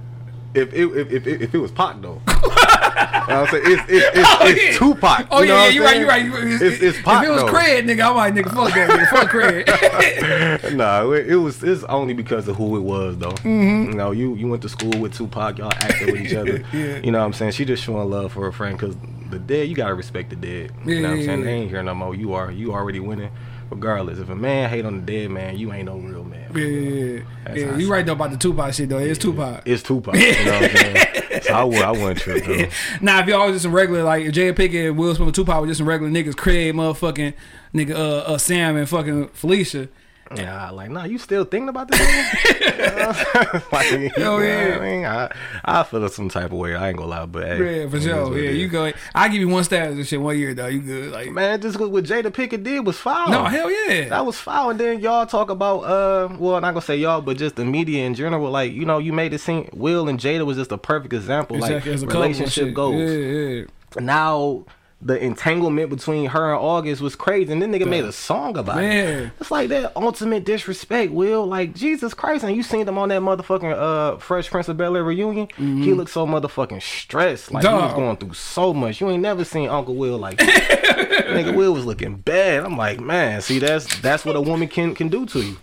If 0.55 0.73
it 0.73 0.81
if 0.81 1.13
if, 1.13 1.27
if, 1.27 1.41
if 1.43 1.55
it 1.55 1.59
was 1.59 1.71
Pac 1.73 2.01
though. 2.01 2.23
You 3.01 3.37
know 3.37 3.41
what 3.43 3.55
I'm 3.55 3.63
saying 3.63 3.63
it's 3.67 3.83
it's, 3.89 4.17
it's, 4.19 4.29
Oh, 4.31 4.47
it's 4.47 4.63
yeah. 4.63 4.79
Tupac. 4.79 5.27
Oh 5.31 5.41
you 5.43 5.49
know 5.49 5.55
yeah, 5.57 5.63
what 5.65 5.75
you 5.75 5.81
I'm 5.81 5.87
right, 5.87 5.93
saying? 5.93 6.27
you 6.27 6.33
right, 6.33 6.43
right. 6.45 6.63
It's, 6.63 6.83
it's 6.83 7.03
Pac 7.03 7.23
if 7.23 7.29
it 7.29 7.33
was 7.33 7.41
though. 7.43 7.53
cred, 7.53 7.85
nigga, 7.85 8.09
I'm 8.11 8.17
like, 8.17 8.35
nigga, 8.35 8.55
fuck 8.55 8.75
that, 8.75 8.91
nigga, 8.91 9.09
fuck 9.09 9.31
cred. 9.31 10.75
no, 10.77 11.13
it, 11.13 11.27
it 11.29 11.37
was 11.37 11.63
it's 11.63 11.85
only 11.85 12.15
because 12.15 12.49
of 12.49 12.57
who 12.57 12.77
it 12.77 12.81
was 12.81 13.17
though. 13.19 13.31
Mm-hmm. 13.33 13.91
You 13.93 13.97
know, 13.97 14.11
you 14.11 14.35
you 14.35 14.49
went 14.49 14.63
to 14.63 14.69
school 14.69 14.93
with 15.01 15.15
Tupac, 15.15 15.59
y'all 15.59 15.73
acted 15.73 16.13
with 16.13 16.21
each 16.21 16.35
other. 16.35 16.65
Yeah. 16.73 16.99
You 16.99 17.11
know 17.11 17.19
what 17.21 17.25
I'm 17.27 17.33
saying? 17.33 17.53
She 17.53 17.65
just 17.65 17.83
showing 17.83 18.09
love 18.11 18.33
for 18.33 18.43
her 18.45 18.53
friend 18.53 18.77
because 18.79 18.95
the 19.31 19.39
dead, 19.39 19.69
you 19.69 19.75
gotta 19.75 19.95
respect 19.95 20.31
the 20.31 20.37
dead. 20.37 20.73
You 20.85 21.01
know 21.03 21.11
what 21.11 21.19
I'm 21.19 21.25
saying? 21.25 21.39
yeah, 21.41 21.45
They 21.45 21.53
ain't 21.53 21.71
here 21.71 21.83
no 21.83 21.95
more. 21.95 22.15
You 22.15 22.35
are 22.35 22.51
you 22.51 22.73
already 22.73 23.01
winning. 23.01 23.31
Regardless, 23.71 24.19
if 24.19 24.29
a 24.29 24.35
man 24.35 24.69
hate 24.69 24.85
on 24.85 24.97
the 24.97 25.03
dead 25.03 25.31
man, 25.31 25.57
you 25.57 25.73
ain't 25.73 25.87
no 25.87 25.97
real 25.97 26.25
man. 26.25 26.51
Yeah, 26.55 26.65
yeah, 26.65 27.23
yeah. 27.47 27.55
Yeah 27.55 27.77
you 27.77 27.91
right 27.91 28.05
though 28.05 28.13
about 28.13 28.33
the 28.33 28.37
Tupac 28.37 28.75
shit 28.75 28.89
though. 28.89 28.99
It's 28.99 29.19
Tupac. 29.19 29.63
It's 29.65 29.83
Tupac. 29.83 30.15
You 30.17 30.45
know 30.45 30.61
what 30.61 30.71
I'm 30.71 30.77
saying? 30.77 31.07
So 31.43 31.55
I 31.55 31.65
would 31.65 31.79
I 31.79 31.91
wouldn't 31.93 32.19
trip 32.19 32.45
though. 32.45 32.67
Now, 33.01 33.21
if 33.21 33.27
y'all 33.29 33.47
was 33.47 33.55
just 33.55 33.63
some 33.63 33.73
regular, 33.73 34.03
like 34.03 34.25
if 34.27 34.35
Jada 34.35 34.55
Pickett 34.55 34.89
and 34.89 34.99
Will 34.99 35.15
Smith 35.15 35.29
and 35.29 35.35
Tupac 35.35 35.61
were 35.61 35.67
just 35.69 35.79
some 35.79 35.89
regular 35.89 36.11
niggas, 36.13 36.37
Craig, 36.37 36.75
motherfucking 36.75 37.35
nigga, 37.73 37.93
uh, 37.93 38.33
uh, 38.33 38.39
Sam 38.39 38.77
and 38.77 38.89
fucking 38.89 39.29
Felicia. 39.29 39.89
Yeah, 40.37 40.71
like, 40.71 40.91
nah, 40.91 41.05
you 41.05 41.19
still 41.19 41.45
thinking 41.45 41.69
about 41.69 41.89
this? 41.89 41.99
nigga? 42.01 43.73
like, 43.73 43.91
you 43.91 44.23
know 44.23 44.39
yeah. 44.39 44.79
I 44.79 44.81
mean, 44.81 45.05
I, 45.05 45.33
I 45.65 45.83
feel 45.83 46.09
some 46.09 46.29
type 46.29 46.47
of 46.47 46.53
way. 46.53 46.77
I 46.77 46.89
ain't 46.89 46.99
gonna 46.99 47.11
lie, 47.11 47.27
but 47.27 47.47
hey, 47.47 47.83
Yeah, 47.83 47.89
for 47.89 48.01
sure. 48.01 48.39
Yeah, 48.39 48.51
you 48.51 48.69
go. 48.69 48.93
I 49.13 49.29
give 49.29 49.41
you 49.41 49.49
one 49.49 49.65
status 49.65 49.97
and 49.97 50.07
shit 50.07 50.21
one 50.21 50.39
year 50.39 50.55
though. 50.55 50.69
You 50.69 50.81
good? 50.81 51.13
Like, 51.13 51.33
Man, 51.33 51.61
just 51.61 51.81
what, 51.81 51.91
what 51.91 52.05
Jada 52.05 52.33
Pickett 52.33 52.63
did 52.63 52.87
was 52.87 52.97
foul. 52.97 53.29
no, 53.29 53.45
hell 53.45 53.71
yeah. 53.71 54.09
That 54.09 54.25
was 54.25 54.37
foul. 54.37 54.71
And 54.71 54.79
then 54.79 55.01
y'all 55.01 55.27
talk 55.27 55.51
about, 55.51 55.81
uh, 55.81 56.37
well, 56.39 56.55
I'm 56.55 56.63
not 56.63 56.73
gonna 56.73 56.83
say 56.83 56.97
y'all, 56.97 57.21
but 57.21 57.37
just 57.37 57.57
the 57.57 57.65
media 57.65 58.05
in 58.05 58.15
general. 58.15 58.51
Like, 58.51 58.73
you 58.73 58.85
know, 58.85 58.99
you 58.99 59.13
made 59.13 59.35
it 59.35 59.41
seem 59.41 59.69
Will 59.73 60.09
and 60.09 60.21
Jada 60.21 60.47
was 60.47 60.57
just 60.57 60.71
a 60.71 60.79
perfect 60.79 61.13
example. 61.13 61.57
Exactly, 61.57 61.97
like, 61.97 62.13
relationship 62.13 62.73
goals. 62.73 62.95
Yeah, 62.95 63.09
yeah. 63.09 63.65
Now, 63.99 64.65
the 65.03 65.19
entanglement 65.25 65.89
between 65.89 66.27
her 66.29 66.53
and 66.53 66.61
August 66.61 67.01
was 67.01 67.17
crazy. 67.17 67.51
And 67.53 67.63
then 67.63 67.73
nigga 67.73 67.89
made 67.89 68.05
a 68.05 68.13
song 68.13 68.57
about 68.59 68.79
it. 68.79 68.83
Man. 68.83 69.33
It's 69.41 69.51
like 69.51 69.71
that 69.71 69.93
ultimate 69.97 70.45
disrespect, 70.45 71.11
Will. 71.11 71.47
Like, 71.47 71.75
Jesus 71.75 72.13
Christ. 72.13 72.45
And 72.45 72.55
you 72.55 72.63
seen 72.63 72.85
them 72.85 72.99
on 72.99 73.09
that 73.09 73.23
motherfucking 73.23 73.73
uh, 73.73 74.19
Fresh 74.19 74.51
Prince 74.51 74.69
of 74.69 74.77
Bel 74.77 74.95
Air 74.97 75.05
reunion? 75.05 75.49
He 75.57 75.95
looked 75.95 76.11
so 76.11 76.27
motherfucking 76.27 76.83
stressed. 76.83 77.51
Like, 77.51 77.63
he 77.65 77.69
was 77.69 77.81
Mm-hmm. 77.91 77.97
Going 78.01 78.17
through 78.19 78.35
so 78.35 78.75
much. 78.75 79.01
You 79.01 79.09
ain't 79.09 79.23
never 79.23 79.43
seen 79.45 79.71
Uncle 79.71 79.95
Will 79.95 80.19
like 80.19 80.37
that. 80.39 81.25
nigga 81.29 81.55
Will 81.55 81.73
was 81.73 81.87
looking 81.87 82.17
bad. 82.17 82.65
I'm 82.65 82.77
like, 82.77 83.01
man, 83.01 83.41
see, 83.41 83.59
that's 83.59 84.01
that's 84.01 84.25
what 84.27 84.37
a 84.37 84.41
woman 84.41 84.69
can 84.69 84.95
can 84.95 85.09
do 85.09 85.25
to 85.27 85.41
you. 85.41 85.57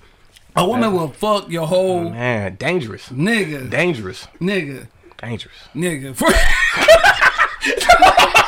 A 0.56 0.68
woman 0.68 0.94
will 0.94 1.10
fuck 1.10 1.48
your 1.52 1.68
whole 1.68 2.10
Man, 2.10 2.56
dangerous. 2.56 3.10
nigga, 3.10 3.70
Dangerous. 3.70 4.28
nigga, 4.42 4.88
Dangerous. 5.22 5.54
nigga. 5.76 6.16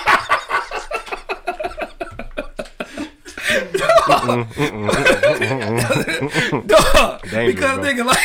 Dog, 6.66 7.22
because 7.22 7.78
bro. 7.78 7.84
nigga 7.84 8.05
like, 8.05 8.18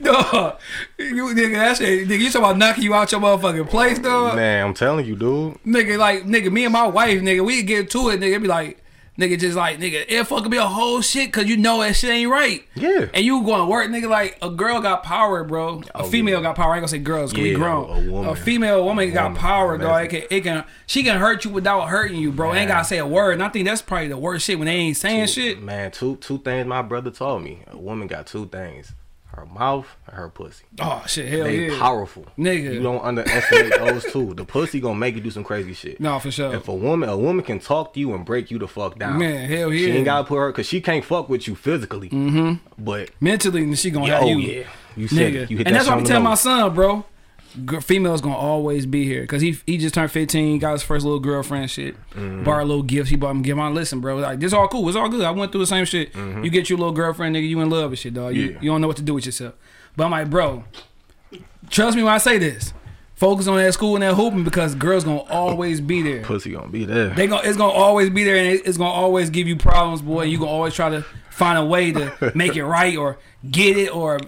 dog, 0.02 0.60
you 0.98 1.26
nigga, 1.34 1.54
that 1.54 1.76
shit, 1.78 2.08
nigga, 2.08 2.20
you 2.20 2.30
talking 2.30 2.44
about 2.44 2.56
knocking 2.56 2.84
you 2.84 2.94
out 2.94 3.10
your 3.10 3.20
motherfucking 3.20 3.68
place, 3.68 3.98
dog. 3.98 4.36
Man, 4.36 4.66
I'm 4.66 4.74
telling 4.74 5.06
you, 5.06 5.16
dude. 5.16 5.54
Nigga, 5.64 5.98
like, 5.98 6.24
nigga, 6.24 6.52
me 6.52 6.64
and 6.64 6.72
my 6.72 6.86
wife, 6.86 7.20
nigga, 7.20 7.44
we 7.44 7.62
get 7.62 7.90
to 7.90 8.10
it, 8.10 8.20
nigga, 8.20 8.36
it 8.36 8.42
be 8.42 8.48
like, 8.48 8.80
nigga, 9.20 9.38
just 9.38 9.56
like, 9.56 9.78
nigga, 9.78 10.04
it 10.08 10.24
fucking 10.24 10.50
be 10.50 10.56
a 10.56 10.66
whole 10.66 11.00
shit, 11.02 11.32
cause 11.32 11.46
you 11.46 11.56
know 11.56 11.80
that 11.82 11.94
shit 11.94 12.10
ain't 12.10 12.30
right. 12.30 12.64
Yeah. 12.74 13.06
And 13.14 13.24
you 13.24 13.42
going 13.44 13.60
to 13.60 13.66
work, 13.66 13.88
nigga, 13.90 14.08
like, 14.08 14.38
a 14.42 14.50
girl 14.50 14.80
got 14.80 15.02
power, 15.02 15.44
bro. 15.44 15.82
A 15.94 15.98
Oh, 16.02 16.04
female 16.04 16.38
yeah. 16.38 16.42
got 16.42 16.56
power. 16.56 16.72
I 16.72 16.76
ain't 16.76 16.82
gonna 16.82 16.88
say 16.88 16.98
girls, 16.98 17.32
cause 17.32 17.40
we 17.42 17.50
Yeah, 17.50 17.56
grown. 17.56 17.90
a 18.08 18.10
woman. 18.10 18.30
a 18.30 18.34
female 18.36 18.84
woman 18.84 19.08
A 19.08 19.12
got 19.12 19.24
woman. 19.24 19.38
power, 19.38 19.78
dog. 19.78 20.04
It 20.04 20.08
can, 20.08 20.22
it 20.38 20.40
can, 20.42 20.64
she 20.86 21.02
can 21.02 21.18
hurt 21.20 21.44
you 21.44 21.50
without 21.50 21.88
hurting 21.88 22.18
you, 22.18 22.32
bro. 22.32 22.54
Ain't 22.54 22.68
gotta 22.68 22.84
say 22.84 22.98
a 22.98 23.06
word. 23.06 23.34
And 23.34 23.42
I 23.42 23.48
think 23.50 23.66
that's 23.66 23.82
probably 23.82 24.08
the 24.08 24.16
worst 24.16 24.46
shit 24.46 24.58
when 24.58 24.66
they 24.66 24.74
ain't 24.76 24.96
saying 24.96 25.26
shit. 25.26 25.60
Man, 25.62 25.90
two 25.90 26.16
two 26.16 26.38
things 26.38 26.66
my 26.66 26.82
brother 26.82 27.10
told 27.10 27.42
me. 27.42 27.60
A 27.68 27.76
woman 27.76 28.06
got 28.08 28.26
two 28.26 28.46
things: 28.46 28.92
her 29.34 29.46
mouth 29.46 29.86
and 30.06 30.16
her 30.16 30.28
pussy. 30.28 30.64
Oh, 30.80 31.04
shit, 31.06 31.28
hell 31.28 31.38
yeah. 31.38 31.44
They 31.44 31.72
yeah. 31.72 31.78
powerful, 31.78 32.26
Nigga. 32.38 32.74
You 32.74 32.82
don't 32.82 33.02
underestimate 33.02 33.78
those 33.78 34.04
two. 34.12 34.34
The 34.34 34.44
pussy 34.44 34.80
gonna 34.80 34.98
make 34.98 35.14
you 35.14 35.20
do 35.20 35.30
some 35.30 35.44
crazy 35.44 35.72
shit. 35.72 36.00
No, 36.00 36.18
for 36.18 36.30
sure. 36.30 36.54
If 36.54 36.68
a 36.68 36.74
woman, 36.74 37.08
a 37.08 37.16
woman 37.16 37.44
can 37.44 37.58
talk 37.60 37.94
to 37.94 38.00
you 38.00 38.12
and 38.14 38.24
break 38.24 38.50
you 38.50 38.58
the 38.58 38.68
fuck 38.68 38.98
down. 38.98 39.18
Man, 39.18 39.48
hell 39.48 39.72
yeah. 39.72 39.86
She 39.86 39.92
ain't 39.92 40.04
gotta 40.04 40.24
put 40.24 40.36
her 40.36 40.50
because 40.50 40.66
she 40.66 40.80
can't 40.80 41.04
fuck 41.04 41.28
with 41.28 41.46
you 41.46 41.54
physically. 41.54 42.10
Mm-hmm. 42.10 42.82
But 42.82 43.10
Mentally, 43.20 43.74
she 43.76 43.90
gonna 43.90 44.06
yeah, 44.06 44.14
have 44.14 44.22
oh 44.24 44.26
you. 44.28 44.38
yeah, 44.38 44.66
you 44.96 45.08
said 45.08 45.32
nigga. 45.32 45.42
it. 45.42 45.50
You 45.50 45.58
hit 45.58 45.66
and 45.66 45.76
that 45.76 45.80
that's 45.80 45.88
why 45.88 45.94
I'm 45.96 46.04
telling 46.04 46.24
my 46.24 46.34
son, 46.34 46.74
bro. 46.74 47.04
Females 47.82 48.20
gonna 48.20 48.36
always 48.36 48.86
be 48.86 49.04
here 49.04 49.22
because 49.22 49.42
he 49.42 49.56
he 49.66 49.76
just 49.78 49.94
turned 49.94 50.10
15, 50.10 50.58
got 50.60 50.72
his 50.72 50.82
first 50.82 51.04
little 51.04 51.20
girlfriend 51.20 51.70
shit, 51.70 51.96
Mm-hmm. 52.12 52.44
borrowed 52.44 52.68
little 52.68 52.82
gifts. 52.82 53.10
He 53.10 53.16
bought 53.16 53.30
him. 53.32 53.42
Give 53.42 53.56
my 53.56 53.68
listen, 53.68 54.00
bro. 54.00 54.16
Like 54.18 54.40
this 54.40 54.52
all 54.52 54.68
cool. 54.68 54.88
It's 54.88 54.96
all 54.96 55.08
good. 55.08 55.22
I 55.22 55.30
went 55.32 55.50
through 55.52 55.62
the 55.62 55.66
same 55.66 55.84
shit. 55.84 56.14
You 56.14 56.48
get 56.50 56.70
your 56.70 56.78
little 56.78 56.92
girlfriend, 56.94 57.34
nigga. 57.34 57.48
You 57.48 57.60
in 57.60 57.70
love 57.70 57.90
with 57.90 57.98
shit, 57.98 58.14
dog. 58.14 58.34
You, 58.36 58.42
Mm-hmm. 58.50 58.54
Yeah. 58.54 58.60
you 58.62 58.70
don't 58.70 58.80
know 58.80 58.86
what 58.86 58.96
to 58.98 59.02
do 59.02 59.14
with 59.14 59.26
yourself. 59.26 59.54
But 59.96 60.04
I'm 60.04 60.10
like, 60.12 60.30
bro, 60.30 60.64
trust 61.70 61.96
me 61.96 62.02
when 62.02 62.12
I 62.12 62.18
say 62.18 62.38
this. 62.38 62.72
Focus 63.14 63.46
on 63.48 63.56
that 63.58 63.74
school 63.74 63.96
and 63.96 64.02
that 64.02 64.14
hooping 64.14 64.44
because 64.44 64.74
girls 64.74 65.04
gonna 65.04 65.20
always 65.24 65.80
be 65.80 66.00
there. 66.00 66.22
Pussy 66.22 66.52
gonna 66.52 66.68
be 66.68 66.86
there. 66.86 67.10
They 67.10 67.26
gonna 67.26 67.42
it's 67.46 67.58
gonna 67.58 67.72
always 67.72 68.08
be 68.08 68.24
there, 68.24 68.36
and 68.36 68.48
it- 68.54 68.62
it's 68.66 68.78
gonna 68.78 68.90
always 68.90 69.28
give 69.28 69.46
you 69.46 69.56
problems, 69.56 70.00
boy. 70.00 70.22
You 70.24 70.38
gonna 70.38 70.50
always 70.50 70.72
try 70.72 70.88
to 70.88 71.04
find 71.30 71.58
a 71.58 71.64
way 71.64 71.92
to 71.92 72.32
make 72.34 72.56
it 72.56 72.64
right 72.64 72.96
or 72.96 73.18
get 73.50 73.76
it 73.76 73.94
or 73.94 74.18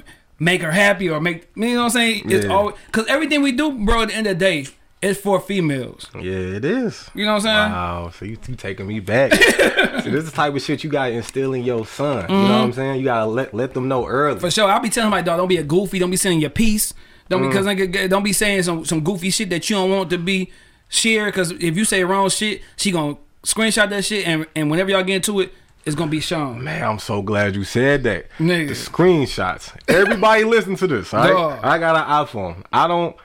make 0.42 0.60
her 0.62 0.72
happy 0.72 1.08
or 1.08 1.20
make 1.20 1.56
me 1.56 1.68
you 1.70 1.74
know 1.74 1.80
what 1.82 1.84
I'm 1.86 1.90
saying. 1.90 2.30
It's 2.30 2.44
Yeah. 2.46 2.52
always 2.52 2.74
because 2.86 3.06
everything 3.06 3.42
we 3.42 3.52
do, 3.52 3.70
bro. 3.72 4.02
At 4.02 4.08
the 4.08 4.14
end 4.14 4.26
of 4.26 4.38
the 4.38 4.44
day, 4.44 4.66
it's 5.00 5.20
for 5.20 5.40
females. 5.40 6.08
yeah, 6.14 6.56
it 6.58 6.64
is. 6.64 7.08
You 7.14 7.24
know 7.26 7.32
what 7.34 7.36
I'm 7.36 7.40
saying? 7.42 7.72
Wow, 7.72 8.10
so 8.16 8.24
you, 8.24 8.36
you 8.48 8.54
taking 8.56 8.86
me 8.86 9.00
back. 9.00 9.32
See, 10.02 10.10
this 10.10 10.24
is 10.24 10.30
the 10.30 10.36
type 10.36 10.54
of 10.54 10.62
shit 10.62 10.82
you 10.84 10.90
gotta 10.90 11.12
instill 11.12 11.54
in 11.54 11.62
your 11.64 11.86
son. 11.86 12.26
You 12.28 12.36
know 12.36 12.42
what 12.42 12.50
I'm 12.64 12.72
saying? 12.72 12.98
You 12.98 13.04
gotta 13.04 13.26
let 13.26 13.54
let 13.54 13.74
them 13.74 13.88
know 13.88 14.06
early. 14.06 14.34
Mm-hmm. 14.34 14.40
For 14.40 14.50
sure. 14.50 14.68
I'll 14.70 14.80
be 14.80 14.90
telling 14.90 15.10
my 15.10 15.22
dog, 15.22 15.38
don't 15.38 15.48
be 15.48 15.58
a 15.58 15.62
goofy. 15.62 15.98
Don't 15.98 16.10
be 16.10 16.16
saying 16.16 16.40
your 16.40 16.50
piece. 16.50 16.92
Don't 17.28 17.42
because 17.48 17.64
nigga, 17.64 18.10
don't 18.10 18.24
be 18.24 18.32
saying 18.32 18.62
some 18.64 18.84
some 18.84 19.00
goofy 19.02 19.30
shit 19.30 19.48
that 19.50 19.68
you 19.70 19.76
don't 19.76 19.90
want 19.90 20.10
to 20.10 20.18
be 20.18 20.50
shared. 20.88 21.32
Because 21.32 21.50
if 21.52 21.76
you 21.76 21.84
say 21.84 22.04
wrong 22.04 22.28
shit, 22.28 22.62
she 22.76 22.90
gonna 22.90 23.16
screenshot 23.44 23.88
that 23.90 24.04
shit, 24.04 24.26
and 24.26 24.46
and 24.54 24.70
whenever 24.70 24.90
y'all 24.90 25.02
get 25.04 25.16
into 25.16 25.40
it, 25.40 25.52
it's 25.84 25.96
gonna 25.96 26.10
be 26.10 26.20
shown. 26.20 26.62
Man, 26.62 26.82
I'm 26.82 26.98
so 26.98 27.22
glad 27.22 27.56
you 27.56 27.64
said 27.64 28.02
that. 28.04 28.26
Nigga. 28.38 28.68
The 28.68 28.74
screenshots. 28.74 29.74
Everybody 29.88 30.44
listen 30.56 30.76
to 30.76 30.86
this, 30.86 31.12
all 31.12 31.20
right? 31.20 31.60
I 31.64 31.78
got 31.78 31.96
an 31.96 32.26
iPhone. 32.26 32.64
I 32.72 32.86
don't 32.86 33.16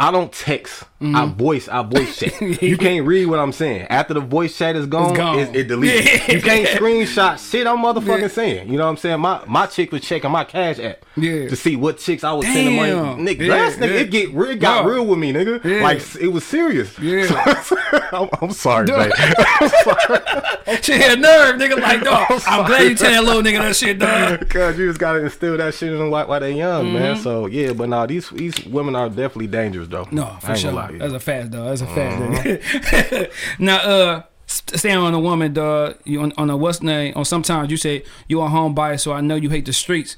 I 0.00 0.10
don't 0.10 0.32
text. 0.32 0.82
Mm-hmm. 1.00 1.14
I 1.14 1.26
voice. 1.26 1.68
I 1.68 1.82
voice 1.82 2.18
chat. 2.18 2.40
you 2.62 2.76
can't 2.76 3.06
read 3.06 3.26
what 3.26 3.38
I'm 3.38 3.52
saying. 3.52 3.82
After 3.90 4.14
the 4.14 4.20
voice 4.20 4.56
chat 4.58 4.74
is 4.74 4.86
gone, 4.86 5.10
It's 5.10 5.16
gone. 5.18 5.38
It, 5.38 5.54
it 5.56 5.68
deletes. 5.68 6.04
Yeah. 6.28 6.32
You 6.36 6.42
can't 6.42 6.66
screenshot 6.68 7.50
shit 7.50 7.66
I'm 7.66 7.78
motherfucking 7.78 8.22
Yeah. 8.22 8.28
saying. 8.28 8.68
You 8.72 8.78
know 8.78 8.84
what 8.84 8.90
I'm 8.90 8.96
saying? 8.96 9.20
My 9.20 9.42
my 9.46 9.66
chick 9.66 9.92
was 9.92 10.00
checking 10.02 10.30
my 10.32 10.42
cash 10.44 10.78
app 10.80 11.04
Yeah. 11.16 11.48
to 11.48 11.54
see 11.54 11.76
what 11.76 11.98
chicks 11.98 12.24
I 12.24 12.32
was 12.32 12.44
sending 12.46 12.74
money. 12.76 12.90
Damn. 12.92 13.18
Nigga, 13.18 13.46
Yeah, 13.46 13.54
last 13.54 13.78
nigga, 13.78 13.90
it 14.00 14.10
get 14.10 14.32
real, 14.34 14.50
it 14.50 14.60
got 14.60 14.84
real 14.84 15.06
with 15.06 15.18
me, 15.18 15.32
nigga. 15.32 15.82
Like 15.82 16.02
it 16.20 16.28
was 16.28 16.44
serious. 16.44 16.98
Yeah. 16.98 17.28
I'm, 18.12 18.28
I'm 18.42 18.50
sorry, 18.50 18.86
Dog. 18.86 19.10
babe. 19.10 20.80
She 20.82 20.92
had 20.92 21.20
nerve, 21.20 21.56
nigga. 21.56 21.80
Like, 21.80 22.02
dog, 22.02 22.42
I'm 22.46 22.66
glad 22.66 22.82
you 22.82 22.94
tell 22.96 23.10
that 23.12 23.24
little 23.24 23.42
nigga 23.42 23.58
that 23.60 23.76
shit, 23.76 23.98
dog. 23.98 24.48
Cause 24.48 24.78
you 24.78 24.88
just 24.88 24.98
gotta 24.98 25.22
instill 25.22 25.56
that 25.58 25.74
shit 25.74 25.92
in 25.92 25.98
them 25.98 26.10
while, 26.10 26.26
while 26.26 26.40
they 26.40 26.52
young, 26.52 26.86
Mm-hmm. 26.86 26.94
man. 26.94 27.16
So 27.16 27.46
yeah, 27.46 27.72
but 27.72 27.88
nah, 27.88 28.06
these 28.06 28.30
these 28.30 28.64
women 28.66 28.96
are 28.96 29.08
definitely 29.08 29.46
dangerous 29.48 29.83
though. 29.88 30.08
No, 30.10 30.36
for 30.40 30.56
sure. 30.56 30.72
gonna 30.72 30.82
lie 30.86 30.92
to. 30.92 30.98
That's 30.98 31.12
a 31.14 31.20
fact, 31.20 31.50
dog. 31.50 31.68
That's 31.68 31.80
a 31.80 31.86
fact. 31.86 32.44
nigga. 32.44 33.30
now, 33.58 33.76
uh, 33.76 34.22
st- 34.46 34.78
staying 34.78 34.96
on 34.96 35.14
a 35.14 35.20
woman, 35.20 35.52
dog. 35.52 35.96
You 36.04 36.20
on, 36.22 36.32
on 36.36 36.50
a 36.50 36.56
what's 36.56 36.82
name? 36.82 37.12
On 37.16 37.24
sometimes 37.24 37.70
you 37.70 37.76
say 37.76 38.04
you 38.28 38.40
a 38.40 38.48
home 38.48 38.74
buyer, 38.74 38.98
so 38.98 39.12
I 39.12 39.20
know 39.20 39.34
you 39.36 39.50
hate 39.50 39.66
the 39.66 39.72
streets. 39.72 40.16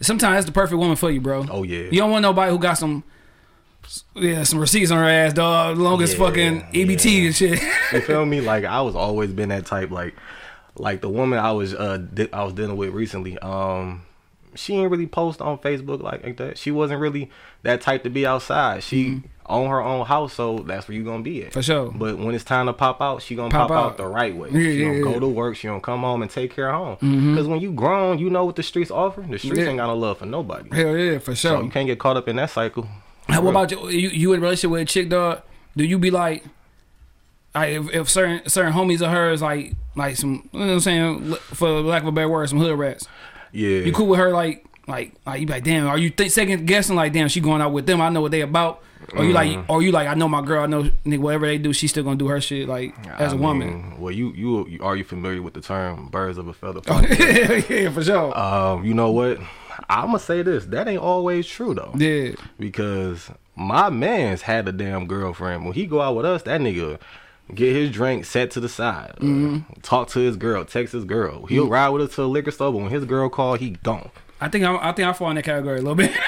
Sometimes 0.00 0.34
that's 0.36 0.46
the 0.46 0.52
perfect 0.52 0.78
woman 0.78 0.96
for 0.96 1.10
you, 1.10 1.20
bro. 1.20 1.46
Oh, 1.50 1.62
yeah. 1.62 1.84
You 1.90 2.00
don't 2.00 2.10
want 2.10 2.22
nobody 2.22 2.50
who 2.50 2.58
got 2.58 2.74
some. 2.74 3.04
Yeah, 4.14 4.44
some 4.44 4.58
receipts 4.60 4.90
on 4.90 4.98
her 4.98 5.08
ass, 5.08 5.34
dog. 5.34 5.76
Longest 5.76 6.16
Yeah, 6.16 6.26
fucking 6.26 6.60
EBT 6.72 7.26
and 7.26 7.34
shit. 7.34 7.62
you 7.92 8.00
feel 8.00 8.24
me? 8.24 8.40
Like 8.40 8.64
I 8.64 8.80
was 8.80 8.96
always 8.96 9.30
been 9.30 9.50
that 9.50 9.66
type. 9.66 9.90
Like, 9.90 10.14
like 10.76 11.02
the 11.02 11.08
woman 11.10 11.38
I 11.38 11.52
was 11.52 11.74
uh 11.74 11.98
di- 11.98 12.32
I 12.32 12.44
was 12.44 12.54
dealing 12.54 12.76
with 12.78 12.90
recently. 12.90 13.38
Um, 13.38 14.02
she 14.56 14.74
ain't 14.76 14.90
really 14.90 15.06
post 15.06 15.40
on 15.40 15.58
Facebook 15.58 16.02
like, 16.02 16.22
like 16.24 16.36
that. 16.38 16.58
She 16.58 16.70
wasn't 16.70 17.00
really 17.00 17.30
that 17.62 17.80
type 17.80 18.02
to 18.04 18.10
be 18.10 18.26
outside. 18.26 18.82
She 18.82 19.22
own 19.46 19.68
her 19.68 19.80
own 19.82 20.06
house, 20.06 20.32
so 20.32 20.58
that's 20.60 20.88
where 20.88 20.96
you 20.96 21.04
gonna 21.04 21.22
be 21.22 21.40
at. 21.42 21.46
Mm-hmm. 21.48 21.52
For 21.52 21.62
sure. 21.62 21.90
But 21.94 22.18
when 22.18 22.34
it's 22.34 22.44
time 22.44 22.66
to 22.66 22.72
pop 22.72 23.00
out, 23.02 23.20
she 23.22 23.34
gonna 23.34 23.50
Pop 23.50 23.68
pop, 23.68 23.76
out. 23.78 23.90
out. 23.92 23.96
the 23.98 24.06
right 24.06 24.34
way. 24.34 24.48
Yeah, 24.50 24.58
she 24.60 24.72
yeah, 24.78 24.84
don't 24.86 24.94
yeah. 24.96 25.02
Mm-hmm. 25.02 25.12
go 25.12 25.20
to 25.20 25.28
work. 25.28 25.56
She 25.56 25.66
don't 25.66 25.82
come 25.82 26.00
home 26.00 26.22
and 26.22 26.30
take 26.30 26.54
care 26.54 26.70
of 26.72 26.98
home. 27.00 27.30
Because 27.32 27.46
when 27.46 27.60
you 27.60 27.72
grown, 27.72 28.18
you 28.18 28.30
know 28.30 28.44
what 28.44 28.56
the 28.56 28.62
streets 28.62 28.90
offer. 28.90 29.20
The 29.22 29.38
streets 29.38 29.58
Yeah. 29.58 29.66
ain't 29.66 29.76
got 29.78 29.88
no 29.88 29.96
love 29.96 30.18
for 30.18 30.26
nobody. 30.26 30.70
Hell 30.74 30.96
yeah, 30.96 31.18
for 31.18 31.34
So 31.34 31.56
sure. 31.56 31.62
you 31.64 31.70
can't 31.70 31.86
get 31.86 31.98
caught 31.98 32.16
up 32.16 32.28
in 32.28 32.36
that 32.36 32.50
cycle. 32.50 32.88
How, 33.28 33.42
what 33.42 33.50
about 33.50 33.70
you? 33.70 33.88
You, 33.88 34.08
you 34.10 34.32
in 34.32 34.38
a 34.38 34.42
relationship 34.42 34.70
with 34.70 34.82
a 34.82 34.84
chick, 34.86 35.08
dog? 35.08 35.42
Do 35.76 35.84
you 35.84 35.98
be 35.98 36.10
like, 36.10 36.44
like 37.54 37.70
if, 37.70 37.90
if 37.94 38.08
certain 38.10 38.48
certain 38.48 38.72
homies 38.72 39.00
of 39.00 39.10
hers, 39.10 39.40
like 39.42 39.72
like 39.96 40.16
some, 40.16 40.48
you 40.52 40.60
know 40.60 40.66
what 40.66 40.72
I'm 40.74 40.80
saying, 40.80 41.34
for 41.34 41.68
lack 41.80 42.02
of 42.02 42.08
a 42.08 42.12
better 42.12 42.28
word, 42.28 42.48
some 42.48 42.58
hood 42.58 42.78
rats. 42.78 43.06
Yeah. 43.54 43.78
You 43.80 43.92
cool 43.92 44.06
with 44.08 44.18
her, 44.18 44.30
like 44.32 44.64
like 44.86 45.14
like 45.24 45.40
you 45.40 45.46
be 45.46 45.52
like, 45.54 45.64
damn, 45.64 45.86
are 45.86 45.96
you 45.96 46.10
th- 46.10 46.30
second 46.30 46.66
guessing 46.66 46.96
like, 46.96 47.12
damn, 47.12 47.28
she 47.28 47.40
going 47.40 47.62
out 47.62 47.72
with 47.72 47.86
them? 47.86 48.00
I 48.00 48.08
know 48.10 48.20
what 48.20 48.30
they 48.32 48.42
about. 48.42 48.82
Or 49.16 49.22
you 49.24 49.32
like, 49.34 49.50
Mm-hmm. 49.50 49.70
or 49.70 49.82
you 49.82 49.92
like, 49.92 50.08
I 50.08 50.14
know 50.14 50.28
my 50.28 50.40
girl. 50.40 50.62
I 50.62 50.66
know 50.66 50.84
nigga, 51.04 51.18
whatever 51.18 51.46
they 51.46 51.58
do, 51.58 51.72
she's 51.74 51.90
still 51.90 52.04
gonna 52.04 52.16
do 52.16 52.28
her 52.28 52.40
shit 52.40 52.66
like 52.68 52.94
as 53.18 53.32
a 53.32 53.36
I 53.36 53.38
woman. 53.38 53.68
mean, 53.90 54.00
well, 54.00 54.10
you, 54.10 54.32
you 54.32 54.66
you 54.66 54.82
are 54.82 54.96
you 54.96 55.04
familiar 55.04 55.42
with 55.42 55.52
the 55.54 55.60
term 55.60 56.08
"birds 56.08 56.38
of 56.38 56.48
a 56.48 56.52
feather"? 56.54 56.80
yeah, 56.88 57.90
for 57.90 58.02
sure. 58.02 58.36
um, 58.38 58.84
you 58.84 58.94
know 58.94 59.10
what? 59.10 59.38
I'm 59.90 60.06
gonna 60.06 60.18
say 60.18 60.40
this. 60.42 60.64
That 60.66 60.88
ain't 60.88 61.00
always 61.02 61.46
true 61.46 61.74
though. 61.74 61.92
yeah, 61.96 62.32
because 62.58 63.30
my 63.56 63.90
man's 63.90 64.40
had 64.42 64.66
a 64.68 64.72
damn 64.72 65.06
girlfriend. 65.06 65.64
When 65.64 65.74
he 65.74 65.86
go 65.86 66.00
out 66.00 66.16
with 66.16 66.24
us, 66.24 66.42
that 66.44 66.60
nigga 66.62 66.98
get 67.52 67.74
his 67.74 67.90
drink 67.90 68.24
set 68.24 68.50
to 68.52 68.60
the 68.60 68.68
side, 68.68 69.12
uh, 69.18 69.24
Mm-hmm. 69.24 69.80
talk 69.82 70.08
to 70.10 70.20
his 70.20 70.36
girl, 70.36 70.64
text 70.64 70.92
his 70.92 71.04
girl. 71.04 71.46
He'll 71.46 71.68
ride 71.68 71.88
with 71.90 72.02
us 72.08 72.14
to 72.16 72.22
a 72.22 72.26
liquor 72.26 72.50
store, 72.50 72.72
but 72.72 72.78
when 72.78 72.90
his 72.90 73.04
girl 73.04 73.28
call, 73.28 73.54
he 73.54 73.70
gone. 73.70 74.10
I 74.40 74.48
think 74.48 74.64
I'm, 74.64 74.76
I 74.80 74.92
think 74.92 75.08
I 75.08 75.12
fall 75.12 75.30
in 75.30 75.36
that 75.36 75.44
category 75.44 75.78
a 75.78 75.82
little 75.82 75.94
bit. 75.94 76.12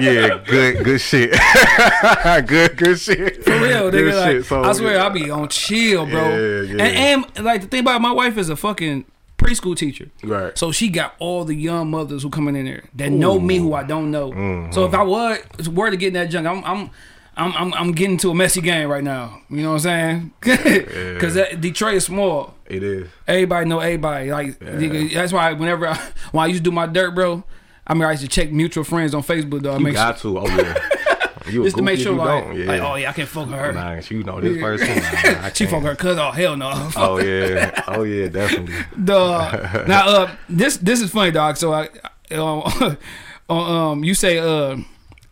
Yeah, 0.00 0.38
good, 0.46 0.84
good 0.84 1.00
shit. 1.00 1.32
good, 2.46 2.76
good 2.76 3.00
shit. 3.00 3.42
For 3.42 3.50
real, 3.58 3.90
Good 3.90 4.04
nigga. 4.04 4.20
Like, 4.20 4.30
shit. 4.30 4.44
So, 4.44 4.62
I 4.62 4.72
swear, 4.72 5.00
I 5.00 5.08
be 5.08 5.28
on 5.28 5.48
chill, 5.48 6.06
bro. 6.06 6.28
Yeah, 6.28 6.60
yeah. 6.62 6.84
And, 6.84 7.26
and 7.34 7.44
like 7.44 7.62
the 7.62 7.66
thing 7.66 7.80
about 7.80 7.96
it, 7.96 8.02
my 8.02 8.12
wife 8.12 8.36
is 8.38 8.48
a 8.48 8.54
fucking 8.54 9.06
preschool 9.38 9.76
teacher. 9.76 10.10
Right. 10.22 10.56
So 10.56 10.70
she 10.70 10.88
got 10.88 11.14
all 11.18 11.44
the 11.44 11.54
young 11.54 11.90
mothers 11.90 12.22
who 12.22 12.30
coming 12.30 12.54
in 12.54 12.66
there 12.66 12.84
that 12.94 13.10
know 13.10 13.40
me 13.40 13.56
who 13.58 13.74
I 13.74 13.82
don't 13.82 14.10
know. 14.12 14.30
Mm-hmm. 14.30 14.72
So 14.72 14.84
if 14.84 14.94
I 14.94 15.02
was 15.02 15.68
were 15.68 15.90
to 15.90 15.96
get 15.96 16.08
in 16.08 16.14
that 16.14 16.30
junk, 16.30 16.46
I'm 16.46 16.64
I'm 16.64 16.90
I'm 17.38 17.52
I'm, 17.56 17.74
I'm 17.74 17.92
getting 17.92 18.16
to 18.18 18.30
a 18.30 18.34
messy 18.34 18.60
game 18.60 18.88
right 18.88 19.04
now. 19.04 19.40
You 19.48 19.62
know 19.62 19.72
what 19.72 19.86
I'm 19.86 20.32
saying? 20.42 20.98
Because 21.18 21.34
Detroit 21.58 21.94
is 21.94 22.04
small. 22.04 22.54
It 22.66 22.82
is. 22.82 23.08
Everybody 23.26 23.66
know 23.66 23.78
everybody. 23.78 24.30
Like 24.30 24.58
nigga, 24.58 25.14
that's 25.14 25.32
why 25.32 25.52
whenever 25.52 25.88
I, 25.88 25.94
when 26.32 26.44
I 26.44 26.46
used 26.48 26.64
to 26.64 26.70
do 26.70 26.74
my 26.74 26.86
dirt, 26.86 27.14
bro. 27.14 27.44
I 27.86 27.94
mean, 27.94 28.02
I 28.02 28.10
used 28.10 28.22
to 28.22 28.28
check 28.28 28.52
mutual 28.52 28.84
friends 28.84 29.14
on 29.14 29.22
Facebook, 29.22 29.62
though. 29.62 29.72
I 29.72 29.78
You 29.78 29.84
make 29.84 29.94
sure, 29.94 30.04
got 30.04 30.18
to. 30.18 30.38
Oh 30.38 30.46
yeah. 30.46 30.88
You 31.50 31.64
just 31.64 31.76
to 31.76 31.82
make 31.82 31.98
sure, 31.98 32.12
like. 32.12 32.58
Yeah. 32.58 32.64
like, 32.66 32.82
oh 32.82 32.94
yeah, 32.96 33.08
I 33.08 33.12
can't 33.14 33.28
fuck 33.28 33.48
her. 33.48 33.72
Nah, 33.72 34.02
you 34.10 34.22
know 34.22 34.38
this 34.38 34.60
person. 34.60 34.88
Nah, 34.88 35.46
I 35.46 35.50
She 35.54 35.64
fuck 35.64 35.82
her 35.82 35.96
cousin. 35.96 36.22
Oh 36.22 36.30
hell 36.30 36.58
no. 36.58 36.90
Oh 36.94 37.18
yeah. 37.18 37.84
Oh 37.88 38.02
yeah. 38.02 38.28
Definitely. 38.28 38.74
Dog. 39.02 39.88
now, 39.88 40.08
uh, 40.08 40.36
this 40.50 40.76
this 40.76 41.00
is 41.00 41.10
funny, 41.10 41.30
dog. 41.30 41.56
So 41.56 41.72
I, 41.72 41.88
um, 42.32 42.98
um, 43.48 44.04
you 44.04 44.12
say, 44.12 44.36
uh, 44.38 44.76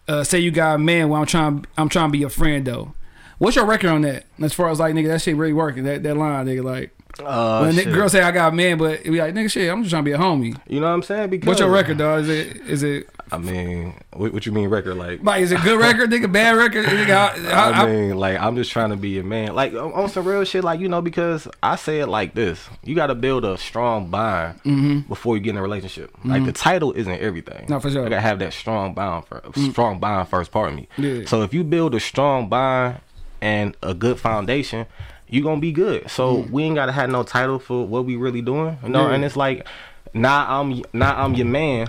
uh, 0.08 0.24
say 0.24 0.38
you 0.38 0.50
got 0.50 0.76
a 0.76 0.78
man. 0.78 1.08
Well, 1.08 1.20
I'm 1.20 1.26
trying, 1.26 1.66
I'm 1.76 1.88
trying 1.88 2.08
to 2.08 2.12
be 2.12 2.18
your 2.18 2.30
friend 2.30 2.66
though. 2.66 2.94
What's 3.38 3.56
your 3.56 3.66
record 3.66 3.90
on 3.90 4.02
that? 4.02 4.24
As 4.40 4.54
far 4.54 4.70
as 4.70 4.80
like, 4.80 4.94
nigga, 4.94 5.08
that 5.08 5.20
shit 5.22 5.36
really 5.36 5.52
working. 5.52 5.84
That 5.84 6.02
that 6.02 6.16
line, 6.16 6.46
nigga, 6.46 6.64
like. 6.64 6.95
Uh, 7.20 7.60
when 7.60 7.74
shit. 7.74 7.92
girl 7.92 8.08
say 8.08 8.20
I 8.22 8.30
got 8.30 8.52
a 8.52 8.56
man, 8.56 8.78
but 8.78 9.00
it 9.00 9.10
be 9.10 9.18
like 9.18 9.34
nigga, 9.34 9.50
shit, 9.50 9.70
I'm 9.70 9.82
just 9.82 9.90
trying 9.90 10.04
to 10.04 10.08
be 10.08 10.12
a 10.12 10.18
homie. 10.18 10.58
You 10.68 10.80
know 10.80 10.86
what 10.86 10.92
I'm 10.92 11.02
saying? 11.02 11.30
Because 11.30 11.46
What's 11.46 11.60
your 11.60 11.70
record, 11.70 11.98
dog? 11.98 12.22
Is 12.22 12.28
it 12.28 12.56
is 12.68 12.82
it 12.82 13.08
I 13.32 13.38
mean, 13.38 13.94
what, 14.12 14.32
what 14.32 14.46
you 14.46 14.52
mean 14.52 14.68
record? 14.68 14.96
Like, 14.96 15.22
like 15.22 15.42
is 15.42 15.50
it 15.50 15.60
good 15.62 15.80
record, 15.80 16.10
nigga? 16.10 16.30
Bad 16.30 16.56
record, 16.56 16.86
nigga? 16.86 17.10
I, 17.52 17.70
I, 17.70 17.82
I 17.82 17.86
mean, 17.86 18.16
like 18.16 18.38
I'm 18.38 18.54
just 18.54 18.70
trying 18.70 18.90
to 18.90 18.96
be 18.96 19.18
a 19.18 19.24
man, 19.24 19.54
like 19.54 19.72
on 19.74 20.08
some 20.08 20.26
real 20.26 20.44
shit, 20.44 20.62
like 20.62 20.78
you 20.78 20.88
know, 20.88 21.02
because 21.02 21.48
I 21.62 21.76
say 21.76 22.00
it 22.00 22.06
like 22.06 22.34
this: 22.34 22.68
you 22.84 22.94
got 22.94 23.08
to 23.08 23.14
build 23.14 23.44
a 23.44 23.58
strong 23.58 24.08
bond 24.10 25.06
before 25.08 25.36
you 25.36 25.42
get 25.42 25.50
in 25.50 25.56
a 25.56 25.62
relationship. 25.62 26.12
Like 26.24 26.44
the 26.44 26.52
title 26.52 26.92
isn't 26.92 27.20
everything. 27.20 27.64
Mm-hmm. 27.64 27.72
No, 27.72 27.80
for 27.80 27.90
sure. 27.90 28.06
I 28.06 28.08
gotta 28.08 28.20
have 28.20 28.38
that 28.38 28.52
strong 28.52 28.94
bond, 28.94 29.26
for, 29.26 29.42
strong 29.70 29.98
bond 29.98 30.28
first. 30.28 30.52
Pardon 30.52 30.76
me. 30.76 30.88
Yeah. 30.96 31.24
So 31.26 31.42
if 31.42 31.52
you 31.52 31.64
build 31.64 31.94
a 31.94 32.00
strong 32.00 32.48
bond 32.48 33.00
and 33.40 33.76
a 33.82 33.94
good 33.94 34.20
foundation, 34.20 34.86
you 35.28 35.42
gonna 35.42 35.60
be 35.60 35.72
good. 35.72 36.10
So 36.10 36.46
we 36.50 36.64
ain't 36.64 36.74
gotta 36.74 36.92
have 36.92 37.10
no 37.10 37.22
title 37.22 37.58
for 37.58 37.86
what 37.86 38.04
we 38.04 38.16
really 38.16 38.42
doing, 38.42 38.78
you 38.82 38.88
know. 38.88 39.04
Mm. 39.04 39.08
Yeah. 39.08 39.14
And 39.14 39.24
it's 39.24 39.36
like, 39.36 39.66
now 40.14 40.60
I'm 40.60 40.82
now 40.92 41.16
I'm 41.16 41.34
your 41.34 41.46
man. 41.46 41.88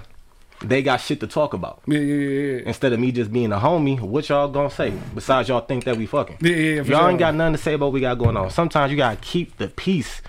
They 0.59 0.81
got 0.81 1.01
shit 1.01 1.19
to 1.19 1.27
talk 1.27 1.53
about 1.53 1.83
yeah, 1.85 1.99
yeah, 1.99 2.15
yeah, 2.15 2.61
instead 2.65 2.91
of 2.91 2.99
me 2.99 3.11
just 3.11 3.31
being 3.31 3.51
a 3.51 3.59
homie, 3.59 4.01
what 4.01 4.27
y'all 4.27 4.47
gonna 4.47 4.71
say? 4.71 4.91
Besides 5.13 5.49
y'all 5.49 5.61
think 5.61 5.83
that 5.83 5.97
we 5.97 6.07
fucking. 6.07 6.37
Yeah, 6.41 6.55
yeah, 6.55 6.75
y'all 6.77 6.85
sure. 6.85 7.09
ain't 7.11 7.19
got 7.19 7.35
nothing 7.35 7.53
to 7.53 7.59
say 7.59 7.73
about 7.73 7.87
what 7.87 7.93
we 7.93 8.01
got 8.01 8.17
going 8.17 8.35
on. 8.35 8.49
Sometimes 8.49 8.91
you 8.91 8.97
gotta 8.97 9.17
keep 9.17 9.57
the 9.57 9.67
peace. 9.67 10.21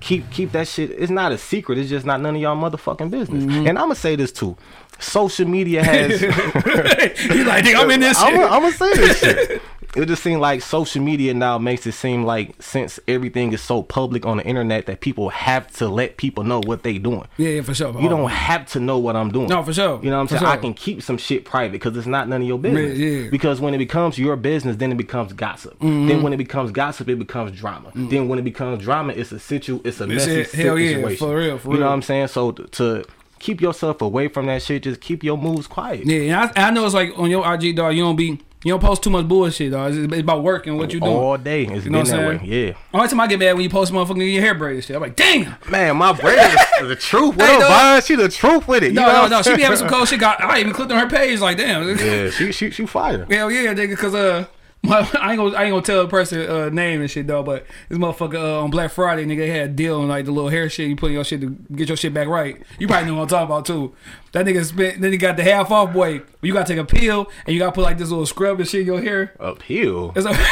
Keep 0.00 0.30
keep 0.30 0.52
that 0.52 0.68
shit. 0.68 0.90
It's 0.90 1.10
not 1.10 1.32
a 1.32 1.38
secret. 1.38 1.78
It's 1.78 1.88
just 1.88 2.04
not 2.04 2.20
none 2.20 2.36
of 2.36 2.42
y'all 2.42 2.56
motherfucking 2.56 3.10
business. 3.10 3.44
Mm-hmm. 3.44 3.66
And 3.66 3.78
I'm 3.78 3.84
gonna 3.84 3.94
say 3.94 4.14
this 4.14 4.30
too. 4.30 4.58
Social 4.98 5.48
media 5.48 5.82
has. 5.82 6.20
you 7.34 7.44
like, 7.44 7.64
I'm 7.74 7.90
in 7.90 8.00
this 8.00 8.18
shit. 8.22 8.34
I'm 8.34 8.62
gonna 8.62 8.72
say 8.72 8.94
this 8.94 9.20
shit. 9.20 9.62
It 9.94 10.06
just 10.06 10.22
seems 10.22 10.40
like 10.40 10.62
social 10.62 11.02
media 11.02 11.34
now 11.34 11.58
makes 11.58 11.86
it 11.86 11.92
seem 11.92 12.24
like 12.24 12.54
since 12.62 12.98
everything 13.06 13.52
is 13.52 13.60
so 13.60 13.82
public 13.82 14.24
on 14.24 14.38
the 14.38 14.44
internet 14.44 14.86
that 14.86 15.00
people 15.00 15.28
have 15.28 15.70
to 15.72 15.88
let 15.88 16.16
people 16.16 16.44
know 16.44 16.60
what 16.64 16.82
they 16.82 16.96
doing. 16.96 17.26
yeah, 17.36 17.48
yeah, 17.50 17.62
for 17.62 17.74
sure. 17.74 18.00
You 18.00 18.08
don't 18.08 18.30
have 18.30 18.66
to 18.72 18.80
know 18.80 18.96
what 18.98 19.16
I'm 19.16 19.30
doing. 19.30 19.48
No, 19.48 19.62
for 19.62 19.74
sure. 19.74 20.00
You 20.02 20.08
know 20.08 20.16
what 20.16 20.22
I'm 20.22 20.28
For 20.28 20.38
saying? 20.38 20.46
I 20.50 20.56
can 20.56 20.72
keep 20.72 21.02
some 21.02 21.18
shit 21.18 21.44
private 21.44 21.72
because 21.72 21.94
it's 21.96 22.06
not 22.06 22.26
none 22.26 22.40
of 22.40 22.48
your 22.48 22.58
business. 22.58 22.96
yeah. 22.96 23.28
Because 23.30 23.60
when 23.60 23.74
it 23.74 23.78
becomes 23.78 24.18
your 24.18 24.36
business, 24.36 24.76
then 24.76 24.92
it 24.92 24.96
becomes 24.96 25.34
gossip. 25.34 25.74
Mm-hmm. 25.80 26.08
Then 26.08 26.22
when 26.22 26.32
it 26.32 26.38
becomes 26.38 26.70
gossip, 26.70 27.10
it 27.10 27.18
becomes 27.18 27.52
drama. 27.52 27.90
Then 27.94 28.28
when 28.28 28.38
it 28.38 28.44
becomes 28.44 28.82
drama, 28.82 29.12
it's 29.12 29.30
a 29.32 29.38
situ, 29.38 29.80
it's 29.84 30.00
a 30.00 30.06
messy 30.06 30.40
it. 30.40 30.52
Hell 30.52 30.78
yeah, 30.78 31.06
for 31.16 31.36
real, 31.36 31.58
for 31.58 31.68
real. 31.68 31.74
you 31.74 31.80
know 31.80 31.86
what 31.88 31.92
I'm 31.92 32.02
saying? 32.02 32.28
So 32.28 32.52
to 32.52 33.04
keep 33.40 33.60
yourself 33.60 34.00
away 34.00 34.28
from 34.28 34.46
that 34.46 34.62
shit, 34.62 34.84
just 34.84 35.02
keep 35.02 35.22
your 35.22 35.36
moves 35.36 35.66
quiet. 35.66 36.06
Yeah, 36.06 36.44
and 36.44 36.52
I, 36.56 36.68
I 36.68 36.70
know 36.70 36.86
it's 36.86 36.94
like 36.94 37.12
on 37.18 37.28
your 37.30 37.44
IG, 37.54 37.76
dog. 37.76 37.94
You 37.94 38.04
don't 38.04 38.16
be, 38.16 38.40
you 38.64 38.72
don't 38.72 38.80
post 38.80 39.02
too 39.02 39.10
much 39.10 39.26
bullshit, 39.26 39.72
dog. 39.72 39.92
It's, 39.92 39.98
it's 40.12 40.20
about 40.20 40.42
work 40.42 40.66
and 40.66 40.78
what 40.78 40.92
you 40.92 41.00
do 41.00 41.06
All 41.06 41.36
day, 41.36 41.64
it's 41.66 41.84
You 41.84 41.90
know 41.90 42.02
been 42.02 42.10
what 42.10 42.14
I'm 42.14 42.20
that 42.20 42.28
way. 42.28 42.38
saying? 42.48 42.66
Yeah, 42.68 42.74
Only 42.94 43.08
time 43.08 43.20
I 43.20 43.26
get 43.26 43.38
mad 43.38 43.52
when 43.54 43.62
you 43.64 43.70
post 43.70 43.92
motherfucking 43.92 44.32
your 44.32 44.42
hair 44.42 44.54
braided 44.54 44.84
shit. 44.84 44.94
I'm 44.96 45.02
like, 45.02 45.16
damn. 45.16 45.56
man, 45.70 45.96
my 45.96 46.12
braid 46.12 46.38
is 46.82 46.88
the 46.88 46.96
truth. 47.00 47.36
What 47.36 47.48
Hey, 47.48 47.56
up. 47.56 47.68
Vine? 47.68 48.02
She 48.02 48.14
the 48.14 48.28
truth 48.28 48.68
with 48.68 48.82
it. 48.84 48.88
You 48.88 48.92
No, 49.00 49.06
know 49.06 49.22
no, 49.22 49.28
no. 49.28 49.42
She 49.42 49.56
be 49.56 49.62
having 49.62 49.78
some 49.78 49.88
cold 49.90 50.08
shit. 50.08 50.20
Got, 50.20 50.40
I 50.42 50.60
even 50.60 50.72
clicked 50.72 50.92
on 50.92 50.98
her 50.98 51.08
page. 51.08 51.40
Like, 51.40 51.56
damn. 51.56 51.88
Yeah, 51.98 52.30
she 52.30 52.52
she 52.52 52.70
she 52.70 52.86
fire. 52.86 53.26
Hell 53.30 53.50
yeah, 53.50 53.74
nigga. 53.74 53.96
Cause 53.96 54.14
uh, 54.14 54.46
my, 54.82 55.08
I 55.20 55.32
ain't 55.32 55.38
gonna 55.38 55.56
I 55.56 55.64
ain't 55.64 55.72
gonna 55.72 55.82
tell 55.82 56.02
the 56.02 56.08
person 56.08 56.48
uh, 56.48 56.68
name 56.68 57.00
and 57.00 57.10
shit 57.10 57.26
though. 57.26 57.42
But 57.42 57.66
this 57.88 57.98
motherfucker 57.98 58.34
uh, 58.34 58.62
on 58.62 58.70
Black 58.70 58.90
Friday, 58.90 59.24
nigga, 59.24 59.38
they 59.38 59.50
had 59.50 59.70
a 59.70 59.72
deal 59.72 60.00
on 60.00 60.08
like 60.08 60.24
the 60.24 60.32
little 60.32 60.50
hair 60.50 60.68
shit. 60.68 60.88
You 60.88 60.96
put 60.96 61.08
in 61.08 61.12
your 61.14 61.24
shit 61.24 61.40
to 61.40 61.50
get 61.74 61.88
your 61.88 61.96
shit 61.96 62.12
back 62.12 62.28
right. 62.28 62.60
You 62.78 62.86
probably 62.86 63.10
know 63.10 63.16
what 63.16 63.22
I'm 63.22 63.28
talking 63.28 63.46
about 63.46 63.66
too. 63.66 63.94
That 64.32 64.46
nigga 64.46 64.64
spent. 64.64 65.00
Then 65.00 65.12
he 65.12 65.18
got 65.18 65.36
the 65.36 65.44
half 65.44 65.70
off 65.70 65.92
boy. 65.92 66.22
You 66.40 66.52
gotta 66.52 66.66
take 66.66 66.78
a 66.78 66.84
peel 66.84 67.30
and 67.46 67.54
you 67.54 67.58
gotta 67.58 67.72
put 67.72 67.82
like 67.82 67.98
this 67.98 68.10
little 68.10 68.26
scrub 68.26 68.58
and 68.58 68.68
shit 68.68 68.82
in 68.82 68.86
your 68.86 69.00
hair. 69.00 69.34
Uphill. 69.38 70.12
It's 70.16 70.26
like, 70.26 70.36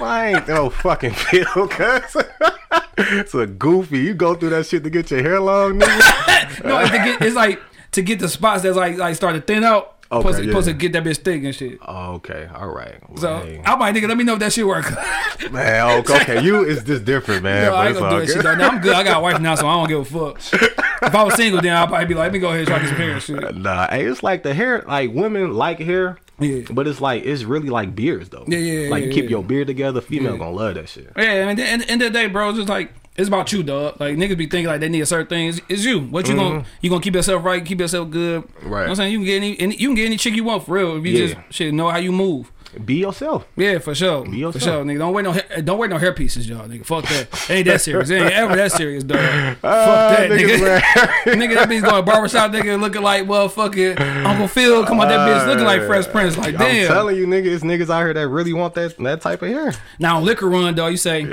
I 0.00 0.34
ain't 0.34 0.48
no 0.48 0.70
fucking 0.70 1.14
pill, 1.14 1.68
cuz. 1.68 2.16
it's 2.98 3.34
a 3.34 3.46
goofy. 3.46 3.98
You 3.98 4.14
go 4.14 4.34
through 4.34 4.50
that 4.50 4.66
shit 4.66 4.84
to 4.84 4.90
get 4.90 5.10
your 5.10 5.22
hair 5.22 5.40
long, 5.40 5.80
nigga. 5.80 6.64
no, 6.64 6.78
it's, 6.78 6.90
to 6.90 6.96
get, 6.96 7.22
it's 7.22 7.36
like 7.36 7.60
to 7.92 8.02
get 8.02 8.20
the 8.20 8.28
spots 8.28 8.62
that's 8.62 8.76
like 8.76 8.96
like 8.98 9.16
start 9.16 9.34
to 9.34 9.40
thin 9.40 9.64
out. 9.64 9.97
Okay, 10.10 10.20
supposed, 10.20 10.38
to, 10.38 10.44
yeah. 10.44 10.50
supposed 10.50 10.68
to 10.68 10.72
get 10.72 10.92
that 10.92 11.04
bitch 11.04 11.18
thick 11.18 11.44
and 11.44 11.54
shit. 11.54 11.78
Oh, 11.86 12.14
okay, 12.14 12.48
all 12.54 12.68
right. 12.68 12.96
Well, 13.10 13.18
So 13.18 13.38
hey. 13.40 13.60
I'm 13.64 13.78
like, 13.78 13.94
nigga, 13.94 14.08
let 14.08 14.16
me 14.16 14.24
know 14.24 14.34
if 14.34 14.38
that 14.38 14.54
shit 14.54 14.66
work. 14.66 14.90
man, 15.52 15.86
oh, 15.86 15.98
okay, 15.98 16.22
okay, 16.22 16.42
you 16.42 16.64
is 16.64 16.82
just 16.82 17.04
different, 17.04 17.42
man. 17.42 17.66
No, 17.66 17.74
I 17.74 17.88
ain't 17.88 17.98
gonna 17.98 18.20
do 18.20 18.26
that 18.26 18.32
shit 18.32 18.42
though. 18.42 18.54
Now, 18.54 18.68
I'm 18.70 18.80
good. 18.80 18.94
I 18.94 19.04
got 19.04 19.18
a 19.18 19.20
wife 19.20 19.38
now, 19.38 19.54
so 19.54 19.68
I 19.68 19.74
don't 19.74 19.88
give 19.88 20.00
a 20.00 20.04
fuck. 20.34 20.62
If 21.02 21.14
I 21.14 21.22
was 21.22 21.34
single, 21.34 21.60
then 21.60 21.76
I'd 21.76 21.88
probably 21.88 22.06
be 22.06 22.14
like, 22.14 22.24
let 22.24 22.32
me 22.32 22.38
go 22.38 22.48
ahead 22.48 22.60
and 22.60 22.68
try 22.68 22.78
this 22.78 22.90
hair 22.90 23.20
shit. 23.20 23.54
Nah, 23.56 23.88
hey, 23.90 24.06
it's 24.06 24.22
like 24.22 24.42
the 24.42 24.54
hair. 24.54 24.82
Like 24.86 25.12
women 25.12 25.52
like 25.52 25.78
hair. 25.78 26.16
Yeah. 26.40 26.62
But 26.70 26.86
it's 26.86 27.00
like 27.00 27.24
it's 27.24 27.42
really 27.42 27.68
like 27.68 27.94
beards 27.94 28.28
though. 28.30 28.44
Yeah, 28.46 28.58
yeah, 28.58 28.90
Like 28.90 29.02
yeah, 29.02 29.08
you 29.08 29.12
keep 29.12 29.24
yeah. 29.24 29.30
your 29.30 29.42
beard 29.42 29.66
together. 29.66 30.00
Female 30.00 30.38
gonna 30.38 30.52
love 30.52 30.74
that 30.76 30.88
shit. 30.88 31.12
Yeah, 31.16 31.48
and 31.48 31.50
at 31.50 31.56
the 31.56 31.90
end 31.90 32.02
of 32.02 32.12
the 32.12 32.18
day, 32.18 32.28
bro, 32.28 32.48
it's 32.50 32.58
just 32.58 32.68
like 32.68 32.92
it's 33.18 33.28
about 33.28 33.52
you, 33.52 33.62
dog. 33.62 34.00
Like 34.00 34.16
niggas 34.16 34.38
be 34.38 34.46
thinking 34.46 34.68
like 34.68 34.80
they 34.80 34.88
need 34.88 35.00
a 35.02 35.06
certain 35.06 35.26
thing. 35.26 35.48
It's, 35.48 35.60
it's 35.68 35.84
you. 35.84 36.00
What 36.00 36.26
you 36.28 36.36
gonna 36.36 36.64
you 36.80 36.88
gonna 36.88 37.02
keep 37.02 37.14
yourself 37.14 37.44
right, 37.44 37.62
keep 37.64 37.80
yourself 37.80 38.08
good. 38.10 38.44
Right. 38.62 38.62
You 38.62 38.68
know 38.68 38.68
Mm-hmm. 38.68 38.70
What 38.70 38.88
I'm 38.88 38.94
saying? 38.96 39.12
You 39.12 39.18
can 39.18 39.26
get 39.26 39.36
any, 39.36 39.60
any 39.60 39.76
you 39.76 39.88
can 39.88 39.94
get 39.96 40.06
any 40.06 40.16
chick 40.16 40.34
you 40.34 40.44
want 40.44 40.64
for 40.64 40.72
real 40.74 40.96
if 40.96 41.04
you 41.04 41.12
Yeah. 41.12 41.34
just 41.34 41.52
shit 41.52 41.74
know 41.74 41.90
how 41.90 41.98
you 41.98 42.12
move. 42.12 42.50
Be 42.84 42.96
yourself. 42.96 43.46
Yeah, 43.56 43.78
for 43.78 43.94
sure. 43.94 44.24
For 44.24 44.34
yourself. 44.34 44.62
sure, 44.62 44.84
nigga. 44.84 44.98
Don't 44.98 45.14
wear 45.14 45.24
no 45.24 45.32
hair, 45.32 45.62
don't 45.62 45.78
wear 45.78 45.88
no 45.88 45.98
hair 45.98 46.12
pieces, 46.12 46.48
y'all, 46.48 46.68
nigga. 46.68 46.84
Fuck 46.84 47.04
that. 47.04 47.28
It 47.32 47.50
ain't 47.50 47.66
that 47.66 47.80
serious. 47.80 48.10
It 48.10 48.16
ain't 48.16 48.32
ever 48.32 48.56
that 48.56 48.72
serious, 48.72 49.04
dog. 49.04 49.18
Fuck 49.56 49.64
ah, 49.64 50.16
that, 50.18 50.30
nigga. 50.30 50.78
nigga, 51.24 51.54
that 51.54 51.68
bitch 51.68 51.82
going 51.82 52.04
barbershop, 52.04 52.52
nigga, 52.52 52.78
looking 52.78 53.02
like 53.02 53.24
motherfucking 53.24 53.98
Uncle 54.24 54.48
Phil. 54.48 54.84
Come 54.84 55.00
on, 55.00 55.08
that 55.08 55.28
bitch 55.28 55.46
looking 55.46 55.64
like 55.64 55.82
Fresh 55.82 56.06
ah, 56.08 56.12
Prince. 56.12 56.36
Like, 56.36 56.54
I'm 56.54 56.60
damn. 56.60 56.88
telling 56.88 57.16
you, 57.16 57.26
nigga, 57.26 57.46
it's 57.46 57.64
niggas 57.64 57.90
out 57.90 58.00
here 58.00 58.14
that 58.14 58.28
really 58.28 58.52
want 58.52 58.74
that 58.74 58.96
that 58.98 59.20
type 59.22 59.42
of 59.42 59.48
hair. 59.48 59.72
Now 59.98 60.18
on 60.18 60.24
liquor 60.24 60.48
run, 60.48 60.74
dog, 60.74 60.90
you 60.90 60.98
say, 60.98 61.24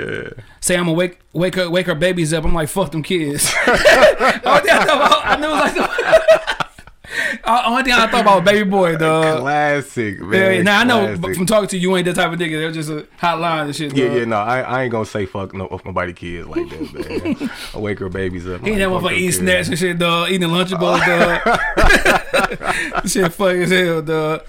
say 0.60 0.76
I'm 0.76 0.84
gonna 0.84 0.92
wake 0.94 1.18
wake 1.32 1.54
her 1.56 1.70
wake 1.70 1.86
her 1.86 1.94
babies 1.94 2.32
up. 2.32 2.44
I'm 2.44 2.54
like, 2.54 2.68
fuck 2.68 2.92
them 2.92 3.02
kids. 3.02 3.52
oh, 3.66 4.62
yeah, 4.64 4.78
I, 4.78 4.84
know, 4.84 5.20
I 5.24 5.36
knew 5.36 5.48
it 5.48 5.50
was 5.50 5.76
like, 5.76 6.46
Uh, 7.46 7.62
only 7.66 7.84
thing 7.84 7.92
I 7.92 8.06
thought 8.10 8.22
about 8.22 8.42
was 8.42 8.52
baby 8.52 8.68
boy, 8.68 8.96
dog. 8.98 9.40
Classic, 9.40 10.20
man. 10.20 10.32
Yeah, 10.32 10.50
yeah. 10.50 10.62
Now 10.62 10.80
I 10.80 10.84
know 10.84 11.16
but 11.16 11.36
from 11.36 11.46
talking 11.46 11.68
to 11.68 11.76
you, 11.78 11.90
you 11.90 11.96
ain't 11.96 12.06
that 12.06 12.16
type 12.16 12.32
of 12.32 12.38
nigga. 12.38 12.58
They're 12.58 12.72
just 12.72 12.90
a 12.90 13.06
hotline 13.20 13.66
and 13.66 13.76
shit. 13.76 13.96
Yeah, 13.96 14.08
dog. 14.08 14.16
yeah, 14.16 14.24
no, 14.24 14.36
I, 14.36 14.60
I 14.60 14.82
ain't 14.84 14.92
gonna 14.92 15.06
say 15.06 15.26
fuck 15.26 15.54
no 15.54 15.66
of 15.68 15.84
nobody 15.84 16.12
kids 16.12 16.48
like 16.48 16.68
that, 16.70 17.38
man. 17.40 17.50
I 17.74 17.78
wake 17.78 17.98
her 18.00 18.08
babies 18.08 18.48
up. 18.48 18.62
He 18.62 18.70
ain't 18.70 18.78
that 18.80 18.90
like, 18.90 19.02
fuck 19.02 19.10
your 19.12 19.20
eating 19.20 19.32
snacks 19.32 19.68
and 19.68 19.78
shit, 19.78 19.98
dog. 19.98 20.30
Eating 20.30 20.48
Lunchables, 20.48 21.06
dog. 21.06 23.06
shit 23.06 23.32
funny 23.32 23.62
as 23.62 23.70
hell, 23.70 24.02
dog. 24.02 24.42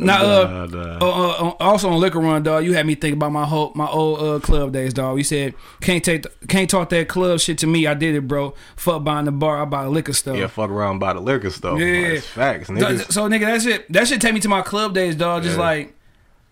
Now, 0.00 0.22
uh, 0.22 0.42
Nah, 0.52 0.66
nah. 0.66 0.98
uh, 0.98 1.00
uh, 1.00 1.48
uh, 1.48 1.54
also 1.60 1.88
on 1.90 2.00
liquor 2.00 2.20
run, 2.20 2.42
dog. 2.42 2.64
You 2.64 2.74
had 2.74 2.86
me 2.86 2.94
think 2.94 3.14
about 3.14 3.32
my 3.32 3.44
whole 3.44 3.72
my 3.74 3.88
old 3.88 4.20
uh, 4.20 4.40
club 4.44 4.72
days, 4.72 4.92
dog. 4.92 5.18
You 5.18 5.24
said 5.24 5.54
can't 5.80 6.04
take 6.04 6.22
the, 6.22 6.30
can't 6.48 6.68
talk 6.68 6.88
that 6.90 7.08
club 7.08 7.40
shit 7.40 7.58
to 7.58 7.66
me. 7.66 7.86
I 7.86 7.94
did 7.94 8.14
it, 8.14 8.26
bro. 8.26 8.54
Fuck 8.76 9.04
buying 9.04 9.26
the 9.26 9.32
bar. 9.32 9.62
I 9.62 9.64
buy 9.64 9.86
liquor 9.86 10.12
stuff. 10.12 10.36
Yeah, 10.36 10.46
fuck 10.48 10.70
around 10.70 10.98
by 10.98 11.12
the 11.12 11.20
liquor 11.20 11.50
stuff. 11.50 11.78
Yeah. 11.78 12.14
That's 12.14 12.26
facts, 12.32 12.68
So, 12.68 12.74
niggas. 12.74 13.12
so, 13.12 13.28
nigga, 13.28 13.46
that 13.46 13.62
shit 13.62 13.92
that 13.92 14.06
shit 14.08 14.20
take 14.20 14.34
me 14.34 14.40
to 14.40 14.48
my 14.48 14.62
club 14.62 14.94
days, 14.94 15.16
dog. 15.16 15.42
Just 15.42 15.56
Yeah. 15.56 15.62
like 15.64 15.94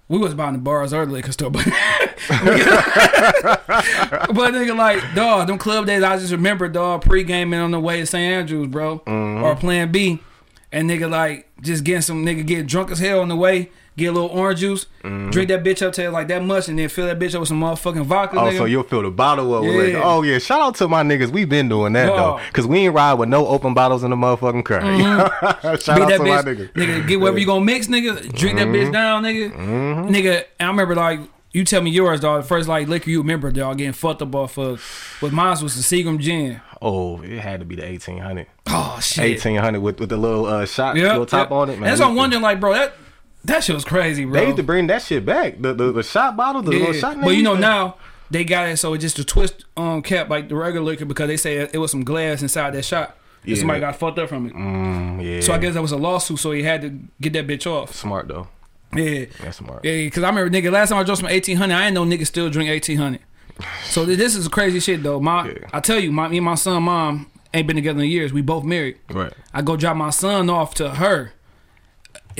we 0.09 0.19
was 0.19 0.35
buying 0.35 0.53
the 0.55 0.59
bars 0.59 0.93
or 0.93 1.07
because 1.07 1.37
but 1.51 1.53
but 1.61 1.65
nigga, 4.55 4.77
like 4.77 5.03
dog, 5.15 5.47
them 5.49 5.59
club 5.59 5.87
days. 5.87 6.03
I 6.03 6.17
just 6.19 6.33
remember 6.33 6.69
dog 6.69 7.03
pre 7.03 7.23
gaming 7.25 7.61
on 7.61 7.71
the 7.71 7.81
way 7.81 8.01
to 8.01 8.07
St. 8.07 8.33
Andrews, 8.33 8.69
bro, 8.69 9.01
Mm-hmm. 9.01 9.43
or 9.45 9.55
Plan 9.57 9.91
B, 9.93 10.21
and 10.73 10.89
nigga 10.91 11.11
like 11.11 11.49
just 11.61 11.85
getting 11.85 12.03
some 12.03 12.25
nigga 12.25 12.45
get 12.47 12.67
drunk 12.67 12.91
as 12.91 12.99
hell 12.99 13.21
on 13.21 13.29
the 13.29 13.37
way. 13.37 13.71
Get 14.01 14.07
a 14.07 14.13
little 14.13 14.31
orange 14.31 14.61
juice, 14.61 14.87
drink 15.03 15.49
that 15.49 15.63
bitch 15.63 15.87
up 15.87 15.93
till 15.93 16.11
like 16.11 16.29
that 16.29 16.43
much, 16.43 16.69
and 16.69 16.79
then 16.79 16.89
fill 16.89 17.07
that 17.07 17.19
bitch 17.19 17.35
up 17.35 17.41
with 17.41 17.49
some 17.49 17.61
motherfucking 17.61 18.05
vodka. 18.07 18.37
Mm-hmm. 18.37 18.47
Oh, 18.47 18.51
nigga. 18.51 18.57
so 18.59 18.65
you'll 18.65 18.83
fill 18.83 19.03
the 19.03 19.11
bottle 19.11 19.55
up 19.55 19.63
with 19.63 19.73
Yeah. 19.73 19.79
liquor. 19.79 20.01
Oh 20.03 20.23
yeah, 20.23 20.39
shout 20.39 20.61
out 20.63 20.75
to 20.77 20.89
my 20.89 21.03
niggas. 21.03 21.29
We 21.31 21.45
been 21.45 21.69
doing 21.69 21.93
that 21.93 22.07
Dog. 22.07 22.41
though, 22.41 22.45
cause 22.53 22.67
we 22.67 22.79
ain't 22.79 22.95
ride 22.95 23.15
with 23.15 23.29
no 23.29 23.47
open 23.47 23.75
bottles 23.75 24.03
in 24.03 24.11
the 24.11 24.17
motherfucking 24.17 24.65
car. 24.65 24.81
shout 25.79 25.97
Beat 25.97 26.05
out 26.05 26.11
Mm-hmm. 26.11 26.25
to 26.25 26.31
my 26.31 26.43
niggas. 26.43 26.73
nigga. 26.73 27.07
Get 27.09 27.21
whatever 27.21 27.39
you 27.39 27.47
gonna 27.47 27.65
mix, 27.65 27.87
nigga. 27.89 28.33
Drink 28.35 28.59
that 28.59 28.69
bitch 28.69 28.93
down, 28.93 29.23
nigga. 29.23 29.53
Nigga, 29.55 30.45
and 30.59 30.67
I 30.67 30.71
remember 30.71 30.95
like 30.95 31.21
you 31.53 31.65
tell 31.65 31.83
me 31.83 31.91
yours, 31.91 32.21
dog. 32.21 32.43
The 32.43 32.49
first 32.49 32.69
like 32.69 32.89
liquor 32.89 33.11
you 33.11 33.19
remember, 33.21 33.51
dog, 33.51 33.79
getting 33.79 33.93
fucked 33.93 34.23
up 34.23 34.35
off 34.35 34.57
of. 34.59 34.81
What 35.21 35.33
mine 35.33 35.57
was 35.63 35.75
the 35.77 35.83
Seagram 35.83 36.19
gin. 36.19 36.61
Oh, 36.83 37.21
it 37.23 37.41
had 37.41 37.61
to 37.61 37.67
be 37.67 37.75
the 37.77 37.85
eighteen 37.85 38.19
hundred. 38.19 38.47
Oh 38.69 38.99
shit. 39.03 39.25
Eighteen 39.25 39.57
hundred 39.57 39.81
with 39.81 39.99
with 40.01 40.09
the 40.11 40.17
little 40.17 40.47
uh, 40.47 40.65
shot, 40.65 40.97
Yeah. 40.97 41.09
little 41.09 41.27
top 41.27 41.51
yeah. 41.51 41.57
on 41.57 41.69
it. 41.71 41.79
Man, 41.79 41.89
That's 41.89 42.01
what 42.01 42.09
I'm 42.11 42.15
wondering, 42.17 42.41
like, 42.43 42.59
bro, 42.61 42.73
that 42.73 42.95
that 43.45 43.65
shit 43.65 43.75
was 43.75 43.85
crazy, 43.85 44.25
bro. 44.25 44.35
They 44.35 44.47
used 44.47 44.57
to 44.59 44.63
bring 44.63 44.87
that 44.89 45.03
shit 45.03 45.25
back. 45.25 45.61
The 45.61 45.73
the, 45.73 45.93
the 45.93 46.03
shot 46.03 46.37
bottle, 46.37 46.63
the 46.63 46.71
little 46.71 46.95
yeah. 46.95 47.01
shot. 47.01 47.21
But 47.21 47.31
you 47.31 47.43
know 47.43 47.55
now 47.55 47.97
they 48.31 48.45
got 48.45 48.69
it 48.69 48.77
so 48.77 48.95
it 48.95 48.99
just 48.99 49.19
a 49.19 49.25
twist 49.25 49.65
um 49.77 50.03
cap 50.03 50.29
like 50.29 50.49
the 50.49 50.55
regular 50.55 50.85
liquor 50.85 51.05
because 51.05 51.29
they 51.29 51.37
say 51.37 51.57
it 51.57 51.79
was 51.79 51.91
some 51.91 52.05
glass 52.05 52.43
inside 52.43 52.75
that 52.75 52.85
shot. 52.85 53.17
Yeah. 53.45 53.57
somebody 53.57 53.81
got 53.81 53.97
fucked 53.97 54.19
up 54.19 54.29
from 54.29 54.47
it. 54.47 54.55
Mm, 54.55 55.25
yeah. 55.25 55.41
So 55.41 55.55
I 55.55 55.59
guess 55.59 55.73
that 55.75 55.81
was 55.81 55.93
a 55.93 55.97
lawsuit, 55.97 56.39
so 56.39 56.53
he 56.53 56.63
had 56.63 56.83
to 56.83 56.91
get 57.21 57.33
that 57.33 57.47
bitch 57.47 57.67
off. 57.67 57.95
smart 57.95 58.29
though. 58.29 58.49
Yeah. 58.95 59.27
That's 59.41 59.59
smart. 59.59 59.85
Yeah, 59.85 59.97
because 59.97 60.23
I 60.23 60.29
remember 60.29 60.51
nigga 60.51 60.71
last 60.71 60.91
time 60.91 60.99
I 60.99 61.05
drove 61.05 61.19
some 61.19 61.29
eighteen 61.29 61.57
hundred, 61.57 61.77
I 61.77 61.87
ain't 61.87 61.95
know 61.95 62.05
niggas 62.05 62.27
still 62.27 62.51
drink 62.51 62.69
eighteen 62.69 62.99
hundred. 62.99 63.21
So 63.85 64.05
this 64.05 64.37
is 64.37 64.47
crazy 64.49 64.81
shit 64.81 65.03
though. 65.03 65.21
My 65.21 65.49
Yeah. 65.49 65.69
I 65.73 65.81
tell 65.81 65.99
you, 65.99 66.13
my 66.13 66.29
me 66.29 66.39
and 66.39 66.45
my 66.45 66.55
son 66.55 66.83
mom 66.83 67.31
ain't 67.55 67.67
been 67.67 67.77
together 67.77 68.01
in 68.01 68.11
years. 68.11 68.33
We 68.33 68.43
both 68.43 68.65
married. 68.65 68.99
Right. 69.11 69.33
I 69.55 69.63
go 69.63 69.77
drop 69.77 69.97
my 69.97 70.11
son 70.11 70.51
off 70.51 70.75
to 70.75 70.91
her. 70.91 71.33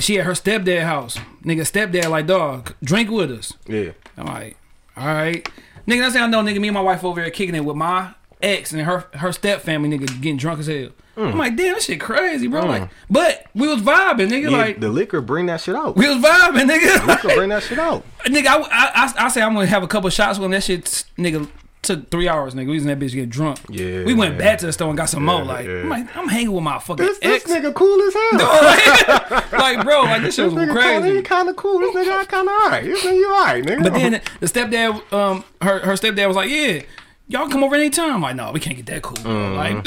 She 0.01 0.19
at 0.19 0.27
her 0.27 0.33
stepdad 0.33 0.83
house. 0.83 1.19
Nigga 1.43 1.61
stepdad 1.61 2.11
like 2.11 2.27
dog, 2.27 2.75
drink 2.83 3.11
with 3.11 3.31
us. 3.31 3.53
Yeah. 3.67 3.93
I'm 4.17 4.27
like, 4.27 4.57
all 4.97 5.07
right. 5.07 5.49
Nigga, 5.87 6.01
that's 6.01 6.17
how 6.17 6.25
I 6.25 6.27
know 6.27 6.43
nigga, 6.43 6.61
me 6.61 6.69
and 6.69 6.75
my 6.75 6.81
wife 6.81 7.05
over 7.05 7.21
here 7.21 7.31
kicking 7.31 7.55
it 7.55 7.65
with 7.65 7.77
my 7.77 8.15
ex 8.43 8.73
and 8.73 8.81
her 8.83 9.07
her 9.15 9.33
step 9.33 9.61
family 9.61 9.89
nigga 9.89 10.07
getting 10.21 10.37
drunk 10.37 10.61
as 10.61 10.67
hell. 10.67 10.91
Mm. 11.17 11.33
I'm 11.33 11.39
like, 11.39 11.57
damn, 11.57 11.75
that 11.75 11.83
shit 11.83 12.01
crazy, 12.01 12.47
bro. 12.47 12.65
Like, 12.65 12.83
mm. 12.83 12.91
but 13.11 13.45
we 13.55 13.69
was 13.69 13.83
vibing, 13.83 14.29
nigga. 14.29 14.51
Yeah, 14.51 14.57
like, 14.57 14.81
the 14.81 14.89
liquor 14.89 15.21
bring 15.21 15.47
that 15.47 15.61
shit 15.61 15.75
out. 15.75 15.97
we 15.97 16.09
was 16.09 16.25
vibing, 16.25 16.71
nigga. 16.71 17.07
liquor 17.07 17.35
bring 17.35 17.51
that 17.51 17.63
shit 17.63 17.79
out. 17.79 18.05
Nigga, 18.27 18.47
I, 18.47 18.59
I, 18.59 18.91
I, 18.95 19.25
I 19.25 19.29
say 19.29 19.43
I'm 19.43 19.55
gonna 19.55 19.67
have 19.67 19.83
a 19.83 19.89
couple 19.89 20.09
shots 20.11 20.39
when 20.39 20.51
that 20.53 20.63
shit, 20.63 20.85
nigga, 21.19 21.49
took 21.83 22.11
three 22.11 22.29
hours, 22.29 22.55
nigga. 22.55 22.67
We 22.67 22.75
was 22.75 22.83
in 22.85 22.89
that 22.89 22.99
bitch 22.99 23.13
get 23.13 23.31
drunk. 23.31 23.59
Yeah, 23.69 24.05
We 24.05 24.13
went 24.15 24.35
yeah. 24.35 24.39
back 24.39 24.59
to 24.59 24.67
the 24.67 24.73
store 24.73 24.89
and 24.89 24.97
got 24.99 25.09
some 25.09 25.25
more. 25.25 25.43
Like, 25.45 25.67
yeah. 25.67 25.81
I'm 25.81 25.89
like, 25.89 26.17
I'm 26.17 26.29
hanging 26.29 26.53
with 26.53 26.63
my 26.63 26.79
fucking 26.79 27.05
This, 27.05 27.19
this 27.21 27.43
ex. 27.43 27.51
nigga 27.51 27.75
cool 27.75 28.01
as 28.03 28.15
hell. 28.15 29.43
like, 29.59 29.85
bro, 29.85 30.03
like 30.03 30.23
this 30.23 30.35
shit 30.35 30.45
was 30.45 30.55
nigga 30.55 30.67
kinda, 30.81 31.07
he 31.07 31.13
crazy. 31.13 31.23
kind 31.23 31.49
of 31.49 31.57
cool. 31.57 31.79
This 31.81 31.95
nigga 31.97 32.29
kind 32.29 32.49
of 32.49 32.55
alright. 32.63 32.85
This 32.85 33.03
nigga 33.05 33.15
you 33.17 33.33
alright, 33.33 33.65
nigga. 33.65 33.83
But 33.83 33.93
then 33.95 34.21
the 34.41 34.47
stepdad, 34.47 35.13
um, 35.13 35.45
her 35.63 35.79
her 35.81 35.93
stepdad 35.95 36.27
was 36.29 36.37
like, 36.37 36.51
yeah. 36.51 36.83
Y'all 37.31 37.49
come 37.49 37.63
over 37.63 37.77
anytime. 37.77 38.15
I'm 38.15 38.23
like, 38.23 38.35
no, 38.37 38.51
we 38.51 38.59
can't 38.61 38.77
get 38.77 38.87
that 38.87 39.03
cool. 39.03 39.17
Mm-hmm. 39.19 39.55
Like, 39.57 39.85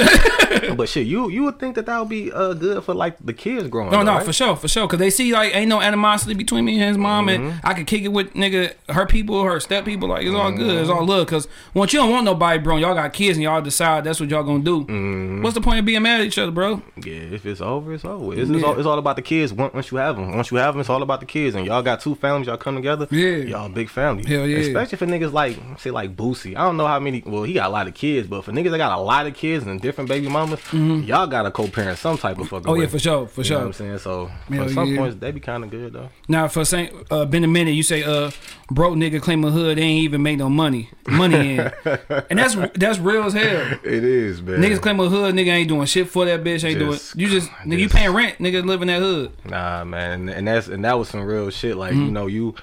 But 0.78 0.88
shit, 0.89 1.06
you 1.08 1.30
you 1.30 1.44
would 1.44 1.60
think 1.60 1.76
that 1.76 1.86
that 1.88 2.00
would 2.00 2.08
be 2.10 2.32
uh 2.32 2.54
good 2.54 2.84
for 2.84 2.94
like 2.94 3.18
the 3.24 3.34
kids 3.34 3.68
growing 3.68 3.91
no, 3.91 4.00
up. 4.00 4.06
no, 4.06 4.14
right? 4.16 4.26
for 4.26 4.32
sure, 4.34 4.56
for 4.56 4.68
sure. 4.68 4.88
Cause 4.88 5.00
they 5.00 5.10
see 5.10 5.34
like 5.34 5.54
ain't 5.56 5.68
no 5.68 5.82
animosity 5.82 6.36
between 6.36 6.64
me 6.66 6.80
and 6.80 6.88
his 6.89 6.98
mom, 6.98 7.28
Mm-hmm. 7.28 7.44
and 7.48 7.60
I 7.64 7.74
can 7.74 7.86
kick 7.86 8.04
it 8.04 8.08
with 8.10 8.34
nigga 8.34 8.74
her 8.89 9.06
people, 9.06 9.44
her 9.44 9.60
step 9.60 9.84
people. 9.86 10.08
Like 10.10 10.26
it's 10.26 10.34
all 10.36 10.52
good, 10.52 10.78
it's 10.80 10.89
Mm-hmm. 10.89 10.98
all 11.00 11.06
love. 11.06 11.28
Cause 11.28 11.48
once 11.74 11.91
you 11.94 12.00
don't 12.00 12.12
want 12.12 12.24
nobody, 12.26 12.60
bro, 12.60 12.78
y'all 12.78 12.94
got 12.96 13.12
kids 13.14 13.38
and 13.38 13.44
y'all 13.44 13.62
decide 13.62 14.04
that's 14.06 14.20
what 14.22 14.30
y'all 14.30 14.44
gonna 14.44 14.64
do. 14.64 14.86
Mm-hmm. 14.86 15.41
What's 15.44 15.56
the 15.56 15.62
point 15.62 15.80
of 15.80 15.86
being 15.86 16.02
mad 16.02 16.22
at 16.22 16.28
each 16.28 16.38
other, 16.38 16.52
bro? 16.52 16.82
Yeah, 17.04 17.14
if 17.14 17.46
it's 17.46 17.60
over, 17.62 17.94
it's 17.94 18.06
over. 18.06 18.39
It's, 18.39 18.50
it's, 18.50 18.64
all, 18.64 18.78
it's 18.78 18.88
all 18.88 19.00
about 19.00 19.18
the 19.18 19.22
kids. 19.22 19.52
Once 19.52 19.74
once 19.74 19.91
you 19.91 19.98
have 19.98 20.16
them, 20.16 20.36
once 20.36 20.50
you 20.52 20.58
have 20.58 20.74
them, 20.76 20.82
it's 20.82 20.89
all 20.89 21.04
about 21.04 21.20
the 21.20 21.26
kids. 21.26 21.56
And 21.56 21.66
y'all 21.66 21.82
got 21.82 22.00
two 22.00 22.16
families, 22.16 22.48
y'all 22.48 22.58
come 22.58 22.76
together. 22.76 23.08
Yeah. 23.12 23.38
y'all 23.38 23.70
big 23.70 23.89
family. 23.89 24.24
Hell 24.26 24.48
yeah. 24.48 24.60
Especially 24.60 24.98
for 24.98 25.06
niggas 25.08 25.34
like 25.34 25.58
say 25.78 25.91
like 25.91 26.16
Boosie. 26.16 26.56
I 26.56 26.64
don't 26.64 26.78
know 26.78 26.88
how 26.88 27.00
many. 27.00 27.22
Well, 27.34 27.44
he 27.44 27.54
got 27.54 27.68
a 27.68 27.70
lot 27.74 27.88
of 27.88 27.94
kids, 27.96 28.28
but 28.28 28.44
for 28.46 28.52
niggas 28.52 28.70
that 28.72 28.78
got 28.78 28.98
a 28.98 29.02
lot 29.02 29.26
of 29.28 29.34
kids 29.34 29.66
and 29.66 29.82
different 29.82 30.08
baby 30.10 30.28
mamas, 30.30 30.60
y'all 30.72 31.26
got 31.28 31.44
to 31.44 31.52
co-parent 31.52 31.98
some 31.98 32.18
type 32.18 32.38
of 32.38 32.48
fucking. 32.48 32.64
Mm-hmm. 32.66 32.70
Oh 32.70 32.74
yeah, 32.76 32.88
for 32.88 33.00
sure, 33.00 33.28
for 33.28 33.42
You 33.42 33.44
know 33.44 33.48
sure. 33.50 33.58
what 33.60 33.66
I'm 33.66 33.74
saying? 33.74 33.98
So 34.00 34.32
for 34.48 34.70
some 34.70 34.88
yeah. 34.88 34.98
points, 34.98 35.16
they 35.18 35.32
be 35.32 35.40
kind 35.40 35.64
of 35.64 35.70
good 35.72 35.94
though. 35.94 36.10
Now 36.28 36.48
for 36.48 36.64
Saint 36.66 36.94
uh, 37.12 37.26
been 37.26 37.44
a 37.44 37.48
minute, 37.48 37.72
you 37.72 37.84
say 37.84 38.04
uh 38.04 38.32
broke 38.72 38.96
nigga 38.96 39.22
claim 39.22 39.44
a 39.44 39.52
hood, 39.52 39.78
they 39.78 39.82
ain't 39.82 40.04
even 40.04 40.22
make 40.22 40.38
no 40.38 40.50
money, 40.50 40.90
money 41.08 41.58
in, 41.58 41.60
and 42.30 42.40
that's 42.40 42.56
that's 42.76 43.00
real 43.00 43.24
as 43.24 43.34
hell. 43.34 43.80
It 43.84 44.04
is, 44.04 44.42
man. 44.42 44.62
Niggas 44.62 44.82
claim 44.82 45.00
a 45.00 45.10
hood, 45.10 45.34
nigga 45.36 45.48
ain't 45.48 45.70
doing 45.70 45.86
shit 45.88 46.08
for 46.08 46.26
that 46.26 46.44
bitch. 46.44 46.64
Ain't 46.64 46.80
Just- 46.80 47.16
doing 47.18 47.26
you 47.30 47.32
just 47.40 47.50
nigga 47.66 47.80
you 47.80 47.90
paying 47.90 48.14
rent, 48.14 48.38
nigga 48.38 48.64
live 48.64 48.82
in 48.82 48.88
that 48.90 49.00
hood. 49.00 49.32
Nah, 49.46 49.84
man, 49.84 50.30
and 50.30 50.48
that's 50.48 50.68
and 50.68 50.86
that 50.86 50.98
was 51.00 51.10
some 51.10 51.22
real 51.24 51.50
shit. 51.50 51.76
Like 51.78 51.94
Mm-hmm. 51.94 52.06
you 52.06 52.12
know 52.12 52.28
you. 52.28 52.56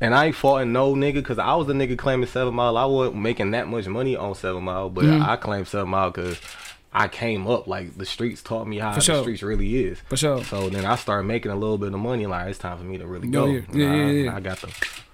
And 0.00 0.14
I 0.14 0.26
ain't 0.26 0.36
faulting 0.36 0.72
no 0.72 0.94
nigga 0.94 1.14
because 1.14 1.38
I 1.38 1.54
was 1.56 1.68
a 1.68 1.72
nigga 1.72 1.98
claiming 1.98 2.26
Seven 2.28 2.54
Mile. 2.54 2.76
I 2.76 2.84
wasn't 2.84 3.16
making 3.16 3.50
that 3.52 3.66
much 3.68 3.86
money 3.88 4.16
on 4.16 4.34
Seven 4.34 4.62
Mile, 4.64 4.90
but 4.90 5.04
Mm-hmm. 5.04 5.22
I 5.28 5.36
claimed 5.36 5.66
Seven 5.68 5.88
Mile 5.88 6.10
because 6.10 6.40
I 6.92 7.08
came 7.08 7.46
up 7.48 7.66
like 7.66 7.98
the 7.98 8.06
streets 8.06 8.42
taught 8.42 8.66
me 8.66 8.78
how 8.78 8.92
For 8.92 9.00
the 9.00 9.04
sure. 9.04 9.20
streets 9.22 9.42
really 9.42 9.76
is. 9.84 9.98
For 10.08 10.16
sure. 10.16 10.44
So 10.44 10.70
then 10.70 10.84
I 10.84 10.94
started 10.96 11.24
making 11.24 11.50
a 11.50 11.56
little 11.56 11.78
bit 11.78 11.92
of 11.92 11.98
money. 12.00 12.26
Like 12.26 12.48
it's 12.48 12.58
time 12.58 12.78
for 12.78 12.84
me 12.84 12.98
to 12.98 13.06
really 13.06 13.28
go. 13.28 13.46
yeah. 13.46 13.60
Yeah, 13.72 13.94
yeah, 13.94 14.10
yeah. 14.10 14.36
I 14.36 14.40
got 14.40 14.58
the 14.60 14.68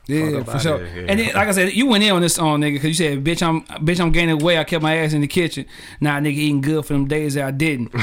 Yeah, 0.07 0.43
for 0.43 0.59
sure. 0.59 0.85
And 0.85 1.19
then, 1.19 1.33
like 1.35 1.49
I 1.49 1.53
said, 1.53 1.73
you 1.73 1.87
went 1.87 2.05
in 2.05 2.13
on 2.13 2.21
this 2.21 2.35
song, 2.35 2.61
nigga, 2.61 2.75
because 2.75 2.89
you 2.89 2.95
said, 2.95 3.25
"Bitch, 3.25 3.43
I'm, 3.43 3.63
bitch, 3.85 4.01
I'm 4.01 4.13
gaining 4.13 4.37
weight. 4.39 4.59
I 4.59 4.65
kept 4.65 4.83
my 4.83 4.97
ass 4.99 5.15
in 5.15 5.23
the 5.23 5.27
kitchen. 5.27 5.65
Nah, 6.01 6.19
nigga, 6.21 6.33
eating 6.37 6.61
good 6.61 6.85
for 6.85 6.93
them 6.93 7.07
days 7.09 7.35
that 7.35 7.45
I 7.45 7.51
didn't. 7.53 7.91
You 7.95 8.01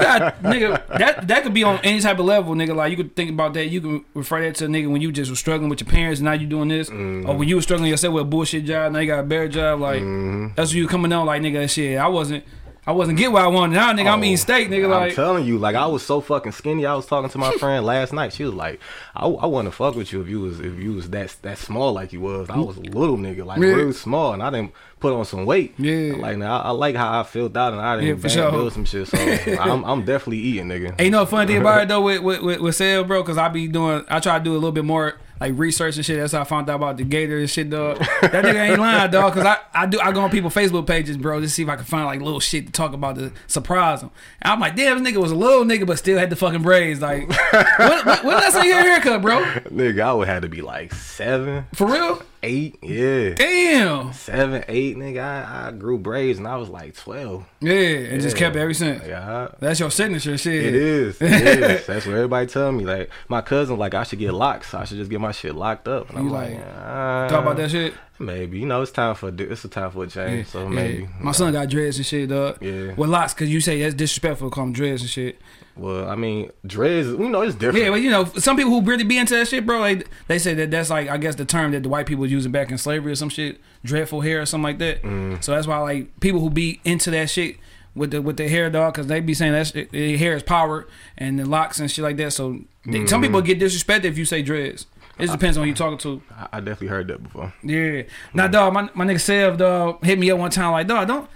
got, 0.00 0.42
nigga, 0.42 0.84
that 0.98 1.28
that 1.28 1.42
could 1.44 1.54
be 1.54 1.62
on 1.62 1.78
any 1.84 2.00
type 2.00 2.18
of 2.18 2.24
level, 2.24 2.54
nigga. 2.54 2.74
Like 2.74 2.90
you 2.90 2.96
could 2.96 3.14
think 3.14 3.30
about 3.30 3.54
that. 3.54 3.66
You 3.66 3.80
can 3.80 4.04
refer 4.14 4.40
that 4.42 4.56
to 4.56 4.64
a 4.64 4.68
nigga 4.68 4.90
when 4.90 5.00
you 5.00 5.12
just 5.12 5.30
was 5.30 5.38
struggling 5.38 5.68
with 5.70 5.80
your 5.80 5.88
parents, 5.88 6.18
and 6.20 6.24
now 6.24 6.32
you 6.32 6.46
doing 6.48 6.68
this, 6.68 6.90
Mm-hmm. 6.90 7.30
or 7.30 7.36
when 7.36 7.48
you 7.48 7.54
was 7.54 7.64
struggling 7.64 7.88
yourself 7.90 8.14
with 8.14 8.22
a 8.22 8.26
bullshit 8.26 8.64
job, 8.64 8.90
now 8.92 8.98
you 8.98 9.06
got 9.06 9.20
a 9.20 9.22
better 9.22 9.48
job. 9.48 9.80
Like 9.80 10.02
Mm-hmm. 10.02 10.54
that's 10.56 10.70
what 10.70 10.74
you 10.76 10.88
coming 10.88 11.12
on, 11.12 11.24
like 11.26 11.40
nigga, 11.40 11.70
shit. 11.70 11.98
I 11.98 12.08
wasn't, 12.08 12.42
I 12.86 12.92
wasn't 12.92 13.16
get 13.16 13.32
what 13.32 13.42
I 13.42 13.46
wanted. 13.46 13.76
Now, 13.76 13.92
nigga, 13.94 14.12
I'm 14.12 14.20
Oh, 14.20 14.24
eating 14.24 14.36
steak, 14.36 14.68
nigga. 14.68 14.88
Like 14.90 15.10
I'm 15.10 15.14
telling 15.16 15.44
you, 15.46 15.56
like 15.58 15.74
I 15.74 15.86
was 15.86 16.02
so 16.04 16.20
fucking 16.20 16.52
skinny. 16.52 16.84
I 16.84 16.94
was 16.94 17.06
talking 17.06 17.30
to 17.30 17.38
my 17.38 17.50
friend 17.52 17.84
last 17.86 18.12
night. 18.12 18.34
She 18.34 18.44
was 18.44 18.52
like, 18.52 18.78
"I, 19.16 19.24
I 19.26 19.46
want 19.46 19.66
to 19.68 19.72
fuck 19.72 19.94
with 19.94 20.12
you 20.12 20.20
if 20.20 20.28
you 20.28 20.40
was 20.40 20.60
if 20.60 20.78
you 20.78 20.92
was 20.92 21.08
that 21.10 21.34
that 21.42 21.56
small 21.56 21.92
like 21.94 22.12
you 22.12 22.20
was. 22.20 22.50
I 22.50 22.58
was 22.58 22.76
a 22.76 22.80
little 22.80 23.16
nigga, 23.16 23.44
like 23.46 23.60
Yeah. 23.62 23.68
real 23.72 23.92
small, 23.94 24.34
and 24.34 24.42
I 24.42 24.50
didn't 24.50 24.72
put 25.00 25.14
on 25.14 25.24
some 25.24 25.46
weight. 25.46 25.74
Yeah. 25.78 26.14
like 26.18 26.36
now 26.36 26.58
I, 26.60 26.68
I 26.68 26.70
like 26.72 26.94
how 26.94 27.20
I 27.20 27.22
felt 27.22 27.56
out, 27.56 27.72
and 27.72 27.80
I 27.80 27.96
didn't 27.96 28.08
Yeah, 28.16 28.22
for 28.22 28.28
sure. 28.28 28.50
build 28.50 28.72
some 28.74 28.84
shit. 28.84 29.08
So 29.08 29.16
I'm 29.60 29.82
I'm 29.84 30.04
definitely 30.04 30.38
eating, 30.40 30.68
nigga. 30.68 30.94
Ain't 30.98 31.12
no 31.12 31.24
funny 31.24 31.46
thing 31.52 31.62
about 31.62 31.82
it 31.84 31.88
though 31.88 32.02
with 32.02 32.20
with 32.20 32.42
with, 32.42 32.60
with 32.60 32.74
sale, 32.76 33.02
bro. 33.04 33.24
Cause 33.24 33.38
I 33.38 33.48
be 33.48 33.66
doing, 33.66 34.04
I 34.08 34.20
try 34.20 34.36
to 34.38 34.44
do 34.44 34.52
a 34.52 34.54
little 34.60 34.72
bit 34.72 34.84
more 34.84 35.14
like 35.40 35.52
research 35.56 35.96
and 35.96 36.04
shit. 36.04 36.18
That's 36.18 36.32
how 36.32 36.40
I 36.40 36.44
found 36.44 36.70
out 36.70 36.76
about 36.76 36.96
the 36.96 37.04
Gator 37.04 37.38
and 37.38 37.50
shit, 37.50 37.70
dog. 37.70 37.98
That 37.98 38.44
nigga 38.44 38.70
ain't 38.70 38.80
lying, 38.80 39.10
dog. 39.10 39.34
Cause 39.34 39.44
I 39.44 39.58
I 39.72 39.86
do 39.86 40.00
I 40.00 40.12
go 40.12 40.20
on 40.20 40.30
people's 40.30 40.54
Facebook 40.54 40.86
pages, 40.86 41.16
bro, 41.16 41.40
to 41.40 41.48
see 41.48 41.62
if 41.62 41.68
I 41.68 41.76
can 41.76 41.84
find 41.84 42.06
like 42.06 42.20
little 42.20 42.40
shit 42.40 42.66
to 42.66 42.72
talk 42.72 42.92
about 42.92 43.16
to 43.16 43.32
surprise 43.46 44.00
them. 44.00 44.10
And 44.42 44.52
I'm 44.52 44.60
like, 44.60 44.76
damn, 44.76 45.02
this 45.02 45.12
nigga 45.12 45.20
was 45.20 45.32
a 45.32 45.36
little 45.36 45.64
nigga, 45.64 45.86
but 45.86 45.98
still 45.98 46.18
had 46.18 46.30
the 46.30 46.36
fucking 46.36 46.62
braids. 46.62 47.00
Like, 47.00 47.28
what, 47.50 48.06
what, 48.06 48.24
when 48.24 48.52
say 48.52 48.66
your 48.66 48.80
haircut, 48.80 49.22
bro? 49.22 49.42
nigga, 49.70 50.00
I 50.00 50.12
would 50.12 50.28
have 50.28 50.42
to 50.42 50.48
be 50.48 50.62
like 50.62 50.94
seven, 50.94 51.66
For 51.74 51.86
real? 51.86 52.22
Eight, 52.44 52.78
yeah. 52.82 53.30
Damn. 53.34 54.12
Seven, 54.12 54.64
eight, 54.68 54.96
nigga. 54.96 55.22
I, 55.22 55.68
I 55.68 55.70
grew 55.72 55.98
braids 55.98 56.38
and 56.38 56.46
I 56.46 56.56
was 56.56 56.68
like 56.68 56.94
twelve. 56.94 57.44
Yeah, 57.60 57.72
and 57.72 58.20
just 58.22 58.36
kept 58.36 58.54
it 58.54 58.60
ever 58.60 58.74
since. 58.74 59.02
Yeah, 59.06 59.48
That's 59.58 59.80
your 59.80 59.90
signature 59.90 60.36
shit. 60.38 60.64
It 60.66 60.74
is. 60.74 61.20
It 61.20 61.32
is. 61.32 61.86
That's 61.86 62.06
what 62.06 62.14
everybody 62.14 62.46
tell 62.46 62.70
me. 62.70 62.84
Like 62.84 63.10
my 63.28 63.40
cousin, 63.40 63.78
like 63.78 63.94
I 63.94 64.04
should 64.04 64.18
get 64.18 64.32
locks. 64.32 64.74
I 64.74 64.84
should 64.84 64.98
just 64.98 65.10
get 65.10 65.20
my 65.20 65.32
shit 65.32 65.54
locked 65.54 65.88
up. 65.88 66.10
And 66.10 66.18
I'm 66.18 66.30
like, 66.30 66.54
like, 66.54 66.64
ah. 66.76 67.26
Talk 67.28 67.42
about 67.42 67.56
that 67.56 67.70
shit. 67.70 67.94
Maybe 68.18 68.60
you 68.60 68.66
know 68.66 68.80
it's 68.82 68.92
time 68.92 69.14
for 69.16 69.32
it's 69.36 69.64
a 69.64 69.68
time 69.68 69.90
for 69.90 70.04
a 70.04 70.06
change. 70.06 70.46
So 70.46 70.62
Yeah. 70.62 70.68
maybe 70.68 71.08
My 71.20 71.32
son 71.32 71.52
got 71.52 71.68
dreads 71.68 71.96
and 71.96 72.06
shit, 72.06 72.28
dog. 72.28 72.58
Yeah. 72.62 72.92
With 72.94 73.08
locks, 73.10 73.34
cause 73.34 73.48
you 73.48 73.60
say 73.60 73.80
that's 73.82 73.94
disrespectful 73.94 74.50
to 74.50 74.54
call 74.54 74.64
them 74.64 74.72
dreads 74.72 75.00
and 75.02 75.10
shit. 75.10 75.40
Well, 75.76 76.08
I 76.08 76.14
mean, 76.14 76.50
dreads. 76.66 77.08
You 77.08 77.28
know, 77.28 77.42
it's 77.42 77.54
different. 77.56 77.84
Yeah, 77.84 77.90
but 77.90 78.00
you 78.00 78.10
know, 78.10 78.24
some 78.24 78.56
people 78.56 78.70
who 78.70 78.80
really 78.82 79.04
be 79.04 79.18
into 79.18 79.34
that 79.34 79.48
shit, 79.48 79.66
bro, 79.66 79.80
like 79.80 80.08
they 80.28 80.38
say 80.38 80.54
that 80.54 80.70
that's 80.70 80.90
like 80.90 81.08
I 81.08 81.16
guess 81.16 81.34
the 81.34 81.44
term 81.44 81.72
that 81.72 81.82
the 81.82 81.88
white 81.88 82.06
people 82.06 82.22
was 82.22 82.30
using 82.32 82.52
back 82.52 82.70
in 82.70 82.78
slavery 82.78 83.12
or 83.12 83.16
some 83.16 83.28
shit, 83.28 83.60
dreadful 83.84 84.20
hair 84.20 84.40
or 84.40 84.46
something 84.46 84.62
like 84.64 84.78
that. 84.78 85.02
Mm. 85.02 85.42
So 85.42 85.52
that's 85.52 85.66
why 85.66 85.78
like 85.78 86.20
people 86.20 86.40
who 86.40 86.50
be 86.50 86.80
into 86.84 87.10
that 87.10 87.28
shit 87.30 87.56
with 87.94 88.12
the 88.12 88.22
with 88.22 88.36
their 88.36 88.48
hair, 88.48 88.70
dog, 88.70 88.94
because 88.94 89.08
they 89.08 89.20
be 89.20 89.34
saying 89.34 89.52
that 89.52 89.66
shit, 89.68 89.90
their 89.92 90.16
hair 90.16 90.36
is 90.36 90.42
power 90.44 90.86
and 91.18 91.38
the 91.38 91.44
locks 91.44 91.80
and 91.80 91.90
shit 91.90 92.02
like 92.04 92.16
that. 92.18 92.32
So 92.32 92.60
they, 92.86 93.04
some 93.06 93.20
Mm. 93.20 93.26
people 93.26 93.42
get 93.42 93.58
disrespected 93.58 94.04
if 94.04 94.16
you 94.18 94.24
say 94.24 94.42
dreads. 94.42 94.86
It 95.16 95.22
just 95.26 95.32
depends 95.32 95.56
on 95.56 95.62
who 95.62 95.68
you 95.68 95.74
talking 95.76 95.98
to. 95.98 96.20
I, 96.36 96.48
I 96.54 96.58
definitely 96.60 96.88
heard 96.88 97.06
that 97.06 97.22
before. 97.22 97.52
Yeah. 97.62 98.02
Now, 98.32 98.48
dog, 98.48 98.72
my, 98.74 98.88
my 98.94 99.04
nigga 99.06 99.20
Sev, 99.20 99.58
dog, 99.58 100.04
hit 100.04 100.18
me 100.18 100.28
up 100.32 100.40
one 100.40 100.50
time 100.50 100.72
like, 100.72 100.88
dog, 100.88 101.06
don't 101.06 101.30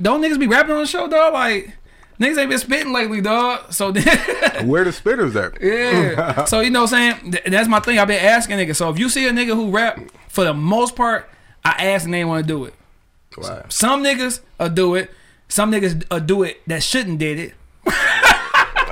don't 0.00 0.22
niggas 0.22 0.38
be 0.38 0.46
rapping 0.46 0.72
on 0.72 0.80
the 0.80 0.86
show, 0.86 1.06
dog? 1.06 1.34
Like, 1.34 1.76
niggas 2.20 2.38
ain't 2.38 2.50
been 2.50 2.58
spitting 2.58 2.92
lately, 2.92 3.20
dog. 3.20 3.72
So 3.72 3.90
then, 3.90 4.04
Where 4.68 4.84
the 4.84 4.90
spitters 4.90 5.34
at? 5.34 5.60
yeah. 5.60 6.44
so 6.44 6.60
you 6.60 6.70
know 6.70 6.82
what 6.82 6.92
I'm 6.92 7.20
saying? 7.22 7.38
That's 7.46 7.68
my 7.68 7.80
thing. 7.80 7.98
I've 7.98 8.08
been 8.08 8.24
asking 8.24 8.58
niggas. 8.58 8.76
So 8.76 8.90
if 8.90 8.98
you 8.98 9.08
see 9.08 9.26
a 9.26 9.32
nigga 9.32 9.54
who 9.54 9.70
rap, 9.70 9.98
for 10.28 10.44
the 10.44 10.54
most 10.54 10.94
part, 10.94 11.28
I 11.64 11.88
ask 11.88 12.04
and 12.04 12.14
they 12.14 12.24
want 12.24 12.46
to 12.46 12.52
do 12.52 12.64
it. 12.64 12.74
Why? 13.36 13.64
Some 13.68 14.04
niggas 14.04 14.40
will 14.58 14.68
do 14.68 14.94
it. 14.94 15.10
Some 15.48 15.72
niggas 15.72 16.08
will 16.10 16.20
do 16.20 16.42
it 16.42 16.60
that 16.68 16.82
shouldn't 16.82 17.18
did 17.18 17.38
it. 17.38 17.54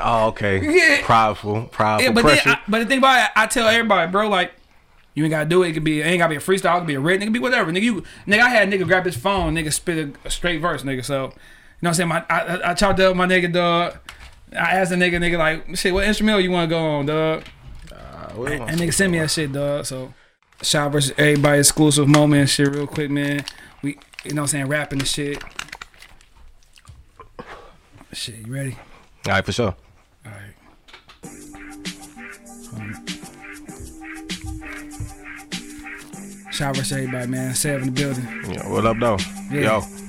Oh, 0.00 0.28
okay. 0.28 0.60
Yeah. 0.62 1.04
Prideful, 1.04 1.64
prideful 1.72 2.04
Yeah, 2.04 2.12
but 2.12 2.24
then. 2.24 2.38
I, 2.44 2.60
but 2.68 2.78
the 2.78 2.86
thing 2.86 2.98
about 2.98 3.24
it, 3.24 3.30
I 3.34 3.46
tell 3.46 3.66
everybody, 3.66 4.10
bro, 4.10 4.28
like 4.28 4.52
you 5.14 5.24
ain't 5.24 5.32
gotta 5.32 5.48
do 5.48 5.64
it. 5.64 5.70
It 5.70 5.72
could 5.72 5.84
be, 5.84 6.00
it 6.00 6.04
ain't 6.04 6.18
gotta 6.18 6.30
be 6.30 6.36
a 6.36 6.40
freestyle. 6.40 6.76
It 6.76 6.80
could 6.80 6.86
be 6.86 6.94
a 6.94 7.00
rap. 7.00 7.20
It 7.20 7.24
could 7.24 7.32
be 7.32 7.40
whatever. 7.40 7.72
Nigga, 7.72 7.82
you, 7.82 8.04
nigga, 8.26 8.40
I 8.40 8.48
had 8.48 8.68
a 8.68 8.70
nigga 8.70 8.86
grab 8.86 9.04
his 9.04 9.16
phone, 9.16 9.54
nigga 9.54 9.72
spit 9.72 9.98
a, 9.98 10.26
a 10.28 10.30
straight 10.30 10.60
verse, 10.60 10.82
nigga. 10.82 11.04
So, 11.04 11.32
know 11.82 11.90
what 11.90 11.90
I'm 11.90 11.94
saying? 11.94 12.08
My, 12.08 12.24
I, 12.28 12.70
I, 12.70 12.74
chopped 12.74 12.98
up 13.00 13.14
my 13.14 13.26
nigga, 13.26 13.52
dog. 13.52 13.96
I 14.52 14.76
asked 14.76 14.90
the 14.90 14.96
nigga, 14.96 15.14
nigga, 15.14 15.38
like, 15.38 15.76
shit, 15.76 15.94
what 15.94 16.04
instrumental 16.04 16.40
you 16.40 16.50
want 16.50 16.68
to 16.68 16.74
go 16.74 16.78
on, 16.84 17.06
dog? 17.06 17.44
Uh, 17.92 18.42
And 18.42 18.80
nigga 18.80 18.92
sent 18.92 19.12
me 19.12 19.18
that 19.20 19.30
shit, 19.30 19.52
dog. 19.52 19.86
So, 19.86 20.12
Shad 20.62 20.90
versus 20.90 21.14
everybody 21.16 21.60
exclusive 21.60 22.08
moment 22.08 22.40
and 22.40 22.50
shit, 22.50 22.68
real 22.68 22.86
quick, 22.86 23.10
man. 23.10 23.44
We, 23.82 23.98
you 24.24 24.32
know 24.32 24.42
what 24.42 24.46
I'm 24.46 24.48
saying, 24.48 24.66
rapping 24.66 24.98
the 24.98 25.04
shit. 25.04 25.42
Shit, 28.12 28.46
you 28.46 28.52
ready? 28.52 28.76
All 29.26 29.34
right, 29.34 29.44
for 29.44 29.52
sure. 29.52 29.76
All 30.26 30.32
right. 30.32 30.54
Shout 36.50 36.76
out 36.76 36.84
to 36.86 36.94
everybody, 36.96 37.28
man. 37.28 37.54
Seven 37.54 37.88
in 37.88 37.94
the 37.94 38.00
building. 38.00 38.24
Yeah, 38.52 38.68
what 38.68 38.84
up, 38.84 38.98
though? 38.98 39.18
Yeah. 39.52 39.80
Yo. 39.80 40.07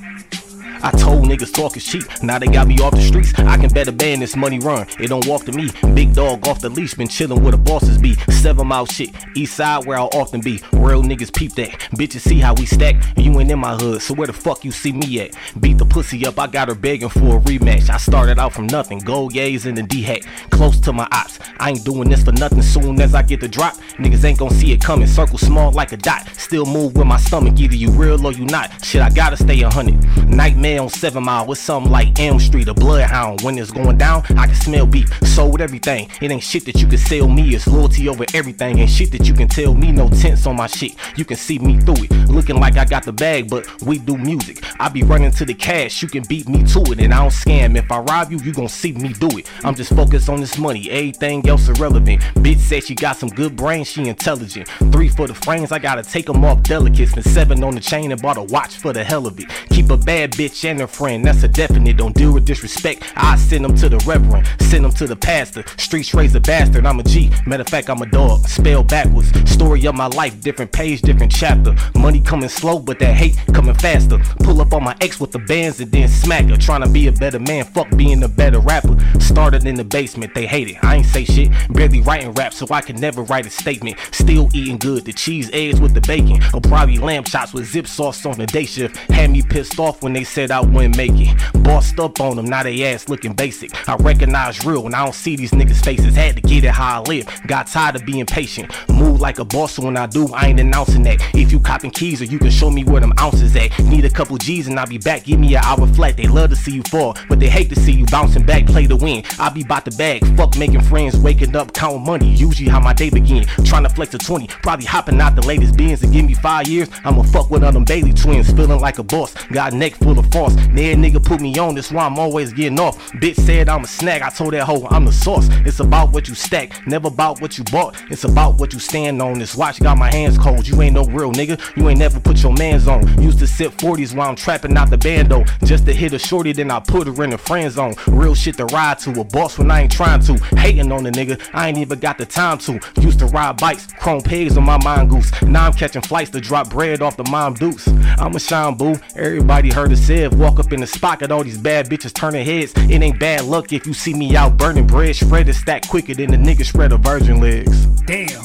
I 0.81 0.91
told 0.91 1.25
niggas 1.25 1.53
talk 1.53 1.75
is 1.77 1.85
cheap. 1.85 2.03
Now 2.23 2.39
they 2.39 2.47
got 2.47 2.67
me 2.67 2.79
off 2.79 2.91
the 2.91 3.01
streets. 3.01 3.33
I 3.37 3.57
can 3.57 3.69
bet 3.69 3.87
a 3.87 3.91
band 3.91 4.21
this 4.21 4.35
money 4.35 4.59
run. 4.59 4.87
It 4.99 5.07
don't 5.07 5.25
walk 5.27 5.45
to 5.45 5.51
me. 5.51 5.69
Big 5.93 6.13
dog 6.13 6.47
off 6.47 6.61
the 6.61 6.69
leash, 6.69 6.93
been 6.93 7.07
chillin' 7.07 7.41
where 7.41 7.51
the 7.51 7.57
bosses 7.57 7.97
be. 7.97 8.15
Seven 8.31 8.67
mile 8.67 8.85
shit. 8.85 9.09
East 9.35 9.55
side 9.55 9.85
where 9.85 9.97
I'll 9.97 10.09
often 10.13 10.41
be. 10.41 10.61
Real 10.73 11.03
niggas 11.03 11.33
peep 11.33 11.53
that. 11.55 11.71
Bitches 11.95 12.21
see 12.21 12.39
how 12.39 12.53
we 12.53 12.65
stack. 12.65 12.95
You 13.17 13.37
ain't 13.39 13.51
in 13.51 13.59
my 13.59 13.75
hood, 13.75 14.01
so 14.01 14.13
where 14.13 14.27
the 14.27 14.33
fuck 14.33 14.63
you 14.63 14.71
see 14.71 14.91
me 14.93 15.19
at? 15.21 15.35
Beat 15.59 15.77
the 15.77 15.85
pussy 15.85 16.25
up, 16.25 16.39
I 16.39 16.47
got 16.47 16.69
her 16.69 16.75
begging 16.75 17.09
for 17.09 17.37
a 17.37 17.39
rematch. 17.41 17.89
I 17.89 17.97
started 17.97 18.39
out 18.39 18.53
from 18.53 18.67
nothing. 18.67 18.99
Gold 18.99 19.33
yays 19.33 19.65
in 19.65 19.75
the 19.75 19.83
D 19.83 20.01
hat. 20.01 20.21
Close 20.49 20.79
to 20.81 20.93
my 20.93 21.07
ops. 21.11 21.39
I 21.57 21.71
ain't 21.71 21.83
doing 21.83 22.09
this 22.09 22.23
for 22.23 22.31
nothing. 22.31 22.61
Soon 22.61 23.01
as 23.01 23.13
I 23.13 23.21
get 23.21 23.41
the 23.41 23.47
drop, 23.47 23.75
niggas 23.97 24.23
ain't 24.23 24.39
gon' 24.39 24.51
see 24.51 24.71
it 24.71 24.81
coming. 24.81 25.07
Circle 25.07 25.37
small 25.37 25.71
like 25.71 25.91
a 25.91 25.97
dot. 25.97 26.27
Still 26.37 26.65
move 26.65 26.95
with 26.95 27.07
my 27.07 27.17
stomach. 27.17 27.59
Either 27.59 27.75
you 27.75 27.91
real 27.91 28.25
or 28.25 28.31
you 28.31 28.45
not. 28.45 28.83
Shit, 28.83 29.01
I 29.01 29.09
gotta 29.09 29.37
stay 29.37 29.61
a 29.61 29.69
hundred. 29.69 29.97
Nightmare 30.29 30.68
on 30.77 30.89
seven 30.89 31.23
mile 31.23 31.45
with 31.45 31.57
something 31.57 31.91
like 31.91 32.19
Elm 32.19 32.39
Street, 32.39 32.67
a 32.67 32.73
bloodhound. 32.73 33.41
When 33.41 33.57
it's 33.57 33.71
going 33.71 33.97
down, 33.97 34.23
I 34.37 34.45
can 34.45 34.55
smell 34.55 34.85
beef. 34.85 35.07
Sold 35.23 35.61
everything. 35.61 36.09
It 36.21 36.31
ain't 36.31 36.43
shit 36.43 36.65
that 36.65 36.75
you 36.75 36.87
can 36.87 36.97
sell 36.97 37.27
me. 37.27 37.55
It's 37.55 37.67
loyalty 37.67 38.09
over 38.09 38.25
everything. 38.33 38.79
Ain't 38.79 38.89
shit 38.89 39.11
that 39.11 39.27
you 39.27 39.33
can 39.33 39.47
tell 39.47 39.73
me. 39.73 39.91
No 39.91 40.09
tense 40.09 40.45
on 40.45 40.57
my 40.57 40.67
shit. 40.67 40.95
You 41.15 41.25
can 41.25 41.37
see 41.37 41.59
me 41.59 41.79
through 41.79 42.03
it. 42.03 42.11
Looking 42.29 42.59
like 42.59 42.77
I 42.77 42.85
got 42.85 43.03
the 43.03 43.13
bag, 43.13 43.49
but 43.49 43.81
we 43.81 43.99
do 43.99 44.17
music. 44.17 44.63
I 44.79 44.89
be 44.89 45.03
running 45.03 45.31
to 45.31 45.45
the 45.45 45.53
cash. 45.53 46.01
You 46.01 46.09
can 46.09 46.23
beat 46.27 46.47
me 46.47 46.63
to 46.65 46.79
it, 46.91 46.99
and 46.99 47.13
I 47.13 47.19
don't 47.21 47.29
scam. 47.29 47.77
If 47.77 47.91
I 47.91 47.99
rob 47.99 48.31
you, 48.31 48.39
you 48.39 48.53
gon' 48.53 48.67
see 48.67 48.91
me 48.91 49.13
do 49.13 49.29
it. 49.37 49.49
I'm 49.63 49.75
just 49.75 49.93
focused 49.95 50.29
on 50.29 50.39
this 50.39 50.57
money. 50.57 50.89
Everything 50.89 51.47
else 51.47 51.67
irrelevant. 51.69 52.21
Bitch 52.35 52.59
said 52.59 52.83
she 52.83 52.95
got 52.95 53.15
some 53.15 53.29
good 53.29 53.55
brains. 53.55 53.87
She 53.87 54.07
intelligent. 54.07 54.67
Three 54.91 55.07
for 55.07 55.27
the 55.27 55.33
frames. 55.33 55.71
I 55.71 55.79
gotta 55.79 56.03
take 56.03 56.25
them 56.25 56.43
off 56.43 56.63
delicate. 56.63 57.09
Spent 57.09 57.25
seven 57.25 57.63
on 57.63 57.75
the 57.75 57.81
chain 57.81 58.11
and 58.11 58.21
bought 58.21 58.37
a 58.37 58.43
watch 58.43 58.75
for 58.77 58.93
the 58.93 59.03
hell 59.03 59.25
of 59.25 59.39
it. 59.39 59.47
Keep 59.69 59.89
a 59.91 59.97
bad 59.97 60.31
bitch 60.33 60.58
and 60.65 60.79
her 60.79 60.87
friend. 60.87 61.25
That's 61.25 61.43
a 61.43 61.47
definite. 61.47 61.97
Don't 61.97 62.15
deal 62.15 62.33
with 62.33 62.45
disrespect. 62.45 63.03
I 63.15 63.35
send 63.37 63.65
them 63.65 63.75
to 63.77 63.89
the 63.89 63.97
reverend. 63.99 64.47
Send 64.59 64.85
them 64.85 64.91
to 64.93 65.07
the 65.07 65.15
pastor. 65.15 65.63
Streets 65.77 66.13
raise 66.13 66.35
a 66.35 66.39
bastard. 66.39 66.85
I'm 66.85 66.99
a 66.99 67.03
G. 67.03 67.31
Matter 67.45 67.61
of 67.61 67.69
fact, 67.69 67.89
I'm 67.89 68.01
a 68.01 68.05
dog. 68.05 68.47
Spell 68.47 68.83
backwards. 68.83 69.31
Story 69.49 69.85
of 69.85 69.95
my 69.95 70.07
life. 70.07 70.39
Different 70.41 70.71
page, 70.71 71.01
different 71.01 71.31
chapter. 71.31 71.75
Money 71.95 72.21
coming 72.21 72.49
slow, 72.49 72.79
but 72.79 72.99
that 72.99 73.15
hate 73.15 73.37
coming 73.53 73.75
faster. 73.75 74.19
Pull 74.43 74.61
up 74.61 74.73
on 74.73 74.83
my 74.83 74.95
ex 75.01 75.19
with 75.19 75.31
the 75.31 75.39
bands 75.39 75.79
and 75.79 75.91
then 75.91 76.07
smack 76.07 76.45
her. 76.45 76.57
Trying 76.57 76.81
to 76.81 76.89
be 76.89 77.07
a 77.07 77.11
better 77.11 77.39
man. 77.39 77.65
Fuck 77.65 77.95
being 77.95 78.23
a 78.23 78.27
better 78.27 78.59
rapper. 78.59 78.97
Started 79.19 79.65
in 79.65 79.75
the 79.75 79.83
basement. 79.83 80.33
They 80.33 80.45
hate 80.45 80.69
it. 80.69 80.83
I 80.83 80.97
ain't 80.97 81.05
say 81.05 81.25
shit. 81.25 81.51
Barely 81.69 82.01
writing 82.01 82.31
rap, 82.33 82.53
so 82.53 82.67
I 82.71 82.81
can 82.81 82.97
never 82.97 83.23
write 83.23 83.45
a 83.45 83.49
statement. 83.49 83.97
Still 84.11 84.49
eating 84.53 84.77
good. 84.77 85.05
The 85.05 85.13
cheese 85.13 85.49
eggs 85.53 85.79
with 85.79 85.93
the 85.93 86.01
bacon. 86.01 86.41
Or 86.53 86.61
probably 86.61 86.97
lamb 86.97 87.23
chops 87.23 87.53
with 87.53 87.65
zip 87.65 87.87
sauce 87.87 88.25
on 88.25 88.37
the 88.37 88.45
day 88.45 88.65
shift. 88.65 88.97
Had 89.11 89.31
me 89.31 89.41
pissed 89.41 89.79
off 89.79 90.01
when 90.03 90.13
they 90.13 90.23
said 90.23 90.48
I 90.51 90.61
wouldn't 90.61 90.97
make 90.97 91.11
it. 91.15 91.35
Bossed 91.63 91.99
up 91.99 92.19
on 92.19 92.35
them, 92.35 92.45
now 92.45 92.63
they 92.63 92.83
ass 92.85 93.09
looking 93.09 93.33
basic. 93.33 93.71
I 93.87 93.95
recognize 93.95 94.65
real 94.65 94.83
when 94.83 94.93
I 94.93 95.03
don't 95.03 95.15
see 95.15 95.35
these 95.35 95.51
niggas' 95.51 95.83
faces. 95.83 96.15
Had 96.15 96.35
to 96.35 96.41
get 96.41 96.63
it 96.63 96.71
how 96.71 97.01
I 97.01 97.05
live. 97.05 97.27
Got 97.47 97.67
tired 97.67 97.95
of 97.95 98.05
being 98.05 98.25
patient. 98.25 98.71
Move 98.89 99.19
like 99.19 99.39
a 99.39 99.45
boss, 99.45 99.73
so 99.73 99.85
when 99.85 99.97
I 99.97 100.07
do, 100.07 100.27
I 100.33 100.47
ain't 100.47 100.59
announcing 100.59 101.03
that. 101.03 101.21
If 101.35 101.51
you 101.51 101.59
copping 101.59 101.91
keys 101.91 102.21
or 102.21 102.25
you 102.25 102.39
can 102.39 102.49
show 102.49 102.69
me 102.69 102.83
where 102.83 103.01
them 103.01 103.13
ounces 103.19 103.55
at. 103.55 103.77
Need 103.79 104.05
a 104.05 104.09
couple 104.09 104.37
G's 104.37 104.67
and 104.67 104.79
I'll 104.79 104.87
be 104.87 104.97
back. 104.97 105.23
Give 105.23 105.39
me 105.39 105.55
an 105.55 105.63
hour 105.63 105.85
flat. 105.87 106.17
They 106.17 106.27
love 106.27 106.49
to 106.49 106.55
see 106.55 106.71
you 106.71 106.83
fall, 106.83 107.15
but 107.27 107.39
they 107.39 107.49
hate 107.49 107.69
to 107.69 107.75
see 107.75 107.91
you 107.91 108.05
bouncing 108.05 108.45
back, 108.45 108.65
play 108.65 108.87
to 108.87 108.95
win. 108.95 109.23
I 109.39 109.49
be 109.49 109.63
bout 109.63 109.85
the 109.85 109.91
bag. 109.91 110.25
Fuck 110.35 110.57
making 110.57 110.81
friends, 110.81 111.17
waking 111.17 111.55
up, 111.55 111.73
counting 111.73 112.03
money. 112.03 112.29
Usually 112.33 112.69
how 112.69 112.79
my 112.79 112.93
day 112.93 113.09
begin. 113.09 113.45
Trying 113.65 113.83
to 113.83 113.89
flex 113.89 114.13
a 114.13 114.17
20, 114.17 114.47
probably 114.63 114.85
hopping 114.85 115.21
out 115.21 115.35
the 115.35 115.45
latest 115.45 115.77
beans 115.77 116.01
and 116.03 116.11
give 116.11 116.25
me 116.25 116.33
five 116.33 116.67
years. 116.67 116.89
I'ma 117.03 117.23
fuck 117.23 117.49
with 117.49 117.63
of 117.63 117.73
them 117.73 117.85
Bailey 117.85 118.13
twins, 118.13 118.51
feeling 118.51 118.79
like 118.79 118.99
a 118.99 119.03
boss. 119.03 119.33
Got 119.51 119.73
neck 119.73 119.95
full 119.95 120.17
of 120.17 120.29
That 120.47 120.97
nigga 120.97 121.23
put 121.23 121.41
me 121.41 121.57
on, 121.57 121.75
that's 121.75 121.91
why 121.91 122.05
I'm 122.05 122.19
always 122.19 122.53
getting 122.53 122.79
off. 122.79 123.11
Bitch 123.13 123.35
said 123.35 123.69
I'm 123.69 123.83
a 123.83 123.87
snack, 123.87 124.21
I 124.21 124.29
told 124.29 124.53
that 124.53 124.65
hoe 124.65 124.87
I'm 124.89 125.05
the 125.05 125.11
sauce. 125.11 125.47
It's 125.65 125.79
about 125.79 126.11
what 126.11 126.27
you 126.27 126.35
stack, 126.35 126.85
never 126.87 127.07
about 127.07 127.41
what 127.41 127.57
you 127.57 127.63
bought. 127.65 127.95
It's 128.09 128.23
about 128.23 128.59
what 128.59 128.73
you 128.73 128.79
stand 128.79 129.21
on. 129.21 129.39
This 129.39 129.55
watch 129.55 129.79
got 129.79 129.97
my 129.97 130.11
hands 130.13 130.37
cold. 130.37 130.67
You 130.67 130.81
ain't 130.81 130.93
no 130.93 131.05
real 131.05 131.31
nigga, 131.31 131.59
you 131.75 131.89
ain't 131.89 131.99
never 131.99 132.19
put 132.19 132.41
your 132.43 132.53
mans 132.53 132.87
on. 132.87 133.21
Used 133.21 133.39
to 133.39 133.47
sip 133.47 133.73
40s 133.73 134.15
while 134.15 134.29
I'm 134.29 134.35
trapping 134.35 134.77
out 134.77 134.89
the 134.89 134.97
bando. 134.97 135.43
Just 135.63 135.85
to 135.87 135.93
hit 135.93 136.13
a 136.13 136.19
shorty, 136.19 136.53
then 136.53 136.71
I 136.71 136.79
put 136.79 137.07
her 137.07 137.23
in 137.23 137.31
the 137.31 137.37
friend 137.37 137.71
zone. 137.71 137.95
Real 138.07 138.35
shit 138.35 138.57
to 138.57 138.65
ride 138.65 138.99
to, 138.99 139.19
a 139.19 139.23
boss 139.23 139.57
when 139.57 139.71
I 139.71 139.81
ain't 139.81 139.91
trying 139.91 140.21
to. 140.21 140.33
Hating 140.55 140.91
on 140.91 141.03
the 141.03 141.11
nigga, 141.11 141.41
I 141.53 141.69
ain't 141.69 141.77
even 141.77 141.99
got 141.99 142.17
the 142.17 142.25
time 142.25 142.57
to. 142.59 142.79
Used 143.01 143.19
to 143.19 143.25
ride 143.25 143.57
bikes, 143.57 143.87
chrome 143.99 144.21
pegs 144.21 144.55
on 144.55 144.63
my 144.63 144.77
mind 144.83 144.99
mongoose. 144.99 145.31
Now 145.41 145.65
I'm 145.67 145.73
catching 145.73 146.01
flights 146.01 146.29
to 146.31 146.41
drop 146.41 146.69
bread 146.69 147.01
off 147.01 147.17
the 147.17 147.23
mom 147.29 147.53
dukes. 147.53 147.87
I'm 148.17 148.35
a 148.35 148.39
shine 148.39 148.75
boo, 148.75 148.95
everybody 149.15 149.71
heard 149.71 149.91
of 149.91 149.99
Walk 150.37 150.59
up 150.59 150.71
in 150.71 150.79
the 150.79 150.87
spot, 150.87 151.19
got 151.19 151.31
all 151.31 151.43
these 151.43 151.57
bad 151.57 151.89
bitches 151.89 152.13
turning 152.13 152.45
heads. 152.45 152.73
It 152.75 153.01
ain't 153.01 153.19
bad 153.19 153.43
luck 153.45 153.73
if 153.73 153.85
you 153.85 153.93
see 153.93 154.13
me 154.13 154.35
out 154.35 154.57
burning 154.57 154.87
bread. 154.87 155.15
Shredded 155.15 155.55
stack 155.55 155.87
quicker 155.87 156.13
than 156.13 156.31
the 156.31 156.37
nigga 156.37 156.63
shred 156.63 156.91
of 156.91 157.01
virgin 157.01 157.39
legs. 157.39 157.85
Damn. 158.05 158.41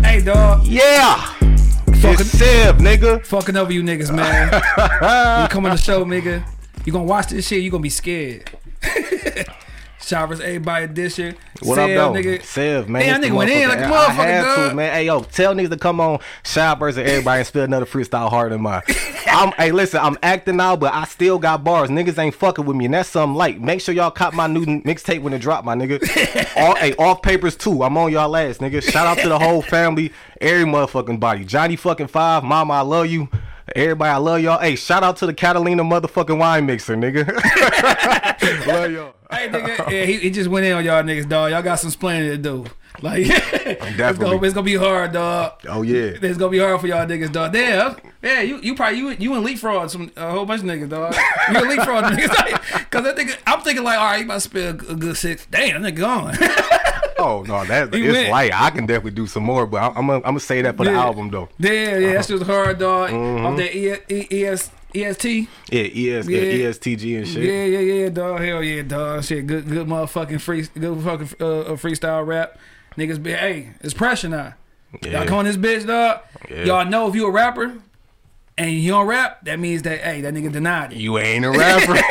hey, 0.02 0.20
dog. 0.22 0.64
Yeah! 0.64 1.16
Fucking- 2.00 2.26
Sev, 2.26 2.76
nigga. 2.78 3.24
Fucking 3.26 3.56
over 3.56 3.72
you 3.72 3.82
niggas, 3.82 4.14
man. 4.14 4.52
you 5.42 5.48
come 5.48 5.64
on 5.66 5.72
the 5.72 5.76
show, 5.76 6.04
nigga. 6.04 6.44
You 6.84 6.92
gonna 6.92 7.04
watch 7.04 7.28
this 7.28 7.46
shit, 7.46 7.62
you 7.62 7.70
gonna 7.70 7.82
be 7.82 7.90
scared. 7.90 8.50
Showers, 10.02 10.40
everybody 10.40 10.86
this 10.86 11.18
year. 11.18 11.34
What 11.62 11.76
Sev, 11.76 11.98
up, 11.98 12.14
though? 12.14 12.20
nigga. 12.20 12.42
Sev, 12.42 12.88
man. 12.88 13.02
Damn, 13.02 13.22
nigga 13.22 13.36
went 13.36 13.50
in 13.50 13.68
like 13.68 13.78
a 13.78 13.86
I 13.86 13.90
motherfucker, 13.90 14.14
had 14.14 14.42
dog. 14.42 14.70
to, 14.70 14.74
man. 14.76 14.92
Hey, 14.92 15.06
yo, 15.06 15.20
tell 15.22 15.54
niggas 15.54 15.70
to 15.70 15.76
come 15.76 16.00
on 16.00 16.18
Shy 16.44 16.74
versus 16.74 16.98
everybody 16.98 17.38
and 17.38 17.46
spill 17.46 17.62
another 17.62 17.86
freestyle 17.86 18.28
harder 18.28 18.50
than 18.50 18.62
mine. 18.62 18.82
I'm, 19.26 19.52
hey, 19.52 19.70
listen, 19.72 20.00
I'm 20.02 20.18
acting 20.22 20.56
now, 20.56 20.76
but 20.76 20.92
I 20.92 21.04
still 21.04 21.38
got 21.38 21.62
bars. 21.64 21.88
Niggas 21.88 22.18
ain't 22.18 22.34
fucking 22.34 22.64
with 22.66 22.76
me, 22.76 22.86
and 22.86 22.94
that's 22.94 23.08
something 23.08 23.36
like. 23.36 23.60
Make 23.60 23.80
sure 23.80 23.94
y'all 23.94 24.10
cop 24.10 24.34
my 24.34 24.46
new 24.48 24.64
mixtape 24.66 25.22
when 25.22 25.32
it 25.32 25.38
drop, 25.38 25.64
my 25.64 25.74
nigga. 25.74 26.00
All, 26.56 26.74
hey, 26.76 26.94
off 26.96 27.22
papers 27.22 27.56
too. 27.56 27.82
I'm 27.84 27.96
on 27.96 28.10
y'all 28.12 28.34
ass, 28.36 28.58
nigga. 28.58 28.82
Shout 28.82 29.06
out 29.06 29.18
to 29.22 29.28
the 29.28 29.38
whole 29.38 29.62
family, 29.62 30.12
every 30.40 30.64
motherfucking 30.64 31.20
body. 31.20 31.44
Johnny 31.44 31.76
fucking 31.76 32.08
five, 32.08 32.42
mama, 32.42 32.74
I 32.74 32.80
love 32.80 33.06
you. 33.06 33.28
Everybody, 33.74 34.10
I 34.10 34.16
love 34.18 34.40
y'all. 34.42 34.58
Hey, 34.58 34.76
shout 34.76 35.02
out 35.02 35.16
to 35.18 35.26
the 35.26 35.32
Catalina 35.32 35.82
motherfucking 35.82 36.36
wine 36.36 36.66
mixer, 36.66 36.94
nigga. 36.94 37.26
love 38.66 38.92
y'all. 38.92 39.14
Hey 39.30 39.48
nigga, 39.48 39.90
yeah, 39.90 40.04
he, 40.04 40.18
he 40.18 40.30
just 40.30 40.50
went 40.50 40.66
in 40.66 40.72
on 40.72 40.84
y'all 40.84 41.02
niggas, 41.02 41.26
dog. 41.26 41.52
Y'all 41.52 41.62
got 41.62 41.76
some 41.76 41.90
splaining 41.90 42.28
to 42.32 42.36
do. 42.36 42.66
Like, 43.00 43.22
it's 43.26 44.18
gonna, 44.18 44.42
it's 44.42 44.52
gonna 44.52 44.64
be 44.64 44.76
hard, 44.76 45.12
dog. 45.12 45.52
Oh 45.66 45.80
yeah. 45.80 46.18
It's 46.20 46.36
gonna 46.36 46.50
be 46.50 46.58
hard 46.58 46.78
for 46.82 46.86
y'all 46.86 47.06
niggas, 47.06 47.32
dog. 47.32 47.54
Damn, 47.54 47.96
yeah, 48.22 48.42
you 48.42 48.58
you 48.60 48.74
probably 48.74 48.98
you 48.98 49.10
you 49.12 49.34
and 49.34 49.42
leapfrog 49.42 49.88
some 49.88 50.12
a 50.16 50.30
whole 50.30 50.44
bunch 50.44 50.60
of 50.60 50.66
niggas, 50.66 50.90
dog. 50.90 51.14
You 51.50 51.56
and 51.56 51.68
leapfrog 51.68 52.04
niggas, 52.12 52.90
cause 52.90 53.06
I 53.06 53.14
think 53.14 53.42
I'm 53.46 53.62
thinking 53.62 53.84
like, 53.84 53.98
all 53.98 54.04
right, 54.04 54.18
you 54.18 54.26
about 54.26 54.34
to 54.34 54.40
spend 54.40 54.82
a, 54.82 54.90
a 54.90 54.94
good 54.96 55.16
six. 55.16 55.46
Damn, 55.46 55.80
that 55.80 55.94
nigga 55.94 55.98
gone. 55.98 56.36
Oh 57.22 57.42
no, 57.42 57.64
that 57.64 57.94
it's 57.94 58.12
went. 58.12 58.30
light. 58.30 58.52
I 58.54 58.70
can 58.70 58.86
definitely 58.86 59.12
do 59.12 59.26
some 59.26 59.44
more, 59.44 59.66
but 59.66 59.82
I'm 59.82 59.96
I'm 59.96 60.06
gonna, 60.06 60.18
I'm 60.18 60.22
gonna 60.22 60.40
say 60.40 60.62
that 60.62 60.76
for 60.76 60.84
the 60.84 60.92
album 60.92 61.30
though. 61.30 61.48
yeah, 61.58 61.98
yeah, 61.98 62.12
that 62.14 62.24
shit 62.26 62.38
was 62.38 62.46
hard, 62.48 62.78
dog. 62.78 63.10
Mm-hmm. 63.10 63.46
Off 63.46 63.56
that 63.56 63.76
e, 63.76 63.94
e, 64.08 64.44
ES, 64.44 64.70
EST. 64.94 65.48
Yeah, 65.70 65.82
ES, 65.82 66.28
Yeah. 66.28 66.40
yeah. 66.40 66.68
ESTG 66.70 67.18
and 67.18 67.28
shit. 67.28 67.44
Yeah, 67.44 67.64
yeah, 67.64 67.78
yeah, 67.78 68.08
dog. 68.08 68.40
Hell 68.40 68.62
yeah, 68.62 68.82
dog. 68.82 69.24
Shit, 69.24 69.46
good, 69.46 69.68
good 69.68 69.86
motherfucking 69.86 70.40
free, 70.40 70.66
good 70.78 71.02
fucking 71.02 71.28
uh, 71.40 71.60
uh, 71.60 71.76
freestyle 71.76 72.26
rap. 72.26 72.58
Niggas 72.96 73.22
be, 73.22 73.32
hey, 73.32 73.70
it's 73.80 73.94
pressure 73.94 74.28
now. 74.28 74.54
Yeah. 75.02 75.20
Y'all 75.20 75.26
come 75.26 75.38
on 75.38 75.44
this 75.46 75.56
bitch, 75.56 75.86
dog. 75.86 76.20
Yeah. 76.50 76.64
Y'all 76.64 76.84
know 76.84 77.08
if 77.08 77.14
you 77.14 77.26
a 77.26 77.30
rapper 77.30 77.74
and 78.62 78.72
you 78.72 78.90
don't 78.90 79.06
rap, 79.06 79.44
that 79.44 79.58
means 79.58 79.82
that 79.82 80.00
hey, 80.00 80.20
that 80.20 80.32
nigga 80.34 80.52
denied 80.52 80.92
it. 80.92 80.98
You 80.98 81.18
ain't 81.18 81.44
a 81.44 81.50
rapper. 81.50 81.92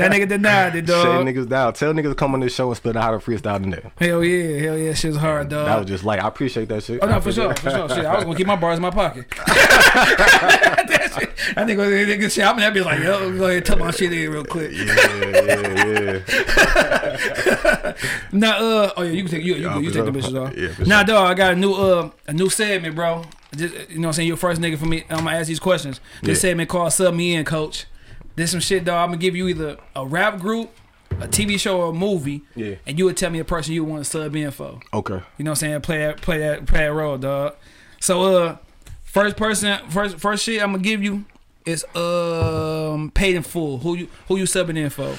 That 0.00 0.12
nigga 0.12 0.28
denied 0.28 0.76
it, 0.76 0.86
Shut 0.86 1.04
dog. 1.04 1.26
niggas 1.26 1.48
down. 1.48 1.72
Tell 1.74 1.92
niggas 1.92 2.10
to 2.10 2.14
come 2.14 2.34
on 2.34 2.40
this 2.40 2.54
show 2.54 2.68
and 2.68 2.76
spit 2.76 2.96
out 2.96 3.02
how 3.02 3.10
to 3.10 3.18
freestyle 3.18 3.62
in 3.62 3.70
there. 3.70 3.92
Hell 3.98 4.24
yeah, 4.24 4.60
hell 4.60 4.78
yeah, 4.78 4.94
shit's 4.94 5.16
hard, 5.16 5.48
dog. 5.50 5.66
That 5.66 5.78
was 5.78 5.88
just 5.88 6.04
like 6.04 6.20
I 6.22 6.28
appreciate 6.28 6.68
that 6.68 6.82
shit. 6.82 7.00
Oh 7.02 7.06
no, 7.06 7.20
for 7.20 7.32
sure, 7.32 7.54
for 7.54 7.70
sure. 7.70 7.88
Shit, 7.88 8.04
I 8.04 8.14
was 8.14 8.24
gonna 8.24 8.36
keep 8.36 8.46
my 8.46 8.56
bars 8.56 8.78
in 8.78 8.82
my 8.82 8.90
pocket. 8.90 9.28
that 9.46 11.10
shit, 11.18 11.30
I 11.56 11.64
think 11.66 11.78
nigga 11.78 12.30
shit. 12.30 12.44
I'm 12.44 12.56
gonna 12.56 12.72
be 12.72 12.80
like, 12.80 13.00
yo, 13.00 13.36
go 13.36 13.44
ahead 13.44 13.56
and 13.58 13.66
tuck 13.66 13.78
my 13.78 13.90
shit 13.90 14.12
in 14.12 14.30
real 14.30 14.44
quick. 14.44 14.72
Yeah, 14.72 14.84
yeah, 15.24 16.20
yeah. 16.66 17.92
Now, 18.32 18.58
uh, 18.58 18.92
oh 18.96 19.02
yeah, 19.02 19.10
you 19.10 19.22
can 19.22 19.30
take 19.30 19.44
you, 19.44 19.56
you, 19.56 19.80
you 19.80 19.90
for 19.90 20.04
take 20.04 20.12
the 20.12 20.18
bitches 20.18 20.46
off. 20.46 20.56
Yeah, 20.56 20.72
for 20.72 20.84
now, 20.84 21.02
dog, 21.02 21.30
I 21.30 21.34
got 21.34 21.52
a 21.54 21.56
new 21.56 21.72
uh 21.74 22.10
a 22.26 22.32
new 22.32 22.48
segment, 22.48 22.94
bro. 22.94 23.24
Just, 23.56 23.74
you 23.90 23.98
know, 23.98 24.02
what 24.02 24.06
I'm 24.08 24.12
saying 24.14 24.28
you're 24.28 24.36
the 24.36 24.40
first 24.40 24.60
nigga 24.60 24.78
for 24.78 24.86
me. 24.86 25.04
I'm 25.10 25.24
gonna 25.24 25.36
ask 25.36 25.48
these 25.48 25.58
questions. 25.60 26.00
This 26.22 26.38
Yeah. 26.38 26.50
segment 26.50 26.68
called 26.68 26.92
"Sub 26.92 27.14
Me 27.14 27.34
In, 27.34 27.44
Coach." 27.44 27.86
This 28.36 28.52
some 28.52 28.60
shit, 28.60 28.84
dog. 28.84 28.96
I'm 29.02 29.08
gonna 29.08 29.16
give 29.18 29.34
you 29.34 29.48
either 29.48 29.76
a 29.96 30.06
rap 30.06 30.38
group, 30.38 30.70
a 31.20 31.26
TV 31.26 31.58
show, 31.58 31.80
or 31.80 31.90
a 31.90 31.92
movie, 31.92 32.42
Yeah. 32.54 32.76
and 32.86 32.98
you 32.98 33.04
would 33.06 33.16
tell 33.16 33.30
me 33.30 33.40
a 33.40 33.44
person 33.44 33.74
you 33.74 33.82
want 33.84 34.04
to 34.04 34.08
sub 34.10 34.34
in 34.36 34.50
for. 34.52 34.78
Okay. 34.94 35.14
You 35.36 35.44
know 35.44 35.50
what 35.50 35.62
I'm 35.62 35.68
saying? 35.68 35.80
Play 35.80 35.98
that, 35.98 36.20
play 36.22 36.38
that, 36.38 36.64
play 36.66 36.80
that 36.80 36.92
role, 36.92 37.18
dog. 37.18 37.54
So, 37.98 38.22
uh, 38.36 38.56
first 39.04 39.36
person, 39.36 39.78
first 39.88 40.18
first 40.18 40.44
shit 40.44 40.62
I'm 40.62 40.70
gonna 40.72 40.82
give 40.84 41.02
you 41.02 41.24
is 41.66 41.84
um 41.96 43.10
paid 43.14 43.34
in 43.34 43.42
full. 43.42 43.78
Who 43.78 43.96
you 43.96 44.08
who 44.28 44.36
you 44.36 44.44
subbing 44.44 44.76
in 44.78 44.90
for? 44.90 45.16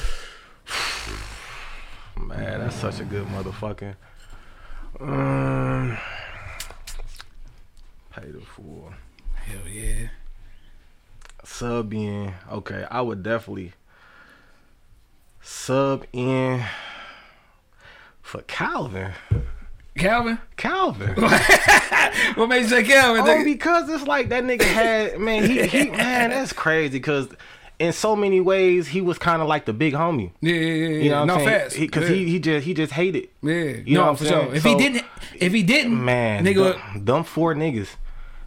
Man, 2.20 2.60
that's 2.62 2.76
such 2.78 3.00
a 3.00 3.04
good 3.04 3.28
motherfucking. 3.28 3.96
Um, 5.00 5.98
pay 8.12 8.30
the 8.32 8.42
fool. 8.42 8.94
Hell 9.34 9.68
yeah. 9.68 10.08
Sub 11.44 11.94
in. 11.94 12.34
Okay, 12.52 12.86
I 12.90 13.02
would 13.02 13.24
definitely 13.24 13.74
sub 15.42 16.06
in 16.14 16.64
for 18.22 18.42
Calvin. 18.44 19.12
Calvin? 19.98 20.40
Calvin. 20.58 21.16
What 22.36 22.48
made 22.50 22.62
you 22.64 22.68
say 22.68 22.84
Calvin? 22.84 23.24
Oh, 23.26 23.44
because 23.44 23.90
it's 23.90 24.06
like 24.06 24.30
that 24.30 24.44
nigga 24.44 24.64
had 24.64 25.20
man. 25.20 25.50
He, 25.50 25.66
he 25.68 25.90
man, 25.90 26.30
that's 26.30 26.54
crazy. 26.54 26.98
Because 26.98 27.28
in 27.80 27.94
so 27.94 28.16
many 28.16 28.40
ways, 28.40 28.88
he 28.88 29.02
was 29.02 29.18
kind 29.18 29.42
of 29.42 29.48
like 29.48 29.66
the 29.66 29.74
big 29.74 29.94
homie. 29.94 30.32
Yeah, 30.40 30.54
yeah, 30.54 30.60
yeah. 30.60 30.88
You 31.04 31.10
know 31.10 31.20
what 31.22 31.26
no 31.26 31.34
I'm 31.36 31.40
saying? 31.40 31.60
facts. 31.60 31.78
Because 31.78 32.10
yeah. 32.10 32.16
he, 32.16 32.26
he 32.30 32.40
just 32.40 32.66
he 32.66 32.74
just 32.74 32.94
hated. 32.94 33.30
yeah. 33.42 33.54
you 33.54 33.96
know 33.96 34.08
what 34.08 34.20
for 34.20 34.26
I'm 34.26 34.30
sure. 34.30 34.42
saying? 34.44 34.56
If 34.56 34.64
So- 34.64 34.70
he 34.70 34.76
didn't, 34.76 35.06
if 35.40 35.54
he 35.54 35.64
didn't, 35.64 36.04
Man, 36.04 36.46
nigga, 36.46 37.06
them 37.06 37.24
four 37.24 37.54
niggas, 37.56 37.90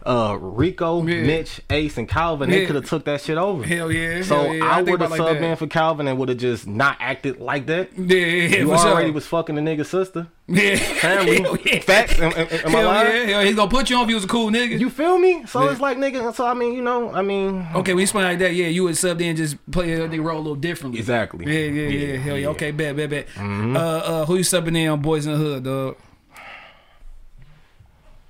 uh, 0.05 0.37
Rico, 0.39 1.03
Yeah. 1.03 1.21
Mitch, 1.23 1.61
Ace, 1.71 1.97
and 1.97 2.07
Calvin, 2.07 2.49
Yeah. 2.49 2.59
they 2.59 2.65
could 2.67 2.75
have 2.75 2.85
took 2.85 3.05
that 3.05 3.21
shit 3.21 3.37
over. 3.37 3.63
hell 3.63 3.91
yeah. 3.91 4.21
So 4.21 4.35
hell 4.43 4.53
yeah. 4.55 4.71
I 4.71 4.75
think 4.83 4.89
would 4.91 5.01
have 5.01 5.09
subbed 5.11 5.19
like 5.19 5.41
in 5.41 5.55
for 5.55 5.65
Calvin 5.67 6.07
and 6.07 6.17
would 6.19 6.29
have 6.29 6.37
just 6.37 6.67
not 6.67 6.97
acted 6.99 7.39
like 7.39 7.65
that. 7.65 7.89
Yeah, 7.97 8.17
yeah, 8.17 8.25
yeah, 8.47 8.57
You 8.59 8.71
already 8.73 9.07
sure. 9.07 9.13
was 9.13 9.25
fucking 9.25 9.55
the 9.55 9.61
nigga's 9.61 9.89
sister. 9.89 10.27
yeah. 10.47 10.75
Family. 11.05 11.43
Yeah. 11.65 11.79
Facts. 11.79 12.19
Am, 12.19 12.31
am, 12.33 12.47
am 12.65 12.75
I 12.75 12.83
lying? 12.83 13.29
yeah, 13.29 13.43
he's 13.43 13.55
gonna 13.55 13.69
put 13.69 13.89
you 13.89 13.95
on 13.97 14.03
if 14.03 14.09
he 14.09 14.13
was 14.15 14.25
a 14.25 14.27
cool 14.27 14.51
nigga. 14.51 14.79
You 14.79 14.91
feel 14.91 15.17
me? 15.17 15.43
So 15.47 15.67
it's 15.69 15.81
like 15.81 15.97
nigga. 15.97 16.35
So 16.35 16.45
I 16.45 16.53
mean, 16.53 16.73
you 16.75 16.83
know, 16.83 17.11
I 17.11 17.23
mean, 17.23 17.65
okay, 17.73 17.93
when 17.93 17.99
you 18.01 18.03
explain 18.03 18.25
like 18.25 18.37
that, 18.39 18.53
yeah, 18.53 18.67
you 18.67 18.83
would 18.83 18.95
sub 18.97 19.19
in 19.21 19.35
just 19.35 19.55
play 19.71 19.95
that 19.95 20.11
nigga 20.11 20.23
role 20.23 20.37
a 20.37 20.39
little 20.39 20.55
differently. 20.55 20.99
exactly. 20.99 21.45
Yeah, 21.45 21.71
yeah, 21.71 21.89
yeah, 21.89 22.07
Yeah, 22.13 22.17
hell 22.19 22.35
yeah. 22.35 22.41
yeah. 22.43 22.47
Okay, 22.49 22.69
bet, 22.71 22.95
bet, 22.95 23.09
bet. 23.09 23.27
Mhm. 23.29 23.75
Uh, 23.75 23.79
uh, 23.79 24.25
who 24.27 24.35
you 24.35 24.43
subbing 24.43 24.77
in 24.77 24.87
on 24.89 25.01
Boys 25.01 25.25
in 25.25 25.31
the 25.31 25.37
Hood, 25.39 25.63
dog? 25.63 25.95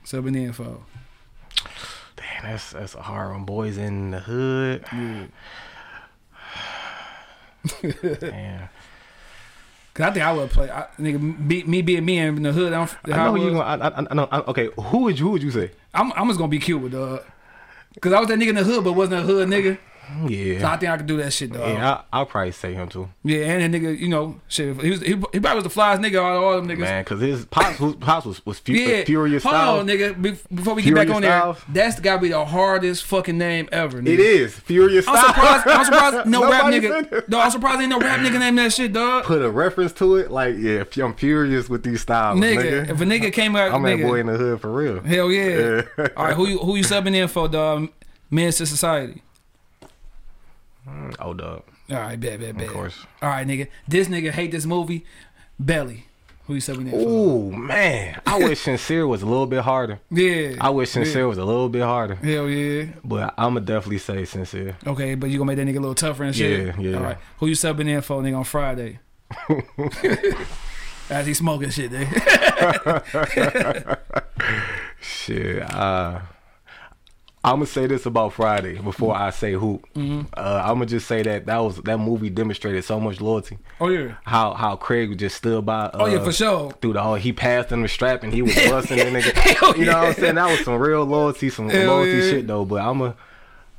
Subbing 0.05 0.35
in 0.37 0.53
for. 0.53 0.77
That's 2.45 2.71
that's 2.71 2.93
a 2.93 3.01
hard 3.01 3.31
one. 3.31 3.43
Boys 3.43 3.77
in 3.77 4.11
the 4.11 4.19
hood. 4.19 4.85
Damn. 8.19 8.69
Cause 9.95 10.07
I 10.07 10.11
think 10.11 10.25
I 10.25 10.33
would 10.33 10.49
play. 10.51 10.69
I, 10.69 10.87
nigga, 10.99 11.47
be, 11.47 11.63
me 11.63 11.81
being 11.81 12.03
me 12.03 12.17
in 12.19 12.43
the 12.43 12.51
hood. 12.51 12.73
I'm, 12.73 12.87
I 13.05 13.25
know 13.25 13.35
you. 13.35 13.51
Gonna, 13.51 13.61
I, 13.61 13.87
I, 13.87 14.05
I 14.09 14.13
know. 14.13 14.27
I, 14.29 14.39
okay, 14.41 14.69
who 14.77 14.99
would 15.03 15.17
you? 15.17 15.25
Who 15.25 15.31
would 15.31 15.41
you 15.41 15.51
say? 15.51 15.71
I'm, 15.93 16.11
I'm 16.13 16.27
just 16.27 16.37
gonna 16.37 16.49
be 16.49 16.59
cute 16.59 16.81
with 16.81 16.91
dog. 16.91 17.23
Cause 18.01 18.11
I 18.11 18.19
was 18.19 18.27
that 18.27 18.37
nigga 18.37 18.49
in 18.49 18.55
the 18.55 18.63
hood, 18.63 18.83
but 18.83 18.93
wasn't 18.93 19.23
a 19.23 19.25
hood 19.25 19.47
nigga. 19.47 19.77
So 20.59 20.67
I 20.67 20.77
think 20.77 20.91
I 20.91 20.97
could 20.97 21.05
do 21.07 21.17
that 21.17 21.33
shit, 21.33 21.51
though. 21.51 21.65
Yeah, 21.65 21.73
Yeah, 21.73 21.91
I, 21.93 22.03
I'll 22.19 22.25
probably 22.25 22.51
say 22.51 22.73
him 22.73 22.87
too. 22.89 23.09
Yeah, 23.23 23.45
and 23.45 23.73
that 23.73 23.81
nigga, 23.81 23.97
you 23.97 24.07
know, 24.07 24.39
shit. 24.47 24.79
He 24.81 24.89
was 24.91 25.01
he, 25.01 25.07
he 25.09 25.15
probably 25.39 25.55
was 25.55 25.63
the 25.63 25.69
flyest 25.69 25.97
nigga 25.99 26.17
out 26.23 26.37
of 26.37 26.43
all 26.43 26.55
them 26.61 26.67
niggas. 26.67 26.79
Man, 26.79 27.03
because 27.03 27.21
his 27.21 27.45
pops, 27.45 27.79
was, 27.79 27.95
pops 27.95 28.25
was, 28.25 28.45
was 28.45 28.59
fu- 28.59 28.73
Yeah, 28.73 29.03
furious 29.03 29.43
hold 29.43 29.55
style. 29.55 29.79
on, 29.79 29.87
nigga. 29.87 30.21
Before 30.53 30.73
we 30.75 30.81
get 30.83 30.95
back 30.95 31.09
on 31.09 31.21
there, 31.21 31.31
Styles? 31.39 31.57
that's 31.69 31.99
gotta 31.99 32.21
be 32.21 32.29
the 32.29 32.45
hardest 32.45 33.03
fucking 33.05 33.37
name 33.37 33.67
ever. 33.71 34.01
Nigga. 34.01 34.07
It 34.13 34.19
is 34.19 34.53
furious 34.59 35.07
I'm 35.07 35.15
style. 35.17 35.27
surprised. 35.33 35.67
I'm 35.67 35.85
surprised. 35.85 36.27
No 36.27 36.49
rap 36.49 36.65
nigga. 36.65 37.27
No, 37.27 37.39
I'm 37.39 37.51
surprised 37.51 37.81
ain't 37.81 37.89
no 37.89 37.99
rap 37.99 38.19
nigga 38.19 38.39
named 38.39 38.57
that 38.59 38.73
shit, 38.73 38.93
dog. 38.93 39.25
Put 39.25 39.41
a 39.41 39.49
reference 39.49 39.91
to 39.93 40.15
it, 40.17 40.31
like 40.31 40.55
yeah, 40.57 40.83
I'm 41.03 41.13
furious 41.15 41.67
with 41.69 41.83
these 41.83 42.01
styles, 42.01 42.39
Nigga, 42.39 42.85
nigga. 42.85 42.89
if 42.89 43.01
a 43.01 43.05
nigga 43.05 43.33
came 43.33 43.55
out, 43.55 43.71
I'm 43.73 43.81
nigga, 43.81 44.01
that 44.01 44.07
boy 44.07 44.19
in 44.19 44.27
the 44.27 44.37
hood 44.37 44.61
for 44.61 44.71
real. 44.71 45.01
hell 45.01 45.31
yeah. 45.31 45.81
Yeah. 45.97 46.07
All 46.15 46.25
right, 46.25 46.35
who 46.35 46.47
you 46.47 46.57
who 46.59 46.75
you 46.75 46.83
subbing 46.83 47.15
in 47.15 47.27
for, 47.27 47.47
dog? 47.47 47.89
Menace 48.31 48.59
II 48.61 48.65
Society. 48.67 49.21
Oh, 51.19 51.33
dog, 51.33 51.63
All 51.89 51.97
right, 51.97 52.19
bet, 52.19 52.39
bet, 52.39 52.57
bet. 52.57 52.67
of 52.67 52.73
course. 52.73 53.05
All 53.21 53.29
right, 53.29 53.47
nigga. 53.47 53.67
This 53.87 54.07
nigga 54.07 54.31
hate 54.31 54.51
this 54.51 54.65
movie. 54.65 55.05
Belly. 55.59 56.05
Who 56.47 56.53
you 56.53 56.61
subbing 56.61 56.81
in 56.81 56.91
for? 56.91 56.97
Oh 56.99 57.49
man, 57.49 58.21
I 58.27 58.37
wish 58.43 58.59
sincere 58.61 59.07
was 59.07 59.23
a 59.23 59.25
little 59.25 59.47
bit 59.47 59.63
harder. 59.63 59.99
Yeah. 60.11 60.57
I 60.61 60.69
wish 60.69 60.91
sincere 60.91 61.27
was 61.27 61.39
a 61.39 61.43
little 61.43 61.69
bit 61.69 61.81
harder, 61.81 62.13
Hell 62.15 62.47
yeah. 62.47 62.85
but 63.03 63.33
I'ma 63.35 63.61
definitely 63.61 63.97
say 63.97 64.25
sincere. 64.25 64.77
Okay, 64.85 65.15
but 65.15 65.31
you 65.31 65.39
gonna 65.39 65.47
make 65.47 65.57
that 65.57 65.65
nigga 65.65 65.77
a 65.77 65.79
little 65.79 65.95
tougher 65.95 66.23
and 66.23 66.35
shit. 66.35 66.67
Yeah, 66.67 66.79
yeah. 66.79 66.97
All 66.97 67.03
right. 67.03 67.17
Who 67.39 67.47
you 67.47 67.55
subbing 67.55 67.87
in 67.87 68.01
for, 68.01 68.21
nigga, 68.21 68.37
on 68.37 68.43
Friday? 68.43 68.99
As 71.09 71.25
he 71.25 71.33
smoking 71.33 71.71
shit, 71.71 71.89
nigga. 71.91 73.97
Shit, 75.01 75.61
uh, 75.73 76.19
I'm 77.45 77.57
gonna 77.57 77.65
say 77.67 77.85
this 77.85 78.05
about 78.07 78.33
Friday 78.33 78.79
before 78.79 79.15
I 79.15 79.29
say 79.29 79.53
who. 79.53 79.79
Mm-hmm. 79.95 80.21
Uh, 80.35 80.61
I'm 80.63 80.75
gonna 80.75 80.87
just 80.87 81.07
say 81.07 81.21
that 81.21 81.45
that 81.45 81.57
was 81.59 81.77
that 81.83 81.97
movie 81.99 82.29
demonstrated 82.31 82.83
so 82.83 82.99
much 82.99 83.21
loyalty. 83.21 83.59
oh 83.79 83.89
yeah. 83.89 84.15
How 84.23 84.53
how 84.55 84.75
Craig 84.75 85.15
just 85.17 85.37
stood 85.37 85.65
by. 85.65 85.85
Uh, 85.85 85.91
Oh 85.99 86.05
yeah, 86.07 86.23
for 86.23 86.31
sure. 86.31 86.71
Through 86.81 86.93
the 86.93 87.03
whole, 87.03 87.15
he 87.15 87.31
passed 87.33 87.71
him 87.71 87.83
the 87.83 87.87
strap 87.87 88.23
and 88.23 88.33
he 88.33 88.41
was 88.41 88.55
busting 88.69 88.97
the 88.97 89.03
nigga. 89.05 89.33
Hell 89.33 89.77
You 89.77 89.85
know 89.85 89.97
what 89.99 90.07
I'm 90.07 90.13
saying? 90.15 90.35
That 90.35 90.49
was 90.49 90.65
some 90.65 90.75
real 90.79 91.05
loyalty, 91.05 91.49
some 91.51 91.69
Hell 91.69 91.85
loyalty 91.97 92.11
yeah. 92.11 92.29
shit 92.31 92.47
though. 92.47 92.65
But 92.65 92.81
I'm 92.81 93.01
a, 93.01 93.15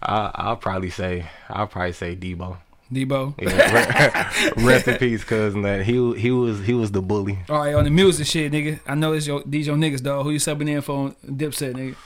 I, 0.01 0.31
I'll 0.35 0.57
probably 0.57 0.91
say, 0.91 1.27
I'll 1.49 1.67
probably 1.67 1.93
say 1.93 2.15
Debo. 2.15 2.59
Debo. 2.93 3.35
Yeah, 3.43 4.31
re- 4.57 4.65
rest 4.65 4.87
in 4.87 4.97
peace, 4.99 5.25
cousin. 5.25 5.63
That 5.63 5.85
he 5.85 6.15
he 6.15 6.31
was 6.31 6.61
he 6.65 6.73
was 6.73 6.93
the 6.93 7.03
bully. 7.03 7.41
All 7.49 7.59
right, 7.59 7.75
on 7.75 7.83
the 7.83 7.91
music 7.91 8.29
shit, 8.29 8.53
nigga. 8.53 8.79
I 8.87 8.95
know 8.95 9.13
it's 9.13 9.27
your 9.27 9.43
these 9.45 9.67
your 9.67 9.75
niggas, 9.77 10.05
dog. 10.05 10.23
Who 10.25 10.31
you 10.31 10.39
subbing 10.39 10.69
in 10.69 10.81
for 10.83 11.11
Dipset, 11.27 11.75
nigga? 11.75 11.97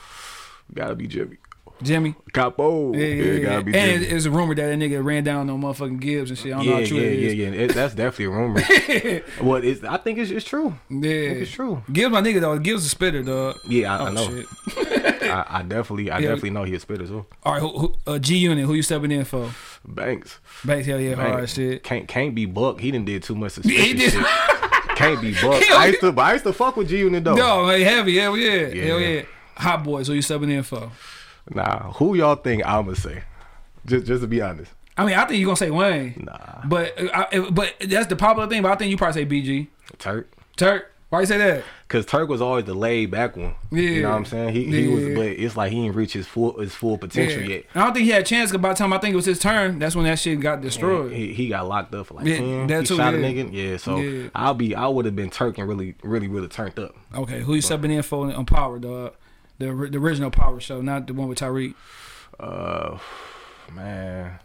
Gotta 0.72 0.94
be 0.94 1.06
Jimmy. 1.06 1.36
Jimmy. 1.82 2.14
Capo. 2.32 2.92
Yeah, 2.92 3.06
yeah, 3.06 3.24
yeah. 3.32 3.38
gotta 3.40 3.64
be 3.64 3.74
and 3.78 4.02
Jimmy. 4.02 4.14
it's 4.16 4.24
a 4.26 4.30
rumor 4.30 4.54
that 4.54 4.66
that 4.66 4.78
nigga 4.78 5.02
ran 5.04 5.24
down 5.24 5.48
on 5.50 5.60
motherfucking 5.62 6.00
Gibbs 6.00 6.30
and 6.30 6.38
shit. 6.38 6.52
I 6.52 6.56
don't 6.58 6.66
know 6.66 6.72
yeah, 6.74 6.80
how 6.80 6.86
true 6.86 6.96
yeah, 6.98 7.04
it 7.04 7.18
yeah, 7.36 7.48
is. 7.48 7.58
yeah. 7.58 7.66
That's 7.68 7.94
definitely 7.94 8.24
a 8.26 8.30
rumor. 8.30 9.22
well, 9.42 9.62
it's, 9.64 9.82
I 9.84 9.96
think 9.96 10.18
it's, 10.18 10.30
it's 10.30 10.44
true. 10.46 10.74
Yeah. 10.90 11.10
It's 11.10 11.50
true. 11.50 11.82
Gibbs 11.92 12.12
my 12.12 12.20
nigga 12.20 12.40
though. 12.40 12.58
Gibbs 12.58 12.84
a 12.84 12.88
spitter, 12.88 13.22
dog. 13.22 13.56
Yeah, 13.68 13.96
I, 13.96 14.00
Oh 14.00 14.06
I 14.06 14.10
know. 14.12 14.26
shit. 14.28 14.46
I, 15.30 15.46
I 15.48 15.62
definitely, 15.62 16.10
I 16.10 16.18
Yeah. 16.18 16.28
definitely 16.28 16.50
know 16.50 16.64
he 16.64 16.74
a 16.74 16.80
spitter 16.80 17.06
too. 17.06 17.24
All 17.44 17.52
right, 17.52 17.60
who, 17.62 17.68
who, 17.78 17.94
uh, 18.06 18.18
G 18.18 18.36
Unit. 18.36 18.64
Who 18.66 18.74
you 18.74 18.82
stepping 18.82 19.10
in 19.12 19.24
for? 19.24 19.50
Banks. 19.86 20.38
Banks, 20.64 20.86
hell 20.86 21.00
yeah, 21.00 21.14
hard 21.14 21.36
Banks. 21.38 21.54
shit. 21.54 21.82
Can't 21.82 22.06
can't 22.08 22.34
be 22.34 22.44
Buck. 22.46 22.80
He 22.80 22.90
done 22.90 23.04
did 23.04 23.22
too 23.22 23.34
much 23.34 23.56
Yeah, 23.58 23.62
suspicious 23.62 23.84
he 23.86 23.94
did. 23.94 24.12
shit. 24.12 24.26
Can't 24.96 25.20
be 25.20 25.32
Buck. 25.34 25.62
I 25.70 25.86
used 25.86 26.00
to, 26.00 26.14
I 26.20 26.32
used 26.34 26.44
to 26.44 26.52
fuck 26.52 26.76
with 26.76 26.88
G 26.88 26.98
Unit 26.98 27.24
though. 27.24 27.34
No, 27.34 27.68
hey, 27.68 27.82
heavy, 27.84 28.18
hell 28.18 28.36
yeah, 28.36 28.66
Yeah. 28.68 28.84
hell 28.84 29.00
yeah. 29.00 29.22
Hot 29.56 29.82
boys. 29.84 30.08
Who 30.08 30.14
you 30.14 30.22
stepping 30.22 30.50
in 30.50 30.62
for? 30.62 30.90
Nah, 31.54 31.92
who 31.94 32.14
y'all 32.14 32.36
think 32.36 32.64
I'ma 32.66 32.94
say? 32.94 33.22
Just 33.86 34.06
just 34.06 34.22
to 34.22 34.26
be 34.28 34.40
honest. 34.40 34.72
I 34.96 35.04
mean, 35.06 35.14
I 35.14 35.24
think 35.24 35.40
you're 35.40 35.46
gonna 35.46 35.56
say 35.56 35.70
Wayne. 35.70 36.14
Nah. 36.26 36.62
But 36.66 37.00
uh, 37.00 37.26
I, 37.32 37.50
but 37.50 37.74
that's 37.80 38.06
the 38.08 38.16
popular 38.16 38.48
thing. 38.48 38.62
But 38.62 38.72
I 38.72 38.76
think 38.76 38.90
you 38.90 38.96
probably 38.96 39.24
say 39.24 39.26
BG. 39.28 39.68
Turk. 39.98 40.30
Turk. 40.56 40.92
Why 41.08 41.20
you 41.20 41.26
say 41.26 41.38
that? 41.38 41.64
Cause 41.88 42.06
Turk 42.06 42.28
was 42.28 42.40
always 42.40 42.66
the 42.66 42.74
laid 42.74 43.10
back 43.10 43.36
one. 43.36 43.56
Yeah. 43.72 43.80
You 43.82 44.02
know 44.02 44.10
what 44.10 44.16
I'm 44.16 44.24
saying? 44.26 44.54
He 44.54 44.64
he 44.66 44.86
was 44.86 45.06
but 45.16 45.26
it's 45.26 45.56
like 45.56 45.72
he 45.72 45.82
didn't 45.82 45.96
reach 45.96 46.12
his 46.12 46.24
full 46.24 46.56
his 46.60 46.72
full 46.72 46.98
potential 46.98 47.42
Yeah. 47.42 47.48
yet. 47.56 47.64
I 47.74 47.80
don't 47.84 47.94
think 47.94 48.04
he 48.04 48.10
had 48.12 48.22
a 48.22 48.24
chance. 48.24 48.52
Cause 48.52 48.60
by 48.60 48.68
the 48.68 48.74
time 48.76 48.92
I 48.92 48.98
think 48.98 49.14
it 49.14 49.16
was 49.16 49.24
his 49.24 49.40
turn, 49.40 49.80
that's 49.80 49.96
when 49.96 50.04
that 50.04 50.20
shit 50.20 50.38
got 50.38 50.60
destroyed. 50.60 51.10
He, 51.12 51.32
he 51.32 51.48
got 51.48 51.66
locked 51.66 51.92
up 51.96 52.06
for 52.06 52.14
like 52.14 52.26
Yeah, 52.26 52.36
10. 52.36 52.66
that 52.68 52.80
he 52.82 52.86
too, 52.86 52.96
shot 52.96 53.14
a 53.14 53.16
nigga. 53.16 53.50
Yeah, 53.52 53.76
so 53.78 53.96
Yeah. 53.96 54.28
I'll 54.36 54.54
be 54.54 54.76
I 54.76 54.86
would 54.86 55.04
have 55.04 55.16
been 55.16 55.30
Turk 55.30 55.58
and 55.58 55.66
really, 55.68 55.96
really, 56.04 56.28
really 56.28 56.46
turned 56.46 56.78
up. 56.78 56.94
Okay, 57.12 57.40
who 57.40 57.54
you 57.54 57.62
subbing 57.62 57.90
in 57.90 58.02
for 58.02 58.32
on 58.32 58.44
Power, 58.46 58.78
dog? 58.78 59.14
The, 59.60 59.66
the 59.90 59.98
original 59.98 60.30
Power 60.30 60.58
show, 60.58 60.80
not 60.80 61.06
the 61.06 61.12
one 61.14 61.28
with 61.28 61.38
Tariq. 61.38 61.74
Uh 62.38 62.98
man. 63.72 64.38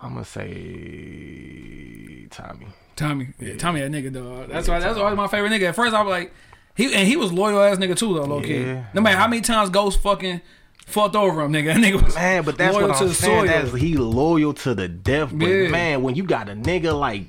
I'm 0.00 0.12
gonna 0.12 0.24
say 0.24 2.26
Tommy. 2.30 2.66
Tommy, 2.94 3.28
yeah, 3.40 3.56
Tommy, 3.56 3.80
that 3.80 3.90
nigga, 3.90 4.12
dog. 4.12 4.48
That's 4.48 4.68
why. 4.68 4.78
That's 4.80 4.98
always 4.98 5.16
my 5.16 5.26
favorite 5.28 5.50
nigga. 5.50 5.68
At 5.68 5.76
first, 5.76 5.94
I 5.94 6.02
was 6.02 6.10
like, 6.10 6.32
he 6.76 6.92
and 6.94 7.06
he 7.08 7.16
was 7.16 7.32
loyal 7.32 7.60
ass 7.62 7.78
nigga 7.78 7.96
too, 7.96 8.14
though, 8.14 8.24
low 8.24 8.40
key. 8.42 8.60
Yeah. 8.60 8.84
No 8.94 9.00
matter 9.00 9.16
how 9.16 9.26
many 9.28 9.40
times 9.42 9.70
Ghost 9.70 10.00
fucking 10.02 10.40
fucked 10.86 11.16
over 11.16 11.40
him, 11.40 11.52
nigga. 11.52 11.74
That 11.74 11.76
nigga 11.78 12.02
was 12.04 12.14
Man, 12.14 12.44
but 12.44 12.58
that's 12.58 12.74
loyal 12.74 12.88
what 12.88 13.00
I'm 13.00 13.08
the 13.08 13.14
saying. 13.14 13.46
soil. 13.46 13.62
That's, 13.62 13.74
he 13.74 13.96
loyal 13.96 14.52
to 14.54 14.74
the 14.74 14.88
death. 14.88 15.30
But 15.32 15.46
Yeah. 15.46 15.68
man, 15.68 16.02
when 16.02 16.14
you 16.16 16.24
got 16.24 16.48
a 16.48 16.52
nigga 16.54 16.98
like 16.98 17.26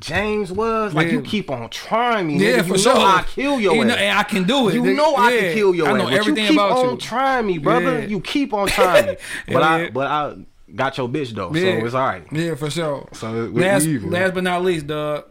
James 0.00 0.52
was, 0.52 0.94
like 0.94 1.08
Yeah. 1.08 1.14
you 1.14 1.22
keep 1.22 1.50
on 1.50 1.68
trying 1.70 2.28
me. 2.28 2.36
Yeah, 2.38 2.58
nigga. 2.58 2.68
for 2.68 2.72
you 2.74 2.78
sure. 2.78 2.94
know 2.94 3.00
I 3.04 3.22
kill 3.26 3.60
your 3.60 3.74
you 3.74 3.84
know, 3.84 3.94
ass. 3.94 4.00
and 4.00 4.18
I 4.18 4.22
can 4.22 4.44
do 4.44 4.68
it. 4.68 4.74
You 4.74 4.94
know 4.94 5.16
I 5.16 5.30
can 5.36 5.54
kill 5.54 5.74
your 5.74 5.88
I 5.88 5.90
ass. 5.92 5.96
know 5.98 6.04
but 6.04 6.12
everything 6.14 6.44
you 6.44 6.50
keep 6.50 6.58
about 6.60 6.78
on 6.86 6.90
you. 6.92 6.96
trying 6.98 7.46
me, 7.46 7.58
brother. 7.58 8.00
Yeah. 8.00 8.06
You 8.06 8.20
keep 8.20 8.52
on 8.54 8.68
trying 8.68 9.06
me. 9.06 9.16
but 9.52 9.62
I 9.62 9.90
but 9.90 10.06
I 10.06 10.34
got 10.74 10.96
your 10.98 11.08
bitch 11.08 11.30
though, 11.34 11.52
Yeah. 11.52 11.80
so 11.80 11.86
it's 11.86 11.94
all 11.94 12.06
right. 12.06 12.24
Yeah, 12.30 12.54
for 12.54 12.70
sure. 12.70 13.08
So 13.12 13.30
last, 13.32 13.86
last 13.86 14.34
but 14.34 14.44
not 14.44 14.62
least, 14.64 14.86
dog. 14.86 15.24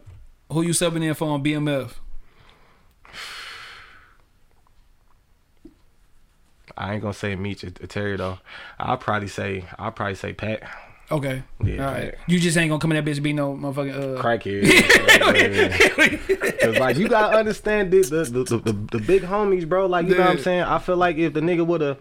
Who 0.52 0.62
you 0.62 0.70
subbing 0.72 1.02
in 1.02 1.14
for 1.14 1.28
on 1.28 1.42
BMF? 1.42 1.90
I 6.76 6.92
ain't 6.94 7.02
gonna 7.02 7.12
say 7.14 7.34
Meech 7.34 7.64
or 7.64 7.70
Terry 7.70 8.16
though. 8.16 8.38
I'll 8.78 8.98
probably 8.98 9.28
say 9.28 9.64
I'll 9.78 9.90
probably 9.92 10.14
say 10.14 10.32
Pat. 10.32 10.62
Okay. 11.10 11.42
Yeah, 11.64 11.86
All 11.86 11.92
right. 11.94 12.14
You 12.26 12.38
just 12.38 12.56
ain't 12.58 12.68
gonna 12.68 12.80
come 12.80 12.92
in 12.92 13.02
that 13.02 13.10
bitch 13.10 13.14
and 13.14 13.24
be 13.24 13.32
no 13.32 13.54
motherfucking 13.54 14.18
uh 14.18 14.22
Crackhead. 14.22 16.58
Cause 16.60 16.78
like 16.78 16.96
you 16.96 17.08
gotta 17.08 17.36
understand 17.36 17.90
the 17.90 18.02
the, 18.02 18.44
the, 18.44 18.58
the, 18.58 18.98
the 18.98 19.04
big 19.04 19.22
homies, 19.22 19.68
bro. 19.68 19.86
Like 19.86 20.06
you 20.06 20.14
know 20.14 20.20
what 20.20 20.30
I'm 20.30 20.38
saying. 20.40 20.62
I 20.62 20.78
feel 20.78 20.96
like 20.96 21.16
if 21.16 21.32
the 21.32 21.40
nigga 21.40 21.66
would 21.66 21.80
have 21.80 21.98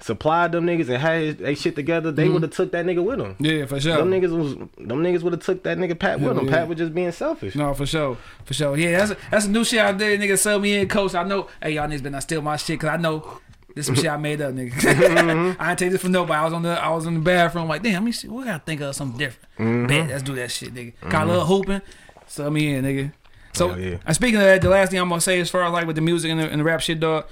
supplied 0.00 0.50
them 0.50 0.66
niggas 0.66 0.88
and 0.88 1.00
had 1.00 1.22
his, 1.22 1.36
they 1.36 1.54
shit 1.54 1.76
together, 1.76 2.10
they 2.10 2.28
would 2.28 2.42
have 2.42 2.50
took 2.50 2.72
that 2.72 2.84
nigga 2.84 3.04
with 3.04 3.18
them. 3.18 3.36
Yeah, 3.38 3.66
for 3.66 3.78
sure. 3.78 3.96
Them 3.96 4.10
niggas 4.10 4.36
was 4.36 4.54
them 4.56 5.02
niggas 5.02 5.22
would 5.22 5.34
have 5.34 5.44
took 5.44 5.62
that 5.62 5.78
nigga 5.78 5.96
Pat 5.96 6.20
with 6.20 6.34
them. 6.34 6.46
yeah. 6.46 6.52
Pat 6.52 6.68
was 6.68 6.78
just 6.78 6.94
being 6.94 7.12
selfish. 7.12 7.54
No, 7.54 7.72
for 7.74 7.86
sure, 7.86 8.16
for 8.44 8.54
sure. 8.54 8.76
Yeah, 8.76 8.98
that's 9.06 9.20
that's 9.30 9.46
a 9.46 9.50
new 9.50 9.64
shit 9.64 9.78
out 9.78 9.98
there. 9.98 10.18
Nigga, 10.18 10.36
sell 10.38 10.58
me 10.58 10.74
in, 10.74 10.88
coach. 10.88 11.14
I 11.14 11.22
know. 11.22 11.48
Hey, 11.62 11.72
y'all 11.72 11.88
niggas 11.88 12.02
been 12.02 12.12
not 12.12 12.24
steal 12.24 12.42
my 12.42 12.56
shit, 12.56 12.80
cause 12.80 12.90
I 12.90 12.96
know 12.96 13.38
this 13.74 13.86
some 13.86 13.94
shit 13.94 14.06
I 14.06 14.16
made 14.16 14.40
up, 14.40 14.54
nigga. 14.54 14.72
Mm-hmm. 14.72 15.60
I 15.62 15.70
ain't 15.70 15.78
take 15.78 15.90
this 15.92 16.00
from 16.02 16.12
nobody. 16.12 16.34
I 16.38 16.44
was 16.44 16.52
on 16.52 16.62
the 16.62 16.70
I 16.70 16.90
was 16.90 17.06
in 17.06 17.14
the 17.14 17.20
bathroom, 17.20 17.68
like, 17.68 17.82
damn, 17.82 17.94
let 17.94 18.02
me 18.02 18.12
see. 18.12 18.28
We 18.28 18.44
gotta 18.44 18.62
think 18.64 18.80
of 18.80 18.94
something 18.94 19.18
different. 19.18 19.48
Mm-hmm. 19.58 19.86
Bet, 19.86 20.08
let's 20.10 20.22
do 20.22 20.34
that 20.36 20.50
shit, 20.50 20.74
nigga. 20.74 20.92
Got 21.08 21.24
a 21.26 21.30
little 21.30 21.46
hooping. 21.46 21.82
Sell 22.26 22.50
me 22.50 22.74
in, 22.74 22.84
nigga. 22.84 23.12
So, 23.54 23.68
Hell 23.68 23.78
yeah. 23.80 23.96
uh, 24.06 24.12
speaking 24.14 24.36
of 24.36 24.42
that, 24.42 24.62
the 24.62 24.68
last 24.70 24.90
thing 24.90 24.98
I'm 25.00 25.08
gonna 25.08 25.20
say, 25.20 25.40
as 25.40 25.50
far 25.50 25.62
as 25.64 25.72
like 25.72 25.86
with 25.86 25.96
the 25.96 26.02
music 26.02 26.30
and 26.30 26.40
the, 26.40 26.48
and 26.48 26.60
the 26.60 26.64
rap 26.64 26.80
shit, 26.80 27.00
dog. 27.00 27.26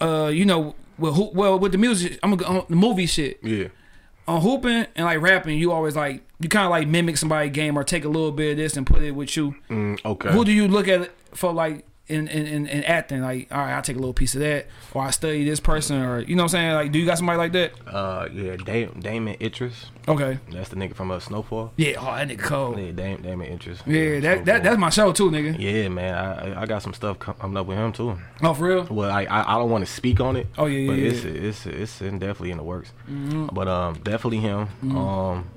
Uh, 0.00 0.30
you 0.32 0.44
know, 0.44 0.74
well, 0.98 1.12
who, 1.12 1.30
well, 1.32 1.58
with 1.58 1.72
the 1.72 1.78
music, 1.78 2.18
I'm 2.22 2.34
gonna 2.36 2.42
go 2.42 2.60
on 2.60 2.66
the 2.68 2.76
movie 2.76 3.06
shit 3.06 3.38
Yeah. 3.42 3.68
on 4.28 4.40
hooping 4.42 4.86
and 4.94 5.04
like 5.06 5.20
rapping, 5.20 5.58
you 5.58 5.72
always 5.72 5.96
like 5.96 6.22
you 6.40 6.48
kind 6.50 6.64
of 6.66 6.70
like 6.70 6.86
mimic 6.88 7.16
somebody's 7.16 7.52
game 7.52 7.78
or 7.78 7.84
take 7.84 8.04
a 8.04 8.08
little 8.08 8.32
bit 8.32 8.52
of 8.52 8.56
this 8.58 8.76
and 8.76 8.86
put 8.86 9.02
it 9.02 9.12
with 9.12 9.36
you. 9.36 9.54
Mm, 9.70 9.98
okay. 10.04 10.32
Who 10.32 10.44
do 10.44 10.52
you 10.52 10.68
look 10.68 10.86
at 10.88 11.10
for 11.34 11.52
like 11.52 11.84
in, 12.08 12.28
in 12.28 12.46
in 12.46 12.66
in 12.66 12.84
acting? 12.84 13.20
Like, 13.22 13.48
all 13.50 13.58
right, 13.58 13.72
I'll 13.74 13.82
take 13.82 13.96
a 13.96 13.98
little 13.98 14.14
piece 14.14 14.34
of 14.34 14.40
that, 14.40 14.66
or 14.94 15.02
I 15.02 15.10
study 15.10 15.44
this 15.44 15.60
person, 15.60 16.00
or 16.02 16.20
you 16.20 16.36
know 16.36 16.42
what 16.44 16.54
I'm 16.54 16.58
saying? 16.60 16.74
Like, 16.74 16.92
do 16.92 16.98
you 16.98 17.06
got 17.06 17.18
somebody 17.18 17.38
like 17.38 17.52
that? 17.52 17.72
uh 17.86 18.28
yeah, 18.32 18.56
Dam- 18.56 19.00
Damson 19.00 19.36
Idris. 19.40 19.86
Okay, 20.08 20.38
That's 20.52 20.68
the 20.68 20.76
nigga 20.76 20.94
from 20.94 21.10
uh, 21.10 21.18
Snowfall. 21.18 21.72
yeah, 21.76 21.94
oh 21.98 22.04
that 22.14 22.28
nigga 22.28 22.38
cold. 22.38 22.78
Yeah, 22.78 22.92
Dam- 22.92 23.22
Damson 23.22 23.52
Idris. 23.52 23.82
Yeah, 23.86 24.20
that, 24.20 24.44
that 24.44 24.62
that's 24.62 24.78
my 24.78 24.90
show 24.90 25.12
too, 25.12 25.30
nigga. 25.30 25.56
Yeah, 25.58 25.88
man, 25.88 26.14
I 26.14 26.62
I- 26.62 26.66
got 26.66 26.82
some 26.82 26.94
stuff 26.94 27.18
coming 27.18 27.56
up 27.56 27.66
with 27.66 27.76
him 27.78 27.92
too. 27.92 28.16
Oh, 28.42 28.54
for 28.54 28.64
real? 28.68 28.84
Well, 28.90 29.10
I 29.10 29.24
I, 29.24 29.54
I 29.56 29.58
don't 29.58 29.70
want 29.70 29.84
to 29.84 29.90
speak 29.92 30.20
on 30.20 30.36
it. 30.36 30.46
Oh, 30.56 30.66
yeah, 30.66 30.86
but 30.86 30.92
yeah, 30.98 31.08
it's 31.10 31.24
yeah. 31.24 31.30
it's 31.32 31.66
it's 31.66 32.00
in, 32.02 32.18
definitely 32.20 32.52
in 32.52 32.58
the 32.58 32.64
works. 32.64 32.92
Mm-hmm. 33.10 33.46
But 33.52 33.66
um, 33.68 33.94
definitely 34.04 34.38
him. 34.38 34.68
Um, 34.96 35.48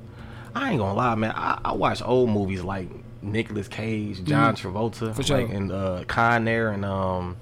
I 0.55 0.71
ain't 0.71 0.80
gonna 0.80 0.95
lie, 0.95 1.13
man. 1.15 1.34
I, 1.35 1.59
I 1.63 1.71
watch 1.73 2.01
old 2.03 2.30
movies 2.31 2.63
like 2.63 2.89
Nicolas 3.21 3.67
Cage, 3.67 4.23
John 4.23 4.55
Travolta, 4.55 4.99
Mm-hmm. 5.09 5.13
For 5.13 5.23
sure. 5.23 5.41
like 5.41 5.49
and 5.49 5.71
uh, 5.71 6.03
Con 6.07 6.47
Air 6.47 6.71
and 6.71 6.85
um, 6.85 7.37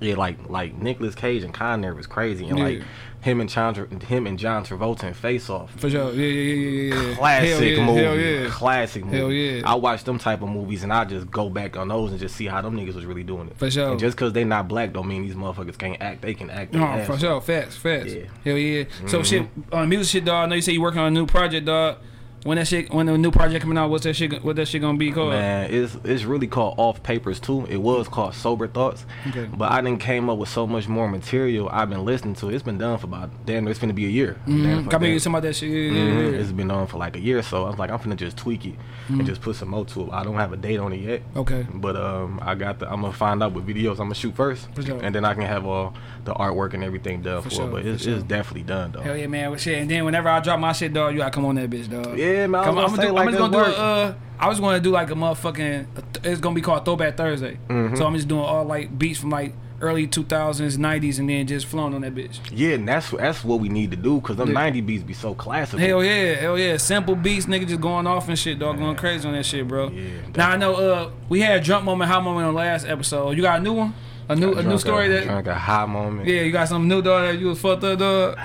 yeah, 0.00 0.14
like 0.16 0.48
like 0.48 0.74
Nicolas 0.80 1.14
Cage 1.14 1.42
and 1.42 1.52
Con 1.52 1.84
Air 1.84 1.94
was 1.94 2.06
crazy, 2.06 2.48
and 2.48 2.58
like 2.58 2.82
him 3.20 3.38
and 3.40 3.50
John 3.50 3.74
him 3.74 4.26
and 4.26 4.38
John 4.38 4.64
Travolta 4.64 5.04
in 5.04 5.12
Face 5.12 5.50
Off. 5.50 5.78
For 5.78 5.90
sure. 5.90 6.10
Yeah, 6.12 6.24
yeah, 6.26 6.54
yeah, 6.54 6.94
yeah, 6.94 7.02
yeah. 7.10 7.14
Classic 7.16 7.50
hell 7.50 7.62
yeah, 7.62 7.84
movie, 7.84 8.00
Hell 8.02 8.16
yeah. 8.16 8.48
classic 8.48 9.04
movie. 9.04 9.16
Hell 9.18 9.30
yeah. 9.32 9.62
I 9.70 9.74
watch 9.74 10.04
them 10.04 10.18
type 10.18 10.40
of 10.40 10.48
movies 10.48 10.84
and 10.84 10.90
I 10.92 11.04
just 11.04 11.30
go 11.30 11.50
back 11.50 11.76
on 11.76 11.88
those 11.88 12.12
and 12.12 12.18
just 12.18 12.34
see 12.34 12.46
how 12.46 12.62
them 12.62 12.78
niggas 12.78 12.94
was 12.94 13.04
really 13.04 13.22
doing 13.22 13.48
it. 13.48 13.58
For 13.58 13.70
sure. 13.70 13.90
And 13.90 14.00
just 14.00 14.16
because 14.16 14.32
they 14.32 14.44
not 14.44 14.68
black 14.68 14.94
don't 14.94 15.06
mean 15.06 15.20
these 15.20 15.34
motherfuckers 15.34 15.76
can't 15.76 16.00
act. 16.00 16.22
They 16.22 16.32
can 16.32 16.48
act. 16.48 16.72
No, 16.72 16.82
ass 16.82 17.06
for 17.06 17.18
sure. 17.18 17.42
Facts, 17.42 17.76
facts. 17.76 18.14
Yeah. 18.14 18.24
Hell 18.42 18.56
yeah. 18.56 18.84
So 19.06 19.22
shit 19.22 19.46
on 19.70 19.90
music 19.90 20.10
shit, 20.12 20.24
dog. 20.24 20.44
I 20.44 20.48
know 20.48 20.54
you 20.54 20.62
say 20.62 20.72
you 20.72 20.80
working 20.80 21.00
on 21.00 21.08
a 21.08 21.10
new 21.10 21.26
project, 21.26 21.66
dog. 21.66 21.98
When 22.42 22.56
that 22.56 22.66
shit, 22.68 22.90
when 22.90 23.04
the 23.04 23.18
new 23.18 23.30
project 23.30 23.60
coming 23.62 23.76
out, 23.76 23.90
what's 23.90 24.04
that 24.04 24.14
shit? 24.14 24.42
What 24.42 24.56
that 24.56 24.66
shit 24.66 24.80
gonna 24.80 24.96
be 24.96 25.12
called? 25.12 25.32
Man, 25.32 25.70
it's 25.70 25.94
it's 26.04 26.24
really 26.24 26.46
called 26.46 26.74
Off 26.78 27.02
Papers 27.02 27.38
too. 27.38 27.66
It 27.68 27.76
was 27.76 28.08
called 28.08 28.34
Sober 28.34 28.66
Thoughts, 28.66 29.04
Okay. 29.28 29.44
but 29.44 29.70
I 29.70 29.82
didn't 29.82 30.00
came 30.00 30.30
up 30.30 30.38
with 30.38 30.48
so 30.48 30.66
much 30.66 30.88
more 30.88 31.06
material. 31.06 31.68
I've 31.70 31.90
been 31.90 32.04
listening 32.06 32.34
to. 32.36 32.48
it. 32.48 32.54
It's 32.54 32.62
been 32.62 32.78
done 32.78 32.96
for 32.96 33.06
about 33.08 33.28
damn. 33.44 33.68
It's 33.68 33.78
gonna 33.78 33.92
be 33.92 34.06
a 34.06 34.08
year. 34.08 34.36
Mm-hmm. 34.46 34.84
for- 34.84 34.90
Got 34.90 35.02
me 35.02 35.10
damn- 35.10 35.18
something 35.18 35.38
about 35.38 35.42
that 35.48 35.54
shit. 35.56 35.68
Yeah, 35.70 35.90
Mhm. 36.00 36.32
yeah. 36.32 36.38
It's 36.38 36.50
been 36.52 36.70
on 36.70 36.86
for 36.86 36.96
like 36.96 37.14
a 37.16 37.20
year, 37.20 37.42
so 37.42 37.66
I 37.66 37.68
was 37.68 37.78
like, 37.78 37.90
I'm 37.90 37.98
finna 37.98 38.16
just 38.16 38.38
tweak 38.38 38.64
it 38.64 38.74
Mm. 39.10 39.18
and 39.18 39.26
just 39.26 39.42
put 39.42 39.56
some 39.56 39.68
more 39.68 39.84
to 39.84 40.04
it. 40.04 40.08
I 40.12 40.24
don't 40.24 40.36
have 40.36 40.52
a 40.54 40.56
date 40.56 40.78
on 40.78 40.94
it 40.94 41.00
yet. 41.00 41.22
Okay. 41.36 41.66
But 41.74 41.96
um, 41.96 42.40
I 42.42 42.54
got 42.54 42.78
the. 42.78 42.90
I'm 42.90 43.02
gonna 43.02 43.12
find 43.12 43.42
out 43.42 43.52
what 43.52 43.66
videos 43.66 43.90
I'm 43.92 44.06
gonna 44.08 44.14
shoot 44.14 44.34
first, 44.34 44.66
For 44.74 44.80
sure. 44.82 44.98
and 45.02 45.14
then 45.14 45.26
I 45.26 45.34
can 45.34 45.42
have 45.42 45.66
all 45.66 45.92
the 46.24 46.32
artwork 46.32 46.72
and 46.72 46.82
everything 46.84 47.20
done 47.20 47.42
for, 47.42 47.50
sure, 47.50 47.66
it. 47.68 47.70
But 47.70 47.84
it's, 47.86 48.02
for 48.04 48.08
sure. 48.08 48.14
it's 48.18 48.24
definitely 48.24 48.62
done 48.62 48.92
though. 48.92 49.00
Hell 49.02 49.16
yeah, 49.16 49.26
man. 49.26 49.50
Well, 49.50 49.58
shit. 49.58 49.78
And 49.78 49.90
then 49.90 50.06
whenever 50.06 50.30
I 50.30 50.40
drop 50.40 50.58
my 50.58 50.72
shit, 50.72 50.94
dog, 50.94 51.12
you 51.12 51.18
gotta 51.18 51.30
come 51.32 51.44
on 51.44 51.56
that 51.56 51.68
bitch, 51.68 51.90
dog. 51.90 52.16
Yeah, 52.18 52.29
man, 52.46 52.54
I 52.54 52.58
was 52.58 52.66
gonna, 52.66 52.80
I'm 52.80 52.96
say, 52.96 53.06
do, 53.06 53.12
like, 53.12 53.26
I'm 53.26 53.32
just 53.32 53.38
gonna 53.38 53.64
do 53.64 53.70
a, 53.70 53.74
uh, 53.74 54.14
I 54.38 54.48
was 54.48 54.60
gonna 54.60 54.80
do 54.80 54.90
like 54.90 55.10
a 55.10 55.14
motherfucking. 55.14 55.86
It's 56.24 56.40
gonna 56.40 56.54
be 56.54 56.62
called 56.62 56.84
Throwback 56.84 57.16
Thursday. 57.16 57.58
Mm-hmm. 57.68 57.96
So 57.96 58.06
I'm 58.06 58.14
just 58.14 58.28
doing 58.28 58.42
all 58.42 58.64
like 58.64 58.98
beats 58.98 59.20
from 59.20 59.30
like 59.30 59.54
early 59.82 60.06
2000s, 60.06 60.76
90s, 60.76 61.18
and 61.18 61.28
then 61.30 61.46
just 61.46 61.66
flowing 61.66 61.94
on 61.94 62.02
that 62.02 62.14
bitch. 62.14 62.38
Yeah, 62.50 62.74
and 62.74 62.86
that's 62.86 63.10
that's 63.10 63.44
what 63.44 63.60
we 63.60 63.68
need 63.68 63.90
to 63.90 63.96
do 63.96 64.20
because 64.20 64.36
them 64.36 64.48
Yeah. 64.48 64.54
90 64.54 64.80
beats 64.82 65.02
be 65.02 65.14
so 65.14 65.34
classic. 65.34 65.80
Hell 65.80 66.04
yeah, 66.04 66.34
hell 66.34 66.58
yeah. 66.58 66.76
Simple 66.76 67.14
beats, 67.14 67.46
nigga 67.46 67.66
just 67.66 67.80
going 67.80 68.06
off 68.06 68.28
and 68.28 68.38
shit, 68.38 68.58
dog, 68.58 68.78
going 68.78 68.96
crazy 68.96 69.26
on 69.26 69.34
that 69.34 69.44
shit, 69.46 69.66
bro. 69.66 69.88
Yeah, 69.90 70.08
now 70.36 70.50
I 70.50 70.56
know 70.56 70.74
uh 70.74 71.10
we 71.28 71.40
had 71.40 71.62
drunk 71.62 71.84
moment, 71.84 72.10
hot 72.10 72.22
moment 72.22 72.46
on 72.46 72.54
the 72.54 72.58
last 72.58 72.86
episode. 72.86 73.36
You 73.36 73.42
got 73.42 73.60
a 73.60 73.62
new 73.62 73.72
one? 73.72 73.94
A 74.28 74.36
new 74.36 74.54
a 74.54 74.62
new 74.62 74.78
story 74.78 75.06
a, 75.06 75.08
that 75.10 75.24
drunk 75.24 75.46
a 75.48 75.54
high 75.54 75.86
moment. 75.86 76.28
Yeah, 76.28 76.42
you 76.42 76.52
got 76.52 76.68
some 76.68 76.86
new 76.86 77.02
dog 77.02 77.26
that 77.26 77.38
you 77.38 77.48
was 77.48 77.60
fucked 77.60 77.84
up 77.84 77.98
dog. 77.98 78.38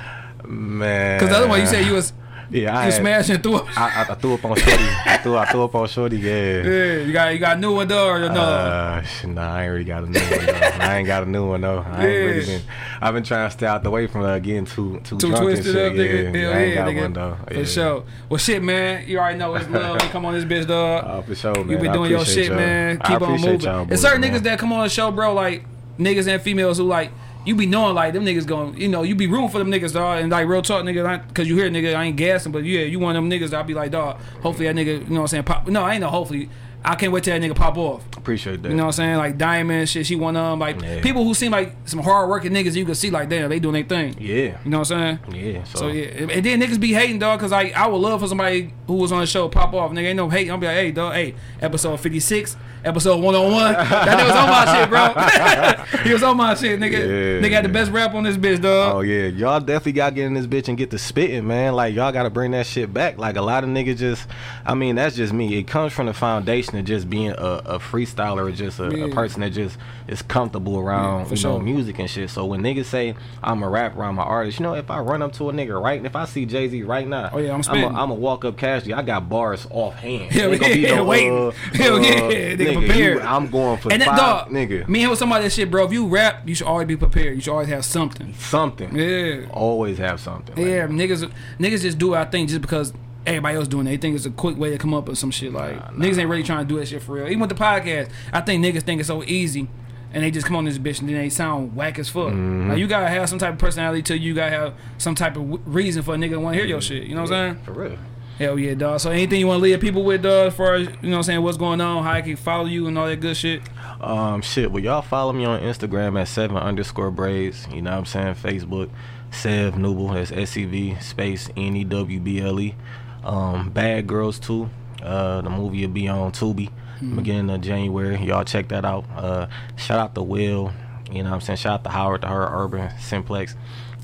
man. 0.48 1.20
Cause 1.20 1.30
the 1.30 1.36
other 1.36 1.48
one 1.48 1.60
you 1.60 1.68
said 1.68 1.86
you 1.86 1.94
was 1.94 2.12
yeah, 2.50 2.78
I 2.78 2.86
you 2.86 2.92
had- 2.92 2.94
smashing 2.94 3.42
through. 3.42 3.62
I, 3.76 4.06
I, 4.08 4.12
I 4.12 4.16
threw 4.16 4.34
up 4.36 4.46
on 4.46 4.56
Shorty. 4.56 4.84
I 5.06 5.18
threw 5.18 5.38
I 5.38 5.46
threw 5.46 5.64
up 5.64 5.76
on 5.76 5.88
Shorty. 5.88 6.18
Yeah. 6.18 6.62
Yeah, 6.64 6.94
you 7.00 7.14
got 7.14 7.34
you 7.34 7.40
got 7.40 7.58
a 7.58 7.60
new 7.60 7.76
one 7.76 7.88
dog 7.88 8.22
or 8.22 8.30
no? 8.30 8.42
Uh, 8.42 9.04
nah, 9.28 9.56
I 9.56 9.64
ain't 9.64 9.72
really 9.72 9.84
got 9.84 10.04
a 10.04 10.10
new 10.10 10.20
one 10.20 10.46
though. 10.46 10.54
I 10.80 10.98
ain't 10.98 11.08
got 11.08 11.24
a 11.24 11.26
new 11.26 11.48
one 11.50 11.62
though. 11.62 11.80
I 11.88 12.06
ain't 12.06 12.26
really 12.26 12.40
Yeah. 12.40 12.46
been. 12.58 12.62
I've 13.02 13.14
been 13.14 13.24
trying 13.24 13.48
to 13.50 13.54
stay 13.54 13.66
out 13.68 13.84
the 13.84 13.90
way 13.92 14.08
from 14.08 14.22
uh, 14.22 14.40
getting 14.40 14.66
too 14.66 15.00
too, 15.04 15.18
Too 15.18 15.30
drunk 15.30 15.50
and 15.56 15.64
shit. 15.66 15.76
up, 15.76 15.94
nigga. 15.94 16.34
Yeah, 16.34 16.40
Hell 16.42 16.54
I 16.54 16.58
ain't 16.62 16.70
yeah, 16.70 16.76
got 16.76 16.88
nigga. 16.90 17.02
one 17.02 17.14
though. 17.14 17.38
For 17.48 17.54
Yeah. 17.54 17.64
sure. 17.66 18.04
Well, 18.30 18.38
shit, 18.38 18.64
man. 18.64 19.08
You 19.08 19.20
already 19.20 19.38
know 19.40 19.56
it's 19.56 19.70
love. 19.70 20.02
You 20.02 20.10
come 20.10 20.26
on 20.26 20.34
this 20.34 20.46
bitch, 20.46 20.68
dog. 20.68 21.04
Uh, 21.06 21.22
for 21.22 21.36
sure, 21.36 21.56
man. 21.56 21.70
you 21.70 21.78
been 21.78 21.92
doing 21.94 22.12
your 22.12 22.26
shit, 22.26 22.48
y'all. 22.48 22.56
man. 22.56 22.98
I 23.02 23.08
Keep 23.08 23.22
on 23.22 23.32
moving. 23.42 23.60
y'all 23.62 23.86
There's 23.86 24.02
certain 24.02 24.22
boys, 24.22 24.30
niggas 24.32 24.44
that 24.44 24.60
come 24.60 24.72
on 24.74 24.84
the 24.84 24.90
show, 24.90 25.12
bro, 25.12 25.34
like 25.34 25.66
niggas 26.00 26.28
and 26.28 26.42
females 26.42 26.78
who 26.78 26.84
like 26.84 27.12
you 27.46 27.56
be 27.56 27.66
knowing 27.66 27.96
like 27.96 28.14
them 28.14 28.26
niggas 28.26 28.46
going, 28.46 28.78
you 28.80 28.88
know, 28.88 29.04
you 29.04 29.16
be 29.16 29.28
rooting 29.28 29.50
for 29.50 29.60
them 29.60 29.72
niggas, 29.72 29.94
dog, 29.94 30.20
and 30.22 30.32
like 30.32 30.48
real 30.48 30.62
talk, 30.62 30.84
nigga, 30.84 31.34
cause 31.34 31.48
you 31.48 31.56
hear 31.56 31.70
nigga, 31.70 31.96
I 31.96 32.06
ain't 32.06 32.18
gassing, 32.18 32.52
but 32.52 32.64
yeah, 32.64 32.82
you 32.82 33.00
one 33.00 33.16
of 33.16 33.24
them 33.24 33.30
niggas. 33.32 33.54
I'll 33.54 33.64
be 33.64 33.74
like, 33.74 33.92
dog. 33.92 34.20
Hopefully 34.42 34.68
that 34.68 34.76
nigga, 34.76 35.00
you 35.08 35.14
know 35.14 35.16
what 35.16 35.22
I'm 35.22 35.28
saying? 35.28 35.44
Pop. 35.44 35.68
No, 35.68 35.84
I 35.84 35.94
ain't 35.94 36.02
no. 36.02 36.08
Hopefully, 36.10 36.50
I 36.84 36.94
can't 36.96 37.12
wait 37.12 37.24
till 37.24 37.38
that 37.40 37.44
nigga 37.48 37.56
pop 37.56 37.78
off. 37.78 38.04
appreciate 38.16 38.62
that. 38.62 38.70
You 38.70 38.76
know 38.76 38.84
what 38.84 38.88
I'm 38.90 38.92
saying? 38.94 39.18
Like 39.18 39.38
Diamond 39.40 39.90
shit, 39.90 40.06
she 40.06 40.16
one 40.16 40.36
of 40.38 40.52
them. 40.52 40.60
Like 40.60 40.80
Yeah. 40.82 41.02
people 41.02 41.24
who 41.24 41.34
seem 41.34 41.52
like 41.52 41.76
some 41.86 42.00
hard 42.00 42.30
working 42.30 42.52
niggas, 42.52 42.76
you 42.76 42.86
can 42.86 42.94
see 42.94 43.10
like 43.10 43.28
damn, 43.28 43.50
they 43.50 43.60
doing 43.60 43.74
their 43.74 43.84
thing. 43.84 44.16
yeah, 44.20 44.58
You 44.64 44.70
know 44.70 44.80
what 44.80 44.92
I'm 44.92 45.20
saying? 45.32 45.54
yeah. 45.56 45.64
So, 45.64 45.80
So 45.80 45.88
yeah, 45.88 46.06
and 46.32 46.46
then 46.46 46.62
niggas 46.62 46.80
be 46.80 46.94
hating 46.94 47.18
dog, 47.20 47.40
cause 47.40 47.52
like 47.52 47.74
I 47.76 47.88
would 47.88 47.98
love 47.98 48.22
for 48.22 48.28
somebody 48.28 48.72
who 48.86 48.94
was 48.96 49.12
on 49.12 49.22
the 49.22 49.26
show 49.28 49.50
pop 49.50 49.74
off. 49.74 49.92
Nigga 49.92 50.06
ain't 50.10 50.18
no 50.18 50.30
hate. 50.30 50.50
I'm 50.52 50.60
be 50.60 50.68
like, 50.68 50.76
hey 50.76 50.92
dog, 50.92 51.14
hey, 51.14 51.34
episode 51.60 52.00
56, 52.00 52.56
episode 52.86 53.22
101. 53.24 53.74
that 53.74 54.18
nigga 54.18 54.26
was 54.28 54.36
on 54.36 54.50
my 54.50 55.86
shit, 55.86 55.96
bro. 55.96 56.04
he 56.04 56.14
was 56.14 56.24
on 56.24 56.38
my 56.38 56.54
shit, 56.56 56.80
nigga. 56.80 56.92
Yeah, 56.94 57.42
nigga 57.48 57.52
had 57.52 57.66
the 57.66 57.70
best 57.70 57.92
rap 57.92 58.14
on 58.14 58.24
this 58.24 58.38
bitch, 58.38 58.62
dog. 58.62 58.96
Oh 58.96 59.02
yeah, 59.02 59.28
y'all 59.28 59.60
definitely 59.60 59.94
got 59.94 60.10
to 60.10 60.16
get 60.16 60.26
in 60.26 60.34
this 60.34 60.48
bitch 60.48 60.68
and 60.68 60.78
get 60.78 60.90
the 60.92 61.00
spitting, 61.00 61.46
man. 61.48 61.74
Like 61.74 61.94
y'all 61.96 62.12
got 62.12 62.24
to 62.24 62.30
bring 62.30 62.52
that 62.52 62.66
shit 62.66 62.94
back. 62.94 63.18
Like 63.18 63.36
a 63.36 63.42
lot 63.42 63.64
of 63.64 63.70
niggas 63.70 63.98
just, 63.98 64.28
I 64.66 64.74
mean, 64.76 64.96
that's 64.96 65.16
just 65.16 65.34
me. 65.34 65.58
It 65.58 65.64
comes 65.68 65.94
from 65.94 66.06
the 66.06 66.14
foundation 66.14 66.78
of 66.78 66.86
just 66.86 67.10
being 67.10 67.32
a, 67.32 67.34
a 67.66 67.80
freestyler 67.80 68.48
or 68.48 68.52
just 68.52 68.80
a, 68.80 68.96
Yeah. 68.96 69.06
a 69.06 69.10
person 69.14 69.42
that 69.42 69.52
just 69.52 69.78
is 70.08 70.22
comfortable 70.22 70.78
around, 70.80 71.30
Yeah, 71.32 71.36
you 71.36 71.44
know, 71.44 71.60
music 71.60 72.00
and 72.00 72.10
shit. 72.10 72.30
So 72.30 72.46
when 72.46 72.62
niggas 72.62 72.86
say 72.86 73.16
I'm 73.44 73.64
a 73.64 73.70
rapper, 73.70 74.04
I'm 74.04 74.20
an 74.20 74.26
artist, 74.26 74.60
you 74.60 74.64
know, 74.64 74.76
if 74.76 74.90
I 74.92 75.00
run 75.00 75.22
up 75.22 75.34
to 75.34 75.50
a 75.50 75.54
nigga 75.54 75.82
right, 75.82 75.98
and 75.98 76.06
if 76.06 76.16
I 76.16 76.26
see 76.26 76.46
Jay 76.46 76.68
Z 76.70 76.84
right 76.84 77.08
now, 77.08 77.30
Oh, 77.34 77.40
yeah, 77.40 77.50
I'm 77.50 77.56
I'm 77.56 77.64
spitting. 77.64 77.84
a, 77.86 78.02
I'm 78.02 78.12
a 78.12 78.14
walk 78.14 78.46
up 78.46 78.58
casually. 78.58 78.94
I 78.94 79.02
got 79.02 79.28
bars 79.30 79.66
offhand. 79.72 80.32
Hell 80.32 80.52
Ain't 80.52 80.62
gonna 80.62 80.74
be 80.74 80.80
yeah, 80.82 80.96
no, 80.96 81.06
waiting. 81.06 81.48
uh, 81.48 81.52
Hell 81.74 81.96
uh, 81.96 82.00
yeah, 82.00 82.56
nigga, 82.56 82.75
nigga, 82.76 82.86
prepared. 82.88 83.18
you- 83.18 83.24
I'm 83.24 83.48
going 83.50 83.78
for 83.80 83.92
and 83.92 84.02
that 84.02 84.08
five, 84.08 84.18
dog, 84.18 84.50
nigga. 84.50 84.88
me 84.88 85.02
and 85.02 85.10
with 85.10 85.20
somebody 85.20 85.44
that 85.46 85.50
shit, 85.52 85.70
bro. 85.72 85.86
If 85.86 85.92
you 85.94 86.08
rap, 86.08 86.48
you 86.48 86.56
should 86.56 86.68
always 86.68 86.88
be 86.88 86.96
prepared. 86.98 87.36
You 87.36 87.42
should 87.42 87.52
always 87.52 87.70
have 87.70 87.86
something. 87.86 88.34
Something. 88.36 88.96
Yeah. 88.96 89.48
Always 89.52 89.98
have 89.98 90.20
something. 90.20 90.56
like 90.56 90.66
Yeah, 90.66 90.88
niggas, 90.88 91.32
niggas 91.60 91.82
just 91.82 91.98
do 91.98 92.14
our 92.14 92.26
thing 92.26 92.48
just 92.48 92.62
because 92.62 92.94
everybody 93.26 93.58
else 93.58 93.68
doing 93.68 93.88
it. 93.88 93.90
They 93.92 93.98
think 93.98 94.16
it's 94.16 94.26
a 94.26 94.30
quick 94.32 94.58
way 94.58 94.70
to 94.70 94.78
come 94.78 94.94
up 94.94 95.08
with 95.08 95.18
some 95.18 95.32
shit. 95.32 95.52
Like 95.52 95.76
niggas 95.94 96.18
ain't 96.20 96.30
really 96.30 96.44
trying 96.44 96.68
to 96.68 96.74
do 96.74 96.80
that 96.80 96.88
shit 96.88 97.02
for 97.02 97.14
real. 97.14 97.26
Even 97.28 97.40
with 97.40 97.50
the 97.50 97.56
podcast, 97.56 98.10
I 98.32 98.42
think 98.42 98.64
niggas 98.64 98.84
think 98.84 99.00
it's 99.00 99.08
so 99.08 99.24
easy, 99.24 99.68
and 100.14 100.24
they 100.24 100.30
just 100.32 100.46
come 100.46 100.56
on 100.56 100.66
this 100.66 100.78
bitch 100.78 101.00
and 101.00 101.10
then 101.10 101.16
they 101.18 101.30
sound 101.30 101.76
whack 101.76 101.98
as 102.00 102.08
fuck. 102.08 102.28
Mm-hmm. 102.28 102.70
Like 102.70 102.78
you 102.78 102.88
gotta 102.88 103.08
have 103.10 103.28
some 103.28 103.40
type 103.40 103.54
of 103.54 103.60
personality 103.60 104.02
to 104.04 104.18
you. 104.18 104.30
You 104.30 104.34
gotta 104.36 104.52
have 104.52 104.74
some 105.00 105.16
type 105.16 105.36
of 105.38 105.44
w- 105.50 105.62
reason 105.66 106.04
for 106.04 106.14
a 106.14 106.18
nigga 106.18 106.32
to 106.32 106.40
want 106.40 106.54
to 106.54 106.60
hear 106.60 106.68
your 106.70 106.82
shit. 106.82 107.04
You 107.04 107.16
know 107.16 107.24
what 107.24 107.32
I'm 107.34 107.56
saying? 107.56 107.66
For 107.66 107.72
real. 107.74 107.98
Hell 108.38 108.60
yeah, 108.60 108.74
dog. 108.74 109.00
So 109.00 109.12
anything 109.12 109.40
you 109.40 109.48
want 109.48 109.60
to 109.60 109.64
leave 109.64 109.80
people 109.80 110.04
with, 110.04 110.24
dog, 110.24 110.48
as 110.48 110.56
far 110.56 110.76
as 110.76 110.88
you 110.88 110.94
know, 111.04 111.12
what 111.12 111.18
I'm 111.18 111.24
saying 111.24 111.42
what's 111.42 111.58
going 111.58 111.80
on, 111.80 112.04
how 112.04 112.12
I 112.12 112.22
can 112.22 112.36
follow 112.36 112.66
you 112.66 112.88
and 112.88 112.98
all 112.98 113.08
that 113.08 113.22
good 113.22 113.38
shit. 113.38 113.62
Um, 114.02 114.42
shit. 114.42 114.72
Well, 114.72 114.84
y'all 114.84 115.02
follow 115.02 115.32
me 115.32 115.46
on 115.46 115.62
Instagram 115.62 116.20
at 116.20 116.28
seven 116.28 116.58
underscore 116.58 117.12
braids. 117.12 117.66
You 117.72 117.82
know 117.82 117.92
what 117.92 118.00
I'm 118.00 118.06
saying? 118.06 118.36
Facebook, 118.36 118.90
Sev 119.32 119.76
Newble. 119.76 120.14
That's 120.14 120.32
S 120.32 120.58
E 120.58 120.66
V 120.66 120.96
space 121.00 121.50
N 121.56 121.78
E 121.78 121.84
W 121.86 122.20
B 122.20 122.42
L 122.42 122.60
E. 122.60 122.76
Um, 123.24 123.70
Bad 123.70 124.06
Girls 124.06 124.38
2. 124.40 124.70
Uh, 125.02 125.42
the 125.42 125.50
movie 125.50 125.86
will 125.86 125.94
be 125.94 126.08
on 126.08 126.32
Tubi 126.32 126.70
beginning 127.16 127.50
of 127.50 127.62
January. 127.62 128.18
Y'all 128.24 128.44
check 128.44 128.70
that 128.70 128.86
out. 128.86 129.06
Uh, 129.16 129.48
shout 129.76 130.00
out 130.00 130.16
to 130.16 130.24
Will. 130.24 130.72
You 131.12 131.24
know 131.24 131.30
what 131.30 131.36
I'm 131.36 131.42
saying? 131.42 131.58
Shout 131.58 131.74
out 131.74 131.84
to 131.84 131.90
Howard, 131.90 132.22
to 132.22 132.28
her 132.28 132.50
Urban 132.52 132.92
Simplex 133.00 133.56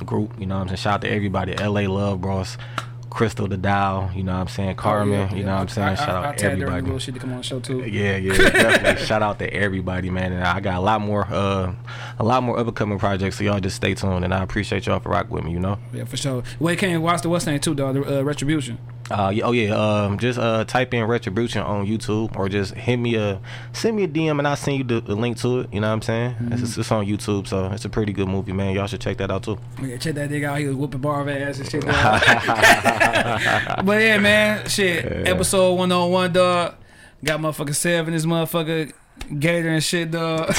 group. 0.06 0.40
You 0.40 0.48
know 0.48 0.56
what 0.56 0.62
I'm 0.62 0.68
saying? 0.70 0.78
Shout 0.78 0.94
out 0.96 1.02
to 1.02 1.10
everybody. 1.10 1.54
LA 1.54 1.82
Love 1.82 2.22
Bros. 2.22 2.58
Crystal 3.12 3.46
the 3.48 3.58
Dow, 3.58 4.10
you 4.16 4.24
know 4.24 4.32
what 4.32 4.40
I'm 4.40 4.48
saying? 4.48 4.76
Carmen, 4.78 5.14
Oh, 5.14 5.24
yeah, 5.32 5.36
you 5.36 5.44
know 5.44 5.54
what 5.54 5.62
I'm 5.62 5.68
saying? 5.68 5.88
I, 5.90 5.96
Shout 5.96 6.10
I, 6.10 6.14
out 6.14 6.26
I 6.26 6.28
tagged 6.30 6.42
her 6.44 6.50
in 6.54 6.60
the 6.60 6.66
everybody. 6.66 6.82
little 6.86 7.00
shit 7.00 7.14
to 7.14 7.20
come 7.20 7.32
on 7.34 7.38
the 7.38 7.44
show 7.44 7.60
too. 7.60 7.84
Yeah, 7.84 8.16
yeah, 8.16 8.34
definitely. 8.38 9.06
Shout 9.06 9.22
out 9.22 9.38
to 9.40 9.54
everybody, 9.54 10.10
man. 10.10 10.32
And 10.32 10.44
I 10.44 10.60
got 10.62 10.76
a 10.76 10.80
lot 10.80 11.02
more, 11.02 11.28
uh, 11.30 11.76
a 12.18 12.24
lot 12.24 12.42
more 12.42 12.58
upcoming 12.58 12.98
projects. 13.00 13.38
So 13.38 13.44
y'all 13.44 13.60
just 13.60 13.76
stay 13.76 13.94
tuned, 13.96 14.24
and 14.24 14.34
I 14.34 14.42
appreciate 14.42 14.86
y'all 14.88 15.00
for 15.02 15.10
rocking 15.10 15.32
with 15.32 15.44
me. 15.44 15.52
You 15.52 15.60
know. 15.60 15.78
Yeah, 15.94 16.06
for 16.06 16.16
sure. 16.18 16.42
Wait, 16.60 16.80
can 16.80 16.90
you 16.90 17.02
watch 17.02 17.22
the 17.22 17.30
West 17.30 17.46
name 17.48 17.60
too, 17.60 17.76
dog? 17.76 17.96
The 17.96 18.20
uh, 18.20 18.22
retribution. 18.24 18.78
Uh, 19.12 19.30
yeah, 19.30 19.44
oh 19.44 19.52
yeah. 19.52 19.76
Um, 19.76 20.18
just 20.18 20.40
uh, 20.40 20.64
type 20.66 20.94
in 20.94 21.06
retribution 21.06 21.62
on 21.62 21.86
YouTube, 21.86 22.36
or 22.36 22.50
just 22.50 22.74
hit 22.74 22.98
me 22.98 23.16
a, 23.16 23.40
send 23.74 23.98
me 23.98 24.04
a 24.04 24.08
DM, 24.08 24.40
and 24.40 24.48
I'll 24.48 24.56
send 24.56 24.78
you 24.78 24.84
the, 24.84 25.02
the 25.02 25.16
link 25.16 25.38
to 25.40 25.62
it. 25.62 25.74
You 25.74 25.82
know 25.82 25.88
what 25.88 25.94
I'm 25.94 26.02
saying? 26.02 26.36
It's, 26.52 26.62
it's, 26.62 26.78
it's 26.78 26.92
on 26.92 27.06
YouTube, 27.06 27.48
so 27.48 27.72
it's 27.72 27.86
a 27.86 27.90
pretty 27.90 28.14
good 28.14 28.28
movie, 28.28 28.54
man. 28.54 28.76
Y'all 28.76 28.88
should 28.88 29.02
check 29.02 29.18
that 29.18 29.32
out 29.32 29.44
too. 29.44 29.58
Yeah, 29.82 29.98
check 29.98 30.16
that 30.16 30.30
nigga 30.30 30.46
out. 30.46 30.60
He 30.60 30.68
was 30.68 30.76
whooping 30.76 31.02
bar 31.02 31.22
of 31.22 31.30
ass 31.30 31.60
and 31.60 31.70
shit. 31.70 31.86
but 33.86 34.02
yeah, 34.02 34.18
man, 34.18 34.68
shit. 34.68 35.06
Episode 35.28 35.74
101, 35.74 36.34
dog. 36.34 36.76
Got 37.24 37.40
motherfucker 37.40 37.76
seven, 37.76 38.14
this 38.14 38.26
motherfucker 38.26 38.94
Gator 39.40 39.70
and 39.70 39.84
shit, 39.84 40.12
dog. 40.12 40.54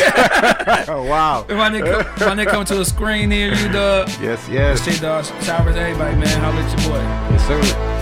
Oh 0.88 1.02
wow. 1.08 1.44
if 1.48 1.56
my 1.56 1.68
nigga, 1.68 2.00
if 2.00 2.18
nigga 2.18 2.46
come 2.46 2.64
to 2.66 2.80
a 2.80 2.84
screen 2.84 3.28
near 3.28 3.52
you, 3.52 3.70
dog. 3.70 4.08
Yes, 4.20 4.48
yes, 4.48 4.84
Shit, 4.84 5.00
dog. 5.00 5.24
Showers, 5.42 5.76
everybody, 5.76 6.16
man. 6.16 6.40
Holla 6.40 6.56
at 6.56 6.80
your 6.80 6.90
boy. 6.90 6.98
yes, 7.34 7.46
sir. 7.46 8.01